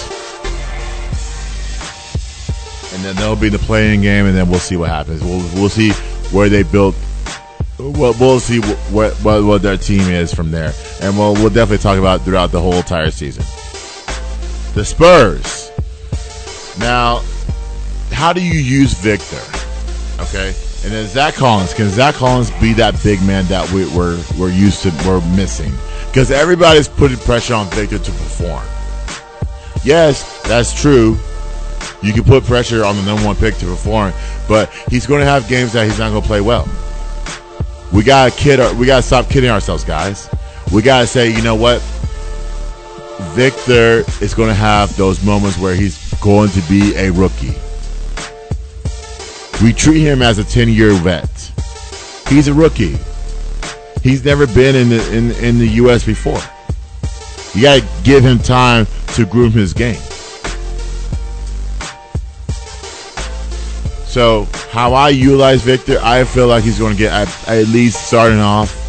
And 2.98 3.06
then 3.06 3.16
they'll 3.18 3.36
be 3.36 3.50
the 3.50 3.60
playing 3.60 4.02
game, 4.02 4.26
and 4.26 4.36
then 4.36 4.50
we'll 4.50 4.58
see 4.60 4.76
what 4.76 4.90
happens. 4.90 5.24
We'll 5.24 5.44
we'll 5.54 5.70
see 5.70 5.92
where 6.32 6.50
they 6.50 6.64
built. 6.64 6.96
Well, 7.78 8.16
we'll 8.20 8.40
see 8.40 8.60
what, 8.92 9.14
what 9.22 9.44
what 9.44 9.62
their 9.62 9.78
team 9.78 10.10
is 10.10 10.34
from 10.34 10.50
there, 10.50 10.74
and 11.04 11.16
we'll 11.16 11.36
we'll 11.36 11.50
definitely 11.50 11.78
talk 11.78 12.00
about 12.00 12.22
throughout 12.22 12.52
the 12.52 12.60
whole 12.60 12.74
entire 12.74 13.12
season. 13.12 13.44
The 14.74 14.84
Spurs. 14.84 15.70
Now, 16.80 17.22
how 18.12 18.34
do 18.34 18.42
you 18.42 18.60
use 18.60 18.94
Victor? 18.94 19.44
Okay, 20.24 20.48
and 20.84 20.92
then 20.92 21.06
Zach 21.06 21.36
Collins. 21.36 21.76
Can 21.76 21.90
Zach 21.90 22.16
Collins 22.16 22.50
be 22.60 22.74
that 22.74 23.00
big 23.04 23.22
man 23.22 23.46
that 23.46 23.72
we, 23.72 23.86
we're 23.96 24.20
we're 24.40 24.50
used 24.50 24.82
to? 24.82 24.90
We're 25.06 25.22
missing 25.36 25.72
because 26.08 26.32
everybody's 26.32 26.88
putting 26.88 27.18
pressure 27.20 27.54
on 27.54 27.68
Victor 27.68 28.00
to 28.00 28.12
perform. 28.12 28.64
Yes, 29.84 30.42
that's 30.42 30.74
true. 30.74 31.16
You 32.02 32.14
can 32.14 32.24
put 32.24 32.44
pressure 32.44 32.86
on 32.86 32.96
the 32.96 33.04
number 33.04 33.26
one 33.26 33.36
pick 33.36 33.56
to 33.56 33.66
perform, 33.66 34.14
but 34.48 34.70
he's 34.90 35.08
going 35.08 35.20
to 35.22 35.26
have 35.26 35.48
games 35.48 35.74
that 35.74 35.86
he's 35.86 36.00
not 36.00 36.12
going 36.12 36.22
to 36.22 36.28
play 36.28 36.42
well. 36.42 36.68
We 37.94 38.04
gotta 38.04 38.32
kid. 38.36 38.60
We 38.78 38.86
gotta 38.86 39.02
stop 39.02 39.30
kidding 39.30 39.50
ourselves, 39.50 39.84
guys. 39.84 40.30
We 40.74 40.82
gotta 40.82 41.08
say, 41.08 41.30
you 41.32 41.42
know 41.42 41.56
what? 41.56 41.82
Victor 43.34 44.04
is 44.22 44.34
going 44.34 44.50
to 44.50 44.54
have 44.54 44.96
those 44.98 45.24
moments 45.24 45.58
where 45.58 45.74
he's 45.74 46.14
going 46.16 46.50
to 46.50 46.62
be 46.70 46.96
a 46.96 47.12
rookie. 47.12 47.56
We 49.64 49.74
treat 49.74 50.02
him 50.02 50.22
as 50.22 50.38
a 50.38 50.44
10 50.44 50.70
year 50.70 50.92
vet. 50.94 51.30
He's 52.28 52.48
a 52.48 52.54
rookie. 52.54 52.98
He's 54.04 54.24
never 54.24 54.46
been 54.46 54.76
in 54.76 54.90
the, 54.90 55.16
in, 55.16 55.32
in 55.44 55.58
the 55.58 55.68
U.S. 55.82 56.06
before. 56.06 56.40
You 57.56 57.64
got 57.64 57.82
to 57.82 58.04
give 58.04 58.24
him 58.24 58.38
time 58.38 58.86
to 59.16 59.26
groom 59.26 59.52
his 59.52 59.74
game. 59.74 60.00
So, 64.08 64.48
how 64.72 64.94
I 64.94 65.10
utilize 65.10 65.62
Victor, 65.62 66.00
I 66.02 66.24
feel 66.24 66.48
like 66.48 66.64
he's 66.64 66.80
going 66.80 66.94
to 66.94 66.98
get 66.98 67.12
at, 67.12 67.48
at 67.48 67.68
least 67.68 68.08
starting 68.08 68.40
off 68.40 68.88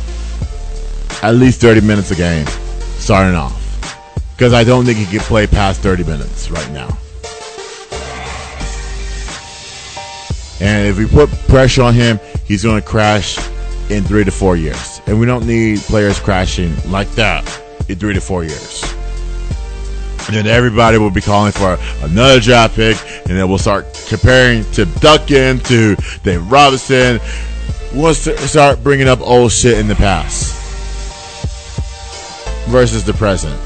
at 1.22 1.34
least 1.34 1.60
30 1.60 1.80
minutes 1.80 2.10
a 2.10 2.14
game 2.14 2.46
starting 2.98 3.34
off. 3.34 3.54
Because 4.36 4.52
I 4.52 4.62
don't 4.62 4.84
think 4.84 4.98
he 4.98 5.06
can 5.06 5.20
play 5.20 5.46
past 5.46 5.80
30 5.80 6.04
minutes 6.04 6.50
right 6.50 6.70
now. 6.70 6.96
And 10.60 10.86
if 10.88 10.98
we 10.98 11.06
put 11.06 11.30
pressure 11.48 11.82
on 11.82 11.94
him, 11.94 12.18
he's 12.44 12.62
going 12.62 12.80
to 12.80 12.86
crash 12.86 13.38
in 13.90 14.04
three 14.04 14.24
to 14.24 14.30
four 14.30 14.56
years. 14.56 15.00
And 15.06 15.18
we 15.18 15.26
don't 15.26 15.46
need 15.46 15.78
players 15.80 16.18
crashing 16.20 16.74
like 16.90 17.10
that 17.12 17.44
in 17.88 17.96
three 17.96 18.14
to 18.14 18.20
four 18.20 18.44
years. 18.44 18.82
And 20.28 20.36
then 20.36 20.46
everybody 20.46 20.98
will 20.98 21.10
be 21.10 21.22
calling 21.22 21.52
for 21.52 21.78
another 22.02 22.38
draft 22.38 22.76
pick, 22.76 22.98
and 23.26 23.36
then 23.36 23.48
we'll 23.48 23.56
start 23.56 23.86
comparing 24.08 24.62
to 24.72 24.84
Duncan, 24.84 25.58
to 25.60 25.96
Dave 26.22 26.50
Robinson. 26.50 27.18
We'll 27.94 28.12
start 28.12 28.84
bringing 28.84 29.08
up 29.08 29.20
old 29.22 29.52
shit 29.52 29.78
in 29.78 29.88
the 29.88 29.94
past 29.94 30.54
versus 32.68 33.04
the 33.04 33.14
present. 33.14 33.58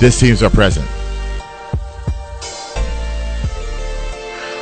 This 0.00 0.18
team's 0.18 0.42
our 0.42 0.48
present. 0.48 0.88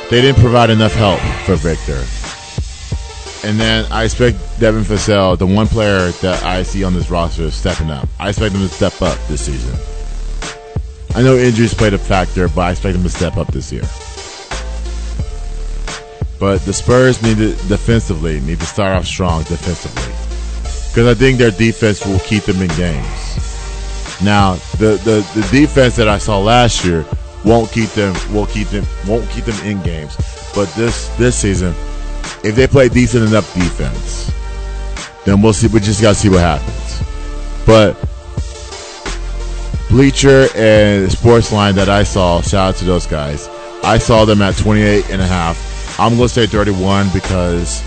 They 0.09 0.19
didn't 0.21 0.41
provide 0.41 0.69
enough 0.69 0.93
help 0.93 1.21
for 1.45 1.55
Victor. 1.55 2.03
And 3.47 3.57
then 3.57 3.89
I 3.89 4.03
expect 4.03 4.37
Devin 4.59 4.83
Vassell, 4.83 5.37
the 5.37 5.47
one 5.47 5.67
player 5.67 6.11
that 6.11 6.43
I 6.43 6.63
see 6.63 6.83
on 6.83 6.93
this 6.93 7.09
roster, 7.09 7.49
stepping 7.49 7.89
up. 7.89 8.09
I 8.19 8.27
expect 8.27 8.53
him 8.53 8.59
to 8.59 8.67
step 8.67 9.01
up 9.01 9.17
this 9.29 9.45
season. 9.45 9.79
I 11.13 11.21
know 11.23 11.37
injuries 11.37 11.73
played 11.73 11.93
a 11.93 11.97
factor, 11.97 12.47
but 12.47 12.61
I 12.61 12.71
expect 12.71 12.95
him 12.95 13.03
to 13.03 13.09
step 13.09 13.37
up 13.37 13.47
this 13.47 13.71
year. 13.71 13.83
But 16.39 16.65
the 16.65 16.73
Spurs 16.73 17.21
need 17.21 17.37
to 17.37 17.51
defensively 17.67 18.39
need 18.39 18.59
to 18.59 18.65
start 18.65 18.95
off 18.95 19.05
strong 19.05 19.43
defensively 19.43 20.11
because 20.91 21.07
I 21.07 21.13
think 21.13 21.37
their 21.37 21.51
defense 21.51 22.05
will 22.05 22.19
keep 22.19 22.43
them 22.43 22.61
in 22.61 22.67
games. 22.69 24.21
Now, 24.23 24.55
the, 24.77 24.99
the, 25.03 25.25
the 25.39 25.47
defense 25.51 25.95
that 25.95 26.07
I 26.07 26.17
saw 26.17 26.39
last 26.39 26.83
year 26.83 27.05
won't 27.45 27.71
keep 27.71 27.89
them 27.91 28.15
will 28.33 28.45
keep 28.45 28.67
them 28.67 28.85
won't 29.07 29.29
keep 29.29 29.45
them 29.45 29.59
in 29.65 29.81
games. 29.83 30.15
But 30.53 30.73
this 30.75 31.07
this 31.17 31.35
season, 31.35 31.73
if 32.43 32.55
they 32.55 32.67
play 32.67 32.89
decent 32.89 33.27
enough 33.27 33.53
defense, 33.53 34.31
then 35.25 35.41
we'll 35.41 35.53
see. 35.53 35.67
We 35.67 35.79
just 35.79 36.01
gotta 36.01 36.15
see 36.15 36.29
what 36.29 36.39
happens. 36.41 37.03
But 37.65 37.95
Bleacher 39.91 40.47
and 40.55 41.11
Sportsline 41.11 41.73
that 41.73 41.89
I 41.89 42.03
saw, 42.03 42.39
shout 42.39 42.69
out 42.69 42.75
to 42.77 42.85
those 42.85 43.05
guys. 43.05 43.49
I 43.83 43.97
saw 43.97 44.23
them 44.23 44.41
at 44.41 44.55
28 44.55 45.09
and 45.09 45.21
a 45.21 45.27
half. 45.27 45.99
I'm 45.99 46.15
going 46.15 46.29
to 46.29 46.33
say 46.33 46.47
31 46.47 47.09
because 47.13 47.83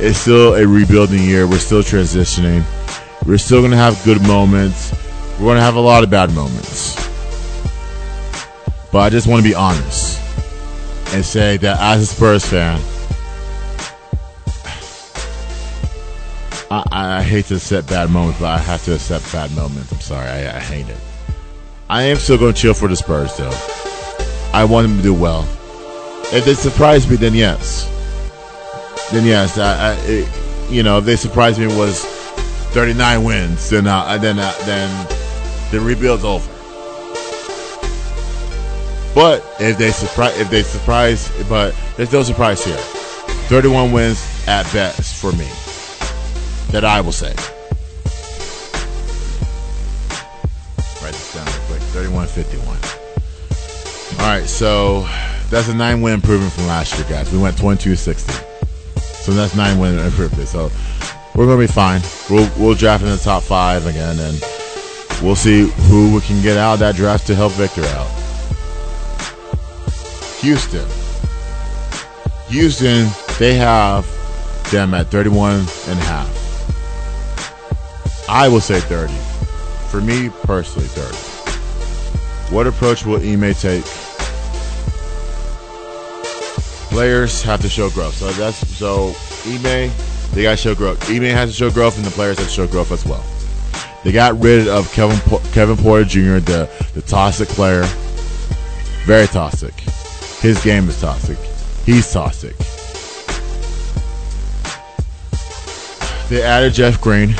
it's 0.00 0.18
still 0.18 0.56
a 0.56 0.66
rebuilding 0.66 1.22
year. 1.22 1.46
We're 1.46 1.60
still 1.60 1.82
transitioning. 1.82 2.64
We're 3.24 3.38
still 3.38 3.60
going 3.60 3.70
to 3.70 3.76
have 3.76 4.02
good 4.04 4.20
moments. 4.22 4.90
We're 5.38 5.46
going 5.46 5.58
to 5.58 5.62
have 5.62 5.76
a 5.76 5.80
lot 5.80 6.02
of 6.02 6.10
bad 6.10 6.34
moments. 6.34 6.96
But 8.90 8.98
I 8.98 9.10
just 9.10 9.28
want 9.28 9.40
to 9.44 9.48
be 9.48 9.54
honest 9.54 10.20
and 11.14 11.24
say 11.24 11.58
that 11.58 11.78
as 11.78 12.02
a 12.02 12.06
Spurs 12.06 12.44
fan, 12.44 12.80
I, 16.72 17.18
I 17.18 17.22
hate 17.22 17.44
to 17.46 17.54
accept 17.54 17.88
bad 17.88 18.10
moments, 18.10 18.40
but 18.40 18.48
I 18.48 18.58
have 18.58 18.84
to 18.86 18.96
accept 18.96 19.32
bad 19.32 19.54
moments. 19.54 19.92
I'm 19.92 20.00
sorry. 20.00 20.28
I, 20.28 20.56
I 20.56 20.58
hate 20.58 20.88
it. 20.88 20.98
I 21.88 22.02
am 22.02 22.16
still 22.16 22.38
going 22.38 22.52
to 22.54 22.60
chill 22.60 22.74
for 22.74 22.88
the 22.88 22.96
Spurs, 22.96 23.36
though. 23.36 23.52
I 24.52 24.64
want 24.64 24.88
them 24.88 24.96
to 24.96 25.02
do 25.02 25.14
well. 25.14 25.42
If 26.32 26.44
they 26.44 26.54
surprise 26.54 27.08
me, 27.08 27.16
then 27.16 27.34
yes. 27.34 27.92
Then 29.12 29.24
yes, 29.24 29.56
I, 29.58 29.92
I 29.92 29.96
it, 30.04 30.28
you 30.70 30.82
know, 30.82 30.98
if 30.98 31.04
they 31.04 31.14
surprise 31.14 31.58
me 31.58 31.66
was 31.66 32.04
39 32.74 33.22
wins, 33.22 33.70
then 33.70 33.84
then 33.84 34.38
uh, 34.38 34.52
then 34.64 35.06
the 35.70 35.80
rebuild's 35.80 36.24
over. 36.24 36.52
But 39.14 39.46
if 39.60 39.78
they 39.78 39.92
surprise, 39.92 40.38
if 40.40 40.50
they 40.50 40.62
surprise, 40.62 41.30
but 41.48 41.74
there's 41.96 42.12
no 42.12 42.22
surprise 42.24 42.64
here. 42.64 42.76
31 43.48 43.92
wins 43.92 44.20
at 44.48 44.64
best 44.72 45.20
for 45.20 45.30
me. 45.32 45.48
That 46.72 46.84
I 46.84 47.00
will 47.00 47.12
say. 47.12 47.34
51. 52.28 52.76
All 54.20 54.26
right, 54.26 54.46
so 54.46 55.02
that's 55.50 55.68
a 55.68 55.74
nine 55.74 56.00
win 56.00 56.14
improvement 56.14 56.52
from 56.52 56.66
last 56.66 56.98
year, 56.98 57.08
guys. 57.08 57.32
We 57.32 57.38
went 57.38 57.56
22 57.58 57.96
60. 57.96 58.32
So 59.00 59.32
that's 59.32 59.54
nine 59.54 59.78
win 59.78 59.98
improvement. 59.98 60.48
So 60.48 60.70
we're 61.34 61.46
going 61.46 61.60
to 61.60 61.66
be 61.66 61.72
fine. 61.72 62.00
We'll, 62.30 62.50
we'll 62.56 62.74
draft 62.74 63.02
in 63.02 63.10
the 63.10 63.16
top 63.16 63.42
five 63.42 63.86
again, 63.86 64.18
and 64.18 64.40
we'll 65.22 65.36
see 65.36 65.68
who 65.88 66.14
we 66.14 66.20
can 66.20 66.42
get 66.42 66.56
out 66.56 66.74
of 66.74 66.78
that 66.80 66.94
draft 66.94 67.26
to 67.26 67.34
help 67.34 67.52
Victor 67.52 67.82
out. 67.84 68.08
Houston. 70.40 70.86
Houston, 72.48 73.08
they 73.38 73.54
have 73.54 74.06
them 74.70 74.94
at 74.94 75.08
31 75.08 75.54
and 75.54 75.98
a 75.98 76.04
half. 76.04 76.36
I 78.28 78.48
will 78.48 78.60
say 78.60 78.80
30. 78.80 79.12
For 79.90 80.00
me 80.00 80.30
personally, 80.44 80.88
30. 80.88 81.25
What 82.50 82.66
approach 82.66 83.04
will 83.04 83.16
Ime 83.16 83.54
take? 83.54 83.84
Players 86.90 87.42
have 87.42 87.60
to 87.62 87.68
show 87.68 87.90
growth. 87.90 88.14
So 88.14 88.30
that's 88.32 88.56
so 88.68 89.14
Ime, 89.46 89.90
they 90.32 90.42
got 90.42 90.52
to 90.52 90.56
show 90.56 90.74
growth. 90.74 91.10
Ime 91.10 91.22
has 91.22 91.50
to 91.50 91.56
show 91.56 91.70
growth, 91.70 91.96
and 91.96 92.06
the 92.06 92.10
players 92.12 92.38
have 92.38 92.46
to 92.46 92.52
show 92.52 92.66
growth 92.66 92.92
as 92.92 93.04
well. 93.04 93.24
They 94.04 94.12
got 94.12 94.40
rid 94.40 94.68
of 94.68 94.90
Kevin 94.92 95.18
Kevin 95.52 95.76
Porter 95.76 96.04
Jr., 96.04 96.38
the 96.38 96.70
the 96.94 97.02
toxic 97.02 97.48
player, 97.48 97.82
very 99.04 99.26
toxic. 99.26 99.74
His 100.40 100.62
game 100.62 100.88
is 100.88 101.00
toxic. 101.00 101.38
He's 101.84 102.10
toxic. 102.12 102.56
They 106.28 106.42
added 106.42 106.74
Jeff 106.74 107.00
Green. 107.00 107.34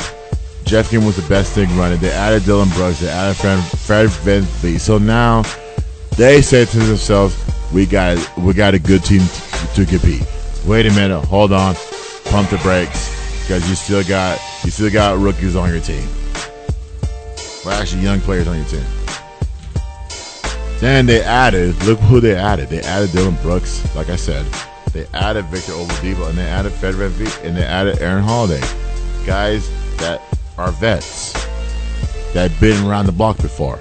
Jeff 0.67 0.89
Green 0.89 1.05
was 1.05 1.15
the 1.15 1.27
best 1.29 1.53
thing 1.53 1.69
running. 1.77 1.97
They 1.99 2.11
added 2.11 2.43
Dillon 2.43 2.67
Brooks. 2.69 2.99
They 2.99 3.07
added 3.07 3.37
Fred, 3.37 3.63
Fred 3.63 4.09
VanVleet. 4.09 4.81
So 4.81 4.97
now 4.97 5.43
they 6.17 6.41
say 6.41 6.65
to 6.65 6.79
themselves, 6.79 7.35
"We 7.73 7.85
got 7.85 8.17
we 8.37 8.53
got 8.53 8.73
a 8.73 8.79
good 8.79 9.05
team 9.05 9.21
to, 9.21 9.67
to 9.75 9.85
compete." 9.85 10.27
Wait 10.65 10.85
a 10.85 10.89
minute, 10.89 11.23
hold 11.23 11.53
on, 11.53 11.75
pump 12.25 12.49
the 12.49 12.57
brakes 12.57 13.41
because 13.43 13.67
you 13.69 13.75
still 13.75 14.03
got 14.03 14.37
you 14.65 14.69
still 14.69 14.91
got 14.91 15.17
rookies 15.17 15.55
on 15.55 15.69
your 15.69 15.79
team. 15.79 16.05
Well, 17.63 17.81
actually, 17.81 18.01
young 18.01 18.19
players 18.19 18.47
on 18.49 18.57
your 18.57 18.65
team. 18.65 18.83
Then 20.79 21.05
they 21.05 21.23
added, 21.23 21.81
look 21.85 21.97
who 22.01 22.19
they 22.19 22.35
added. 22.35 22.69
They 22.69 22.81
added 22.81 23.11
Dillon 23.11 23.35
Brooks, 23.41 23.95
like 23.95 24.09
I 24.09 24.15
said. 24.15 24.45
They 24.91 25.07
added 25.13 25.45
Victor 25.45 25.71
Oladipo, 25.71 26.29
and 26.29 26.37
they 26.37 26.45
added 26.45 26.71
Fred 26.73 26.95
VanVleet, 26.95 27.45
and 27.45 27.57
they 27.57 27.63
added 27.63 27.99
Aaron 27.99 28.23
Holiday. 28.23 28.61
Guys 29.25 29.69
that 29.97 30.21
are 30.57 30.71
vets 30.71 31.33
that 32.33 32.51
have 32.51 32.59
been 32.59 32.85
around 32.85 33.05
the 33.05 33.11
block 33.11 33.37
before. 33.37 33.79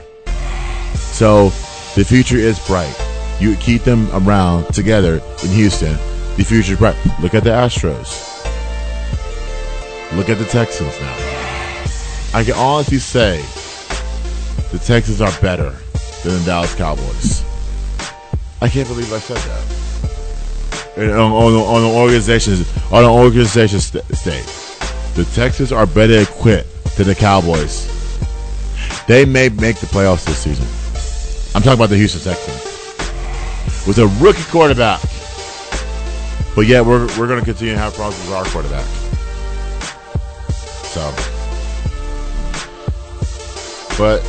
So 0.97 1.49
the 1.95 2.05
future 2.05 2.37
is 2.37 2.65
bright. 2.67 2.95
You 3.41 3.57
keep 3.57 3.83
them 3.83 4.09
around 4.13 4.73
together 4.73 5.23
in 5.43 5.49
Houston. 5.51 5.93
The 6.37 6.45
future 6.45 6.73
is 6.73 6.79
bright. 6.79 6.97
Look 7.21 7.35
at 7.35 7.45
the 7.45 7.51
Astros. 7.51 8.35
Look 10.17 10.29
at 10.29 10.39
the 10.39 10.45
Texans 10.45 10.99
now. 11.01 11.17
I 12.35 12.45
can 12.45 12.55
honestly 12.55 12.99
say 12.99 13.39
the 14.73 14.79
Texans 14.79 15.21
are 15.21 15.33
better 15.41 15.71
than 16.23 16.39
the 16.39 16.43
Dallas 16.45 16.75
Cowboys. 16.75 17.43
I 18.61 18.69
can't 18.69 18.89
believe 18.89 19.13
I 19.13 19.19
said 19.19 19.37
that. 19.37 21.11
On, 21.11 21.33
on, 21.33 21.53
on 21.55 21.91
an 21.91 21.97
organization 21.97 22.65
on 22.91 23.05
an 23.05 23.11
organization 23.11 23.81
st- 23.81 24.05
state, 24.17 24.45
the 25.17 25.25
Texans 25.35 25.73
are 25.73 25.87
better 25.87 26.21
equipped 26.21 26.97
than 26.97 27.07
the 27.07 27.15
Cowboys. 27.15 27.87
They 29.09 29.25
may 29.25 29.49
make 29.49 29.79
the 29.79 29.87
playoffs 29.87 30.27
this 30.27 30.39
season. 30.39 30.67
I'm 31.57 31.63
talking 31.63 31.79
about 31.79 31.89
the 31.89 31.97
Houston 31.97 32.21
Texans 32.21 33.87
with 33.87 33.99
a 33.99 34.09
rookie 34.23 34.43
quarterback. 34.51 35.01
But 36.55 36.67
yeah, 36.67 36.83
we're 36.83 37.07
we're 37.19 37.27
going 37.27 37.39
to 37.39 37.45
continue 37.45 37.73
to 37.73 37.79
have 37.79 37.95
problems 37.95 38.23
with 38.25 38.35
our 38.35 38.45
quarterback. 38.45 38.85
So, 40.93 41.15
but 43.97 44.21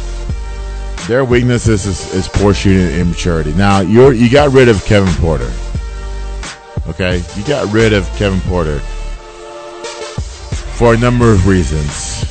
their 1.07 1.25
weakness 1.25 1.67
is, 1.67 1.85
is, 1.85 2.13
is 2.13 2.27
poor 2.29 2.53
shooting 2.53 2.87
and 2.87 2.95
immaturity. 2.95 3.53
Now 3.53 3.81
you 3.81 4.11
you 4.11 4.29
got 4.29 4.53
rid 4.53 4.69
of 4.69 4.83
Kevin 4.85 5.13
Porter. 5.15 5.51
Okay, 6.87 7.21
you 7.35 7.43
got 7.45 7.71
rid 7.73 7.91
of 7.91 8.07
Kevin 8.15 8.39
Porter 8.41 8.81
for 10.77 10.93
a 10.93 10.97
number 10.97 11.31
of 11.31 11.47
reasons. 11.47 12.23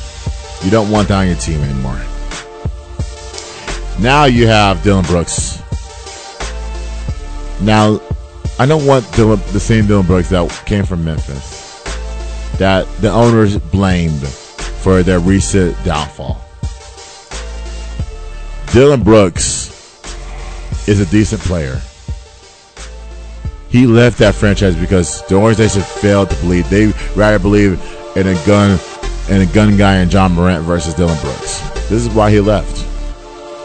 You 0.63 0.71
don't 0.71 0.89
want 0.89 1.11
on 1.11 1.27
your 1.27 1.35
team 1.35 1.61
anymore. 1.61 2.01
Now 3.99 4.23
you 4.25 4.47
have 4.47 4.81
Dillon 4.83 5.03
Brooks. 5.05 5.61
Now, 7.61 7.99
I 8.57 8.65
don't 8.65 8.85
want 8.85 9.11
Dillon, 9.13 9.39
the 9.51 9.59
same 9.59 9.85
Dillon 9.85 10.05
Brooks 10.05 10.29
that 10.29 10.49
came 10.65 10.85
from 10.85 11.03
Memphis 11.03 11.57
that 12.57 12.87
the 13.01 13.11
owners 13.11 13.57
blamed 13.57 14.25
for 14.27 15.03
their 15.03 15.19
recent 15.19 15.75
downfall. 15.83 16.41
Dillon 18.71 19.03
Brooks 19.03 19.67
is 20.87 21.01
a 21.01 21.05
decent 21.07 21.41
player. 21.41 21.81
He 23.69 23.85
left 23.85 24.19
that 24.19 24.35
franchise 24.35 24.75
because 24.75 25.25
the 25.27 25.35
organization 25.35 25.81
failed 25.81 26.29
to 26.29 26.35
believe. 26.37 26.69
They 26.69 26.93
rather 27.15 27.39
believe 27.39 27.96
in 28.17 28.27
a 28.27 28.45
gun 28.47 28.79
and 29.29 29.47
a 29.47 29.53
gun 29.53 29.77
guy 29.77 29.97
and 29.97 30.11
Ja 30.11 30.27
Morant 30.27 30.63
versus 30.63 30.95
Dillon 30.95 31.19
Brooks. 31.21 31.59
This 31.87 32.03
is 32.03 32.09
why 32.09 32.31
he 32.31 32.39
left. 32.39 32.83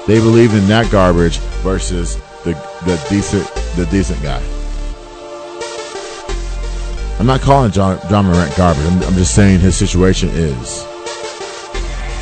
They 0.07 0.19
believed 0.19 0.55
in 0.55 0.67
that 0.67 0.91
garbage 0.93 1.39
versus 1.65 2.17
the 2.45 2.53
the 2.85 3.03
decent 3.09 3.47
the 3.77 3.87
decent 3.87 4.23
guy. 4.23 4.43
I'm 7.19 7.27
not 7.27 7.41
calling 7.41 7.73
Ja 7.73 7.99
Ja 8.11 8.23
Morant 8.23 8.55
garbage. 8.55 8.85
I'm, 8.85 9.03
I'm 9.05 9.15
just 9.15 9.35
saying 9.35 9.61
his 9.61 9.75
situation 9.75 10.29
is 10.31 10.85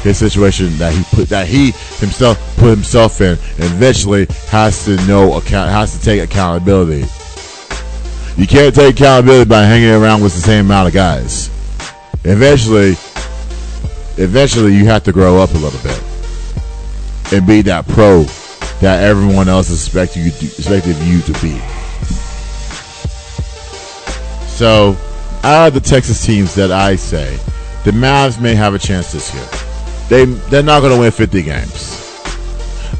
his 0.03 0.17
situation 0.17 0.77
that 0.79 0.95
he 0.95 1.03
put 1.17 1.29
that 1.31 1.49
he 1.49 1.73
himself 1.99 2.39
put 2.59 2.71
himself 2.71 3.21
in, 3.21 3.33
and 3.33 3.65
eventually 3.65 4.27
has 4.49 4.85
to 4.85 4.97
know 5.09 5.37
account 5.37 5.71
has 5.71 5.99
to 5.99 6.05
take 6.05 6.23
accountability. 6.23 7.05
You 8.37 8.47
can't 8.47 8.73
take 8.73 8.95
accountability 8.95 9.49
by 9.49 9.65
hanging 9.65 9.91
around 9.91 10.23
with 10.23 10.35
the 10.35 10.41
same 10.41 10.67
amount 10.67 10.87
of 10.89 10.95
guys. 10.95 11.51
Eventually, 12.25 12.91
eventually 14.23 14.75
you 14.77 14.85
have 14.87 15.05
to 15.05 15.13
grow 15.13 15.39
up 15.39 15.51
a 15.51 15.59
little 15.59 15.81
bit 15.81 16.03
and 17.33 17.47
be 17.47 17.63
that 17.63 17.87
pro 17.89 18.25
that 18.81 19.03
everyone 19.03 19.49
else 19.49 19.71
is 19.71 19.87
expecting 19.87 20.25
you 20.25 20.31
to, 20.31 20.47
expecting 20.47 20.97
you 21.07 21.23
to 21.23 21.33
be. 21.41 21.59
So, 24.49 24.97
out 25.43 25.69
of 25.69 25.75
the 25.75 25.81
Texas 25.81 26.25
teams 26.25 26.55
that 26.57 26.71
I 26.71 26.97
say, 26.97 27.37
the 27.85 27.93
Mavs 27.93 28.41
may 28.41 28.55
have 28.55 28.75
a 28.75 28.79
chance 28.79 29.13
this 29.13 29.33
year. 29.33 29.47
they 30.11 30.27
they're 30.51 30.63
not 30.63 30.81
going 30.81 30.93
to 30.93 31.01
win 31.01 31.11
50 31.11 31.43
games. 31.43 31.97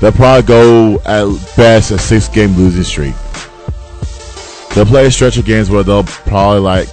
They'll 0.01 0.13
probably 0.13 0.47
go 0.47 0.95
at 1.05 1.27
best 1.57 1.91
a 1.91 1.99
six 1.99 2.29
game 2.29 2.57
losing 2.57 2.85
streak. 2.85 3.15
They'll 4.75 4.87
play 4.87 5.07
a 5.07 5.11
stretch 5.11 5.37
of 5.37 5.45
games 5.45 5.69
where 5.69 5.83
they'll 5.83 6.05
probably 6.05 6.61
like 6.61 6.89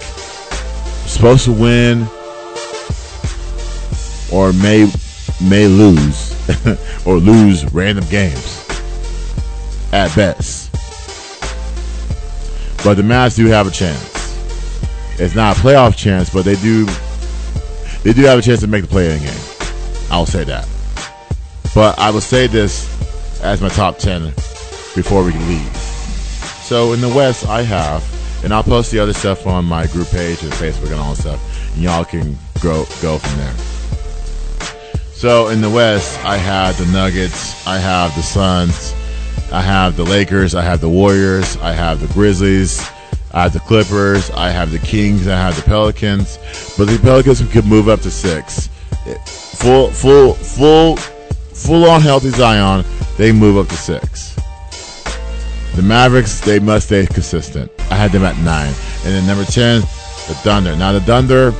supposed 1.06 1.46
to 1.46 1.52
win 1.52 2.06
or 4.32 4.52
may 4.52 4.90
may 5.40 5.66
lose 5.66 6.34
or 7.06 7.16
lose 7.16 7.64
random 7.72 8.04
games 8.10 8.64
at 9.92 10.14
best. 10.14 10.72
But 12.84 12.94
the 12.94 13.02
Mavs 13.02 13.36
do 13.36 13.46
have 13.46 13.66
a 13.66 13.70
chance. 13.70 14.14
It's 15.20 15.34
not 15.34 15.56
a 15.56 15.60
playoff 15.60 15.96
chance, 15.96 16.30
but 16.30 16.44
they 16.44 16.56
do 16.56 16.86
they 18.02 18.12
do 18.12 18.22
have 18.22 18.38
a 18.38 18.42
chance 18.42 18.60
to 18.60 18.66
make 18.66 18.82
the 18.82 18.88
play-in 18.88 19.20
game. 19.20 19.40
I'll 20.10 20.26
say 20.26 20.44
that. 20.44 20.68
But 21.74 21.98
I 21.98 22.10
will 22.10 22.20
say 22.20 22.46
this 22.46 22.86
as 23.42 23.60
my 23.60 23.68
top 23.68 23.98
ten 23.98 24.32
before 24.94 25.24
we 25.24 25.32
leave. 25.32 25.76
So 26.62 26.92
in 26.92 27.00
the 27.00 27.08
West, 27.08 27.46
I 27.46 27.62
have, 27.62 28.04
and 28.44 28.52
I'll 28.52 28.62
post 28.62 28.90
the 28.90 28.98
other 28.98 29.12
stuff 29.12 29.46
on 29.46 29.64
my 29.64 29.86
group 29.88 30.08
page 30.08 30.42
and 30.42 30.52
Facebook 30.52 30.90
and 30.90 31.00
all 31.00 31.14
that 31.14 31.20
stuff, 31.20 31.74
and 31.74 31.82
y'all 31.82 32.04
can 32.04 32.36
go 32.62 32.84
go 33.00 33.18
from 33.18 33.38
there. 33.38 33.67
So 35.18 35.48
in 35.48 35.60
the 35.60 35.68
West, 35.68 36.16
I 36.24 36.36
have 36.36 36.78
the 36.78 36.86
Nuggets, 36.92 37.66
I 37.66 37.76
have 37.76 38.14
the 38.14 38.22
Suns, 38.22 38.94
I 39.50 39.60
have 39.60 39.96
the 39.96 40.04
Lakers, 40.04 40.54
I 40.54 40.62
have 40.62 40.80
the 40.80 40.88
Warriors, 40.88 41.56
I 41.56 41.72
have 41.72 42.00
the 42.00 42.06
Grizzlies, 42.14 42.78
I 43.32 43.42
have 43.42 43.52
the 43.52 43.58
Clippers, 43.58 44.30
I 44.30 44.50
have 44.50 44.70
the 44.70 44.78
Kings, 44.78 45.26
I 45.26 45.36
have 45.36 45.56
the 45.56 45.62
Pelicans. 45.62 46.38
But 46.78 46.84
the 46.84 47.00
Pelicans 47.02 47.42
could 47.50 47.64
move 47.66 47.88
up 47.88 48.00
to 48.02 48.12
six. 48.12 48.68
Full, 49.56 49.90
full, 49.90 50.34
full, 50.34 50.94
full 50.94 51.90
on 51.90 52.00
healthy 52.00 52.30
Zion, 52.30 52.84
they 53.16 53.32
move 53.32 53.58
up 53.58 53.66
to 53.70 53.76
six. 53.76 54.36
The 55.74 55.82
Mavericks, 55.82 56.38
they 56.38 56.60
must 56.60 56.86
stay 56.86 57.06
consistent. 57.06 57.72
I 57.90 57.96
had 57.96 58.12
them 58.12 58.22
at 58.22 58.38
nine. 58.38 58.72
And 59.04 59.16
then 59.16 59.26
number 59.26 59.44
10, 59.44 59.80
the 59.80 60.38
Thunder. 60.44 60.76
Now, 60.76 60.92
the 60.92 61.00
Thunder, 61.00 61.52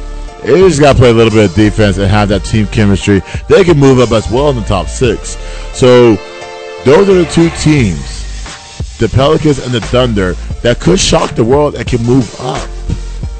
they 0.42 0.58
just 0.60 0.80
got 0.80 0.92
to 0.92 0.98
play 0.98 1.10
a 1.10 1.12
little 1.12 1.32
bit 1.32 1.50
of 1.50 1.56
defense 1.56 1.98
and 1.98 2.10
have 2.10 2.28
that 2.28 2.44
team 2.44 2.66
chemistry. 2.68 3.22
They 3.48 3.64
can 3.64 3.78
move 3.78 3.98
up 3.98 4.12
as 4.12 4.30
well 4.30 4.50
in 4.50 4.56
the 4.56 4.62
top 4.62 4.86
six. 4.86 5.36
So, 5.72 6.16
those 6.84 7.08
are 7.08 7.14
the 7.14 7.28
two 7.32 7.50
teams, 7.60 8.98
the 8.98 9.08
Pelicans 9.08 9.58
and 9.58 9.72
the 9.72 9.80
Thunder, 9.80 10.34
that 10.62 10.80
could 10.80 11.00
shock 11.00 11.34
the 11.34 11.44
world 11.44 11.74
and 11.74 11.86
can 11.86 12.02
move 12.04 12.34
up. 12.40 12.68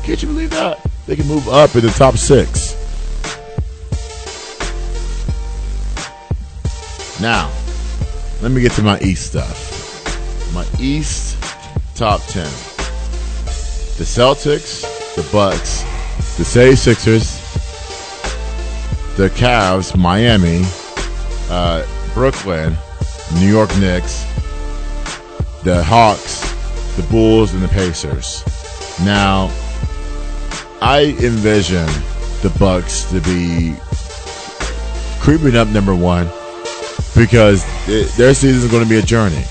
Can't 0.02 0.20
you 0.22 0.28
believe 0.28 0.50
that? 0.50 0.84
They 1.06 1.16
can 1.16 1.26
move 1.26 1.48
up 1.48 1.74
in 1.74 1.82
the 1.82 1.90
top 1.90 2.16
six. 2.16 2.74
Now, 7.20 7.50
let 8.42 8.52
me 8.52 8.60
get 8.60 8.72
to 8.72 8.82
my 8.82 8.98
East 9.00 9.26
stuff. 9.26 10.54
My 10.54 10.66
East 10.78 11.36
top 11.96 12.22
10. 12.26 12.44
The 13.98 14.04
Celtics, 14.04 14.82
the 15.16 15.28
Bucks, 15.32 15.82
the 16.38 16.44
76ers, 16.44 17.36
the 19.16 19.28
Cavs, 19.30 19.96
Miami, 19.96 20.62
uh, 21.50 21.84
Brooklyn, 22.14 22.76
New 23.40 23.48
York 23.48 23.76
Knicks, 23.78 24.22
the 25.64 25.82
Hawks, 25.82 26.40
the 26.94 27.02
Bulls, 27.10 27.54
and 27.54 27.60
the 27.60 27.66
Pacers. 27.66 28.44
Now, 29.04 29.50
I 30.80 31.16
envision 31.20 31.86
the 32.42 32.54
Bucks 32.56 33.10
to 33.10 33.20
be 33.22 33.74
creeping 35.18 35.56
up 35.56 35.66
number 35.66 35.92
one 35.92 36.26
because 37.16 37.64
it, 37.88 38.12
their 38.16 38.32
season 38.32 38.62
is 38.62 38.70
going 38.70 38.84
to 38.84 38.88
be 38.88 38.98
a 38.98 39.02
journey. 39.02 39.42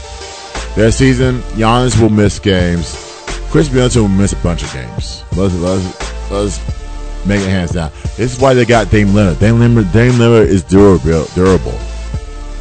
Their 0.78 0.92
season, 0.94 1.40
Giannis 1.58 2.02
will 2.02 2.10
miss 2.10 2.40
games. 2.40 2.96
Khris 3.52 3.70
Middleton 3.74 4.04
will 4.04 4.10
miss 4.10 4.32
a 4.32 4.38
bunch 4.38 4.64
of 4.64 4.72
games. 4.72 5.26
Let's, 5.36 5.54
let's, 5.56 6.32
let's 6.32 6.77
make 7.26 7.42
it 7.42 7.50
hands 7.50 7.72
down. 7.72 7.92
This 8.16 8.34
is 8.36 8.40
why 8.40 8.54
they 8.54 8.66
got 8.66 8.90
Dame 8.90 9.10
Lillard. 9.10 9.40
Dame 9.40 9.56
Lillard, 9.56 9.92
Dame 9.92 10.14
Lillard 10.14 10.48
is 10.48 10.64
durable. 10.64 11.26
Durable. 11.36 11.78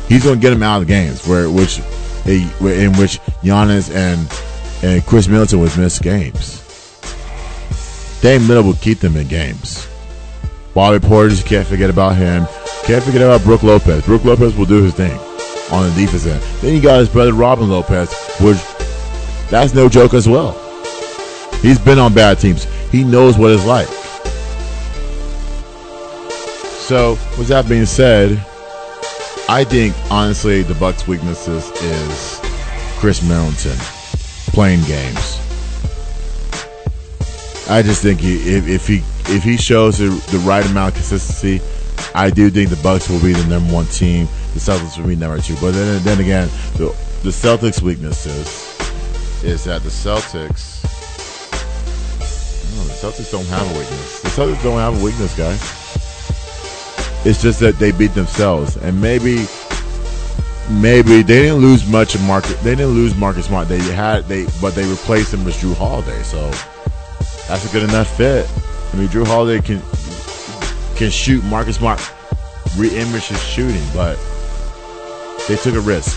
He's 0.08 0.24
going 0.24 0.36
to 0.36 0.40
get 0.40 0.52
him 0.52 0.62
out 0.62 0.80
of 0.80 0.86
the 0.86 0.92
games 0.92 1.26
where 1.26 1.50
which 1.50 1.78
in 2.26 2.92
which 2.96 3.18
Giannis 3.42 3.94
and 3.94 4.20
and 4.84 5.04
Khris 5.06 5.28
Middleton 5.28 5.60
would 5.60 5.76
miss 5.76 5.98
games. 5.98 6.62
Dame 8.20 8.42
Lillard 8.42 8.64
will 8.64 8.74
keep 8.74 9.00
them 9.00 9.16
in 9.16 9.28
games. 9.28 9.88
Bobby 10.74 10.98
Portis, 10.98 11.44
can't 11.44 11.66
forget 11.66 11.90
about 11.90 12.16
him. 12.16 12.46
Can't 12.84 13.02
forget 13.02 13.22
about 13.22 13.42
Brook 13.42 13.62
Lopez. 13.62 14.04
Brook 14.04 14.24
Lopez 14.24 14.54
will 14.56 14.66
do 14.66 14.82
his 14.82 14.94
thing 14.94 15.18
on 15.72 15.88
the 15.88 15.94
defense 15.96 16.26
end. 16.26 16.42
Then 16.60 16.74
you 16.74 16.80
got 16.80 16.98
his 16.98 17.08
brother 17.08 17.32
Robin 17.32 17.68
Lopez, 17.68 18.12
which 18.40 18.58
that's 19.50 19.74
no 19.74 19.88
joke 19.88 20.14
as 20.14 20.28
well. 20.28 20.52
He's 21.62 21.78
been 21.78 21.98
on 21.98 22.14
bad 22.14 22.38
teams. 22.38 22.64
He 22.90 23.04
knows 23.04 23.38
what 23.38 23.52
it's 23.52 23.64
like. 23.64 23.88
So, 26.86 27.18
with 27.36 27.48
that 27.48 27.68
being 27.68 27.84
said, 27.84 28.38
I 29.48 29.64
think 29.64 29.92
honestly 30.08 30.62
the 30.62 30.76
Bucks' 30.76 31.08
weaknesses 31.08 31.68
is 31.82 32.38
Khris 33.00 33.24
Middleton 33.24 33.76
playing 34.54 34.84
games. 34.84 35.40
I 37.68 37.82
just 37.82 38.02
think 38.02 38.20
he, 38.20 38.36
if, 38.54 38.68
if 38.68 38.86
he 38.86 39.02
if 39.34 39.42
he 39.42 39.56
shows 39.56 39.98
the, 39.98 40.10
the 40.30 40.38
right 40.46 40.64
amount 40.64 40.90
of 40.90 40.94
consistency, 40.94 41.60
I 42.14 42.30
do 42.30 42.50
think 42.50 42.70
the 42.70 42.80
Bucks 42.84 43.10
will 43.10 43.20
be 43.20 43.32
the 43.32 43.44
number 43.48 43.74
one 43.74 43.86
team. 43.86 44.26
The 44.54 44.60
Celtics 44.60 44.96
will 44.96 45.08
be 45.08 45.16
number 45.16 45.40
two. 45.40 45.56
But 45.60 45.72
then 45.72 46.00
then 46.04 46.20
again, 46.20 46.46
the 46.76 46.94
the 47.24 47.30
Celtics' 47.30 47.82
weaknesses 47.82 48.46
is 49.42 49.64
that 49.64 49.82
the 49.82 49.90
Celtics. 49.90 50.84
No, 52.76 52.84
the 52.84 52.94
Celtics 52.94 53.32
don't 53.32 53.46
have 53.46 53.68
a 53.74 53.76
weakness. 53.76 54.20
The 54.20 54.28
Celtics 54.28 54.62
don't 54.62 54.78
have 54.78 55.00
a 55.00 55.04
weakness, 55.04 55.36
guys. 55.36 55.85
It's 57.26 57.42
just 57.42 57.58
that 57.58 57.80
they 57.80 57.90
beat 57.90 58.14
themselves, 58.14 58.76
and 58.76 59.02
maybe, 59.02 59.48
maybe 60.70 61.22
they 61.22 61.42
didn't 61.42 61.56
lose 61.56 61.84
much 61.88 62.14
of 62.14 62.22
Marcus. 62.22 62.54
They 62.62 62.76
didn't 62.76 62.94
lose 62.94 63.16
Marcus 63.16 63.46
Smart. 63.46 63.66
They 63.66 63.80
had 63.80 64.26
they, 64.26 64.46
but 64.60 64.76
they 64.76 64.86
replaced 64.88 65.34
him 65.34 65.44
with 65.44 65.56
Jrue 65.56 65.74
Holiday. 65.74 66.22
So 66.22 66.48
that's 67.48 67.68
a 67.68 67.72
good 67.72 67.82
enough 67.82 68.16
fit. 68.16 68.48
I 68.92 68.96
mean, 68.96 69.08
Jrue 69.08 69.26
Holiday 69.26 69.60
can 69.60 69.82
can 70.94 71.10
shoot. 71.10 71.42
Marcus 71.42 71.74
Smart 71.76 72.00
re-image 72.76 73.26
his 73.26 73.42
shooting, 73.42 73.82
but 73.92 74.16
they 75.48 75.56
took 75.56 75.74
a 75.74 75.80
risk. 75.80 76.16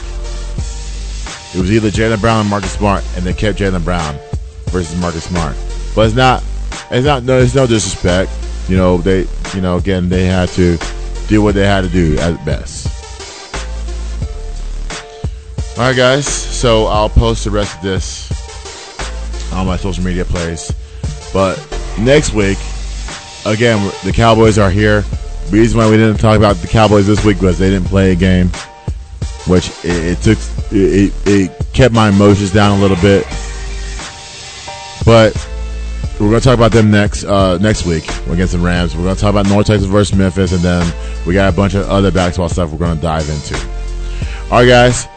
It 1.56 1.60
was 1.60 1.72
either 1.72 1.90
Jaylen 1.90 2.22
Brown 2.22 2.46
or 2.46 2.50
Marcus 2.50 2.74
Smart, 2.74 3.04
and 3.16 3.26
they 3.26 3.34
kept 3.34 3.58
Jaylen 3.58 3.84
Brown 3.84 4.16
versus 4.66 4.96
Marcus 5.02 5.24
Smart. 5.24 5.56
But 5.96 6.06
it's 6.06 6.16
not. 6.16 6.44
It's 6.92 7.04
not. 7.04 7.24
No, 7.24 7.40
it's 7.40 7.56
no 7.56 7.66
disrespect. 7.66 8.32
You 8.68 8.78
know, 8.78 9.00
they. 9.00 9.26
You 9.56 9.62
know, 9.62 9.78
again, 9.78 10.10
they 10.10 10.26
had 10.28 10.50
to 10.50 10.78
do 11.30 11.42
what 11.42 11.56
they 11.56 11.66
had 11.66 11.82
to 11.82 11.90
do 11.90 12.18
at 12.18 12.44
best. 12.44 12.88
All 15.78 15.86
right, 15.86 15.96
guys. 15.96 16.28
So 16.28 16.88
I'll 16.88 17.08
post 17.08 17.46
the 17.46 17.52
rest 17.52 17.78
of 17.78 17.84
this 17.84 19.54
on 19.54 19.66
my 19.66 19.78
social 19.78 20.04
media 20.04 20.26
place. 20.26 20.74
But 21.32 21.56
next 22.00 22.34
week, 22.34 22.58
again, 23.46 23.80
the 24.04 24.12
Cowboys 24.12 24.58
are 24.58 24.72
here. 24.72 25.02
The 25.50 25.58
reason 25.58 25.78
why 25.78 25.90
we 25.90 25.98
didn't 25.98 26.18
talk 26.18 26.36
about 26.36 26.58
the 26.58 26.68
Cowboys 26.68 27.08
this 27.08 27.24
week 27.24 27.42
was 27.42 27.58
they 27.58 27.70
didn't 27.70 27.88
play 27.88 28.12
a 28.12 28.16
game, 28.16 28.50
which 29.48 29.70
it, 29.86 30.18
it 30.18 30.22
took 30.22 30.38
it, 30.72 31.14
it 31.26 31.52
kept 31.74 31.94
my 31.94 32.10
emotions 32.10 32.52
down 32.52 32.78
a 32.78 32.82
little 32.82 32.98
bit. 32.98 33.26
But 35.06 35.49
we're 36.20 36.28
gonna 36.28 36.42
talk 36.42 36.56
about 36.56 36.72
them 36.72 36.92
next 36.92 37.24
uh, 37.24 37.58
next 37.60 37.86
week 37.86 38.06
We're 38.28 38.34
against 38.34 38.54
the 38.54 38.60
Rams. 38.60 38.96
We're 38.96 39.04
gonna 39.04 39.16
talk 39.16 39.30
about 39.30 39.48
North 39.48 39.68
Texas 39.68 39.88
versus 39.88 40.18
Memphis, 40.18 40.52
and 40.52 40.62
then 40.62 40.94
we 41.26 41.34
got 41.34 41.52
a 41.52 41.56
bunch 41.56 41.76
of 41.76 41.88
other 41.90 42.12
basketball 42.12 42.50
stuff 42.50 42.72
we're 42.72 42.78
gonna 42.78 43.00
dive 43.00 43.30
into. 43.30 43.58
All 44.52 44.60
right, 44.60 44.68
guys, 44.68 45.08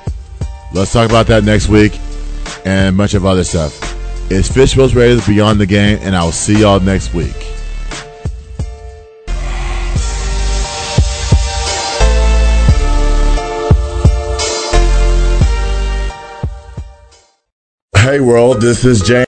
let's 0.72 0.92
talk 0.92 1.08
about 1.10 1.26
that 1.26 1.42
next 1.42 1.68
week 1.68 1.98
and 2.64 2.94
a 2.94 2.96
bunch 2.96 3.14
of 3.14 3.26
other 3.26 3.44
stuff. 3.44 3.76
It's 4.30 4.48
Fishbowl's 4.48 4.94
Raiders 4.94 5.26
Beyond 5.26 5.60
the 5.60 5.66
Game, 5.66 5.98
and 6.02 6.14
I'll 6.14 6.32
see 6.32 6.60
y'all 6.60 6.80
next 6.80 7.12
week. 7.12 7.34
Hey 18.12 18.20
world, 18.20 18.60
this 18.60 18.84
is 18.84 19.00
James. 19.00 19.20